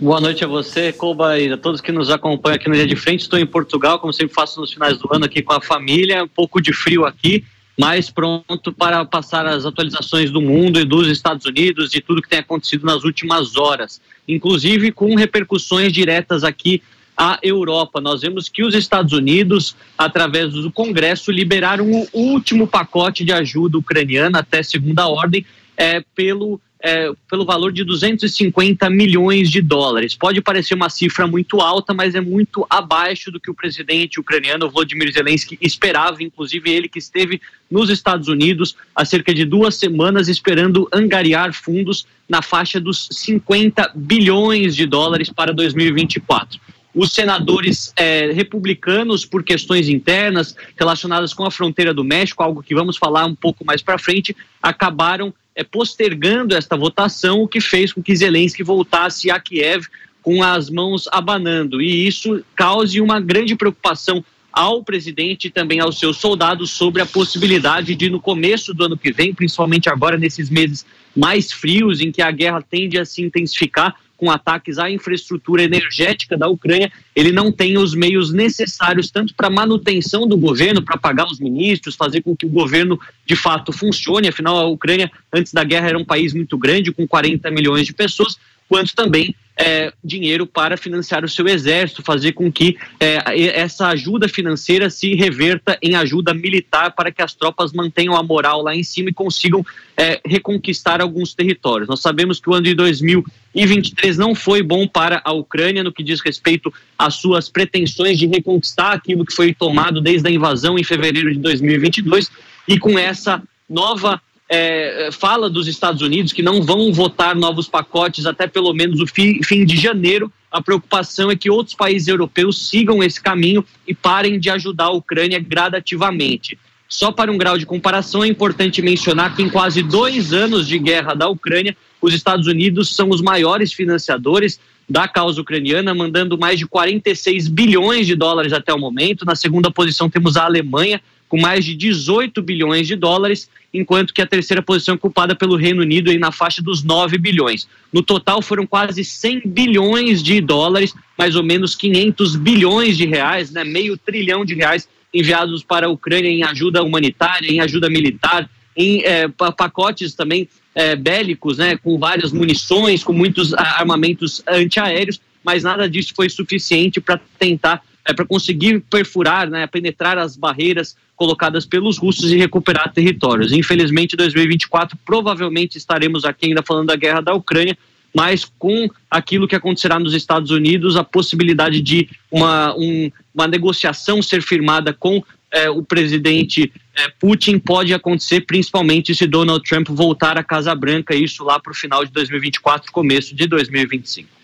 Boa 0.00 0.20
noite 0.20 0.44
a 0.44 0.46
você, 0.46 0.92
Koba, 0.92 1.36
e 1.36 1.52
a 1.52 1.56
todos 1.56 1.80
que 1.80 1.90
nos 1.90 2.10
acompanham 2.10 2.54
aqui 2.54 2.68
no 2.68 2.76
Dia 2.76 2.86
de 2.86 2.94
Frente. 2.94 3.22
Estou 3.22 3.40
em 3.40 3.46
Portugal, 3.46 3.98
como 3.98 4.12
sempre 4.12 4.34
faço 4.34 4.60
nos 4.60 4.72
finais 4.72 4.98
do 4.98 5.12
ano, 5.12 5.24
aqui 5.24 5.42
com 5.42 5.52
a 5.52 5.60
família. 5.60 6.22
Um 6.22 6.28
pouco 6.28 6.60
de 6.60 6.72
frio 6.72 7.04
aqui, 7.04 7.44
mas 7.78 8.10
pronto 8.10 8.72
para 8.72 9.04
passar 9.04 9.46
as 9.46 9.64
atualizações 9.64 10.30
do 10.30 10.40
mundo 10.40 10.78
e 10.78 10.84
dos 10.84 11.08
Estados 11.08 11.46
Unidos 11.46 11.94
e 11.94 12.00
tudo 12.00 12.22
que 12.22 12.28
tem 12.28 12.40
acontecido 12.40 12.84
nas 12.84 13.04
últimas 13.04 13.56
horas, 13.56 14.00
inclusive 14.28 14.92
com 14.92 15.14
repercussões 15.14 15.92
diretas 15.92 16.44
aqui 16.44 16.82
à 17.16 17.38
Europa. 17.42 18.00
Nós 18.00 18.20
vemos 18.20 18.48
que 18.48 18.62
os 18.62 18.74
Estados 18.74 19.12
Unidos, 19.12 19.76
através 19.96 20.52
do 20.52 20.70
Congresso, 20.70 21.30
liberaram 21.30 21.90
o 21.90 22.08
último 22.12 22.66
pacote 22.66 23.24
de 23.24 23.32
ajuda 23.32 23.78
ucraniana 23.78 24.40
até 24.40 24.62
segunda 24.62 25.06
ordem 25.08 25.44
é, 25.76 26.02
pelo 26.14 26.60
é, 26.82 27.12
pelo 27.30 27.44
valor 27.44 27.72
de 27.72 27.84
250 27.84 28.90
milhões 28.90 29.48
de 29.48 29.62
dólares. 29.62 30.16
Pode 30.16 30.40
parecer 30.40 30.74
uma 30.74 30.90
cifra 30.90 31.26
muito 31.26 31.60
alta, 31.60 31.94
mas 31.94 32.14
é 32.16 32.20
muito 32.20 32.66
abaixo 32.68 33.30
do 33.30 33.38
que 33.38 33.50
o 33.50 33.54
presidente 33.54 34.18
ucraniano 34.18 34.68
Volodymyr 34.68 35.12
Zelensky 35.12 35.56
esperava, 35.60 36.22
inclusive 36.22 36.68
ele 36.68 36.88
que 36.88 36.98
esteve 36.98 37.40
nos 37.70 37.88
Estados 37.88 38.26
Unidos 38.26 38.76
há 38.94 39.04
cerca 39.04 39.32
de 39.32 39.44
duas 39.44 39.76
semanas 39.76 40.28
esperando 40.28 40.88
angariar 40.92 41.52
fundos 41.52 42.04
na 42.28 42.42
faixa 42.42 42.80
dos 42.80 43.08
50 43.12 43.92
bilhões 43.94 44.74
de 44.74 44.84
dólares 44.84 45.30
para 45.30 45.52
2024 45.52 46.60
os 46.94 47.12
senadores 47.12 47.92
é, 47.96 48.32
republicanos, 48.32 49.24
por 49.24 49.42
questões 49.42 49.88
internas 49.88 50.54
relacionadas 50.76 51.32
com 51.32 51.44
a 51.44 51.50
fronteira 51.50 51.94
do 51.94 52.04
México, 52.04 52.42
algo 52.42 52.62
que 52.62 52.74
vamos 52.74 52.96
falar 52.96 53.24
um 53.24 53.34
pouco 53.34 53.64
mais 53.64 53.80
para 53.80 53.98
frente, 53.98 54.36
acabaram 54.62 55.32
é, 55.54 55.62
postergando 55.62 56.54
esta 56.54 56.76
votação, 56.76 57.42
o 57.42 57.48
que 57.48 57.60
fez 57.60 57.92
com 57.92 58.02
que 58.02 58.14
Zelensky 58.14 58.62
voltasse 58.62 59.30
a 59.30 59.38
Kiev 59.38 59.86
com 60.22 60.42
as 60.42 60.70
mãos 60.70 61.08
abanando. 61.10 61.82
E 61.82 62.06
isso 62.06 62.44
cause 62.56 63.00
uma 63.00 63.20
grande 63.20 63.56
preocupação 63.56 64.24
ao 64.52 64.84
presidente 64.84 65.46
e 65.46 65.50
também 65.50 65.80
aos 65.80 65.98
seus 65.98 66.18
soldados 66.18 66.70
sobre 66.70 67.00
a 67.00 67.06
possibilidade 67.06 67.94
de, 67.94 68.10
no 68.10 68.20
começo 68.20 68.74
do 68.74 68.84
ano 68.84 68.98
que 68.98 69.10
vem, 69.10 69.34
principalmente 69.34 69.88
agora 69.88 70.18
nesses 70.18 70.50
meses 70.50 70.84
mais 71.16 71.50
frios, 71.50 72.00
em 72.00 72.12
que 72.12 72.20
a 72.20 72.30
guerra 72.30 72.62
tende 72.62 72.98
a 72.98 73.04
se 73.04 73.22
intensificar, 73.22 73.96
com 74.22 74.30
ataques 74.30 74.78
à 74.78 74.88
infraestrutura 74.88 75.64
energética 75.64 76.38
da 76.38 76.46
Ucrânia, 76.46 76.92
ele 77.16 77.32
não 77.32 77.50
tem 77.50 77.76
os 77.76 77.92
meios 77.92 78.32
necessários 78.32 79.10
tanto 79.10 79.34
para 79.34 79.50
manutenção 79.50 80.28
do 80.28 80.36
governo, 80.36 80.80
para 80.80 80.96
pagar 80.96 81.26
os 81.26 81.40
ministros, 81.40 81.96
fazer 81.96 82.22
com 82.22 82.36
que 82.36 82.46
o 82.46 82.48
governo 82.48 83.00
de 83.26 83.34
fato 83.34 83.72
funcione. 83.72 84.28
Afinal, 84.28 84.56
a 84.56 84.68
Ucrânia, 84.68 85.10
antes 85.32 85.52
da 85.52 85.64
guerra, 85.64 85.88
era 85.88 85.98
um 85.98 86.04
país 86.04 86.32
muito 86.32 86.56
grande, 86.56 86.92
com 86.92 87.04
40 87.04 87.50
milhões 87.50 87.84
de 87.84 87.92
pessoas, 87.92 88.38
quanto 88.68 88.94
também 88.94 89.34
é, 89.56 89.92
dinheiro 90.02 90.46
para 90.46 90.76
financiar 90.76 91.24
o 91.24 91.28
seu 91.28 91.46
exército, 91.46 92.02
fazer 92.02 92.32
com 92.32 92.50
que 92.50 92.76
é, 92.98 93.58
essa 93.58 93.88
ajuda 93.88 94.28
financeira 94.28 94.88
se 94.88 95.14
reverta 95.14 95.78
em 95.82 95.94
ajuda 95.94 96.32
militar 96.32 96.92
para 96.92 97.12
que 97.12 97.22
as 97.22 97.34
tropas 97.34 97.72
mantenham 97.72 98.16
a 98.16 98.22
moral 98.22 98.62
lá 98.62 98.74
em 98.74 98.82
cima 98.82 99.10
e 99.10 99.14
consigam 99.14 99.64
é, 99.96 100.20
reconquistar 100.24 101.00
alguns 101.00 101.34
territórios. 101.34 101.88
Nós 101.88 102.00
sabemos 102.00 102.40
que 102.40 102.48
o 102.48 102.54
ano 102.54 102.64
de 102.64 102.74
2023 102.74 104.16
não 104.16 104.34
foi 104.34 104.62
bom 104.62 104.86
para 104.86 105.20
a 105.24 105.32
Ucrânia 105.32 105.84
no 105.84 105.92
que 105.92 106.02
diz 106.02 106.20
respeito 106.20 106.72
às 106.98 107.14
suas 107.16 107.48
pretensões 107.48 108.18
de 108.18 108.26
reconquistar 108.26 108.92
aquilo 108.92 109.24
que 109.24 109.34
foi 109.34 109.52
tomado 109.52 110.00
desde 110.00 110.28
a 110.28 110.30
invasão 110.30 110.78
em 110.78 110.84
fevereiro 110.84 111.32
de 111.32 111.38
2022 111.38 112.30
e 112.66 112.78
com 112.78 112.98
essa 112.98 113.42
nova 113.68 114.20
é, 114.54 115.08
fala 115.10 115.48
dos 115.48 115.66
Estados 115.66 116.02
Unidos 116.02 116.30
que 116.30 116.42
não 116.42 116.60
vão 116.60 116.92
votar 116.92 117.34
novos 117.34 117.66
pacotes 117.66 118.26
até 118.26 118.46
pelo 118.46 118.74
menos 118.74 119.00
o 119.00 119.06
fi, 119.06 119.40
fim 119.42 119.64
de 119.64 119.78
janeiro. 119.78 120.30
A 120.50 120.60
preocupação 120.60 121.30
é 121.30 121.36
que 121.36 121.48
outros 121.48 121.74
países 121.74 122.06
europeus 122.06 122.68
sigam 122.68 123.02
esse 123.02 123.18
caminho 123.18 123.64
e 123.88 123.94
parem 123.94 124.38
de 124.38 124.50
ajudar 124.50 124.84
a 124.84 124.92
Ucrânia 124.92 125.40
gradativamente. 125.40 126.58
Só 126.86 127.10
para 127.10 127.32
um 127.32 127.38
grau 127.38 127.56
de 127.56 127.64
comparação, 127.64 128.22
é 128.22 128.28
importante 128.28 128.82
mencionar 128.82 129.34
que 129.34 129.42
em 129.42 129.48
quase 129.48 129.82
dois 129.82 130.34
anos 130.34 130.68
de 130.68 130.78
guerra 130.78 131.14
da 131.14 131.26
Ucrânia, 131.30 131.74
os 132.02 132.12
Estados 132.12 132.46
Unidos 132.46 132.94
são 132.94 133.08
os 133.08 133.22
maiores 133.22 133.72
financiadores 133.72 134.60
da 134.86 135.08
causa 135.08 135.40
ucraniana, 135.40 135.94
mandando 135.94 136.36
mais 136.36 136.58
de 136.58 136.66
46 136.66 137.48
bilhões 137.48 138.06
de 138.06 138.14
dólares 138.14 138.52
até 138.52 138.74
o 138.74 138.78
momento. 138.78 139.24
Na 139.24 139.34
segunda 139.34 139.70
posição 139.70 140.10
temos 140.10 140.36
a 140.36 140.44
Alemanha, 140.44 141.00
com 141.32 141.40
mais 141.40 141.64
de 141.64 141.74
18 141.74 142.42
bilhões 142.42 142.86
de 142.86 142.94
dólares, 142.94 143.48
enquanto 143.72 144.12
que 144.12 144.20
a 144.20 144.26
terceira 144.26 144.60
posição 144.60 144.92
é 144.92 144.96
ocupada 144.96 145.34
pelo 145.34 145.56
Reino 145.56 145.80
Unido 145.80 146.10
aí 146.10 146.18
na 146.18 146.30
faixa 146.30 146.60
dos 146.60 146.84
9 146.84 147.16
bilhões. 147.16 147.66
No 147.90 148.02
total 148.02 148.42
foram 148.42 148.66
quase 148.66 149.02
100 149.02 149.44
bilhões 149.46 150.22
de 150.22 150.42
dólares, 150.42 150.94
mais 151.16 151.34
ou 151.34 151.42
menos 151.42 151.74
500 151.74 152.36
bilhões 152.36 152.98
de 152.98 153.06
reais, 153.06 153.50
né, 153.50 153.64
meio 153.64 153.96
trilhão 153.96 154.44
de 154.44 154.54
reais 154.54 154.86
enviados 155.12 155.64
para 155.64 155.86
a 155.86 155.88
Ucrânia 155.88 156.28
em 156.28 156.42
ajuda 156.42 156.82
humanitária, 156.82 157.50
em 157.50 157.60
ajuda 157.60 157.88
militar, 157.88 158.46
em 158.76 159.02
é, 159.02 159.26
pacotes 159.26 160.14
também 160.14 160.46
é, 160.74 160.94
bélicos, 160.94 161.56
né, 161.56 161.78
com 161.78 161.98
várias 161.98 162.30
munições, 162.30 163.02
com 163.02 163.14
muitos 163.14 163.54
armamentos 163.54 164.42
antiaéreos, 164.46 165.18
mas 165.42 165.62
nada 165.62 165.88
disso 165.88 166.12
foi 166.14 166.28
suficiente 166.28 167.00
para 167.00 167.18
tentar 167.38 167.82
é, 168.06 168.12
para 168.12 168.24
conseguir 168.24 168.80
perfurar, 168.90 169.48
né, 169.48 169.66
penetrar 169.66 170.18
as 170.18 170.36
barreiras 170.36 170.96
colocadas 171.16 171.64
pelos 171.64 171.98
russos 171.98 172.32
e 172.32 172.36
recuperar 172.36 172.92
territórios. 172.92 173.52
Infelizmente, 173.52 174.16
2024 174.16 174.98
provavelmente 175.04 175.78
estaremos 175.78 176.24
aqui 176.24 176.46
ainda 176.46 176.62
falando 176.62 176.88
da 176.88 176.96
guerra 176.96 177.20
da 177.20 177.34
Ucrânia, 177.34 177.76
mas 178.14 178.44
com 178.58 178.88
aquilo 179.10 179.48
que 179.48 179.56
acontecerá 179.56 179.98
nos 179.98 180.14
Estados 180.14 180.50
Unidos, 180.50 180.96
a 180.96 181.04
possibilidade 181.04 181.80
de 181.80 182.08
uma, 182.30 182.74
um, 182.76 183.10
uma 183.34 183.46
negociação 183.46 184.20
ser 184.20 184.42
firmada 184.42 184.92
com 184.92 185.22
é, 185.50 185.70
o 185.70 185.82
presidente 185.82 186.72
é, 186.94 187.08
Putin 187.20 187.58
pode 187.58 187.92
acontecer, 187.94 188.42
principalmente 188.42 189.14
se 189.14 189.26
Donald 189.26 189.62
Trump 189.68 189.88
voltar 189.90 190.36
à 190.36 190.42
Casa 190.42 190.74
Branca, 190.74 191.14
isso 191.14 191.44
lá 191.44 191.60
para 191.60 191.72
o 191.72 191.74
final 191.74 192.04
de 192.04 192.10
2024, 192.10 192.90
começo 192.90 193.34
de 193.34 193.46
2025. 193.46 194.41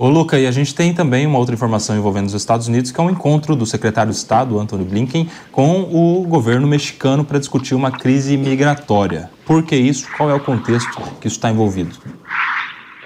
Ô 0.00 0.08
Luca, 0.08 0.38
e 0.38 0.46
a 0.46 0.52
gente 0.52 0.72
tem 0.72 0.94
também 0.94 1.26
uma 1.26 1.40
outra 1.40 1.56
informação 1.56 1.96
envolvendo 1.96 2.26
os 2.26 2.34
Estados 2.34 2.68
Unidos, 2.68 2.92
que 2.92 3.00
é 3.00 3.02
um 3.02 3.10
encontro 3.10 3.56
do 3.56 3.66
secretário 3.66 4.12
de 4.12 4.16
Estado, 4.16 4.56
Antony 4.56 4.84
Blinken, 4.84 5.28
com 5.50 5.80
o 5.80 6.24
governo 6.24 6.68
mexicano 6.68 7.24
para 7.24 7.36
discutir 7.36 7.74
uma 7.74 7.90
crise 7.90 8.36
migratória. 8.36 9.28
Por 9.44 9.64
que 9.64 9.74
isso? 9.74 10.06
Qual 10.16 10.30
é 10.30 10.34
o 10.34 10.38
contexto 10.38 11.02
que 11.20 11.26
isso 11.26 11.36
está 11.36 11.50
envolvido? 11.50 11.96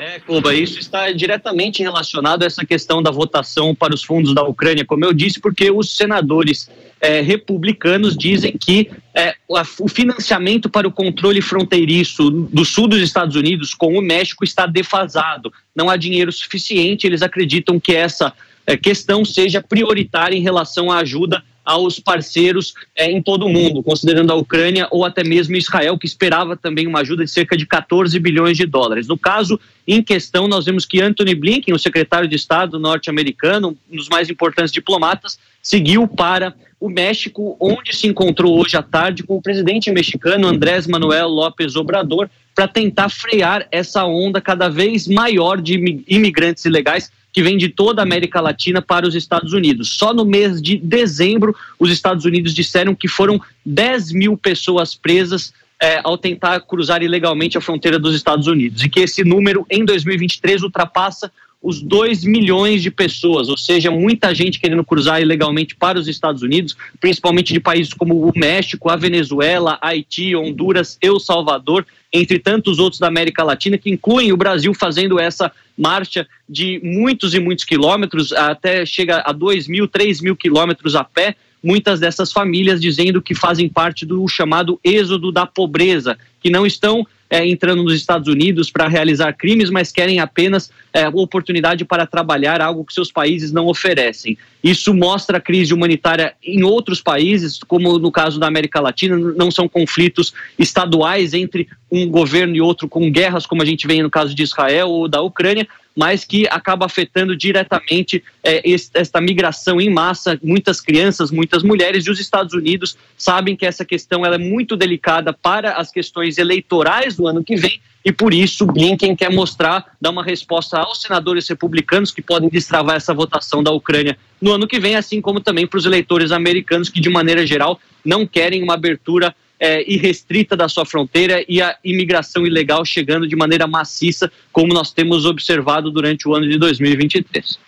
É, 0.05 0.19
Cuba, 0.19 0.53
isso 0.53 0.81
está 0.81 1.12
diretamente 1.12 1.81
relacionado 1.81 2.43
a 2.43 2.47
essa 2.47 2.66
questão 2.66 3.01
da 3.01 3.12
votação 3.12 3.73
para 3.73 3.95
os 3.95 4.03
fundos 4.03 4.35
da 4.35 4.43
Ucrânia, 4.43 4.85
como 4.85 5.05
eu 5.05 5.12
disse, 5.12 5.39
porque 5.39 5.70
os 5.70 5.95
senadores 5.95 6.69
é, 7.01 7.20
republicanos 7.20 8.16
dizem 8.16 8.59
que 8.59 8.91
é, 9.15 9.37
o 9.79 9.87
financiamento 9.87 10.69
para 10.69 10.89
o 10.89 10.91
controle 10.91 11.41
fronteiriço 11.41 12.33
do 12.33 12.65
sul 12.65 12.89
dos 12.89 13.01
Estados 13.01 13.37
Unidos 13.37 13.74
com 13.74 13.97
o 13.97 14.03
México 14.03 14.43
está 14.43 14.66
defasado. 14.66 15.53
Não 15.73 15.89
há 15.89 15.97
dinheiro 15.97 16.33
suficiente. 16.33 17.07
Eles 17.07 17.23
acreditam 17.23 17.79
que 17.79 17.95
essa 17.95 18.33
é, 18.66 18.77
questão 18.77 19.24
seja 19.24 19.62
prioritária 19.62 20.35
em 20.35 20.43
relação 20.43 20.91
à 20.91 20.99
ajuda 20.99 21.45
aos 21.64 22.01
parceiros 22.01 22.74
é, 22.97 23.10
em 23.10 23.22
todo 23.22 23.47
o 23.47 23.48
mundo, 23.48 23.82
considerando 23.82 24.32
a 24.32 24.36
Ucrânia 24.36 24.89
ou 24.90 25.05
até 25.05 25.22
mesmo 25.22 25.56
Israel, 25.56 25.97
que 25.98 26.06
esperava 26.06 26.56
também 26.56 26.86
uma 26.86 27.01
ajuda 27.01 27.24
de 27.24 27.30
cerca 27.30 27.56
de 27.56 27.66
14 27.66 28.18
bilhões 28.18 28.56
de 28.56 28.66
dólares. 28.66 29.06
No 29.06 29.16
caso 29.16 29.59
em 29.86 30.02
questão, 30.02 30.47
nós 30.47 30.64
vemos 30.64 30.84
que 30.86 31.01
Anthony 31.01 31.34
Blinken, 31.34 31.74
o 31.74 31.78
secretário 31.78 32.28
de 32.28 32.36
Estado 32.36 32.78
norte-americano, 32.78 33.76
um 33.90 33.97
dos 33.97 34.09
mais 34.09 34.28
importantes 34.28 34.72
diplomatas, 34.72 35.39
seguiu 35.62 36.06
para 36.09 36.55
o 36.80 36.89
México, 36.89 37.56
onde 37.60 37.94
se 37.94 38.09
encontrou 38.09 38.60
hoje 38.60 38.76
à 38.76 38.82
tarde 38.82 39.22
com 39.22 39.36
o 39.36 39.43
presidente 39.43 39.90
mexicano 39.93 40.48
Andrés 40.48 40.86
Manuel 40.86 41.28
López 41.28 41.76
Obrador, 41.76 42.28
para 42.55 42.68
tentar 42.68 43.09
frear 43.09 43.66
essa 43.70 44.05
onda 44.05 44.40
cada 44.40 44.68
vez 44.68 45.06
maior 45.06 45.60
de 45.60 46.02
imigrantes 46.06 46.64
ilegais 46.64 47.10
que 47.32 47.42
vem 47.42 47.56
de 47.56 47.68
toda 47.68 48.02
a 48.02 48.04
América 48.04 48.40
Latina 48.40 48.82
para 48.82 49.06
os 49.06 49.14
Estados 49.14 49.52
Unidos. 49.52 49.90
Só 49.90 50.12
no 50.12 50.24
mês 50.24 50.60
de 50.60 50.76
dezembro, 50.76 51.56
os 51.78 51.90
Estados 51.90 52.24
Unidos 52.24 52.54
disseram 52.54 52.94
que 52.94 53.09
foram 53.09 53.40
10 53.64 54.12
mil 54.12 54.36
pessoas 54.36 54.94
presas 54.94 55.54
é, 55.80 56.00
ao 56.04 56.16
tentar 56.16 56.60
cruzar 56.60 57.02
ilegalmente 57.02 57.59
a 57.59 57.60
fronteira 57.60 57.98
dos 57.98 58.14
Estados 58.14 58.46
Unidos 58.46 58.84
e 58.84 58.88
que 58.88 59.00
esse 59.00 59.24
número 59.24 59.66
em 59.68 59.84
2023 59.84 60.62
ultrapassa 60.62 61.32
os 61.62 61.80
2 61.80 62.24
milhões 62.24 62.82
de 62.82 62.90
pessoas, 62.90 63.48
ou 63.48 63.56
seja, 63.56 63.90
muita 63.90 64.34
gente 64.34 64.59
querendo 64.59 64.84
cruzar 64.84 65.22
ilegalmente 65.22 65.76
para 65.76 65.98
os 65.98 66.09
Estados 66.09 66.43
Unidos, 66.43 66.76
principalmente 67.01 67.52
de 67.52 67.60
países 67.60 67.94
como 67.94 68.28
o 68.28 68.32
México, 68.34 68.90
a 68.90 68.97
Venezuela, 68.97 69.78
Haiti, 69.80 70.34
Honduras, 70.34 70.98
El 71.01 71.20
Salvador, 71.20 71.86
entre 72.12 72.39
tantos 72.39 72.78
outros 72.78 72.98
da 72.98 73.06
América 73.06 73.44
Latina, 73.44 73.78
que 73.78 73.90
incluem 73.90 74.32
o 74.32 74.36
Brasil 74.36 74.74
fazendo 74.74 75.20
essa 75.20 75.52
marcha 75.78 76.26
de 76.48 76.80
muitos 76.82 77.32
e 77.32 77.39
muitos 77.39 77.64
quilômetros, 77.64 78.32
até 78.32 78.84
chega 78.84 79.22
a 79.24 79.32
2 79.32 79.68
mil, 79.68 79.86
3 79.86 80.20
mil 80.20 80.36
quilômetros 80.36 80.97
a 80.97 81.05
pé. 81.05 81.36
Muitas 81.62 82.01
dessas 82.01 82.32
famílias 82.32 82.80
dizendo 82.80 83.22
que 83.22 83.36
fazem 83.36 83.68
parte 83.68 84.05
do 84.05 84.26
chamado 84.26 84.80
êxodo 84.82 85.30
da 85.30 85.47
pobreza, 85.47 86.18
que 86.43 86.51
não 86.51 86.66
estão 86.66 87.06
é, 87.32 87.48
entrando 87.48 87.82
nos 87.82 87.94
Estados 87.94 88.28
Unidos 88.28 88.70
para 88.70 88.86
realizar 88.86 89.32
crimes, 89.32 89.70
mas 89.70 89.90
querem 89.90 90.20
apenas 90.20 90.70
é, 90.92 91.09
oportunidade 91.09 91.82
para 91.82 92.06
trabalhar 92.06 92.60
algo 92.60 92.84
que 92.84 92.92
seus 92.92 93.10
países 93.10 93.50
não 93.50 93.68
oferecem. 93.68 94.36
Isso 94.62 94.92
mostra 94.92 95.38
a 95.38 95.40
crise 95.40 95.72
humanitária 95.72 96.34
em 96.44 96.62
outros 96.62 97.00
países, 97.00 97.59
como 97.66 97.98
no 97.98 98.12
caso 98.12 98.38
da 98.38 98.46
América 98.46 98.82
Latina, 98.82 99.16
não 99.16 99.50
são 99.50 99.66
conflitos 99.66 100.34
estaduais 100.59 101.32
entre 101.32 101.66
um 101.90 102.06
governo 102.06 102.54
e 102.54 102.60
outro, 102.60 102.86
com 102.86 103.10
guerras, 103.10 103.46
como 103.46 103.62
a 103.62 103.64
gente 103.64 103.86
vê 103.86 104.02
no 104.02 104.10
caso 104.10 104.34
de 104.34 104.42
Israel 104.42 104.90
ou 104.90 105.09
da 105.09 105.22
Ucrânia, 105.22 105.66
mas 105.97 106.24
que 106.24 106.47
acaba 106.48 106.86
afetando 106.86 107.36
diretamente 107.36 108.23
é, 108.43 108.62
esta 108.94 109.20
migração 109.20 109.81
em 109.81 109.90
massa, 109.90 110.39
muitas 110.43 110.81
crianças, 110.81 111.31
muitas 111.31 111.62
mulheres, 111.62 112.06
e 112.06 112.10
os 112.10 112.20
Estados 112.20 112.55
Unidos 112.55 112.97
sabem 113.16 113.55
que 113.56 113.66
essa 113.66 113.85
questão 113.85 114.24
ela 114.24 114.36
é 114.36 114.39
muito 114.39 114.77
delicada 114.77 115.32
para 115.32 115.73
as 115.74 115.90
questões 115.90 116.39
eleitorais 116.39 117.16
do 117.16 117.27
ano 117.27 117.44
que 117.44 117.56
vem, 117.56 117.81
e 118.05 118.10
por 118.10 118.35
isso 118.35 118.66
Blinken 118.66 119.14
quer 119.14 119.31
mostrar, 119.31 119.97
dar 120.01 120.10
uma 120.10 120.24
resposta 120.24 120.78
aos 120.78 121.01
senadores 121.01 121.48
republicanos 121.48 122.10
que 122.10 122.20
podem 122.20 122.48
destravar 122.48 122.97
essa 122.97 123.14
votação 123.14 123.62
da 123.62 123.70
Ucrânia 123.70 124.19
no 124.40 124.52
ano 124.52 124.66
que 124.66 124.81
vem, 124.81 124.97
assim 124.97 125.20
como 125.20 125.40
também 125.40 125.66
para 125.66 125.78
os 125.78 125.85
eleitores 125.85 126.32
americanos 126.32 126.89
que, 126.89 127.01
de 127.01 127.09
maneira 127.09 127.47
geral, 127.47 127.78
não 128.05 128.27
querem 128.27 128.62
uma 128.62 128.74
abertura 128.74 129.35
é, 129.62 129.89
irrestrita 129.89 130.56
da 130.56 130.68
sua 130.68 130.84
fronteira 130.84 131.44
e 131.48 131.62
a 131.62 131.76
imigração 131.84 132.44
ilegal 132.44 132.84
chegando 132.84 133.28
de 133.28 133.36
maneira 133.36 133.64
maciça, 133.64 134.30
como 134.51 134.74
nós 134.74 134.90
temos 134.90 135.24
observado 135.24 135.89
durante 135.89 136.26
o 136.28 136.34
ano 136.34 136.48
de 136.48 136.59
2023. 136.59 137.60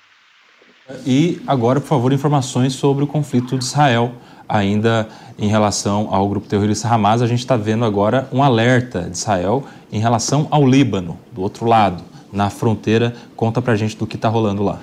E 1.06 1.40
agora, 1.46 1.80
por 1.80 1.86
favor, 1.86 2.12
informações 2.12 2.72
sobre 2.72 3.04
o 3.04 3.06
conflito 3.06 3.56
de 3.56 3.64
Israel, 3.64 4.12
ainda 4.48 5.08
em 5.38 5.46
relação 5.46 6.08
ao 6.10 6.28
grupo 6.28 6.48
terrorista 6.48 6.88
Hamas. 6.88 7.22
A 7.22 7.28
gente 7.28 7.38
está 7.38 7.56
vendo 7.56 7.84
agora 7.84 8.28
um 8.32 8.42
alerta 8.42 9.02
de 9.02 9.16
Israel 9.16 9.64
em 9.92 10.00
relação 10.00 10.48
ao 10.50 10.68
Líbano, 10.68 11.16
do 11.32 11.42
outro 11.42 11.64
lado, 11.64 12.02
na 12.32 12.50
fronteira. 12.50 13.14
Conta 13.36 13.62
pra 13.62 13.76
gente 13.76 13.96
do 13.96 14.04
que 14.04 14.16
está 14.16 14.28
rolando 14.28 14.64
lá. 14.64 14.82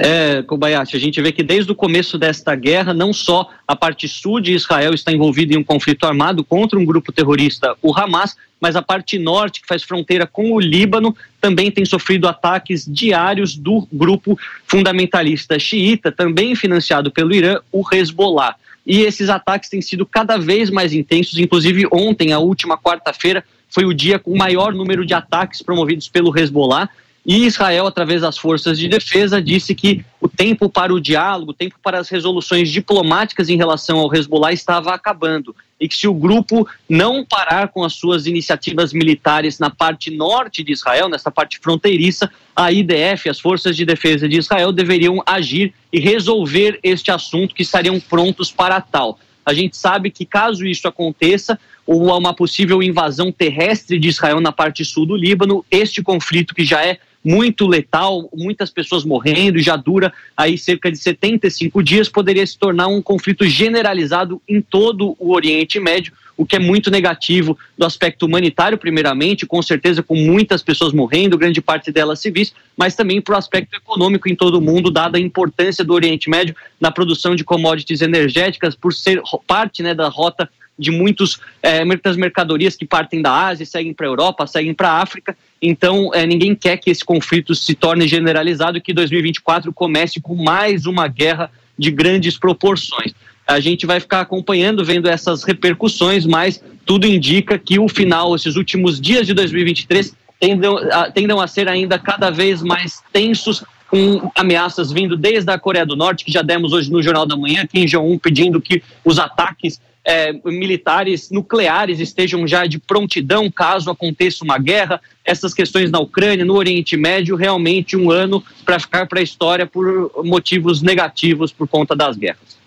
É, 0.00 0.44
Kobayashi, 0.44 0.96
a 0.96 1.00
gente 1.00 1.20
vê 1.20 1.32
que 1.32 1.42
desde 1.42 1.72
o 1.72 1.74
começo 1.74 2.16
desta 2.16 2.54
guerra, 2.54 2.94
não 2.94 3.12
só 3.12 3.50
a 3.66 3.74
parte 3.74 4.06
sul 4.06 4.38
de 4.38 4.52
Israel 4.52 4.94
está 4.94 5.10
envolvida 5.10 5.54
em 5.54 5.56
um 5.56 5.64
conflito 5.64 6.04
armado 6.04 6.44
contra 6.44 6.78
um 6.78 6.84
grupo 6.84 7.10
terrorista, 7.10 7.76
o 7.82 7.92
Hamas, 7.92 8.36
mas 8.60 8.76
a 8.76 8.82
parte 8.82 9.18
norte, 9.18 9.60
que 9.60 9.66
faz 9.66 9.82
fronteira 9.82 10.24
com 10.24 10.52
o 10.52 10.60
Líbano, 10.60 11.16
também 11.40 11.68
tem 11.68 11.84
sofrido 11.84 12.28
ataques 12.28 12.86
diários 12.86 13.56
do 13.56 13.88
grupo 13.92 14.38
fundamentalista 14.68 15.58
xiita, 15.58 16.12
também 16.12 16.54
financiado 16.54 17.10
pelo 17.10 17.34
Irã, 17.34 17.58
o 17.72 17.82
Hezbollah. 17.92 18.54
E 18.86 19.00
esses 19.00 19.28
ataques 19.28 19.68
têm 19.68 19.82
sido 19.82 20.06
cada 20.06 20.36
vez 20.36 20.70
mais 20.70 20.92
intensos, 20.92 21.40
inclusive 21.40 21.88
ontem, 21.90 22.32
a 22.32 22.38
última 22.38 22.78
quarta-feira, 22.78 23.44
foi 23.68 23.84
o 23.84 23.92
dia 23.92 24.16
com 24.16 24.30
o 24.30 24.38
maior 24.38 24.72
número 24.72 25.04
de 25.04 25.12
ataques 25.12 25.60
promovidos 25.60 26.08
pelo 26.08 26.36
Hezbollah. 26.38 26.88
E 27.28 27.44
Israel, 27.44 27.86
através 27.86 28.22
das 28.22 28.38
forças 28.38 28.78
de 28.78 28.88
defesa, 28.88 29.42
disse 29.42 29.74
que 29.74 30.02
o 30.18 30.26
tempo 30.26 30.66
para 30.66 30.94
o 30.94 30.98
diálogo, 30.98 31.50
o 31.50 31.54
tempo 31.54 31.74
para 31.82 31.98
as 31.98 32.08
resoluções 32.08 32.70
diplomáticas 32.70 33.50
em 33.50 33.56
relação 33.58 33.98
ao 33.98 34.14
Hezbollah 34.14 34.50
estava 34.50 34.94
acabando. 34.94 35.54
E 35.78 35.86
que 35.86 35.94
se 35.94 36.08
o 36.08 36.14
grupo 36.14 36.66
não 36.88 37.22
parar 37.26 37.68
com 37.68 37.84
as 37.84 37.92
suas 37.92 38.26
iniciativas 38.26 38.94
militares 38.94 39.58
na 39.58 39.68
parte 39.68 40.10
norte 40.10 40.64
de 40.64 40.72
Israel, 40.72 41.10
nessa 41.10 41.30
parte 41.30 41.58
fronteiriça, 41.58 42.30
a 42.56 42.72
IDF, 42.72 43.28
as 43.28 43.38
forças 43.38 43.76
de 43.76 43.84
defesa 43.84 44.26
de 44.26 44.38
Israel, 44.38 44.72
deveriam 44.72 45.22
agir 45.26 45.74
e 45.92 46.00
resolver 46.00 46.80
este 46.82 47.10
assunto, 47.10 47.54
que 47.54 47.60
estariam 47.60 48.00
prontos 48.00 48.50
para 48.50 48.80
tal. 48.80 49.20
A 49.44 49.52
gente 49.52 49.76
sabe 49.76 50.10
que, 50.10 50.24
caso 50.24 50.66
isso 50.66 50.88
aconteça, 50.88 51.58
ou 51.86 52.16
uma 52.16 52.32
possível 52.32 52.82
invasão 52.82 53.30
terrestre 53.30 53.98
de 53.98 54.08
Israel 54.08 54.40
na 54.40 54.52
parte 54.52 54.82
sul 54.82 55.04
do 55.04 55.14
Líbano, 55.14 55.62
este 55.70 56.02
conflito 56.02 56.54
que 56.54 56.64
já 56.64 56.82
é 56.82 56.98
muito 57.28 57.66
letal, 57.66 58.26
muitas 58.32 58.70
pessoas 58.70 59.04
morrendo, 59.04 59.58
já 59.58 59.76
dura 59.76 60.10
aí 60.34 60.56
cerca 60.56 60.90
de 60.90 60.96
75 60.96 61.82
dias, 61.82 62.08
poderia 62.08 62.46
se 62.46 62.56
tornar 62.56 62.86
um 62.86 63.02
conflito 63.02 63.44
generalizado 63.44 64.40
em 64.48 64.62
todo 64.62 65.14
o 65.18 65.34
Oriente 65.34 65.78
Médio, 65.78 66.14
o 66.38 66.46
que 66.46 66.56
é 66.56 66.58
muito 66.58 66.90
negativo 66.90 67.58
do 67.76 67.84
aspecto 67.84 68.24
humanitário, 68.24 68.78
primeiramente, 68.78 69.44
com 69.44 69.60
certeza 69.60 70.02
com 70.02 70.14
muitas 70.14 70.62
pessoas 70.62 70.94
morrendo, 70.94 71.36
grande 71.36 71.60
parte 71.60 71.92
delas 71.92 72.20
civis, 72.20 72.54
mas 72.74 72.94
também 72.94 73.20
para 73.20 73.34
o 73.34 73.38
aspecto 73.38 73.76
econômico 73.76 74.26
em 74.26 74.34
todo 74.34 74.54
o 74.54 74.62
mundo, 74.62 74.90
dada 74.90 75.18
a 75.18 75.20
importância 75.20 75.84
do 75.84 75.92
Oriente 75.92 76.30
Médio 76.30 76.56
na 76.80 76.90
produção 76.90 77.36
de 77.36 77.44
commodities 77.44 78.00
energéticas, 78.00 78.74
por 78.74 78.94
ser 78.94 79.20
parte 79.46 79.82
né, 79.82 79.92
da 79.92 80.08
rota 80.08 80.48
de 80.78 80.90
muitos, 80.90 81.40
é, 81.60 81.84
muitas 81.84 82.16
mercadorias 82.16 82.74
que 82.74 82.86
partem 82.86 83.20
da 83.20 83.48
Ásia, 83.48 83.66
seguem 83.66 83.92
para 83.92 84.06
a 84.06 84.08
Europa, 84.08 84.46
seguem 84.46 84.72
para 84.72 84.90
a 84.90 85.02
África. 85.02 85.36
Então, 85.60 86.10
é, 86.14 86.26
ninguém 86.26 86.54
quer 86.54 86.76
que 86.76 86.90
esse 86.90 87.04
conflito 87.04 87.54
se 87.54 87.74
torne 87.74 88.06
generalizado 88.06 88.78
e 88.78 88.80
que 88.80 88.92
2024 88.92 89.72
comece 89.72 90.20
com 90.20 90.34
mais 90.34 90.86
uma 90.86 91.08
guerra 91.08 91.50
de 91.76 91.90
grandes 91.90 92.38
proporções. 92.38 93.12
A 93.46 93.60
gente 93.60 93.86
vai 93.86 93.98
ficar 93.98 94.20
acompanhando, 94.20 94.84
vendo 94.84 95.08
essas 95.08 95.42
repercussões, 95.42 96.26
mas 96.26 96.62
tudo 96.84 97.06
indica 97.06 97.58
que 97.58 97.78
o 97.78 97.88
final, 97.88 98.34
esses 98.36 98.56
últimos 98.56 99.00
dias 99.00 99.26
de 99.26 99.34
2023, 99.34 100.14
tendam 100.38 100.76
a, 100.76 101.10
tendam 101.10 101.40
a 101.40 101.46
ser 101.46 101.68
ainda 101.68 101.98
cada 101.98 102.30
vez 102.30 102.62
mais 102.62 103.02
tensos, 103.12 103.64
com 103.88 104.30
ameaças 104.36 104.92
vindo 104.92 105.16
desde 105.16 105.50
a 105.50 105.58
Coreia 105.58 105.86
do 105.86 105.96
Norte, 105.96 106.24
que 106.24 106.30
já 106.30 106.42
demos 106.42 106.72
hoje 106.72 106.92
no 106.92 107.02
Jornal 107.02 107.26
da 107.26 107.36
Manhã, 107.36 107.66
Kim 107.66 107.86
Jong-un 107.86 108.18
pedindo 108.18 108.60
que 108.60 108.82
os 109.04 109.18
ataques 109.18 109.80
é, 110.08 110.32
militares 110.46 111.30
nucleares 111.30 112.00
estejam 112.00 112.46
já 112.48 112.64
de 112.64 112.78
prontidão 112.78 113.50
caso 113.50 113.90
aconteça 113.90 114.42
uma 114.42 114.56
guerra. 114.56 115.02
Essas 115.22 115.52
questões 115.52 115.90
na 115.90 115.98
Ucrânia, 115.98 116.46
no 116.46 116.54
Oriente 116.54 116.96
Médio, 116.96 117.36
realmente 117.36 117.94
um 117.94 118.10
ano 118.10 118.42
para 118.64 118.80
ficar 118.80 119.06
para 119.06 119.20
a 119.20 119.22
história 119.22 119.66
por 119.66 120.24
motivos 120.24 120.80
negativos 120.80 121.52
por 121.52 121.68
conta 121.68 121.94
das 121.94 122.16
guerras. 122.16 122.57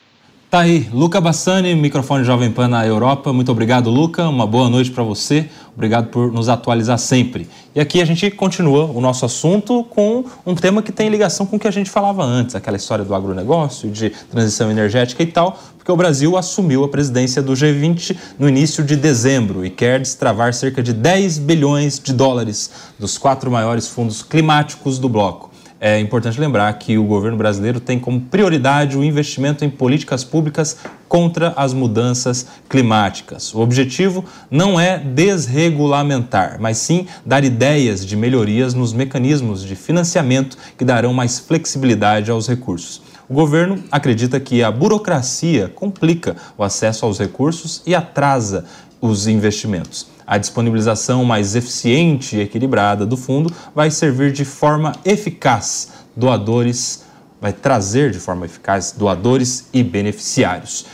Tá 0.51 0.59
aí, 0.59 0.89
Luca 0.91 1.21
Bassani, 1.21 1.73
microfone 1.75 2.25
Jovem 2.25 2.51
Pan 2.51 2.67
na 2.67 2.85
Europa. 2.85 3.31
Muito 3.31 3.49
obrigado, 3.49 3.89
Luca. 3.89 4.27
Uma 4.27 4.45
boa 4.45 4.69
noite 4.69 4.91
para 4.91 5.01
você. 5.01 5.49
Obrigado 5.73 6.07
por 6.07 6.29
nos 6.29 6.49
atualizar 6.49 6.97
sempre. 6.97 7.47
E 7.73 7.79
aqui 7.79 8.01
a 8.01 8.05
gente 8.05 8.29
continua 8.29 8.83
o 8.83 8.99
nosso 8.99 9.23
assunto 9.23 9.85
com 9.85 10.25
um 10.45 10.53
tema 10.53 10.81
que 10.81 10.91
tem 10.91 11.07
ligação 11.07 11.45
com 11.45 11.55
o 11.55 11.59
que 11.59 11.69
a 11.69 11.71
gente 11.71 11.89
falava 11.89 12.25
antes, 12.25 12.53
aquela 12.53 12.75
história 12.75 13.05
do 13.05 13.15
agronegócio, 13.15 13.89
de 13.89 14.09
transição 14.29 14.69
energética 14.69 15.23
e 15.23 15.27
tal, 15.27 15.57
porque 15.77 15.89
o 15.89 15.95
Brasil 15.95 16.35
assumiu 16.35 16.83
a 16.83 16.89
presidência 16.89 17.41
do 17.41 17.53
G20 17.53 18.17
no 18.37 18.49
início 18.49 18.83
de 18.83 18.97
dezembro 18.97 19.65
e 19.65 19.69
quer 19.69 20.01
destravar 20.01 20.53
cerca 20.53 20.83
de 20.83 20.91
10 20.91 21.39
bilhões 21.39 21.97
de 21.97 22.11
dólares 22.11 22.71
dos 22.99 23.17
quatro 23.17 23.49
maiores 23.49 23.87
fundos 23.87 24.21
climáticos 24.21 24.99
do 24.99 25.07
bloco 25.07 25.50
é 25.83 25.99
importante 25.99 26.39
lembrar 26.39 26.71
que 26.73 26.95
o 26.95 27.03
governo 27.03 27.35
brasileiro 27.35 27.79
tem 27.79 27.99
como 27.99 28.21
prioridade 28.21 28.95
o 28.95 29.03
investimento 29.03 29.65
em 29.65 29.69
políticas 29.69 30.23
públicas 30.23 30.77
contra 31.09 31.53
as 31.57 31.73
mudanças 31.73 32.45
climáticas. 32.69 33.51
O 33.51 33.61
objetivo 33.61 34.23
não 34.51 34.79
é 34.79 34.99
desregulamentar, 34.99 36.57
mas 36.59 36.77
sim 36.77 37.07
dar 37.25 37.43
ideias 37.43 38.05
de 38.05 38.15
melhorias 38.15 38.75
nos 38.75 38.93
mecanismos 38.93 39.63
de 39.63 39.75
financiamento 39.75 40.55
que 40.77 40.85
darão 40.85 41.15
mais 41.15 41.39
flexibilidade 41.39 42.29
aos 42.29 42.47
recursos. 42.47 43.01
O 43.27 43.33
governo 43.33 43.83
acredita 43.91 44.39
que 44.39 44.61
a 44.61 44.69
burocracia 44.69 45.67
complica 45.67 46.35
o 46.59 46.63
acesso 46.63 47.07
aos 47.07 47.17
recursos 47.17 47.81
e 47.87 47.95
atrasa 47.95 48.65
os 49.01 49.25
investimentos. 49.25 50.10
A 50.31 50.37
disponibilização 50.37 51.25
mais 51.25 51.57
eficiente 51.57 52.37
e 52.37 52.39
equilibrada 52.39 53.05
do 53.05 53.17
fundo 53.17 53.53
vai 53.75 53.91
servir 53.91 54.31
de 54.31 54.45
forma 54.45 54.93
eficaz 55.03 55.89
doadores, 56.15 57.03
vai 57.41 57.51
trazer 57.51 58.11
de 58.11 58.17
forma 58.17 58.45
eficaz 58.45 58.93
doadores 58.93 59.67
e 59.73 59.83
beneficiários. 59.83 60.85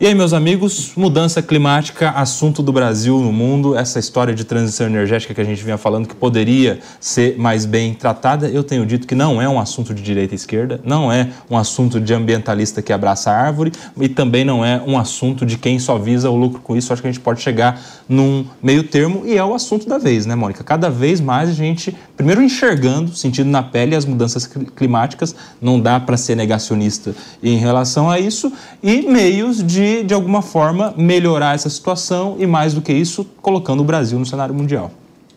E 0.00 0.06
aí, 0.06 0.14
meus 0.14 0.32
amigos, 0.32 0.92
mudança 0.94 1.42
climática, 1.42 2.10
assunto 2.10 2.62
do 2.62 2.72
Brasil 2.72 3.18
no 3.18 3.32
mundo, 3.32 3.76
essa 3.76 3.98
história 3.98 4.32
de 4.32 4.44
transição 4.44 4.86
energética 4.86 5.34
que 5.34 5.40
a 5.40 5.44
gente 5.44 5.60
vinha 5.64 5.76
falando 5.76 6.06
que 6.06 6.14
poderia 6.14 6.78
ser 7.00 7.36
mais 7.36 7.66
bem 7.66 7.94
tratada, 7.94 8.48
eu 8.48 8.62
tenho 8.62 8.86
dito 8.86 9.08
que 9.08 9.16
não 9.16 9.42
é 9.42 9.48
um 9.48 9.58
assunto 9.58 9.92
de 9.92 10.00
direita 10.00 10.34
e 10.34 10.36
esquerda, 10.36 10.80
não 10.84 11.12
é 11.12 11.30
um 11.50 11.58
assunto 11.58 12.00
de 12.00 12.14
ambientalista 12.14 12.80
que 12.80 12.92
abraça 12.92 13.32
a 13.32 13.36
árvore 13.36 13.72
e 14.00 14.08
também 14.08 14.44
não 14.44 14.64
é 14.64 14.80
um 14.86 14.96
assunto 14.96 15.44
de 15.44 15.58
quem 15.58 15.80
só 15.80 15.98
visa 15.98 16.30
o 16.30 16.36
lucro 16.36 16.60
com 16.60 16.76
isso. 16.76 16.92
Acho 16.92 17.02
que 17.02 17.08
a 17.08 17.10
gente 17.10 17.20
pode 17.20 17.40
chegar 17.40 17.82
num 18.08 18.46
meio 18.62 18.84
termo 18.84 19.24
e 19.26 19.36
é 19.36 19.44
o 19.44 19.52
assunto 19.52 19.88
da 19.88 19.98
vez, 19.98 20.26
né, 20.26 20.36
Mônica? 20.36 20.62
Cada 20.62 20.88
vez 20.88 21.20
mais 21.20 21.50
a 21.50 21.52
gente, 21.52 21.92
primeiro 22.16 22.40
enxergando, 22.40 23.16
sentindo 23.16 23.50
na 23.50 23.64
pele 23.64 23.96
as 23.96 24.04
mudanças 24.04 24.46
climáticas, 24.46 25.34
não 25.60 25.80
dá 25.80 25.98
para 25.98 26.16
ser 26.16 26.36
negacionista 26.36 27.16
em 27.42 27.56
relação 27.56 28.08
a 28.08 28.20
isso, 28.20 28.52
e 28.80 29.02
meios 29.02 29.60
de 29.60 29.87
de, 30.04 30.14
alguma 30.14 30.42
forma, 30.42 30.94
melhorar 30.96 31.54
essa 31.54 31.68
situação 31.68 32.36
e, 32.38 32.46
mais 32.46 32.74
do 32.74 32.80
que 32.80 32.92
isso, 32.92 33.24
colocando 33.42 33.80
o 33.80 33.84
Brasil 33.84 34.18
no 34.18 34.26
cenário 34.26 34.54
mundial. 34.54 34.90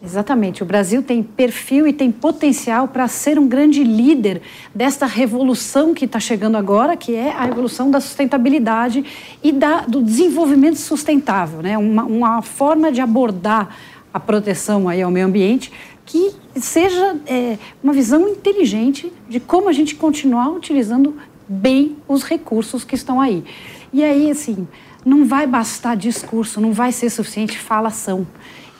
Exatamente. 0.03 0.63
O 0.63 0.65
Brasil 0.65 1.03
tem 1.03 1.21
perfil 1.21 1.87
e 1.87 1.93
tem 1.93 2.11
potencial 2.11 2.87
para 2.87 3.07
ser 3.07 3.37
um 3.37 3.47
grande 3.47 3.83
líder 3.83 4.41
desta 4.73 5.05
revolução 5.05 5.93
que 5.93 6.05
está 6.05 6.19
chegando 6.19 6.57
agora, 6.57 6.97
que 6.97 7.13
é 7.15 7.31
a 7.31 7.45
revolução 7.45 7.91
da 7.91 7.99
sustentabilidade 7.99 9.05
e 9.43 9.51
da, 9.51 9.81
do 9.81 10.01
desenvolvimento 10.01 10.77
sustentável, 10.77 11.61
né? 11.61 11.77
uma, 11.77 12.03
uma 12.03 12.41
forma 12.41 12.91
de 12.91 12.99
abordar 12.99 13.75
a 14.11 14.19
proteção 14.19 14.89
aí 14.89 15.01
ao 15.01 15.11
meio 15.11 15.27
ambiente 15.27 15.71
que 16.05 16.31
seja 16.55 17.15
é, 17.25 17.57
uma 17.81 17.93
visão 17.93 18.27
inteligente 18.27 19.13
de 19.29 19.39
como 19.39 19.69
a 19.69 19.71
gente 19.71 19.95
continuar 19.95 20.49
utilizando 20.49 21.15
bem 21.47 21.95
os 22.07 22.23
recursos 22.23 22.83
que 22.83 22.95
estão 22.95 23.21
aí. 23.21 23.43
E 23.93 24.03
aí, 24.03 24.31
assim, 24.31 24.67
não 25.05 25.25
vai 25.25 25.45
bastar 25.45 25.97
discurso, 25.97 26.61
não 26.61 26.71
vai 26.71 26.91
ser 26.91 27.09
suficiente 27.09 27.57
falação. 27.57 28.25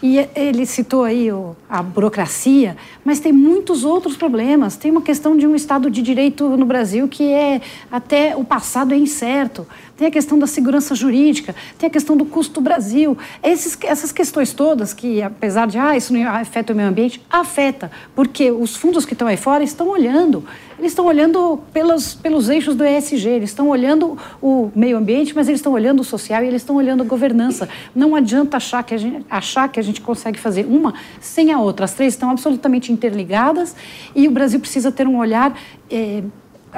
E 0.04 0.18
ele 0.36 0.66
citou 0.66 1.04
aí 1.04 1.28
a 1.70 1.84
burocracia, 1.84 2.76
mas 3.06 3.20
tem 3.20 3.32
muitos 3.32 3.84
outros 3.84 4.18
problemas. 4.18 4.76
Tem 4.76 4.90
uma 4.90 5.02
questão 5.02 5.38
de 5.38 5.46
um 5.46 5.56
Estado 5.56 5.92
de 5.92 6.02
Direito 6.02 6.50
no 6.58 6.66
Brasil 6.66 7.08
que 7.08 7.32
é 7.32 7.62
até 7.92 8.36
o 8.36 8.44
passado 8.44 8.94
é 8.96 8.98
incerto 8.98 9.68
tem 10.02 10.08
a 10.08 10.12
questão 10.12 10.40
da 10.40 10.48
segurança 10.48 10.96
jurídica, 10.96 11.54
tem 11.78 11.86
a 11.86 11.90
questão 11.92 12.18
do 12.18 12.26
custo 12.26 12.60
Brasil. 12.60 13.16
Esses, 13.44 13.78
essas 13.84 14.12
questões 14.12 14.52
todas 14.52 14.96
que, 14.96 15.22
apesar 15.22 15.68
de, 15.68 15.78
ah, 15.78 15.96
isso 15.96 16.12
não 16.12 16.28
afeta 16.28 16.74
o 16.74 16.76
meio 16.76 16.90
ambiente, 16.90 17.22
afeta, 17.30 17.92
porque 18.16 18.50
os 18.50 18.76
fundos 18.76 19.06
que 19.06 19.14
estão 19.14 19.28
aí 19.28 19.38
fora 19.38 19.64
estão 19.64 19.90
olhando, 19.90 20.44
eles 20.80 20.94
estão 20.94 21.06
olhando 21.06 21.60
pelos, 21.72 22.16
pelos 22.16 22.50
eixos 22.50 22.76
do 22.76 22.84
ESG, 22.84 23.30
eles 23.30 23.52
estão 23.52 23.70
olhando 23.70 24.18
o 24.42 24.72
meio 24.76 24.98
ambiente, 24.98 25.36
mas 25.36 25.48
eles 25.48 25.60
estão 25.60 25.74
olhando 25.74 26.00
o 26.00 26.04
social 26.04 26.44
e 26.44 26.48
eles 26.48 26.64
estão 26.64 26.78
olhando 26.78 27.04
a 27.04 27.06
governança. 27.06 27.70
Não 27.96 28.16
adianta 28.16 28.58
achar 28.58 28.82
que, 28.84 28.96
a 28.96 28.98
gente, 28.98 29.24
achar 29.30 29.70
que 29.70 29.80
a 29.80 29.84
gente 29.84 30.02
consegue 30.02 30.40
fazer 30.40 30.66
uma 30.66 30.96
sem 31.20 31.52
a 31.52 31.60
outra. 31.60 31.86
As 31.86 31.94
três 31.94 32.16
estão 32.16 32.32
absolutamente 32.32 32.92
interligadas 32.92 33.76
e 34.16 34.28
o 34.28 34.32
Brasil 34.32 34.60
precisa 34.60 34.92
ter 34.92 35.08
um 35.08 35.20
olhar 35.20 35.56
é, 35.92 36.24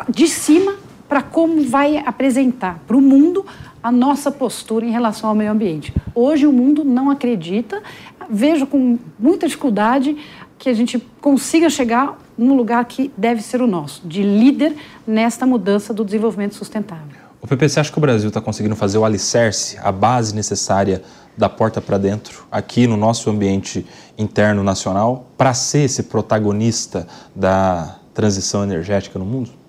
de 0.10 0.28
cima 0.28 0.76
para 1.14 1.22
como 1.22 1.64
vai 1.64 2.00
apresentar 2.00 2.80
para 2.88 2.98
o 2.98 3.02
mundo 3.02 3.46
a 3.84 3.92
nossa 3.92 4.32
postura 4.32 4.84
em 4.84 4.90
relação 4.90 5.30
ao 5.30 5.36
meio 5.36 5.52
ambiente. 5.52 5.94
Hoje 6.16 6.48
o 6.48 6.52
mundo 6.52 6.84
não 6.84 7.12
acredita, 7.12 7.84
vejo 8.28 8.66
com 8.66 8.98
muita 9.20 9.46
dificuldade 9.46 10.18
que 10.58 10.68
a 10.70 10.74
gente 10.74 10.98
consiga 11.22 11.70
chegar 11.70 12.18
no 12.36 12.56
lugar 12.56 12.84
que 12.86 13.12
deve 13.16 13.44
ser 13.44 13.62
o 13.62 13.68
nosso, 13.68 14.02
de 14.08 14.24
líder 14.24 14.76
nesta 15.06 15.46
mudança 15.46 15.94
do 15.94 16.04
desenvolvimento 16.04 16.56
sustentável. 16.56 17.22
O 17.40 17.46
PP, 17.46 17.70
você 17.70 17.80
acha 17.80 17.92
que 17.92 17.98
o 18.00 18.02
Brasil 18.02 18.30
está 18.30 18.42
conseguindo 18.42 18.76
fazer 18.76 18.98
o 18.98 19.06
alicerce, 19.06 19.78
a 19.84 19.92
base 19.92 20.34
necessária 20.34 21.04
da 21.38 21.48
porta 21.48 21.80
para 21.80 22.00
dentro, 22.00 22.44
aqui 22.52 22.88
no 22.88 22.98
nosso 22.98 23.30
ambiente 23.30 23.86
interno 24.18 24.64
nacional, 24.64 25.28
para 25.38 25.54
ser 25.54 25.84
esse 25.84 26.02
protagonista 26.02 27.06
da 27.36 28.00
transição 28.16 28.64
energética 28.64 29.20
no 29.20 29.26
mundo? 29.26 29.62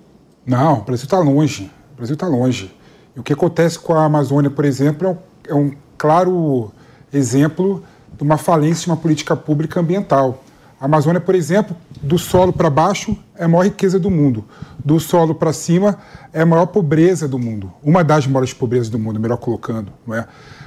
Não, 0.47 0.79
o 0.79 0.83
Brasil 0.83 1.05
está 1.05 1.19
longe. 1.19 1.71
O 1.93 1.97
Brasil 1.97 2.15
está 2.15 2.27
longe. 2.27 2.75
E 3.17 3.21
o 3.21 3.23
que 3.23 3.33
acontece 3.33 3.79
com 3.79 3.95
a 3.95 4.05
Amazônia, 4.05 4.51
por 4.51 4.65
exemplo, 4.65 5.07
é 5.07 5.11
um, 5.11 5.19
é 5.49 5.55
um 5.55 5.73
claro 5.97 6.73
exemplo 7.13 7.83
de 8.17 8.23
uma 8.23 8.37
falência 8.37 8.85
de 8.85 8.91
uma 8.91 8.97
política 8.97 9.37
pública 9.37 9.81
ambiental. 9.81 10.43
A 10.81 10.87
Amazônia, 10.87 11.21
por 11.21 11.35
exemplo, 11.35 11.77
do 12.03 12.19
solo 12.19 12.53
para 12.53 12.69
baixo 12.69 13.17
é 13.37 13.45
a 13.45 13.49
maior 13.49 13.65
riqueza 13.65 13.99
do 13.99 14.11
mundo. 14.11 14.45
Do 14.85 15.01
solo 15.01 15.35
para 15.35 15.53
cima 15.53 15.99
é 16.33 16.43
a 16.43 16.47
maior 16.47 16.67
pobreza 16.67 17.27
do 17.27 17.39
mundo. 17.39 17.73
Uma 17.83 18.05
das 18.05 18.27
maiores 18.27 18.53
pobrezas 18.53 18.91
do 18.91 18.99
mundo, 18.99 19.19
melhor 19.19 19.39
colocando. 19.39 19.93
Não 20.07 20.15
é? 20.15 20.27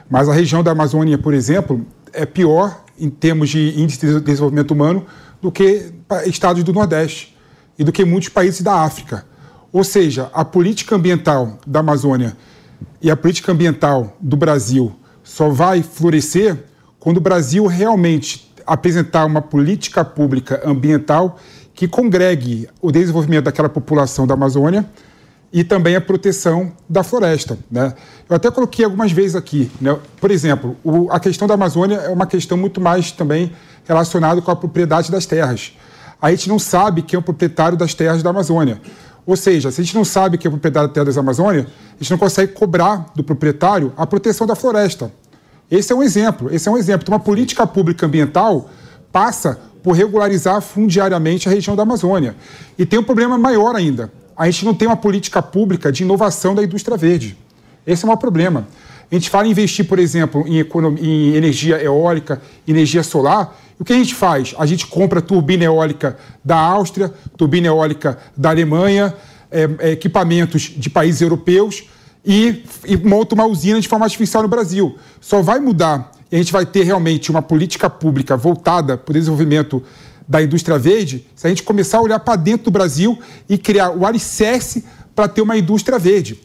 Mas 0.10 0.28
a 0.30 0.34
região 0.34 0.64
da 0.64 0.72
Amazônia, 0.72 1.18
por 1.18 1.34
exemplo, 1.34 1.86
é 2.14 2.26
pior 2.26 2.82
em 3.00 3.10
termos 3.10 3.50
de 3.50 3.80
índice 3.80 4.00
de 4.08 4.20
desenvolvimento 4.22 4.72
humano 4.72 5.06
do 5.42 5.52
que 5.52 5.92
estados 6.26 6.64
do 6.64 6.74
Nordeste 6.74 7.38
e 7.78 7.84
do 7.84 7.92
que 7.92 8.04
muitos 8.04 8.30
países 8.30 8.62
da 8.62 8.82
África. 8.82 9.26
Ou 9.72 9.84
seja, 9.84 10.30
a 10.34 10.46
política 10.46 10.96
ambiental 10.96 11.58
da 11.66 11.80
Amazônia 11.82 12.36
e 13.02 13.12
a 13.12 13.18
política 13.18 13.52
ambiental 13.52 14.16
do 14.20 14.38
Brasil 14.38 14.96
só 15.24 15.50
vai 15.50 15.84
florescer 15.84 16.58
quando 17.00 17.18
o 17.18 17.22
Brasil 17.22 17.66
realmente 17.68 18.54
apresentar 18.66 19.26
uma 19.26 19.42
política 19.42 20.04
pública 20.04 20.62
ambiental 20.66 21.40
que 21.74 21.88
congregue 21.88 22.68
o 22.82 22.92
desenvolvimento 22.92 23.46
daquela 23.46 23.70
população 23.70 24.26
da 24.26 24.34
Amazônia 24.34 24.86
e 25.52 25.64
também 25.64 25.96
a 25.96 26.02
proteção 26.02 26.74
da 26.90 27.04
floresta. 27.04 27.58
Né? 27.72 27.94
Eu 28.30 28.36
até 28.36 28.52
coloquei 28.52 28.84
algumas 28.84 29.12
vezes 29.12 29.36
aqui. 29.36 29.72
Né? 29.80 29.98
Por 30.20 30.32
exemplo, 30.32 30.76
o, 30.84 31.10
a 31.12 31.20
questão 31.20 31.48
da 31.48 31.54
Amazônia 31.54 31.96
é 31.98 32.10
uma 32.10 32.26
questão 32.26 32.58
muito 32.58 32.82
mais 32.82 33.12
também 33.12 33.54
relacionada 33.86 34.42
com 34.42 34.52
a 34.52 34.56
propriedade 34.56 35.12
das 35.12 35.26
terras. 35.26 35.74
A 36.22 36.32
gente 36.32 36.50
não 36.50 36.60
sabe 36.60 37.02
quem 37.04 37.16
é 37.16 37.20
o 37.20 37.24
proprietário 37.24 37.78
das 37.78 37.94
terras 37.94 38.24
da 38.24 38.32
Amazônia. 38.32 38.82
Ou 39.28 39.36
seja, 39.36 39.70
se 39.70 39.80
a 39.80 39.84
gente 39.84 39.94
não 39.94 40.06
sabe 40.06 40.38
quem 40.38 40.48
é 40.48 40.50
o 40.50 40.54
proprietário 40.54 40.88
das 40.88 40.96
terras 40.96 41.16
da 41.16 41.22
Amazônia, 41.22 41.68
a 41.94 42.02
gente 42.04 42.10
não 42.10 42.18
consegue 42.18 42.54
cobrar 42.54 43.12
do 43.14 43.24
proprietário 43.24 43.94
a 43.96 44.08
proteção 44.08 44.48
da 44.48 44.56
floresta. 44.56 45.12
Esse 45.70 45.94
é 45.94 45.96
um 45.96 46.02
exemplo. 46.02 46.52
Esse 46.52 46.68
é 46.70 46.72
um 46.72 46.78
exemplo. 46.78 47.04
Então, 47.04 47.14
uma 47.14 47.24
política 47.24 47.68
pública 47.68 48.06
ambiental 48.06 48.70
passa 49.12 49.60
por 49.84 49.92
regularizar 49.92 50.62
fundiariamente 50.62 51.48
a 51.48 51.52
região 51.52 51.76
da 51.76 51.84
Amazônia. 51.84 52.36
E 52.78 52.86
tem 52.86 52.98
um 52.98 53.04
problema 53.04 53.38
maior 53.38 53.76
ainda 53.76 54.12
a 54.38 54.46
gente 54.46 54.64
não 54.64 54.74
tem 54.74 54.88
uma 54.88 54.96
política 54.96 55.42
pública 55.42 55.92
de 55.92 56.04
inovação 56.04 56.54
da 56.54 56.64
indústria 56.64 56.96
verde. 56.96 57.36
Esse 57.86 58.04
é 58.04 58.06
o 58.06 58.08
maior 58.08 58.20
problema. 58.20 58.68
A 59.12 59.16
gente 59.16 59.30
fala 59.30 59.48
em 59.48 59.52
investir, 59.52 59.88
por 59.88 59.98
exemplo, 59.98 60.46
em, 60.46 60.64
em 61.02 61.36
energia 61.36 61.82
eólica, 61.82 62.40
energia 62.68 63.02
solar. 63.02 63.58
O 63.80 63.86
que 63.86 63.94
a 63.94 63.96
gente 63.96 64.16
faz? 64.16 64.56
A 64.58 64.66
gente 64.66 64.88
compra 64.88 65.22
turbina 65.22 65.64
eólica 65.64 66.18
da 66.44 66.58
Áustria, 66.58 67.14
turbina 67.36 67.68
eólica 67.68 68.18
da 68.36 68.50
Alemanha, 68.50 69.14
é, 69.52 69.70
é, 69.80 69.92
equipamentos 69.92 70.74
de 70.76 70.90
países 70.90 71.22
europeus 71.22 71.84
e, 72.26 72.64
e 72.86 72.98
monta 72.98 73.36
uma 73.36 73.46
usina 73.46 73.80
de 73.80 73.88
forma 73.88 74.06
artificial 74.06 74.44
no 74.44 74.50
Brasil. 74.50 74.98
Só 75.22 75.42
vai 75.42 75.60
mudar 75.60 76.12
e 76.32 76.36
a 76.36 76.40
gente 76.40 76.52
vai 76.52 76.66
ter 76.66 76.84
realmente 76.84 77.30
uma 77.30 77.42
política 77.42 77.90
pública 77.90 78.36
voltada 78.36 78.98
para 78.98 79.12
o 79.12 79.14
desenvolvimento 79.14 79.82
da 80.28 80.42
indústria 80.42 80.78
verde 80.78 81.26
se 81.36 81.48
a 81.48 81.50
gente 81.50 81.64
começar 81.64 82.00
a 82.00 82.02
olhar 82.02 82.20
para 82.20 82.36
dentro 82.36 82.66
do 82.66 82.72
Brasil 82.72 83.18
e 83.48 83.58
criar 83.58 83.92
o 83.92 84.06
alicerce 84.06 84.84
para 85.16 85.28
ter 85.28 85.42
uma 85.42 85.58
indústria 85.58 85.98
verde. 85.98 86.42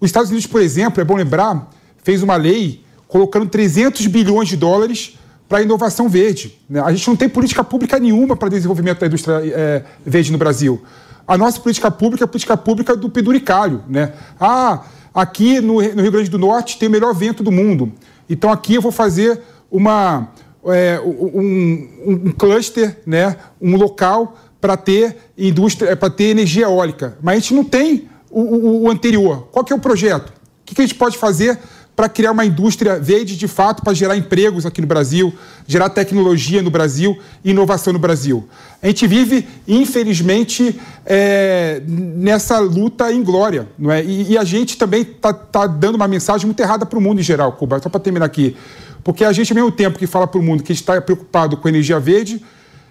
Os 0.00 0.08
Estados 0.08 0.30
Unidos, 0.30 0.46
por 0.46 0.60
exemplo, 0.60 1.00
é 1.00 1.04
bom 1.04 1.14
lembrar, 1.14 1.70
fez 2.02 2.22
uma 2.22 2.36
lei 2.36 2.82
colocando 3.06 3.48
300 3.48 4.06
bilhões 4.06 4.48
de 4.48 4.56
dólares 4.56 5.18
para 5.50 5.58
a 5.58 5.62
inovação 5.62 6.08
verde. 6.08 6.56
Né? 6.68 6.80
A 6.80 6.92
gente 6.92 7.08
não 7.08 7.16
tem 7.16 7.28
política 7.28 7.64
pública 7.64 7.98
nenhuma 7.98 8.36
para 8.36 8.48
desenvolvimento 8.48 9.00
da 9.00 9.08
indústria 9.08 9.42
é, 9.44 9.82
verde 10.06 10.30
no 10.30 10.38
Brasil. 10.38 10.80
A 11.26 11.36
nossa 11.36 11.58
política 11.58 11.90
pública 11.90 12.22
é 12.22 12.26
a 12.26 12.28
política 12.28 12.56
pública 12.56 12.96
do 12.96 13.10
peduricalho. 13.10 13.82
Né? 13.88 14.12
Ah, 14.38 14.84
aqui 15.12 15.60
no, 15.60 15.82
no 15.82 16.02
Rio 16.02 16.12
Grande 16.12 16.30
do 16.30 16.38
Norte 16.38 16.78
tem 16.78 16.88
o 16.88 16.92
melhor 16.92 17.12
vento 17.12 17.42
do 17.42 17.50
mundo. 17.50 17.92
Então 18.28 18.52
aqui 18.52 18.76
eu 18.76 18.80
vou 18.80 18.92
fazer 18.92 19.40
uma, 19.68 20.28
é, 20.66 21.00
um, 21.00 21.88
um, 22.06 22.30
cluster, 22.30 23.00
né, 23.04 23.34
um 23.60 23.74
local 23.74 24.38
para 24.60 24.76
ter 24.76 25.16
indústria, 25.36 25.96
para 25.96 26.10
ter 26.10 26.26
energia 26.26 26.66
eólica. 26.66 27.18
Mas 27.20 27.34
a 27.34 27.38
gente 27.40 27.54
não 27.54 27.64
tem 27.64 28.08
o, 28.30 28.40
o, 28.40 28.82
o 28.82 28.90
anterior. 28.90 29.48
Qual 29.50 29.64
que 29.64 29.72
é 29.72 29.76
o 29.76 29.80
projeto? 29.80 30.28
O 30.28 30.32
que, 30.64 30.76
que 30.76 30.80
a 30.80 30.86
gente 30.86 30.96
pode 30.96 31.18
fazer 31.18 31.58
para 32.00 32.08
criar 32.08 32.32
uma 32.32 32.46
indústria 32.46 32.98
verde 32.98 33.36
de 33.36 33.46
fato, 33.46 33.82
para 33.82 33.92
gerar 33.92 34.16
empregos 34.16 34.64
aqui 34.64 34.80
no 34.80 34.86
Brasil, 34.86 35.34
gerar 35.66 35.90
tecnologia 35.90 36.62
no 36.62 36.70
Brasil 36.70 37.18
inovação 37.44 37.92
no 37.92 37.98
Brasil. 37.98 38.48
A 38.82 38.86
gente 38.86 39.06
vive, 39.06 39.46
infelizmente, 39.68 40.80
é, 41.04 41.82
nessa 41.86 42.58
luta 42.58 43.12
em 43.12 43.22
glória. 43.22 43.68
Não 43.78 43.92
é? 43.92 44.02
E, 44.02 44.32
e 44.32 44.38
a 44.38 44.44
gente 44.44 44.78
também 44.78 45.02
está 45.02 45.34
tá 45.34 45.66
dando 45.66 45.96
uma 45.96 46.08
mensagem 46.08 46.46
muito 46.46 46.58
errada 46.60 46.86
para 46.86 46.98
o 46.98 47.02
mundo 47.02 47.20
em 47.20 47.22
geral, 47.22 47.52
Cuba. 47.52 47.78
Só 47.82 47.90
para 47.90 48.00
terminar 48.00 48.24
aqui. 48.24 48.56
Porque 49.04 49.22
a 49.22 49.32
gente, 49.34 49.52
ao 49.52 49.56
mesmo 49.56 49.70
tempo 49.70 49.98
que 49.98 50.06
fala 50.06 50.26
para 50.26 50.40
o 50.40 50.42
mundo 50.42 50.62
que 50.62 50.72
está 50.72 50.98
preocupado 51.02 51.58
com 51.58 51.68
energia 51.68 52.00
verde, 52.00 52.42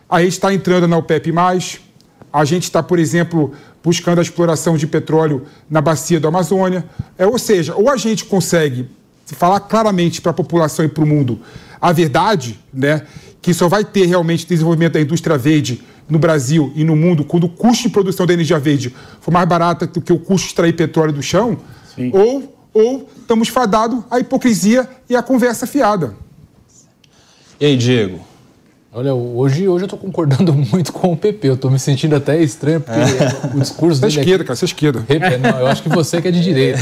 a 0.07 0.21
gente 0.21 0.33
está 0.33 0.53
entrando 0.53 0.87
na 0.87 0.97
OPEP+, 0.97 1.33
a 2.31 2.45
gente 2.45 2.65
está, 2.65 2.83
por 2.83 2.99
exemplo, 2.99 3.53
buscando 3.83 4.19
a 4.19 4.21
exploração 4.21 4.77
de 4.77 4.85
petróleo 4.85 5.47
na 5.67 5.81
bacia 5.81 6.19
da 6.19 6.27
Amazônia. 6.27 6.85
É, 7.17 7.25
ou 7.25 7.39
seja, 7.39 7.73
ou 7.73 7.89
a 7.89 7.97
gente 7.97 8.25
consegue 8.25 8.98
falar 9.35 9.61
claramente 9.61 10.21
para 10.21 10.31
a 10.31 10.33
população 10.33 10.85
e 10.85 10.89
para 10.89 11.03
o 11.03 11.07
mundo 11.07 11.39
a 11.81 11.93
verdade, 11.93 12.59
né, 12.73 13.03
que 13.41 13.53
só 13.53 13.69
vai 13.69 13.85
ter 13.85 14.05
realmente 14.05 14.45
desenvolvimento 14.45 14.93
da 14.93 15.01
indústria 15.01 15.37
verde 15.37 15.81
no 16.09 16.19
Brasil 16.19 16.73
e 16.75 16.83
no 16.83 16.95
mundo 16.95 17.23
quando 17.23 17.45
o 17.45 17.49
custo 17.49 17.83
de 17.83 17.89
produção 17.89 18.25
da 18.25 18.33
energia 18.33 18.59
verde 18.59 18.93
for 19.21 19.31
mais 19.31 19.47
barato 19.47 19.87
do 19.87 20.01
que 20.01 20.11
o 20.11 20.19
custo 20.19 20.45
de 20.45 20.51
extrair 20.51 20.73
petróleo 20.73 21.13
do 21.13 21.21
chão, 21.21 21.57
Sim. 21.95 22.11
ou 22.13 22.59
ou 22.71 23.09
estamos 23.19 23.47
fadados 23.47 24.03
à 24.11 24.19
hipocrisia 24.19 24.87
e 25.09 25.15
à 25.15 25.23
conversa 25.23 25.65
fiada. 25.65 26.15
E 27.59 27.65
aí, 27.65 27.75
Diego? 27.75 28.21
Olha, 28.91 29.13
hoje, 29.13 29.67
hoje 29.67 29.83
eu 29.83 29.85
estou 29.85 29.99
concordando 29.99 30.51
muito 30.73 30.91
com 30.91 31.13
o 31.13 31.17
PP. 31.17 31.47
Eu 31.47 31.53
estou 31.53 31.69
me 31.69 31.77
sentindo 31.77 32.15
até 32.15 32.41
estranho, 32.41 32.81
porque 32.81 32.99
é. 32.99 33.55
o 33.55 33.59
discurso 33.59 33.99
você 33.99 34.05
é 34.05 34.09
dele. 34.09 34.13
Você 34.13 34.19
é 34.19 34.21
esquerda, 34.21 34.43
cara, 34.43 34.55
você 34.55 34.65
é 34.65 34.67
esquerda. 34.67 35.37
Não, 35.37 35.59
eu 35.59 35.67
acho 35.67 35.83
que 35.83 35.89
você 35.89 36.19
que 36.19 36.27
é 36.27 36.31
de 36.31 36.41
direita. 36.41 36.79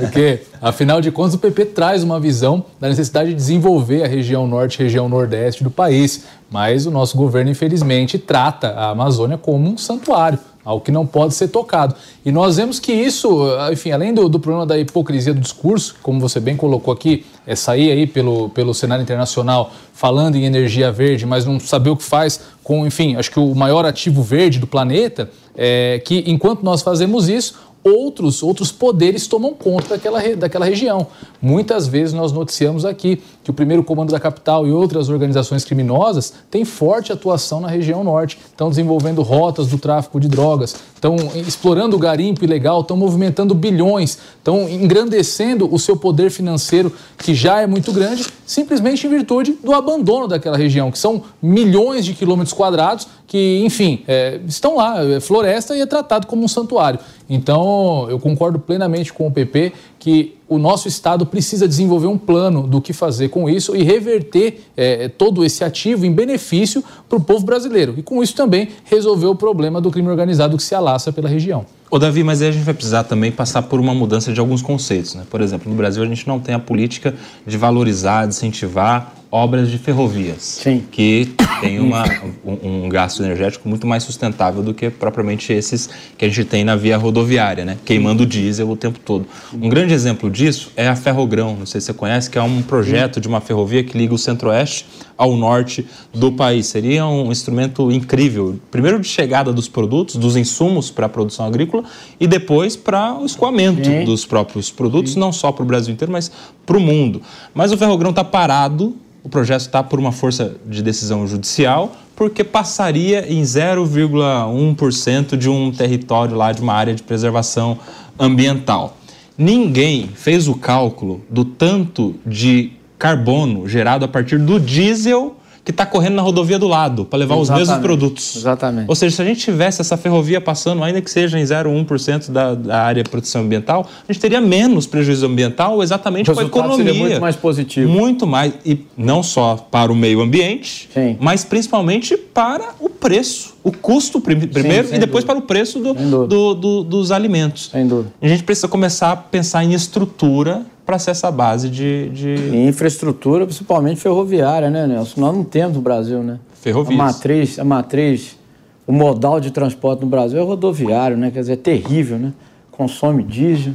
Porque, 0.00 0.40
afinal 0.62 0.98
de 1.02 1.10
contas, 1.10 1.34
o 1.34 1.38
PP 1.38 1.66
traz 1.66 2.02
uma 2.02 2.18
visão 2.18 2.64
da 2.80 2.88
necessidade 2.88 3.30
de 3.30 3.34
desenvolver 3.34 4.02
a 4.02 4.08
região 4.08 4.46
norte 4.46 4.80
e 4.80 4.84
região 4.84 5.10
nordeste 5.10 5.62
do 5.62 5.70
país. 5.70 6.24
Mas 6.50 6.86
o 6.86 6.90
nosso 6.90 7.18
governo, 7.18 7.50
infelizmente, 7.50 8.18
trata 8.18 8.68
a 8.68 8.90
Amazônia 8.90 9.36
como 9.36 9.68
um 9.68 9.76
santuário 9.76 10.38
algo 10.66 10.84
que 10.84 10.90
não 10.90 11.06
pode 11.06 11.32
ser 11.32 11.46
tocado. 11.46 11.94
E 12.24 12.32
nós 12.32 12.56
vemos 12.56 12.80
que 12.80 12.92
isso, 12.92 13.48
enfim, 13.72 13.92
além 13.92 14.12
do, 14.12 14.28
do, 14.28 14.40
problema 14.40 14.66
da 14.66 14.76
hipocrisia 14.76 15.32
do 15.32 15.40
discurso, 15.40 15.94
como 16.02 16.18
você 16.18 16.40
bem 16.40 16.56
colocou 16.56 16.92
aqui, 16.92 17.24
é 17.46 17.54
sair 17.54 17.92
aí 17.92 18.04
pelo, 18.04 18.48
pelo 18.48 18.74
cenário 18.74 19.00
internacional 19.00 19.70
falando 19.92 20.34
em 20.34 20.44
energia 20.44 20.90
verde, 20.90 21.24
mas 21.24 21.46
não 21.46 21.60
saber 21.60 21.90
o 21.90 21.96
que 21.96 22.02
faz 22.02 22.40
com, 22.64 22.84
enfim, 22.84 23.14
acho 23.14 23.30
que 23.30 23.38
o 23.38 23.54
maior 23.54 23.86
ativo 23.86 24.22
verde 24.22 24.58
do 24.58 24.66
planeta, 24.66 25.30
é 25.56 26.02
que 26.04 26.24
enquanto 26.26 26.64
nós 26.64 26.82
fazemos 26.82 27.28
isso, 27.28 27.54
outros, 27.86 28.42
outros 28.42 28.72
poderes 28.72 29.26
tomam 29.26 29.54
conta 29.54 29.90
daquela, 29.90 30.20
daquela 30.36 30.64
região. 30.64 31.06
Muitas 31.40 31.86
vezes 31.86 32.12
nós 32.12 32.32
noticiamos 32.32 32.84
aqui 32.84 33.22
que 33.44 33.50
o 33.50 33.54
primeiro 33.54 33.84
comando 33.84 34.10
da 34.10 34.18
capital 34.18 34.66
e 34.66 34.72
outras 34.72 35.08
organizações 35.08 35.64
criminosas 35.64 36.32
têm 36.50 36.64
forte 36.64 37.12
atuação 37.12 37.60
na 37.60 37.68
região 37.68 38.02
norte, 38.02 38.38
estão 38.50 38.68
desenvolvendo 38.68 39.22
rotas 39.22 39.68
do 39.68 39.78
tráfico 39.78 40.18
de 40.18 40.26
drogas, 40.26 40.74
estão 40.94 41.14
explorando 41.36 41.94
o 41.94 41.98
garimpo 41.98 42.44
ilegal, 42.44 42.80
estão 42.80 42.96
movimentando 42.96 43.54
bilhões, 43.54 44.18
estão 44.38 44.68
engrandecendo 44.68 45.72
o 45.72 45.78
seu 45.78 45.96
poder 45.96 46.30
financeiro, 46.30 46.92
que 47.18 47.34
já 47.34 47.60
é 47.60 47.66
muito 47.66 47.92
grande, 47.92 48.26
simplesmente 48.44 49.06
em 49.06 49.10
virtude 49.10 49.56
do 49.62 49.72
abandono 49.72 50.26
daquela 50.26 50.56
região, 50.56 50.90
que 50.90 50.98
são 50.98 51.22
milhões 51.40 52.04
de 52.04 52.14
quilômetros 52.14 52.52
quadrados 52.52 53.06
que, 53.26 53.60
enfim, 53.64 54.02
é, 54.06 54.40
estão 54.46 54.76
lá, 54.76 55.02
é 55.04 55.20
floresta 55.20 55.76
e 55.76 55.80
é 55.80 55.86
tratado 55.86 56.26
como 56.26 56.44
um 56.44 56.48
santuário. 56.48 57.00
Então, 57.28 58.06
eu 58.08 58.20
concordo 58.20 58.58
plenamente 58.58 59.12
com 59.12 59.26
o 59.26 59.30
PP 59.30 59.72
que 59.98 60.36
o 60.48 60.58
nosso 60.58 60.86
Estado 60.86 61.26
precisa 61.26 61.66
desenvolver 61.66 62.06
um 62.06 62.16
plano 62.16 62.68
do 62.68 62.80
que 62.80 62.92
fazer 62.92 63.28
com 63.30 63.50
isso 63.50 63.74
e 63.74 63.82
reverter 63.82 64.60
é, 64.76 65.08
todo 65.08 65.44
esse 65.44 65.64
ativo 65.64 66.06
em 66.06 66.12
benefício 66.12 66.84
para 67.08 67.18
o 67.18 67.20
povo 67.20 67.44
brasileiro. 67.44 67.94
E 67.96 68.02
com 68.02 68.22
isso 68.22 68.36
também 68.36 68.68
resolver 68.84 69.26
o 69.26 69.34
problema 69.34 69.80
do 69.80 69.90
crime 69.90 70.08
organizado 70.08 70.56
que 70.56 70.62
se 70.62 70.74
alaça 70.74 71.12
pela 71.12 71.28
região. 71.28 71.66
Ô 71.90 71.98
Davi, 71.98 72.22
mas 72.22 72.42
aí 72.42 72.48
a 72.48 72.52
gente 72.52 72.64
vai 72.64 72.74
precisar 72.74 73.04
também 73.04 73.32
passar 73.32 73.62
por 73.62 73.80
uma 73.80 73.94
mudança 73.94 74.32
de 74.32 74.38
alguns 74.38 74.62
conceitos. 74.62 75.16
Né? 75.16 75.24
Por 75.28 75.40
exemplo, 75.40 75.70
no 75.70 75.76
Brasil 75.76 76.02
a 76.02 76.06
gente 76.06 76.28
não 76.28 76.38
tem 76.38 76.54
a 76.54 76.58
política 76.58 77.14
de 77.44 77.56
valorizar, 77.56 78.22
de 78.26 78.34
incentivar 78.34 79.14
obras 79.30 79.70
de 79.70 79.78
ferrovias, 79.78 80.42
Sim. 80.42 80.84
que 80.90 81.34
tem 81.60 81.80
uma, 81.80 82.04
um, 82.44 82.84
um, 82.84 82.88
gasto 82.88 83.22
energético 83.22 83.68
muito 83.68 83.86
mais 83.86 84.02
sustentável 84.02 84.62
do 84.62 84.72
que 84.72 84.88
propriamente 84.88 85.52
esses 85.52 85.88
que 86.16 86.24
a 86.24 86.28
gente 86.28 86.44
tem 86.44 86.64
na 86.64 86.76
via 86.76 86.96
rodoviária, 86.96 87.64
né? 87.64 87.76
queimando 87.84 88.24
diesel 88.24 88.70
o 88.70 88.76
tempo 88.76 88.98
todo. 88.98 89.26
Um 89.52 89.68
grande 89.68 89.92
exemplo 89.92 90.30
disso 90.30 90.70
é 90.76 90.86
a 90.86 90.94
Ferrogrão, 90.94 91.56
não 91.56 91.66
sei 91.66 91.80
se 91.80 91.86
você 91.86 91.94
conhece, 91.94 92.30
que 92.30 92.38
é 92.38 92.42
um 92.42 92.62
projeto 92.62 93.20
de 93.20 93.26
uma 93.26 93.40
ferrovia 93.40 93.82
que 93.82 93.98
liga 93.98 94.14
o 94.14 94.18
centro-oeste 94.18 94.86
ao 95.18 95.36
norte 95.36 95.86
do 96.14 96.30
país. 96.32 96.66
Seria 96.66 97.06
um 97.06 97.32
instrumento 97.32 97.90
incrível, 97.90 98.58
primeiro 98.70 99.00
de 99.00 99.08
chegada 99.08 99.52
dos 99.52 99.68
produtos, 99.68 100.16
dos 100.16 100.36
insumos 100.36 100.90
para 100.90 101.06
a 101.06 101.08
produção 101.08 101.46
agrícola 101.46 101.84
e 102.20 102.26
depois 102.26 102.76
para 102.76 103.14
o 103.14 103.26
escoamento 103.26 103.84
Sim. 103.84 104.04
dos 104.04 104.24
próprios 104.24 104.70
produtos, 104.70 105.14
Sim. 105.14 105.20
não 105.20 105.32
só 105.32 105.50
para 105.50 105.62
o 105.62 105.66
Brasil 105.66 105.92
inteiro, 105.92 106.12
mas 106.12 106.30
para 106.64 106.76
o 106.76 106.80
mundo. 106.80 107.22
Mas 107.52 107.72
o 107.72 107.76
Ferrogrão 107.76 108.10
está 108.10 108.22
parado 108.22 108.96
o 109.26 109.28
projeto 109.28 109.62
está 109.62 109.82
por 109.82 109.98
uma 109.98 110.12
força 110.12 110.54
de 110.64 110.80
decisão 110.80 111.26
judicial, 111.26 111.96
porque 112.14 112.44
passaria 112.44 113.26
em 113.28 113.42
0,1% 113.42 115.36
de 115.36 115.50
um 115.50 115.72
território 115.72 116.36
lá, 116.36 116.52
de 116.52 116.62
uma 116.62 116.72
área 116.72 116.94
de 116.94 117.02
preservação 117.02 117.76
ambiental. 118.16 118.96
Ninguém 119.36 120.06
fez 120.14 120.46
o 120.46 120.54
cálculo 120.54 121.22
do 121.28 121.44
tanto 121.44 122.14
de 122.24 122.70
carbono 122.96 123.68
gerado 123.68 124.04
a 124.04 124.08
partir 124.08 124.38
do 124.38 124.60
diesel 124.60 125.35
que 125.66 125.72
está 125.72 125.84
correndo 125.84 126.14
na 126.14 126.22
rodovia 126.22 126.60
do 126.60 126.68
lado 126.68 127.04
para 127.04 127.18
levar 127.18 127.34
Exatamente. 127.34 127.62
os 127.62 127.68
mesmos 127.68 127.84
produtos. 127.84 128.36
Exatamente. 128.36 128.88
Ou 128.88 128.94
seja, 128.94 129.16
se 129.16 129.20
a 129.20 129.24
gente 129.24 129.40
tivesse 129.40 129.80
essa 129.80 129.96
ferrovia 129.96 130.40
passando, 130.40 130.84
ainda 130.84 131.02
que 131.02 131.10
seja 131.10 131.40
em 131.40 131.42
0,1% 131.42 132.30
da, 132.30 132.54
da 132.54 132.82
área 132.82 133.02
de 133.02 133.10
proteção 133.10 133.42
ambiental, 133.42 133.84
a 134.08 134.12
gente 134.12 134.22
teria 134.22 134.40
menos 134.40 134.86
prejuízo 134.86 135.26
ambiental 135.26 135.82
exatamente 135.82 136.32
com 136.32 136.38
a 136.38 136.44
economia. 136.44 136.84
Seria 136.84 136.94
muito 136.94 137.20
mais 137.20 137.34
positivo. 137.34 137.90
Muito 137.90 138.28
mais. 138.28 138.54
E 138.64 138.78
não 138.96 139.24
só 139.24 139.56
para 139.56 139.90
o 139.90 139.96
meio 139.96 140.20
ambiente, 140.20 140.88
Sim. 140.94 141.16
mas 141.18 141.44
principalmente 141.44 142.16
para 142.16 142.68
o 142.78 142.88
preço. 142.88 143.55
O 143.66 143.72
custo 143.72 144.20
primeiro 144.20 144.86
Sim, 144.86 144.94
e 144.94 144.98
depois 145.00 145.24
dúvida. 145.24 145.26
para 145.26 145.38
o 145.38 145.42
preço 145.42 145.80
do, 145.80 145.92
do, 145.92 146.54
do, 146.54 146.84
dos 146.84 147.10
alimentos. 147.10 147.68
Sem 147.72 147.84
dúvida. 147.84 148.12
A 148.22 148.28
gente 148.28 148.44
precisa 148.44 148.68
começar 148.68 149.10
a 149.10 149.16
pensar 149.16 149.64
em 149.64 149.72
estrutura 149.72 150.64
para 150.86 151.00
ser 151.00 151.10
essa 151.10 151.32
base 151.32 151.68
de, 151.68 152.08
de... 152.10 152.56
infraestrutura, 152.56 153.44
principalmente 153.44 153.98
ferroviária, 154.00 154.70
né, 154.70 154.86
Nelson? 154.86 155.20
Nós 155.20 155.34
não 155.34 155.42
temos 155.42 155.74
no 155.74 155.82
Brasil, 155.82 156.22
né? 156.22 156.38
Ferrovias. 156.60 157.00
A 157.00 157.02
matriz, 157.02 157.58
a 157.58 157.64
matriz, 157.64 158.38
o 158.86 158.92
modal 158.92 159.40
de 159.40 159.50
transporte 159.50 160.02
no 160.02 160.06
Brasil 160.06 160.38
é 160.38 160.42
rodoviário, 160.44 161.16
né? 161.16 161.32
Quer 161.32 161.40
dizer, 161.40 161.52
é 161.54 161.56
terrível, 161.56 162.20
né? 162.20 162.32
Consome 162.70 163.24
diesel, 163.24 163.72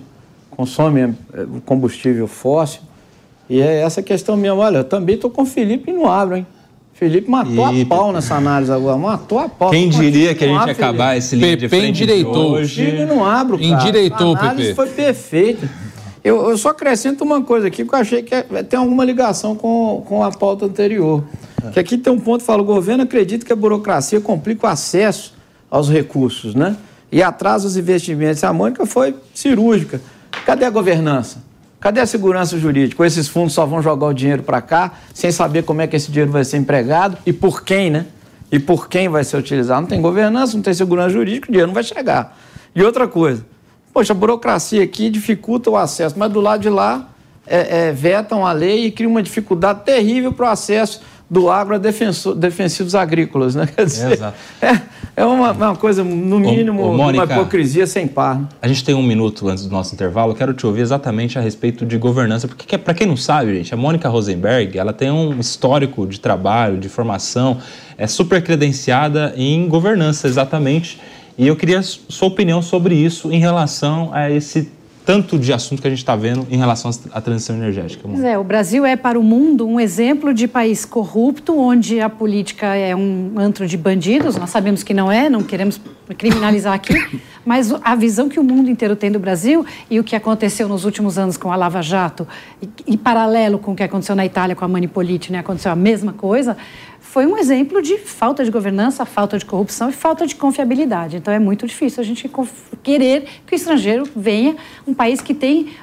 consome 0.51 1.01
é, 1.01 1.15
combustível 1.65 2.27
fóssil. 2.27 2.79
E 3.49 3.59
é 3.59 3.81
essa 3.81 4.01
questão 4.01 4.37
mesmo. 4.37 4.61
Olha, 4.61 4.77
eu 4.77 4.83
também 4.85 5.15
estou 5.15 5.29
com 5.29 5.41
o 5.41 5.45
Felipe 5.45 5.91
e 5.91 5.93
não 5.93 6.09
abro, 6.09 6.37
hein? 6.37 6.47
Felipe 7.01 7.31
matou 7.31 7.73
e... 7.73 7.81
a 7.81 7.85
pau 7.87 8.13
nessa 8.13 8.35
análise 8.35 8.71
agora, 8.71 8.95
matou 8.95 9.39
a 9.39 9.49
pau. 9.49 9.71
Quem 9.71 9.89
diria 9.89 10.35
que 10.35 10.45
a 10.45 10.47
gente 10.47 10.67
ia 10.67 10.71
acabar 10.71 11.07
Felipe. 11.07 11.17
esse 11.17 11.35
livro 11.35 11.57
de 11.57 11.67
frente 11.67 12.03
endireitou. 12.03 12.51
hoje? 12.51 12.95
Eu 12.95 13.07
não 13.07 13.25
abro, 13.25 13.57
cara. 13.57 13.69
Endireitou, 13.71 14.35
a 14.35 14.39
análise 14.39 14.75
foi 14.75 14.87
perfeita. 14.87 15.67
Eu, 16.23 16.51
eu, 16.51 16.55
só 16.59 16.69
acrescento 16.69 17.23
uma 17.23 17.41
coisa 17.41 17.65
aqui 17.65 17.83
que 17.83 17.91
eu 17.91 17.97
achei 17.97 18.21
que 18.21 18.35
é, 18.35 18.43
tem 18.61 18.77
alguma 18.77 19.03
ligação 19.03 19.55
com, 19.55 20.03
com 20.07 20.23
a 20.23 20.31
pauta 20.31 20.65
anterior. 20.65 21.23
Que 21.73 21.79
aqui 21.79 21.97
tem 21.97 22.13
um 22.13 22.19
ponto 22.19 22.41
que 22.41 22.45
fala: 22.45 22.61
o 22.61 22.65
governo 22.65 23.01
acredita 23.01 23.43
que 23.43 23.51
a 23.51 23.55
burocracia 23.55 24.21
complica 24.21 24.67
o 24.67 24.69
acesso 24.69 25.33
aos 25.71 25.89
recursos, 25.89 26.53
né? 26.53 26.77
E 27.11 27.23
atrasa 27.23 27.65
os 27.65 27.77
investimentos. 27.77 28.43
A 28.43 28.53
Mônica 28.53 28.85
foi 28.85 29.15
cirúrgica. 29.33 29.99
Cadê 30.45 30.65
a 30.65 30.69
governança? 30.69 31.39
Cadê 31.81 31.99
a 31.99 32.05
segurança 32.05 32.57
jurídica? 32.57 33.05
Esses 33.05 33.27
fundos 33.27 33.53
só 33.53 33.65
vão 33.65 33.81
jogar 33.81 34.07
o 34.07 34.13
dinheiro 34.13 34.43
para 34.43 34.61
cá, 34.61 34.93
sem 35.13 35.31
saber 35.31 35.63
como 35.63 35.81
é 35.81 35.87
que 35.87 35.95
esse 35.97 36.09
dinheiro 36.09 36.31
vai 36.31 36.45
ser 36.45 36.57
empregado 36.57 37.17
e 37.25 37.33
por 37.33 37.63
quem, 37.63 37.89
né? 37.89 38.05
E 38.49 38.59
por 38.59 38.87
quem 38.87 39.09
vai 39.09 39.23
ser 39.23 39.35
utilizado. 39.35 39.81
Não 39.81 39.87
tem 39.87 40.01
governança, 40.01 40.55
não 40.55 40.61
tem 40.61 40.73
segurança 40.73 41.09
jurídica, 41.09 41.49
o 41.49 41.51
dinheiro 41.51 41.67
não 41.67 41.73
vai 41.73 41.83
chegar. 41.83 42.37
E 42.73 42.83
outra 42.83 43.07
coisa, 43.07 43.43
Poxa, 43.93 44.13
a 44.13 44.15
burocracia 44.15 44.83
aqui 44.83 45.09
dificulta 45.09 45.69
o 45.69 45.75
acesso, 45.75 46.15
mas 46.17 46.31
do 46.31 46.39
lado 46.39 46.61
de 46.61 46.69
lá 46.69 47.09
é, 47.45 47.87
é, 47.87 47.91
vetam 47.91 48.45
a 48.45 48.53
lei 48.53 48.85
e 48.85 48.91
cria 48.91 49.09
uma 49.09 49.21
dificuldade 49.21 49.83
terrível 49.83 50.31
para 50.31 50.47
o 50.47 50.49
acesso 50.49 51.01
do 51.31 51.49
agro 51.49 51.75
a 51.75 51.77
defensivos 51.77 52.93
agrícolas, 52.93 53.55
né? 53.55 53.65
Quer 53.73 53.85
dizer, 53.85 54.11
Exato. 54.11 54.37
É, 54.61 54.81
é 55.15 55.25
uma, 55.25 55.53
uma, 55.53 55.75
coisa, 55.77 56.03
no 56.03 56.37
mínimo, 56.37 56.83
ô, 56.83 56.91
ô, 56.91 56.97
Mônica, 56.97 57.23
uma 57.23 57.33
hipocrisia 57.35 57.87
sem 57.87 58.05
par. 58.05 58.49
A 58.61 58.67
gente 58.67 58.83
tem 58.83 58.93
um 58.93 59.01
minuto 59.01 59.47
antes 59.47 59.65
do 59.65 59.71
nosso 59.71 59.95
intervalo, 59.95 60.35
quero 60.35 60.53
te 60.53 60.67
ouvir 60.67 60.81
exatamente 60.81 61.39
a 61.39 61.41
respeito 61.41 61.85
de 61.85 61.97
governança, 61.97 62.49
porque 62.49 62.77
para 62.77 62.93
quem 62.93 63.07
não 63.07 63.15
sabe, 63.15 63.55
gente, 63.55 63.73
a 63.73 63.77
Mônica 63.77 64.09
Rosenberg, 64.09 64.77
ela 64.77 64.91
tem 64.91 65.09
um 65.09 65.39
histórico 65.39 66.05
de 66.05 66.19
trabalho, 66.19 66.77
de 66.77 66.89
formação, 66.89 67.59
é 67.97 68.07
super 68.07 68.43
credenciada 68.43 69.33
em 69.37 69.69
governança, 69.69 70.27
exatamente, 70.27 70.99
e 71.37 71.47
eu 71.47 71.55
queria 71.55 71.81
sua 71.81 72.27
opinião 72.27 72.61
sobre 72.61 72.93
isso 72.93 73.31
em 73.31 73.39
relação 73.39 74.09
a 74.11 74.29
esse 74.29 74.69
tanto 75.11 75.37
de 75.37 75.51
assunto 75.51 75.81
que 75.81 75.87
a 75.89 75.89
gente 75.89 75.99
está 75.99 76.15
vendo 76.15 76.47
em 76.49 76.57
relação 76.57 76.89
à 77.11 77.19
transição 77.19 77.53
energética. 77.53 78.07
Pois 78.07 78.23
é, 78.23 78.37
o 78.37 78.45
Brasil 78.45 78.85
é 78.85 78.95
para 78.95 79.19
o 79.19 79.23
mundo 79.23 79.67
um 79.67 79.77
exemplo 79.77 80.33
de 80.33 80.47
país 80.47 80.85
corrupto, 80.85 81.59
onde 81.59 81.99
a 81.99 82.09
política 82.09 82.77
é 82.77 82.95
um 82.95 83.33
antro 83.35 83.67
de 83.67 83.75
bandidos. 83.75 84.37
Nós 84.37 84.49
sabemos 84.49 84.83
que 84.83 84.93
não 84.93 85.11
é, 85.11 85.29
não 85.29 85.43
queremos 85.43 85.81
criminalizar 86.17 86.73
aqui, 86.73 86.95
mas 87.45 87.73
a 87.83 87.93
visão 87.93 88.29
que 88.29 88.39
o 88.39 88.43
mundo 88.43 88.69
inteiro 88.69 88.95
tem 88.95 89.11
do 89.11 89.19
Brasil 89.19 89.65
e 89.89 89.99
o 89.99 90.03
que 90.03 90.15
aconteceu 90.15 90.69
nos 90.69 90.85
últimos 90.85 91.17
anos 91.17 91.35
com 91.35 91.51
a 91.51 91.57
Lava 91.57 91.81
Jato, 91.81 92.25
e, 92.61 92.93
e 92.93 92.97
paralelo 92.97 93.59
com 93.59 93.73
o 93.73 93.75
que 93.75 93.83
aconteceu 93.83 94.15
na 94.15 94.25
Itália 94.25 94.55
com 94.55 94.63
a 94.63 94.67
Manipoliti, 94.67 95.29
né, 95.29 95.39
aconteceu 95.39 95.73
a 95.73 95.75
mesma 95.75 96.13
coisa, 96.13 96.55
foi 97.11 97.25
um 97.25 97.37
exemplo 97.37 97.81
de 97.81 97.97
falta 97.97 98.41
de 98.41 98.49
governança, 98.49 99.05
falta 99.05 99.37
de 99.37 99.43
corrupção 99.43 99.89
e 99.89 99.91
falta 99.91 100.25
de 100.25 100.33
confiabilidade. 100.33 101.17
Então 101.17 101.33
é 101.33 101.39
muito 101.39 101.67
difícil 101.67 101.99
a 102.01 102.05
gente 102.05 102.31
querer 102.81 103.25
que 103.45 103.53
o 103.53 103.55
estrangeiro 103.55 104.07
venha, 104.15 104.55
um 104.87 104.93
país 104.93 105.19
que 105.19 105.33
tem 105.33 105.73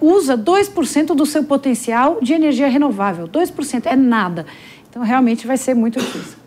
usa 0.00 0.38
2% 0.38 1.16
do 1.16 1.26
seu 1.26 1.42
potencial 1.42 2.18
de 2.22 2.32
energia 2.32 2.68
renovável. 2.68 3.26
2% 3.26 3.86
é 3.86 3.96
nada. 3.96 4.46
Então 4.88 5.02
realmente 5.02 5.48
vai 5.48 5.56
ser 5.56 5.74
muito 5.74 5.98
difícil. 5.98 6.38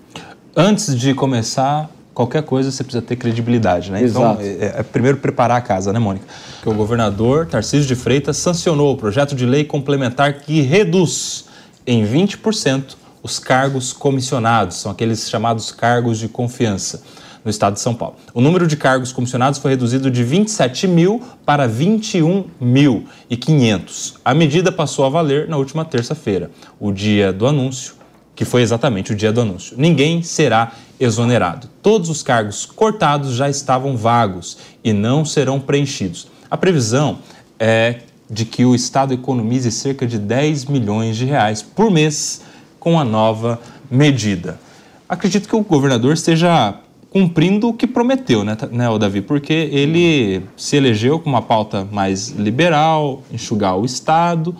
Antes 0.55 0.97
de 0.97 1.13
começar 1.13 1.89
qualquer 2.13 2.43
coisa 2.43 2.71
você 2.71 2.85
precisa 2.85 3.01
ter 3.01 3.17
credibilidade, 3.17 3.91
né? 3.91 4.01
Então, 4.01 4.21
Exato. 4.21 4.43
Então, 4.43 4.65
é, 4.65 4.79
é, 4.79 4.83
primeiro 4.83 5.17
preparar 5.17 5.57
a 5.57 5.61
casa, 5.61 5.91
né, 5.91 5.99
Mônica? 5.99 6.25
Que 6.63 6.69
o 6.69 6.73
governador 6.73 7.47
Tarcísio 7.47 7.85
de 7.85 7.95
Freitas 7.95 8.37
sancionou 8.37 8.93
o 8.93 8.97
projeto 8.97 9.35
de 9.35 9.45
lei 9.45 9.65
complementar 9.65 10.35
que 10.35 10.61
reduz 10.61 11.49
em 11.85 12.05
20% 12.05 13.00
os 13.23 13.39
cargos 13.39 13.93
comissionados, 13.93 14.77
são 14.77 14.91
aqueles 14.91 15.29
chamados 15.29 15.71
cargos 15.71 16.17
de 16.17 16.27
confiança 16.27 17.03
no 17.43 17.49
estado 17.49 17.73
de 17.73 17.79
São 17.79 17.93
Paulo. 17.93 18.15
O 18.33 18.41
número 18.41 18.67
de 18.67 18.77
cargos 18.77 19.11
comissionados 19.11 19.59
foi 19.59 19.71
reduzido 19.71 20.11
de 20.11 20.23
27 20.23 20.87
mil 20.87 21.21
para 21.45 21.67
21 21.67 22.45
mil 22.59 23.05
e 23.29 23.35
500. 23.35 24.15
A 24.23 24.33
medida 24.33 24.71
passou 24.71 25.05
a 25.05 25.09
valer 25.09 25.47
na 25.47 25.57
última 25.57 25.83
terça-feira, 25.83 26.51
o 26.79 26.91
dia 26.91 27.33
do 27.33 27.47
anúncio, 27.47 27.95
que 28.35 28.45
foi 28.45 28.61
exatamente 28.61 29.11
o 29.11 29.15
dia 29.15 29.31
do 29.31 29.41
anúncio. 29.41 29.75
Ninguém 29.77 30.23
será 30.23 30.71
exonerado. 30.99 31.67
Todos 31.81 32.09
os 32.09 32.21
cargos 32.21 32.65
cortados 32.65 33.33
já 33.33 33.49
estavam 33.49 33.97
vagos 33.97 34.57
e 34.83 34.93
não 34.93 35.25
serão 35.25 35.59
preenchidos. 35.59 36.27
A 36.49 36.57
previsão 36.57 37.19
é 37.59 38.01
de 38.29 38.45
que 38.45 38.63
o 38.63 38.73
Estado 38.73 39.13
economize 39.13 39.71
cerca 39.71 40.07
de 40.07 40.17
10 40.17 40.65
milhões 40.65 41.17
de 41.17 41.25
reais 41.25 41.61
por 41.61 41.91
mês 41.91 42.41
com 42.81 42.99
a 42.99 43.05
nova 43.05 43.61
medida. 43.89 44.59
Acredito 45.07 45.47
que 45.47 45.55
o 45.55 45.61
governador 45.61 46.13
esteja 46.13 46.73
cumprindo 47.11 47.69
o 47.69 47.73
que 47.73 47.85
prometeu, 47.85 48.43
né, 48.43 48.57
né 48.71 48.97
Davi? 48.97 49.21
Porque 49.21 49.53
ele 49.53 50.41
se 50.57 50.77
elegeu 50.77 51.19
com 51.19 51.29
uma 51.29 51.43
pauta 51.43 51.87
mais 51.91 52.29
liberal, 52.29 53.21
enxugar 53.31 53.77
o 53.77 53.85
Estado. 53.85 54.55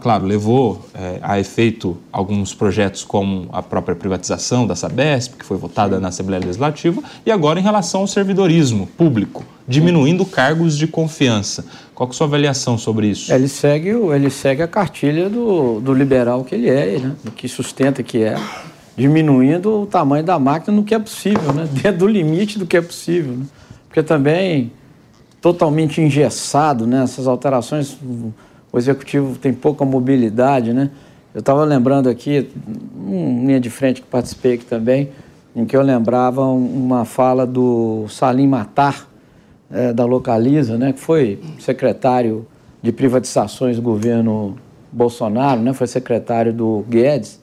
Claro, 0.00 0.24
levou 0.24 0.80
é, 0.94 1.18
a 1.20 1.40
efeito 1.40 1.96
alguns 2.12 2.54
projetos 2.54 3.02
como 3.02 3.48
a 3.52 3.60
própria 3.60 3.96
privatização 3.96 4.64
da 4.64 4.76
Sabesp, 4.76 5.36
que 5.36 5.44
foi 5.44 5.56
votada 5.56 5.98
na 5.98 6.06
Assembleia 6.06 6.40
Legislativa, 6.40 7.02
e 7.24 7.32
agora 7.32 7.58
em 7.58 7.62
relação 7.64 8.02
ao 8.02 8.06
servidorismo 8.06 8.86
público, 8.86 9.44
diminuindo 9.66 10.24
cargos 10.24 10.78
de 10.78 10.86
confiança. 10.86 11.64
Qual 11.96 12.08
é 12.08 12.10
a 12.10 12.14
sua 12.14 12.28
avaliação 12.28 12.78
sobre 12.78 13.08
isso? 13.08 13.32
Ele 13.32 13.48
segue, 13.48 13.88
ele 13.88 14.30
segue 14.30 14.62
a 14.62 14.68
cartilha 14.68 15.28
do, 15.28 15.80
do 15.80 15.92
liberal 15.92 16.44
que 16.44 16.54
ele 16.54 16.70
é, 16.70 17.00
né? 17.00 17.16
que 17.34 17.48
sustenta 17.48 18.04
que 18.04 18.22
é, 18.22 18.36
diminuindo 18.96 19.82
o 19.82 19.86
tamanho 19.86 20.22
da 20.22 20.38
máquina 20.38 20.76
no 20.76 20.84
que 20.84 20.94
é 20.94 20.98
possível, 20.98 21.52
né? 21.52 21.66
dentro 21.82 21.98
do 21.98 22.06
limite 22.06 22.56
do 22.56 22.66
que 22.66 22.76
é 22.76 22.80
possível. 22.80 23.32
Né? 23.32 23.46
Porque 23.88 24.00
também 24.00 24.70
totalmente 25.40 26.00
engessado, 26.00 26.86
né? 26.86 27.02
essas 27.02 27.26
alterações, 27.26 27.96
o 28.76 28.78
executivo 28.78 29.38
tem 29.38 29.54
pouca 29.54 29.86
mobilidade. 29.86 30.74
Né? 30.74 30.90
Eu 31.34 31.40
estava 31.40 31.64
lembrando 31.64 32.10
aqui, 32.10 32.50
um 32.94 33.46
linha 33.46 33.58
de 33.58 33.70
frente 33.70 34.02
que 34.02 34.06
participei 34.06 34.54
aqui 34.54 34.66
também, 34.66 35.08
em 35.54 35.64
que 35.64 35.74
eu 35.74 35.80
lembrava 35.80 36.42
uma 36.42 37.06
fala 37.06 37.46
do 37.46 38.06
Salim 38.10 38.46
Matar, 38.46 39.08
é, 39.70 39.94
da 39.94 40.04
Localiza, 40.04 40.76
né, 40.76 40.92
que 40.92 41.00
foi 41.00 41.40
secretário 41.58 42.46
de 42.82 42.92
privatizações 42.92 43.76
do 43.76 43.82
governo 43.82 44.56
Bolsonaro, 44.92 45.60
né? 45.60 45.72
Foi 45.72 45.86
secretário 45.86 46.52
do 46.52 46.84
Guedes. 46.88 47.40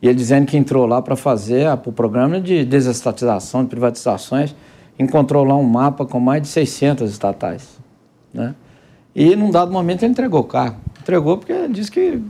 E 0.00 0.06
ele 0.06 0.14
dizendo 0.14 0.46
que 0.46 0.56
entrou 0.56 0.86
lá 0.86 1.02
para 1.02 1.16
fazer 1.16 1.66
o 1.84 1.92
programa 1.92 2.40
de 2.40 2.64
desestatização, 2.64 3.64
de 3.64 3.70
privatizações, 3.70 4.54
encontrou 4.98 5.42
lá 5.42 5.56
um 5.56 5.64
mapa 5.64 6.06
com 6.06 6.20
mais 6.20 6.42
de 6.42 6.48
600 6.48 7.10
estatais, 7.10 7.80
né? 8.32 8.54
E 9.18 9.34
num 9.34 9.50
dado 9.50 9.72
momento 9.72 10.04
ele 10.04 10.12
entregou 10.12 10.42
o 10.42 10.44
carro. 10.44 10.76
Entregou 11.00 11.38
porque 11.38 11.66
disse 11.66 11.90
que 11.90 12.22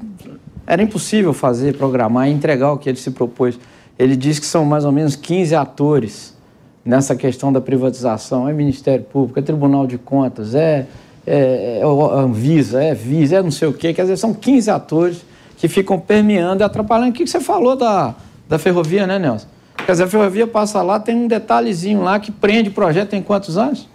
era 0.67 0.83
impossível 0.83 1.35
fazer, 1.35 1.77
programar 1.77 2.31
e 2.31 2.33
entregar 2.33 2.73
o 2.73 2.79
que 2.79 2.89
ele 2.89 2.97
se 2.97 3.11
propôs. 3.11 3.59
Ele 3.99 4.17
disse 4.17 4.41
que 4.41 4.47
são 4.47 4.65
mais 4.65 4.87
ou 4.87 4.91
menos 4.91 5.15
15 5.15 5.55
atores 5.55 6.35
nessa 6.83 7.15
questão 7.15 7.53
da 7.53 7.61
privatização. 7.61 8.49
É 8.49 8.55
Ministério 8.55 9.05
Público, 9.05 9.39
é 9.39 9.43
Tribunal 9.43 9.87
de 9.87 9.99
Contas, 9.99 10.55
é, 10.55 10.87
é, 11.27 11.81
é 11.83 12.19
Anvisa, 12.19 12.83
é 12.83 12.95
Visa, 12.95 13.37
é 13.37 13.43
não 13.43 13.51
sei 13.51 13.69
o 13.69 13.75
quê. 13.75 13.93
Quer 13.93 14.03
dizer, 14.03 14.17
são 14.17 14.33
15 14.33 14.71
atores 14.71 15.27
que 15.59 15.69
ficam 15.69 16.01
permeando 16.01 16.63
e 16.63 16.65
atrapalhando. 16.65 17.11
O 17.11 17.13
que 17.13 17.27
você 17.27 17.39
falou 17.39 17.77
da, 17.77 18.15
da 18.49 18.59
ferrovia, 18.59 19.07
né, 19.07 19.19
Nelson? 19.19 19.47
Quer 19.85 19.93
dizer, 19.93 20.05
a 20.05 20.09
ferrovia 20.09 20.47
passa 20.47 20.81
lá, 20.81 20.99
tem 20.99 21.15
um 21.15 21.29
detalhezinho 21.29 22.01
lá 22.01 22.19
que 22.19 22.33
prende 22.33 22.71
o 22.71 22.73
projeto 22.73 23.11
tem 23.11 23.21
quantos 23.21 23.59
anos? 23.59 23.87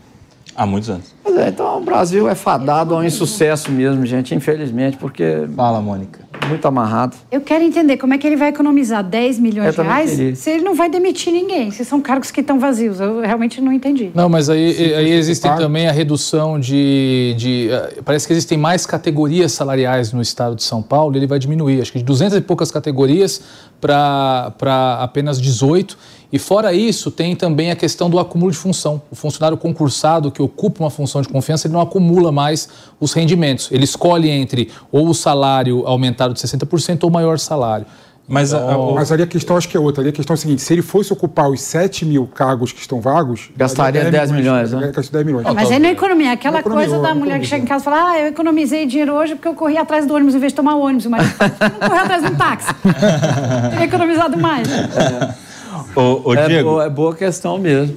Há 0.56 0.66
muitos 0.66 0.90
anos. 0.90 1.14
É, 1.26 1.50
então 1.50 1.78
o 1.78 1.82
Brasil 1.82 2.30
é 2.30 2.36
fadado 2.36 2.94
ao 2.94 3.04
insucesso 3.04 3.72
mesmo, 3.72 4.06
gente, 4.06 4.36
infelizmente, 4.36 4.98
porque. 4.98 5.48
Fala, 5.56 5.82
Mônica. 5.82 6.22
Muito 6.48 6.68
amarrado. 6.68 7.16
Eu 7.32 7.42
quero 7.42 7.64
entender 7.64 7.98
como 7.98 8.14
é 8.14 8.18
que 8.18 8.28
ele 8.28 8.36
vai 8.36 8.50
economizar 8.50 9.04
10 9.04 9.40
milhões 9.40 9.74
de 9.74 9.82
reais 9.82 10.38
se 10.38 10.52
ele 10.52 10.62
não 10.62 10.76
vai 10.76 10.90
demitir 10.90 11.32
ninguém, 11.32 11.72
se 11.72 11.86
são 11.86 12.02
cargos 12.02 12.32
que 12.32 12.42
estão 12.42 12.60
vazios. 12.60 13.00
Eu 13.00 13.22
realmente 13.22 13.62
não 13.62 13.72
entendi. 13.72 14.12
Não, 14.14 14.28
mas 14.28 14.50
aí, 14.50 14.94
aí 14.94 15.12
existe 15.12 15.44
também 15.44 15.88
a 15.88 15.92
redução 15.92 16.60
de, 16.60 17.34
de. 17.38 17.70
Eh, 17.72 18.02
parece 18.04 18.28
que 18.28 18.34
existem 18.34 18.58
mais 18.58 18.86
categorias 18.86 19.54
salariais 19.54 20.12
no 20.12 20.22
estado 20.22 20.56
de 20.56 20.64
São 20.64 20.82
Paulo, 20.82 21.16
ele 21.16 21.28
vai 21.28 21.40
diminuir, 21.40 21.82
acho 21.82 21.92
que 21.92 22.00
de 22.00 22.06
200 22.06 22.38
e 22.38 22.42
poucas 22.42 22.70
categorias 22.70 23.42
para 23.80 24.54
apenas 25.00 25.42
18 25.42 25.98
e 26.34 26.40
fora 26.40 26.74
isso, 26.74 27.12
tem 27.12 27.36
também 27.36 27.70
a 27.70 27.76
questão 27.76 28.10
do 28.10 28.18
acúmulo 28.18 28.52
de 28.52 28.58
função. 28.58 29.00
O 29.12 29.16
funcionário 29.16 29.56
concursado 29.56 30.32
que 30.32 30.42
ocupa 30.42 30.84
uma 30.84 30.90
função 30.90 31.22
de 31.22 31.30
confiança, 31.30 31.68
ele 31.68 31.76
não 31.76 31.82
acumula 31.82 32.32
mais 32.32 32.68
os 33.00 33.14
rendimentos. 33.14 33.70
Ele 33.72 33.84
escolhe 33.84 34.32
entre 34.32 34.72
ou 34.92 35.08
o 35.08 35.14
salário 35.14 35.86
aumentado 35.86 36.34
de 36.34 36.40
60% 36.40 37.04
ou 37.04 37.10
o 37.12 37.14
maior 37.14 37.38
salário. 37.38 37.86
Mas, 38.28 38.52
então, 38.52 38.90
a, 38.90 38.94
mas 38.96 39.12
ali 39.12 39.22
a 39.22 39.28
questão 39.28 39.56
acho 39.56 39.70
que 39.70 39.78
é 39.78 39.80
outra. 39.80 40.02
Ali 40.02 40.10
a 40.10 40.12
questão 40.12 40.34
é 40.34 40.36
a 40.36 40.38
seguinte: 40.38 40.64
se 40.64 40.74
ele 40.74 40.82
fosse 40.82 41.14
ocupar 41.14 41.52
os 41.52 41.62
7 41.62 42.04
mil 42.04 42.26
cargos 42.26 42.72
que 42.72 42.80
estão 42.80 43.00
vagos. 43.00 43.52
Gastaria 43.56 44.02
10, 44.02 44.12
10 44.12 44.32
milhões, 44.32 44.74
milhões, 44.74 44.96
né? 44.96 45.04
10 45.12 45.26
milhões. 45.26 45.46
mas 45.54 45.70
aí 45.70 45.78
não 45.78 45.90
é 45.90 45.92
economia. 45.92 46.32
Aquela 46.32 46.62
economia, 46.62 46.88
coisa 46.88 47.04
da 47.04 47.14
mulher 47.14 47.40
que 47.40 47.46
chega 47.46 47.64
em 47.64 47.68
casa 47.68 47.84
e 47.84 47.86
fala: 47.86 48.10
Ah, 48.10 48.20
eu 48.20 48.28
economizei 48.30 48.88
dinheiro 48.88 49.14
hoje 49.14 49.36
porque 49.36 49.50
eu 49.50 49.54
corri 49.54 49.78
atrás 49.78 50.08
do 50.08 50.16
ônibus 50.16 50.34
em 50.34 50.40
vez 50.40 50.52
de 50.52 50.56
tomar 50.56 50.74
o 50.74 50.80
ônibus. 50.80 51.06
Mas 51.06 51.28
não 51.80 51.90
correu 51.90 52.04
atrás 52.04 52.24
de 52.24 52.30
um 52.32 52.36
táxi. 52.36 52.74
Teria 53.70 53.86
economizado 53.86 54.36
mais. 54.36 54.68
É. 54.68 55.53
Ô, 55.96 56.30
ô, 56.30 56.34
é, 56.34 56.48
Diego. 56.48 56.70
Boa, 56.70 56.86
é 56.86 56.90
boa 56.90 57.16
questão 57.16 57.58
mesmo. 57.58 57.96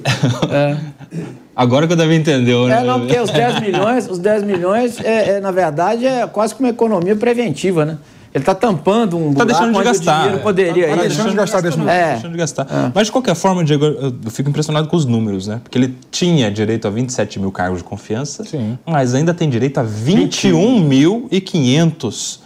É. 0.51 0.77
Agora 1.55 1.87
que 1.87 1.93
eu 1.93 1.97
deve 1.97 2.13
entender, 2.13 2.55
né? 2.67 2.81
É, 2.81 2.83
não, 2.83 2.99
porque 2.99 3.19
os 3.19 3.31
10 3.31 3.61
milhões, 3.61 4.07
os 4.07 4.19
10 4.19 4.43
milhões 4.43 4.99
é, 4.99 5.37
é, 5.37 5.39
na 5.39 5.49
verdade, 5.49 6.05
é 6.05 6.27
quase 6.27 6.53
que 6.53 6.61
uma 6.61 6.69
economia 6.69 7.15
preventiva, 7.15 7.83
né? 7.83 7.97
Ele 8.31 8.43
está 8.43 8.53
tampando 8.53 9.17
um 9.17 9.33
tá 9.33 9.43
deixando 9.43 9.75
de 9.75 9.83
gastar. 9.83 10.19
O 10.19 10.21
dinheiro 10.21 10.43
poderia 10.43 10.89
tá, 10.89 10.95
tá 10.95 11.03
ir. 11.03 11.07
deixando 11.07 11.31
de 11.31 11.35
gastar 11.35 11.61
10 11.61 11.75
milhões. 11.77 11.95
É. 11.95 12.11
Deixando 12.11 12.33
de 12.33 12.37
gastar. 12.37 12.67
É. 12.69 12.91
Mas, 12.93 13.07
de 13.07 13.11
qualquer 13.11 13.33
forma, 13.33 13.63
Diego, 13.63 13.85
eu 13.85 14.13
fico 14.29 14.47
impressionado 14.47 14.87
com 14.87 14.95
os 14.95 15.05
números, 15.05 15.47
né? 15.47 15.59
Porque 15.63 15.79
ele 15.79 15.95
tinha 16.11 16.51
direito 16.51 16.87
a 16.87 16.91
27 16.91 17.39
mil 17.39 17.51
cargos 17.51 17.79
de 17.79 17.85
confiança, 17.85 18.43
Sim. 18.43 18.77
mas 18.85 19.15
ainda 19.15 19.33
tem 19.33 19.49
direito 19.49 19.79
a 19.79 19.83
21.500 19.83 22.41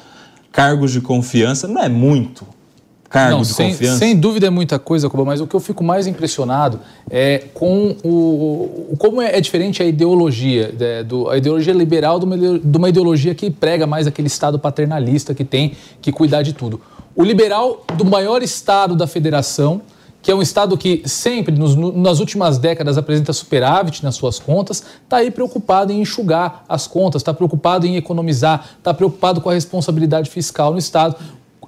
cargos 0.53 0.93
de 0.93 1.01
confiança. 1.01 1.67
Não 1.67 1.83
é 1.83 1.89
muito 1.89 2.47
cargo 3.11 3.35
Não, 3.35 3.41
de 3.41 3.49
sem, 3.49 3.71
confiança? 3.71 3.99
Sem 3.99 4.15
dúvida 4.15 4.47
é 4.47 4.49
muita 4.49 4.79
coisa, 4.79 5.09
Cuba, 5.09 5.25
mas 5.25 5.41
o 5.41 5.45
que 5.45 5.53
eu 5.53 5.59
fico 5.59 5.83
mais 5.83 6.07
impressionado 6.07 6.79
é 7.09 7.43
com 7.53 7.95
o, 8.03 8.95
como 8.97 9.21
é, 9.21 9.37
é, 9.37 9.41
diferente 9.41 9.83
a 9.83 9.85
ideologia, 9.85 10.73
é, 10.79 11.03
do, 11.03 11.29
a 11.29 11.37
ideologia 11.37 11.73
liberal 11.73 12.17
de 12.17 12.25
uma, 12.25 12.37
de 12.37 12.77
uma 12.77 12.89
ideologia 12.89 13.35
que 13.35 13.51
prega 13.51 13.85
mais 13.85 14.07
aquele 14.07 14.27
Estado 14.27 14.57
paternalista 14.57 15.35
que 15.35 15.43
tem 15.43 15.73
que 16.01 16.11
cuidar 16.11 16.41
de 16.41 16.53
tudo. 16.53 16.79
O 17.13 17.23
liberal 17.23 17.83
do 17.97 18.05
maior 18.05 18.41
Estado 18.41 18.95
da 18.95 19.05
federação, 19.05 19.81
que 20.21 20.31
é 20.31 20.35
um 20.35 20.41
Estado 20.41 20.77
que 20.77 21.01
sempre, 21.05 21.53
nos, 21.53 21.75
nas 21.75 22.19
últimas 22.19 22.57
décadas, 22.57 22.97
apresenta 22.97 23.33
superávit 23.33 24.03
nas 24.03 24.15
suas 24.15 24.39
contas, 24.39 24.83
está 25.03 25.17
aí 25.17 25.31
preocupado 25.31 25.91
em 25.91 25.99
enxugar 25.99 26.63
as 26.69 26.87
contas, 26.87 27.21
está 27.21 27.33
preocupado 27.33 27.85
em 27.85 27.97
economizar, 27.97 28.69
está 28.77 28.93
preocupado 28.93 29.41
com 29.41 29.49
a 29.49 29.53
responsabilidade 29.53 30.29
fiscal 30.29 30.71
no 30.71 30.77
Estado. 30.77 31.15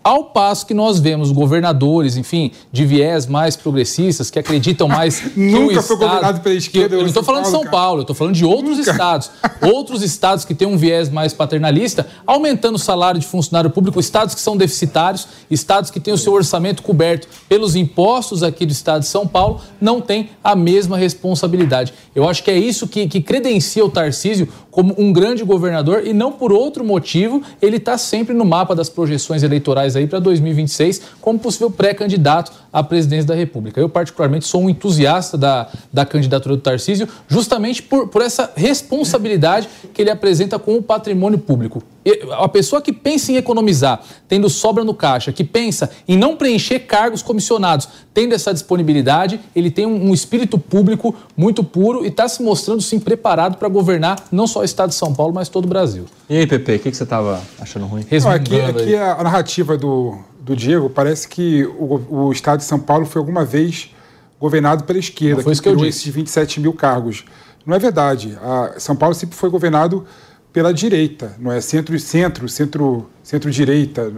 Ao 0.03 0.25
passo 0.25 0.65
que 0.65 0.73
nós 0.73 0.99
vemos 0.99 1.31
governadores, 1.31 2.17
enfim, 2.17 2.51
de 2.71 2.85
viés 2.85 3.25
mais 3.25 3.55
progressistas, 3.55 4.29
que 4.29 4.37
acreditam 4.37 4.87
mais 4.87 5.19
que 5.33 5.39
Nunca 5.39 5.81
foi 5.81 5.95
Estado, 5.95 5.97
governado 5.99 6.39
pela 6.41 6.55
esquerda. 6.55 6.95
Eu, 6.95 6.99
eu 6.99 7.03
não 7.03 7.07
estou 7.07 7.23
falando 7.23 7.45
de 7.45 7.51
São 7.51 7.61
cara. 7.61 7.71
Paulo, 7.71 7.99
eu 7.99 8.03
estou 8.03 8.15
falando 8.15 8.35
de 8.35 8.43
outros 8.43 8.77
Nunca. 8.77 8.91
estados. 8.91 9.31
Outros 9.61 10.03
estados 10.03 10.43
que 10.43 10.53
têm 10.53 10.67
um 10.67 10.75
viés 10.75 11.09
mais 11.09 11.33
paternalista, 11.33 12.05
aumentando 12.27 12.75
o 12.75 12.79
salário 12.79 13.19
de 13.19 13.25
funcionário 13.25 13.69
público, 13.69 13.99
estados 13.99 14.35
que 14.35 14.41
são 14.41 14.57
deficitários, 14.57 15.27
estados 15.49 15.89
que 15.89 15.99
têm 15.99 16.13
o 16.13 16.17
seu 16.17 16.33
orçamento 16.33 16.83
coberto 16.83 17.27
pelos 17.47 17.75
impostos 17.75 18.43
aqui 18.43 18.65
do 18.65 18.71
estado 18.71 19.01
de 19.01 19.07
São 19.07 19.25
Paulo, 19.25 19.61
não 19.79 20.01
têm 20.01 20.31
a 20.43 20.55
mesma 20.55 20.97
responsabilidade. 20.97 21.93
Eu 22.13 22.27
acho 22.27 22.43
que 22.43 22.51
é 22.51 22.57
isso 22.57 22.87
que, 22.87 23.07
que 23.07 23.21
credencia 23.21 23.85
o 23.85 23.89
Tarcísio 23.89 24.49
como 24.73 24.95
um 24.97 25.13
grande 25.13 25.43
governador 25.43 26.01
e 26.03 26.13
não 26.13 26.31
por 26.31 26.51
outro 26.51 26.83
motivo 26.83 27.43
ele 27.61 27.77
está 27.77 27.95
sempre 27.95 28.33
no 28.33 28.43
mapa 28.43 28.73
das 28.73 28.89
projeções 28.89 29.43
eleitorais 29.43 29.95
aí 29.95 30.07
para 30.07 30.17
2026 30.17 31.01
como 31.21 31.37
possível 31.37 31.69
pré-candidato 31.69 32.51
à 32.73 32.81
presidência 32.81 33.27
da 33.27 33.35
República. 33.35 33.79
Eu, 33.79 33.87
particularmente, 33.87 34.45
sou 34.45 34.63
um 34.63 34.69
entusiasta 34.69 35.37
da, 35.37 35.69
da 35.91 36.03
candidatura 36.03 36.55
do 36.55 36.61
Tarcísio, 36.61 37.07
justamente 37.27 37.83
por, 37.83 38.07
por 38.07 38.23
essa 38.23 38.51
responsabilidade 38.55 39.69
que 39.93 40.01
ele 40.01 40.09
apresenta 40.09 40.57
com 40.57 40.75
o 40.75 40.81
patrimônio 40.81 41.37
público. 41.37 41.83
A 42.31 42.49
pessoa 42.49 42.81
que 42.81 42.91
pensa 42.91 43.31
em 43.31 43.37
economizar, 43.37 44.01
tendo 44.27 44.49
sobra 44.49 44.83
no 44.83 44.93
caixa, 44.93 45.31
que 45.31 45.43
pensa 45.43 45.89
em 46.05 46.17
não 46.17 46.35
preencher 46.35 46.79
cargos 46.79 47.21
comissionados, 47.21 47.87
tendo 48.13 48.33
essa 48.33 48.53
disponibilidade, 48.53 49.39
ele 49.55 49.71
tem 49.71 49.85
um, 49.85 50.09
um 50.09 50.13
espírito 50.13 50.57
público 50.57 51.15
muito 51.37 51.63
puro 51.63 52.03
e 52.03 52.09
está 52.09 52.27
se 52.27 52.43
mostrando 52.43 52.81
sim 52.81 52.99
preparado 52.99 53.57
para 53.57 53.69
governar 53.69 54.27
não 54.31 54.47
só 54.47 54.59
o 54.59 54.63
estado 54.63 54.89
de 54.89 54.95
São 54.95 55.13
Paulo, 55.13 55.33
mas 55.33 55.47
todo 55.47 55.65
o 55.65 55.67
Brasil. 55.67 56.05
E 56.29 56.37
aí, 56.37 56.47
Pepe, 56.47 56.75
o 56.75 56.79
que, 56.79 56.91
que 56.91 56.97
você 56.97 57.03
estava 57.03 57.41
achando 57.59 57.85
ruim? 57.85 58.05
Não, 58.11 58.31
aqui, 58.31 58.59
aqui 58.59 58.95
a 58.95 59.23
narrativa 59.23 59.77
do, 59.77 60.17
do 60.43 60.55
Diego 60.55 60.89
parece 60.89 61.27
que 61.27 61.63
o, 61.63 62.25
o 62.27 62.31
estado 62.31 62.59
de 62.59 62.65
São 62.65 62.79
Paulo 62.79 63.05
foi 63.05 63.19
alguma 63.19 63.45
vez 63.45 63.95
governado 64.39 64.83
pela 64.83 64.99
esquerda, 64.99 65.37
não 65.37 65.43
foi 65.43 65.55
que, 65.55 65.61
que 65.61 65.69
eu 65.69 65.75
disse. 65.77 66.01
esses 66.01 66.07
27 66.13 66.59
mil 66.59 66.73
cargos. 66.73 67.23
Não 67.65 67.73
é 67.73 67.79
verdade. 67.79 68.37
A 68.41 68.73
São 68.77 68.93
Paulo 68.93 69.15
sempre 69.15 69.37
foi 69.37 69.49
governado 69.49 70.05
pela 70.51 70.73
direita, 70.73 71.33
não 71.39 71.49
é 71.49 71.61
centro-centro, 71.61 72.47
centro, 72.49 73.09
centro-direita. 73.23 74.11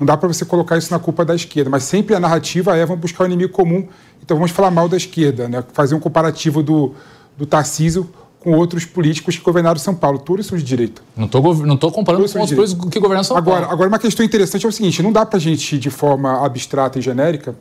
Não 0.00 0.06
dá 0.06 0.16
para 0.16 0.26
você 0.26 0.46
colocar 0.46 0.78
isso 0.78 0.90
na 0.90 0.98
culpa 0.98 1.24
da 1.26 1.34
esquerda, 1.34 1.68
mas 1.68 1.84
sempre 1.84 2.14
a 2.14 2.20
narrativa 2.20 2.74
é 2.74 2.84
vamos 2.86 3.02
buscar 3.02 3.24
o 3.24 3.26
inimigo 3.26 3.52
comum, 3.52 3.86
então 4.22 4.36
vamos 4.36 4.50
falar 4.50 4.70
mal 4.70 4.88
da 4.88 4.96
esquerda, 4.96 5.46
né? 5.46 5.62
fazer 5.72 5.94
um 5.94 6.00
comparativo 6.00 6.62
do, 6.62 6.94
do 7.36 7.44
Tarcísio 7.44 8.08
com 8.46 8.52
outros 8.52 8.84
políticos 8.84 9.36
que 9.36 9.42
governaram 9.42 9.76
São 9.80 9.92
Paulo. 9.92 10.20
Todos 10.20 10.46
são 10.46 10.56
de 10.56 10.62
direita. 10.62 11.02
Não 11.16 11.26
estou 11.26 11.42
não 11.66 11.76
tô 11.76 11.90
comparando 11.90 12.22
Todos 12.22 12.32
com 12.32 12.44
os 12.44 12.52
políticos 12.52 12.90
que 12.90 13.00
governaram 13.00 13.24
São 13.24 13.36
agora, 13.36 13.62
Paulo. 13.62 13.72
Agora, 13.72 13.88
uma 13.88 13.98
questão 13.98 14.24
interessante 14.24 14.64
é 14.64 14.68
o 14.68 14.72
seguinte, 14.72 15.02
não 15.02 15.10
dá 15.10 15.26
para 15.26 15.36
a 15.36 15.40
gente, 15.40 15.76
de 15.76 15.90
forma 15.90 16.46
abstrata 16.46 16.96
e 16.96 17.02
genérica, 17.02 17.56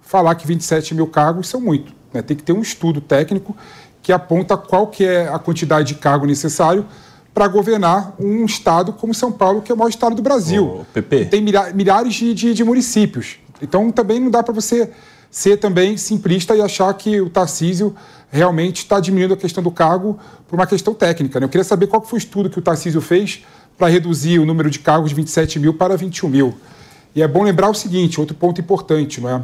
falar 0.00 0.34
que 0.36 0.46
27 0.46 0.94
mil 0.94 1.06
cargos 1.06 1.46
são 1.46 1.60
muito. 1.60 1.92
Né? 2.10 2.22
Tem 2.22 2.34
que 2.34 2.42
ter 2.42 2.54
um 2.54 2.62
estudo 2.62 3.02
técnico 3.02 3.54
que 4.02 4.14
aponta 4.14 4.56
qual 4.56 4.86
que 4.86 5.04
é 5.04 5.28
a 5.28 5.38
quantidade 5.38 5.88
de 5.88 5.94
cargo 5.96 6.24
necessário 6.24 6.86
para 7.34 7.46
governar 7.46 8.14
um 8.18 8.46
estado 8.46 8.94
como 8.94 9.12
São 9.12 9.30
Paulo, 9.30 9.60
que 9.60 9.70
é 9.70 9.74
o 9.74 9.76
maior 9.76 9.90
estado 9.90 10.16
do 10.16 10.22
Brasil. 10.22 10.86
PP. 10.94 11.26
Tem 11.26 11.42
milhares 11.74 12.14
de, 12.14 12.32
de, 12.32 12.54
de 12.54 12.64
municípios. 12.64 13.36
Então 13.60 13.92
também 13.92 14.18
não 14.18 14.30
dá 14.30 14.42
para 14.42 14.54
você 14.54 14.90
ser 15.30 15.58
também 15.58 15.98
simplista 15.98 16.56
e 16.56 16.62
achar 16.62 16.92
que 16.94 17.20
o 17.20 17.28
Tarcísio 17.28 17.94
realmente 18.30 18.78
está 18.78 19.00
diminuindo 19.00 19.34
a 19.34 19.36
questão 19.36 19.62
do 19.62 19.70
cargo 19.70 20.18
por 20.46 20.54
uma 20.58 20.66
questão 20.66 20.94
técnica. 20.94 21.40
Né? 21.40 21.46
Eu 21.46 21.48
queria 21.48 21.64
saber 21.64 21.88
qual 21.88 22.02
foi 22.02 22.18
o 22.18 22.20
estudo 22.20 22.48
que 22.48 22.58
o 22.58 22.62
Tarcísio 22.62 23.00
fez 23.00 23.44
para 23.76 23.88
reduzir 23.88 24.38
o 24.38 24.46
número 24.46 24.70
de 24.70 24.78
cargos 24.78 25.10
de 25.10 25.16
27 25.16 25.58
mil 25.58 25.74
para 25.74 25.96
21 25.96 26.28
mil. 26.28 26.54
E 27.14 27.22
é 27.22 27.28
bom 27.28 27.42
lembrar 27.42 27.68
o 27.68 27.74
seguinte, 27.74 28.20
outro 28.20 28.36
ponto 28.36 28.60
importante, 28.60 29.20
não 29.20 29.28
é? 29.28 29.42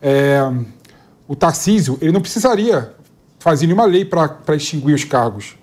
é 0.00 0.52
o 1.28 1.36
Tarcísio 1.36 1.98
ele 2.00 2.12
não 2.12 2.20
precisaria 2.20 2.92
fazer 3.38 3.66
nenhuma 3.66 3.84
lei 3.84 4.04
para 4.04 4.56
extinguir 4.56 4.94
os 4.94 5.04
cargos. 5.04 5.56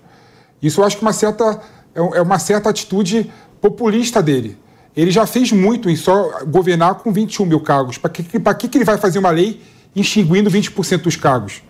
Isso 0.62 0.80
eu 0.80 0.84
acho 0.84 0.96
que 0.96 1.02
uma 1.02 1.12
certa, 1.12 1.60
é, 1.94 2.18
é 2.18 2.22
uma 2.22 2.38
certa 2.38 2.70
atitude 2.70 3.30
populista 3.60 4.22
dele. 4.22 4.56
Ele 4.96 5.10
já 5.10 5.26
fez 5.26 5.50
muito 5.52 5.88
em 5.88 5.96
só 5.96 6.44
governar 6.46 6.96
com 6.96 7.12
21 7.12 7.46
mil 7.46 7.60
cargos. 7.60 7.96
Para 7.96 8.10
que, 8.10 8.68
que 8.68 8.78
ele 8.78 8.84
vai 8.84 8.98
fazer 8.98 9.18
uma 9.18 9.30
lei 9.30 9.62
extinguindo 9.94 10.50
20% 10.50 11.02
dos 11.02 11.16
cargos? 11.16 11.62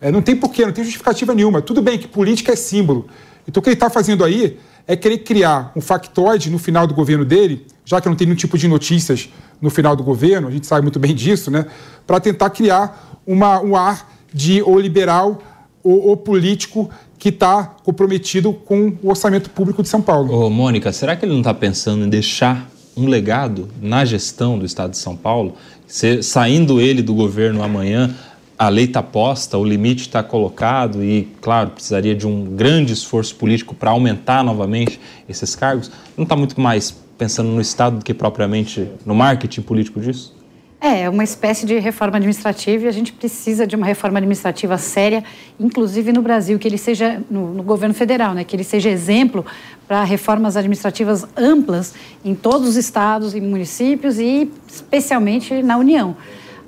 É, 0.00 0.10
não 0.10 0.22
tem 0.22 0.36
porquê, 0.36 0.64
não 0.64 0.72
tem 0.72 0.84
justificativa 0.84 1.34
nenhuma. 1.34 1.60
Tudo 1.60 1.82
bem 1.82 1.98
que 1.98 2.06
política 2.06 2.52
é 2.52 2.56
símbolo. 2.56 3.08
Então 3.46 3.60
o 3.60 3.62
que 3.62 3.70
ele 3.70 3.74
está 3.74 3.90
fazendo 3.90 4.24
aí 4.24 4.58
é 4.86 4.96
querer 4.96 5.18
criar 5.18 5.72
um 5.76 5.80
factoide 5.80 6.50
no 6.50 6.58
final 6.58 6.86
do 6.86 6.94
governo 6.94 7.24
dele, 7.24 7.66
já 7.84 8.00
que 8.00 8.08
não 8.08 8.16
tem 8.16 8.26
nenhum 8.26 8.36
tipo 8.36 8.56
de 8.56 8.68
notícias 8.68 9.28
no 9.60 9.70
final 9.70 9.94
do 9.94 10.02
governo, 10.02 10.48
a 10.48 10.50
gente 10.50 10.66
sabe 10.66 10.82
muito 10.82 10.98
bem 10.98 11.14
disso, 11.14 11.50
né? 11.50 11.66
Para 12.06 12.20
tentar 12.20 12.50
criar 12.50 13.20
uma, 13.26 13.60
um 13.60 13.76
ar 13.76 14.10
de 14.32 14.62
ou 14.62 14.78
liberal 14.78 15.42
ou, 15.82 16.08
ou 16.08 16.16
político 16.16 16.88
que 17.18 17.30
está 17.30 17.64
comprometido 17.84 18.52
com 18.52 18.92
o 19.02 19.08
orçamento 19.08 19.50
público 19.50 19.82
de 19.82 19.88
São 19.88 20.00
Paulo. 20.00 20.32
Ô, 20.32 20.48
Mônica, 20.48 20.92
será 20.92 21.16
que 21.16 21.24
ele 21.24 21.32
não 21.32 21.40
está 21.40 21.52
pensando 21.52 22.04
em 22.04 22.08
deixar 22.08 22.70
um 22.96 23.06
legado 23.06 23.68
na 23.80 24.04
gestão 24.04 24.58
do 24.58 24.64
Estado 24.64 24.92
de 24.92 24.98
São 24.98 25.16
Paulo? 25.16 25.54
Se, 25.86 26.22
saindo 26.22 26.80
ele 26.80 27.02
do 27.02 27.14
governo 27.14 27.62
amanhã, 27.62 28.14
a 28.58 28.68
lei 28.68 28.86
está 28.86 29.02
posta, 29.02 29.56
o 29.56 29.64
limite 29.64 30.02
está 30.02 30.22
colocado 30.22 31.04
e, 31.04 31.28
claro, 31.40 31.70
precisaria 31.70 32.14
de 32.14 32.26
um 32.26 32.44
grande 32.56 32.92
esforço 32.92 33.36
político 33.36 33.74
para 33.74 33.90
aumentar 33.90 34.42
novamente 34.42 35.00
esses 35.28 35.54
cargos. 35.54 35.90
Não 36.16 36.24
está 36.24 36.34
muito 36.34 36.60
mais 36.60 36.90
pensando 37.16 37.50
no 37.50 37.60
Estado 37.60 37.98
do 37.98 38.04
que 38.04 38.12
propriamente 38.12 38.90
no 39.06 39.14
marketing 39.14 39.62
político 39.62 40.00
disso? 40.00 40.36
É, 40.80 41.02
é 41.02 41.10
uma 41.10 41.24
espécie 41.24 41.66
de 41.66 41.76
reforma 41.78 42.16
administrativa 42.16 42.84
e 42.84 42.88
a 42.88 42.92
gente 42.92 43.12
precisa 43.12 43.66
de 43.66 43.74
uma 43.74 43.84
reforma 43.84 44.18
administrativa 44.18 44.78
séria, 44.78 45.24
inclusive 45.58 46.12
no 46.12 46.22
Brasil, 46.22 46.56
que 46.56 46.68
ele 46.68 46.78
seja, 46.78 47.20
no, 47.28 47.52
no 47.52 47.62
governo 47.64 47.94
federal, 47.94 48.32
né, 48.32 48.44
que 48.44 48.54
ele 48.54 48.62
seja 48.62 48.88
exemplo 48.88 49.44
para 49.88 50.04
reformas 50.04 50.56
administrativas 50.56 51.26
amplas 51.36 51.94
em 52.24 52.34
todos 52.34 52.68
os 52.68 52.76
estados 52.76 53.34
e 53.34 53.40
municípios 53.40 54.20
e 54.20 54.48
especialmente 54.68 55.62
na 55.62 55.76
União. 55.76 56.16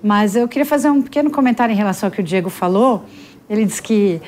Mas 0.02 0.36
eu 0.36 0.48
queria 0.48 0.66
fazer 0.66 0.90
um 0.90 1.02
pequeno 1.02 1.31
comentário 1.31 1.72
em 1.72 1.77
relação 1.77 2.06
ao 2.06 2.10
que 2.10 2.20
o 2.20 2.24
Diego 2.24 2.51
falou. 2.51 3.05
Ele 3.48 3.64
disse 3.64 3.82
que 3.82 4.20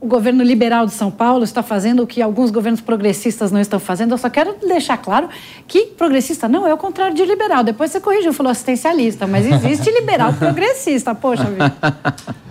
o 0.00 0.06
governo 0.06 0.42
liberal 0.44 0.86
de 0.86 0.92
São 0.92 1.10
Paulo 1.10 1.42
está 1.42 1.62
fazendo 1.62 2.02
o 2.02 2.06
que 2.06 2.22
alguns 2.22 2.50
governos 2.50 2.80
progressistas 2.80 3.50
não 3.50 3.60
estão 3.60 3.80
fazendo. 3.80 4.12
Eu 4.12 4.18
só 4.18 4.30
quero 4.30 4.54
deixar 4.66 4.96
claro 4.98 5.28
que 5.66 5.86
progressista 5.86 6.48
não 6.48 6.66
é 6.66 6.72
o 6.72 6.76
contrário 6.76 7.14
de 7.14 7.24
liberal. 7.24 7.64
Depois 7.64 7.90
você 7.90 8.00
corrigiu, 8.00 8.32
falou 8.32 8.52
assistencialista, 8.52 9.26
mas 9.26 9.46
existe 9.46 9.90
liberal 9.90 10.32
progressista, 10.34 11.14
poxa 11.14 11.44
vida. 11.44 11.74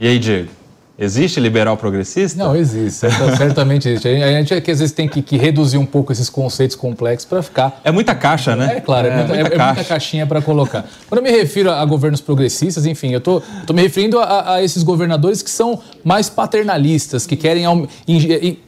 E 0.00 0.06
aí, 0.06 0.16
Diego? 0.16 0.57
Existe 1.00 1.38
liberal 1.38 1.76
progressista? 1.76 2.42
Não, 2.42 2.56
existe. 2.56 3.06
Certamente 3.38 3.88
existe. 3.88 4.08
A 4.08 4.32
gente 4.32 4.52
é 4.52 4.60
que 4.60 4.68
às 4.68 4.80
vezes 4.80 4.92
tem 4.92 5.08
que, 5.08 5.22
que 5.22 5.36
reduzir 5.36 5.78
um 5.78 5.86
pouco 5.86 6.10
esses 6.10 6.28
conceitos 6.28 6.74
complexos 6.74 7.24
para 7.24 7.40
ficar. 7.40 7.80
É 7.84 7.92
muita 7.92 8.16
caixa, 8.16 8.56
né? 8.56 8.78
É 8.78 8.80
claro, 8.80 9.06
é, 9.06 9.10
é 9.10 9.14
muita, 9.14 9.34
muita, 9.34 9.54
é, 9.54 9.66
muita 9.66 9.84
caixinha 9.84 10.26
para 10.26 10.42
colocar. 10.42 10.84
Quando 11.08 11.24
eu 11.24 11.30
me 11.30 11.30
refiro 11.30 11.70
a 11.70 11.84
governos 11.84 12.20
progressistas, 12.20 12.84
enfim, 12.84 13.12
eu 13.12 13.20
tô, 13.20 13.40
tô 13.64 13.72
me 13.72 13.80
referindo 13.80 14.18
a, 14.18 14.54
a, 14.54 14.62
esses 14.64 14.82
governadores 14.82 15.40
que 15.40 15.50
são 15.50 15.78
mais 16.02 16.28
paternalistas, 16.28 17.28
que 17.28 17.36
querem 17.36 17.64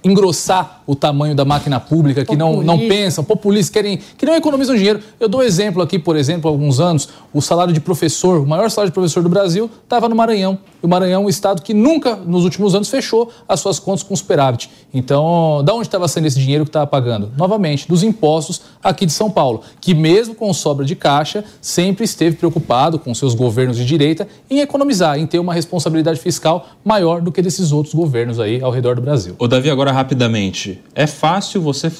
engrossar 0.04 0.82
o 0.86 0.94
tamanho 0.94 1.34
da 1.34 1.44
máquina 1.44 1.80
pública, 1.80 2.24
que 2.24 2.36
não, 2.36 2.62
não 2.62 2.78
pensam, 2.78 3.24
populistas, 3.24 3.70
querem, 3.70 3.98
que 4.16 4.24
não 4.24 4.36
economizam 4.36 4.76
dinheiro. 4.76 5.00
Eu 5.18 5.28
dou 5.28 5.42
exemplo 5.42 5.82
aqui, 5.82 5.98
por 5.98 6.16
exemplo, 6.16 6.48
há 6.48 6.52
alguns 6.52 6.78
anos, 6.78 7.08
o 7.32 7.40
salário 7.40 7.72
de 7.72 7.80
professor, 7.80 8.40
o 8.40 8.46
maior 8.46 8.70
salário 8.70 8.90
de 8.90 8.94
professor 8.94 9.20
do 9.20 9.28
Brasil, 9.28 9.68
estava 9.82 10.08
no 10.08 10.14
Maranhão. 10.14 10.58
E 10.80 10.86
o 10.86 10.88
Maranhão 10.88 11.22
é 11.22 11.24
um 11.26 11.28
estado 11.28 11.62
que 11.62 11.74
nunca 11.74 12.19
nos 12.26 12.44
últimos 12.44 12.74
anos, 12.74 12.88
fechou 12.88 13.30
as 13.48 13.60
suas 13.60 13.78
contas 13.78 14.02
com 14.02 14.14
superávit. 14.14 14.70
Então, 14.92 15.62
da 15.64 15.74
onde 15.74 15.86
estava 15.86 16.06
sendo 16.08 16.26
esse 16.26 16.38
dinheiro 16.38 16.64
que 16.64 16.70
estava 16.70 16.86
pagando? 16.86 17.32
Novamente, 17.36 17.88
dos 17.88 18.02
impostos 18.02 18.62
aqui 18.82 19.06
de 19.06 19.12
São 19.12 19.30
Paulo, 19.30 19.62
que 19.80 19.94
mesmo 19.94 20.34
com 20.34 20.52
sobra 20.52 20.84
de 20.84 20.94
caixa, 20.94 21.44
sempre 21.60 22.04
esteve 22.04 22.36
preocupado 22.36 22.98
com 22.98 23.14
seus 23.14 23.34
governos 23.34 23.76
de 23.76 23.84
direita 23.84 24.26
em 24.48 24.60
economizar, 24.60 25.18
em 25.18 25.26
ter 25.26 25.38
uma 25.38 25.54
responsabilidade 25.54 26.20
fiscal 26.20 26.66
maior 26.84 27.20
do 27.20 27.32
que 27.32 27.42
desses 27.42 27.72
outros 27.72 27.94
governos 27.94 28.38
aí 28.40 28.62
ao 28.62 28.70
redor 28.70 28.96
do 28.96 29.02
Brasil. 29.02 29.34
Ô 29.38 29.48
Davi, 29.48 29.70
agora 29.70 29.92
rapidamente, 29.92 30.82
é 30.94 31.06
fácil 31.06 31.60
você 31.60 31.90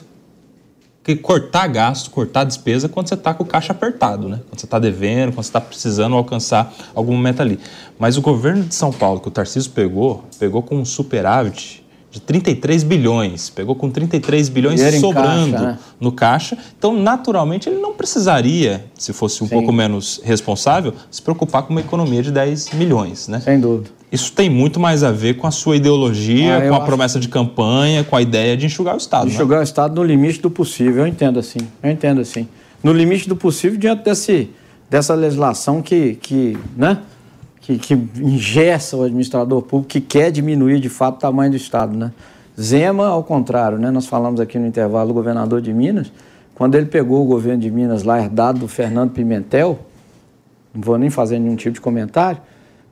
que 1.02 1.16
cortar 1.16 1.66
gasto, 1.68 2.10
cortar 2.10 2.44
despesa 2.44 2.88
quando 2.88 3.08
você 3.08 3.14
está 3.14 3.32
com 3.32 3.42
o 3.42 3.46
caixa 3.46 3.72
apertado, 3.72 4.28
né? 4.28 4.40
Quando 4.48 4.60
você 4.60 4.66
está 4.66 4.78
devendo, 4.78 5.32
quando 5.32 5.44
você 5.44 5.48
está 5.48 5.60
precisando 5.60 6.14
alcançar 6.14 6.72
algum 6.94 7.12
momento 7.12 7.40
ali. 7.40 7.58
Mas 7.98 8.16
o 8.16 8.22
governo 8.22 8.64
de 8.64 8.74
São 8.74 8.92
Paulo, 8.92 9.20
que 9.20 9.28
o 9.28 9.30
Tarcísio 9.30 9.70
pegou, 9.72 10.24
pegou 10.38 10.62
com 10.62 10.76
um 10.76 10.84
superávit 10.84 11.84
de 12.10 12.20
33 12.20 12.82
bilhões, 12.82 13.50
pegou 13.50 13.76
com 13.76 13.88
33 13.88 14.48
bilhões 14.48 14.80
sobrando 14.98 15.52
caixa, 15.52 15.66
né? 15.66 15.78
no 16.00 16.10
caixa. 16.10 16.58
Então, 16.76 16.92
naturalmente, 16.92 17.68
ele 17.68 17.80
não 17.80 17.94
precisaria, 17.94 18.84
se 18.98 19.12
fosse 19.12 19.44
um 19.44 19.46
Sim. 19.46 19.54
pouco 19.54 19.72
menos 19.72 20.20
responsável, 20.24 20.92
se 21.08 21.22
preocupar 21.22 21.62
com 21.62 21.70
uma 21.70 21.80
economia 21.80 22.22
de 22.22 22.32
10 22.32 22.72
milhões, 22.72 23.28
né? 23.28 23.38
Sem 23.40 23.60
dúvida. 23.60 23.90
Isso 24.10 24.32
tem 24.32 24.50
muito 24.50 24.80
mais 24.80 25.04
a 25.04 25.12
ver 25.12 25.34
com 25.34 25.46
a 25.46 25.52
sua 25.52 25.76
ideologia, 25.76 26.58
ah, 26.58 26.68
com 26.68 26.74
a 26.74 26.80
promessa 26.80 27.20
de 27.20 27.28
campanha, 27.28 28.02
com 28.02 28.16
a 28.16 28.22
ideia 28.22 28.56
de 28.56 28.66
enxugar 28.66 28.94
o 28.94 28.98
Estado. 28.98 29.26
Né? 29.26 29.32
Enxugar 29.32 29.58
né? 29.58 29.62
o 29.62 29.64
Estado 29.64 29.94
no 29.94 30.02
limite 30.02 30.40
do 30.40 30.50
possível, 30.50 31.04
eu 31.04 31.06
entendo 31.06 31.38
assim. 31.38 31.60
Eu 31.80 31.90
entendo 31.92 32.20
assim. 32.20 32.48
No 32.82 32.92
limite 32.92 33.28
do 33.28 33.36
possível, 33.36 33.78
diante 33.78 34.02
desse, 34.02 34.50
dessa 34.88 35.14
legislação 35.14 35.80
que, 35.80 36.16
que, 36.20 36.58
né, 36.76 36.98
que, 37.78 37.94
que 37.94 37.94
ingessa 38.20 38.96
o 38.96 39.02
administrador 39.02 39.62
público, 39.62 39.90
que 39.90 40.00
quer 40.00 40.30
diminuir 40.30 40.80
de 40.80 40.88
fato 40.88 41.16
o 41.16 41.18
tamanho 41.18 41.50
do 41.50 41.56
Estado. 41.56 41.96
Né? 41.96 42.12
Zema, 42.60 43.06
ao 43.08 43.22
contrário, 43.22 43.78
né? 43.78 43.90
nós 43.90 44.06
falamos 44.06 44.40
aqui 44.40 44.58
no 44.58 44.66
intervalo, 44.66 45.10
o 45.10 45.14
governador 45.14 45.60
de 45.60 45.72
Minas, 45.72 46.12
quando 46.54 46.74
ele 46.74 46.86
pegou 46.86 47.22
o 47.22 47.26
governo 47.26 47.60
de 47.60 47.70
Minas 47.70 48.02
lá, 48.02 48.18
herdado 48.18 48.60
do 48.60 48.68
Fernando 48.68 49.12
Pimentel, 49.12 49.78
não 50.74 50.82
vou 50.82 50.98
nem 50.98 51.10
fazer 51.10 51.38
nenhum 51.38 51.56
tipo 51.56 51.74
de 51.74 51.80
comentário, 51.80 52.40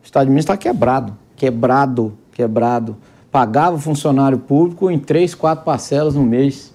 o 0.02 0.05
Estado 0.05 0.26
de 0.26 0.30
Minas 0.30 0.44
está 0.44 0.56
quebrado, 0.56 1.16
quebrado, 1.36 2.16
quebrado. 2.32 2.96
Pagava 3.30 3.78
funcionário 3.78 4.38
público 4.38 4.90
em 4.90 4.98
três, 4.98 5.34
quatro 5.34 5.64
parcelas 5.64 6.14
no 6.14 6.22
mês. 6.22 6.72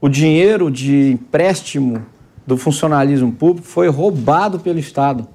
O 0.00 0.08
dinheiro 0.08 0.70
de 0.70 1.12
empréstimo 1.12 2.02
do 2.46 2.56
funcionalismo 2.56 3.32
público 3.32 3.66
foi 3.66 3.88
roubado 3.88 4.60
pelo 4.60 4.78
Estado. 4.78 5.26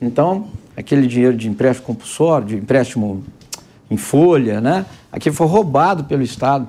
Então, 0.00 0.48
aquele 0.76 1.06
dinheiro 1.06 1.36
de 1.36 1.48
empréstimo 1.48 1.86
compulsório, 1.86 2.48
de 2.48 2.56
empréstimo 2.56 3.22
em 3.90 3.96
folha, 3.96 4.60
né? 4.60 4.86
Aquilo 5.10 5.34
foi 5.34 5.46
roubado 5.46 6.04
pelo 6.04 6.22
Estado. 6.22 6.66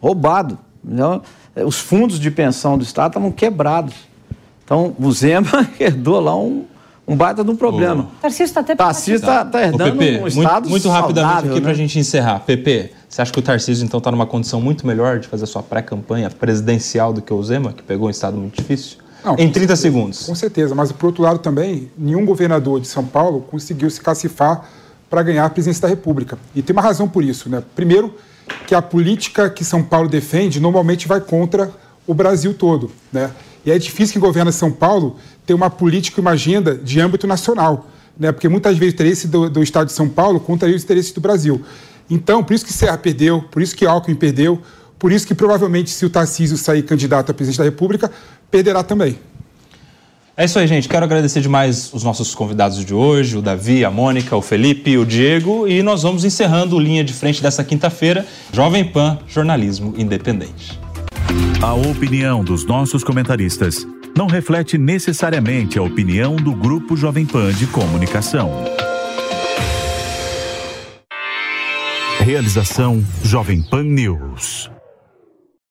Roubado. 0.00 0.58
Então, 0.84 1.22
os 1.54 1.78
fundos 1.78 2.18
de 2.18 2.30
pensão 2.30 2.78
do 2.78 2.84
Estado 2.84 3.10
estavam 3.10 3.30
quebrados. 3.30 3.94
Então, 4.64 4.96
o 4.98 5.12
Zema 5.12 5.68
herdou 5.78 6.18
lá 6.18 6.34
um, 6.34 6.64
um 7.06 7.14
baita 7.14 7.44
de 7.44 7.50
um 7.50 7.56
problema. 7.56 8.04
O 8.18 8.22
Tarcísio 8.22 8.44
está 8.44 8.60
até 8.60 8.74
Tarcísio 8.74 9.16
está 9.16 9.44
tá 9.44 9.62
herdando 9.62 9.98
Pepe, 9.98 10.22
um 10.22 10.26
estado 10.26 10.68
Muito, 10.68 10.70
muito 10.70 10.88
rapidamente 10.88 11.46
aqui 11.46 11.54
né? 11.56 11.60
para 11.60 11.70
a 11.70 11.74
gente 11.74 11.98
encerrar. 11.98 12.40
Pepe, 12.40 12.90
você 13.08 13.20
acha 13.20 13.32
que 13.32 13.38
o 13.38 13.42
Tarcísio 13.42 13.84
então 13.84 13.98
está 13.98 14.10
numa 14.10 14.26
condição 14.26 14.60
muito 14.60 14.86
melhor 14.86 15.18
de 15.18 15.28
fazer 15.28 15.44
sua 15.46 15.62
pré-campanha 15.62 16.30
presidencial 16.30 17.12
do 17.12 17.20
que 17.20 17.32
o 17.32 17.42
Zema, 17.42 17.72
que 17.72 17.82
pegou 17.82 18.08
um 18.08 18.10
estado 18.10 18.36
muito 18.36 18.56
difícil? 18.56 19.01
Não, 19.24 19.34
em 19.34 19.36
30 19.36 19.52
certeza, 19.52 19.76
segundos. 19.76 20.26
Com 20.26 20.34
certeza, 20.34 20.74
mas 20.74 20.90
por 20.90 21.06
outro 21.06 21.22
lado 21.22 21.38
também, 21.38 21.90
nenhum 21.96 22.24
governador 22.24 22.80
de 22.80 22.88
São 22.88 23.04
Paulo 23.04 23.40
conseguiu 23.50 23.88
se 23.88 24.00
cacifar 24.00 24.68
para 25.08 25.22
ganhar 25.22 25.44
a 25.44 25.50
presidência 25.50 25.82
da 25.82 25.88
República. 25.88 26.38
E 26.54 26.62
tem 26.62 26.74
uma 26.74 26.82
razão 26.82 27.08
por 27.08 27.22
isso. 27.22 27.48
Né? 27.48 27.62
Primeiro, 27.76 28.14
que 28.66 28.74
a 28.74 28.82
política 28.82 29.48
que 29.48 29.64
São 29.64 29.82
Paulo 29.82 30.08
defende 30.08 30.58
normalmente 30.58 31.06
vai 31.06 31.20
contra 31.20 31.70
o 32.06 32.14
Brasil 32.14 32.54
todo. 32.54 32.90
Né? 33.12 33.30
E 33.64 33.70
é 33.70 33.78
difícil 33.78 34.14
que 34.14 34.18
governa 34.18 34.50
São 34.50 34.72
Paulo 34.72 35.16
ter 35.46 35.54
uma 35.54 35.70
política 35.70 36.18
e 36.18 36.22
uma 36.22 36.32
agenda 36.32 36.74
de 36.74 37.00
âmbito 37.00 37.26
nacional, 37.26 37.86
né? 38.18 38.32
porque 38.32 38.48
muitas 38.48 38.76
vezes 38.76 38.92
o 38.92 38.94
interesse 38.94 39.28
do, 39.28 39.48
do 39.48 39.62
Estado 39.62 39.86
de 39.86 39.92
São 39.92 40.08
Paulo 40.08 40.40
contraria 40.40 40.74
os 40.74 40.82
interesses 40.82 41.12
do 41.12 41.20
Brasil. 41.20 41.62
Então, 42.10 42.42
por 42.42 42.54
isso 42.54 42.64
que 42.64 42.72
Serra 42.72 42.98
perdeu, 42.98 43.42
por 43.50 43.62
isso 43.62 43.76
que 43.76 43.86
Alckmin 43.86 44.16
perdeu, 44.16 44.60
por 44.98 45.12
isso 45.12 45.26
que 45.26 45.34
provavelmente 45.34 45.90
se 45.90 46.04
o 46.06 46.10
Tarcísio 46.10 46.56
sair 46.56 46.82
candidato 46.82 47.30
a 47.30 47.34
presidente 47.34 47.58
da 47.58 47.64
República, 47.64 48.10
perderá 48.52 48.84
também. 48.84 49.18
É 50.36 50.44
isso 50.44 50.58
aí, 50.58 50.66
gente. 50.66 50.88
Quero 50.88 51.04
agradecer 51.04 51.40
demais 51.40 51.92
os 51.92 52.04
nossos 52.04 52.34
convidados 52.34 52.84
de 52.84 52.94
hoje, 52.94 53.36
o 53.36 53.42
Davi, 53.42 53.84
a 53.84 53.90
Mônica, 53.90 54.36
o 54.36 54.42
Felipe, 54.42 54.96
o 54.96 55.04
Diego, 55.04 55.66
e 55.66 55.82
nós 55.82 56.02
vamos 56.02 56.24
encerrando 56.24 56.76
o 56.76 56.80
Linha 56.80 57.02
de 57.02 57.12
Frente 57.12 57.42
dessa 57.42 57.64
quinta-feira, 57.64 58.26
Jovem 58.52 58.84
Pan, 58.84 59.18
jornalismo 59.26 59.94
independente. 59.96 60.78
A 61.62 61.74
opinião 61.74 62.42
dos 62.42 62.66
nossos 62.66 63.04
comentaristas 63.04 63.86
não 64.16 64.26
reflete 64.26 64.76
necessariamente 64.76 65.78
a 65.78 65.82
opinião 65.82 66.36
do 66.36 66.54
Grupo 66.54 66.96
Jovem 66.96 67.24
Pan 67.24 67.52
de 67.52 67.66
Comunicação. 67.66 68.50
Realização 72.20 73.04
Jovem 73.22 73.62
Pan 73.62 73.82
News. 73.82 74.70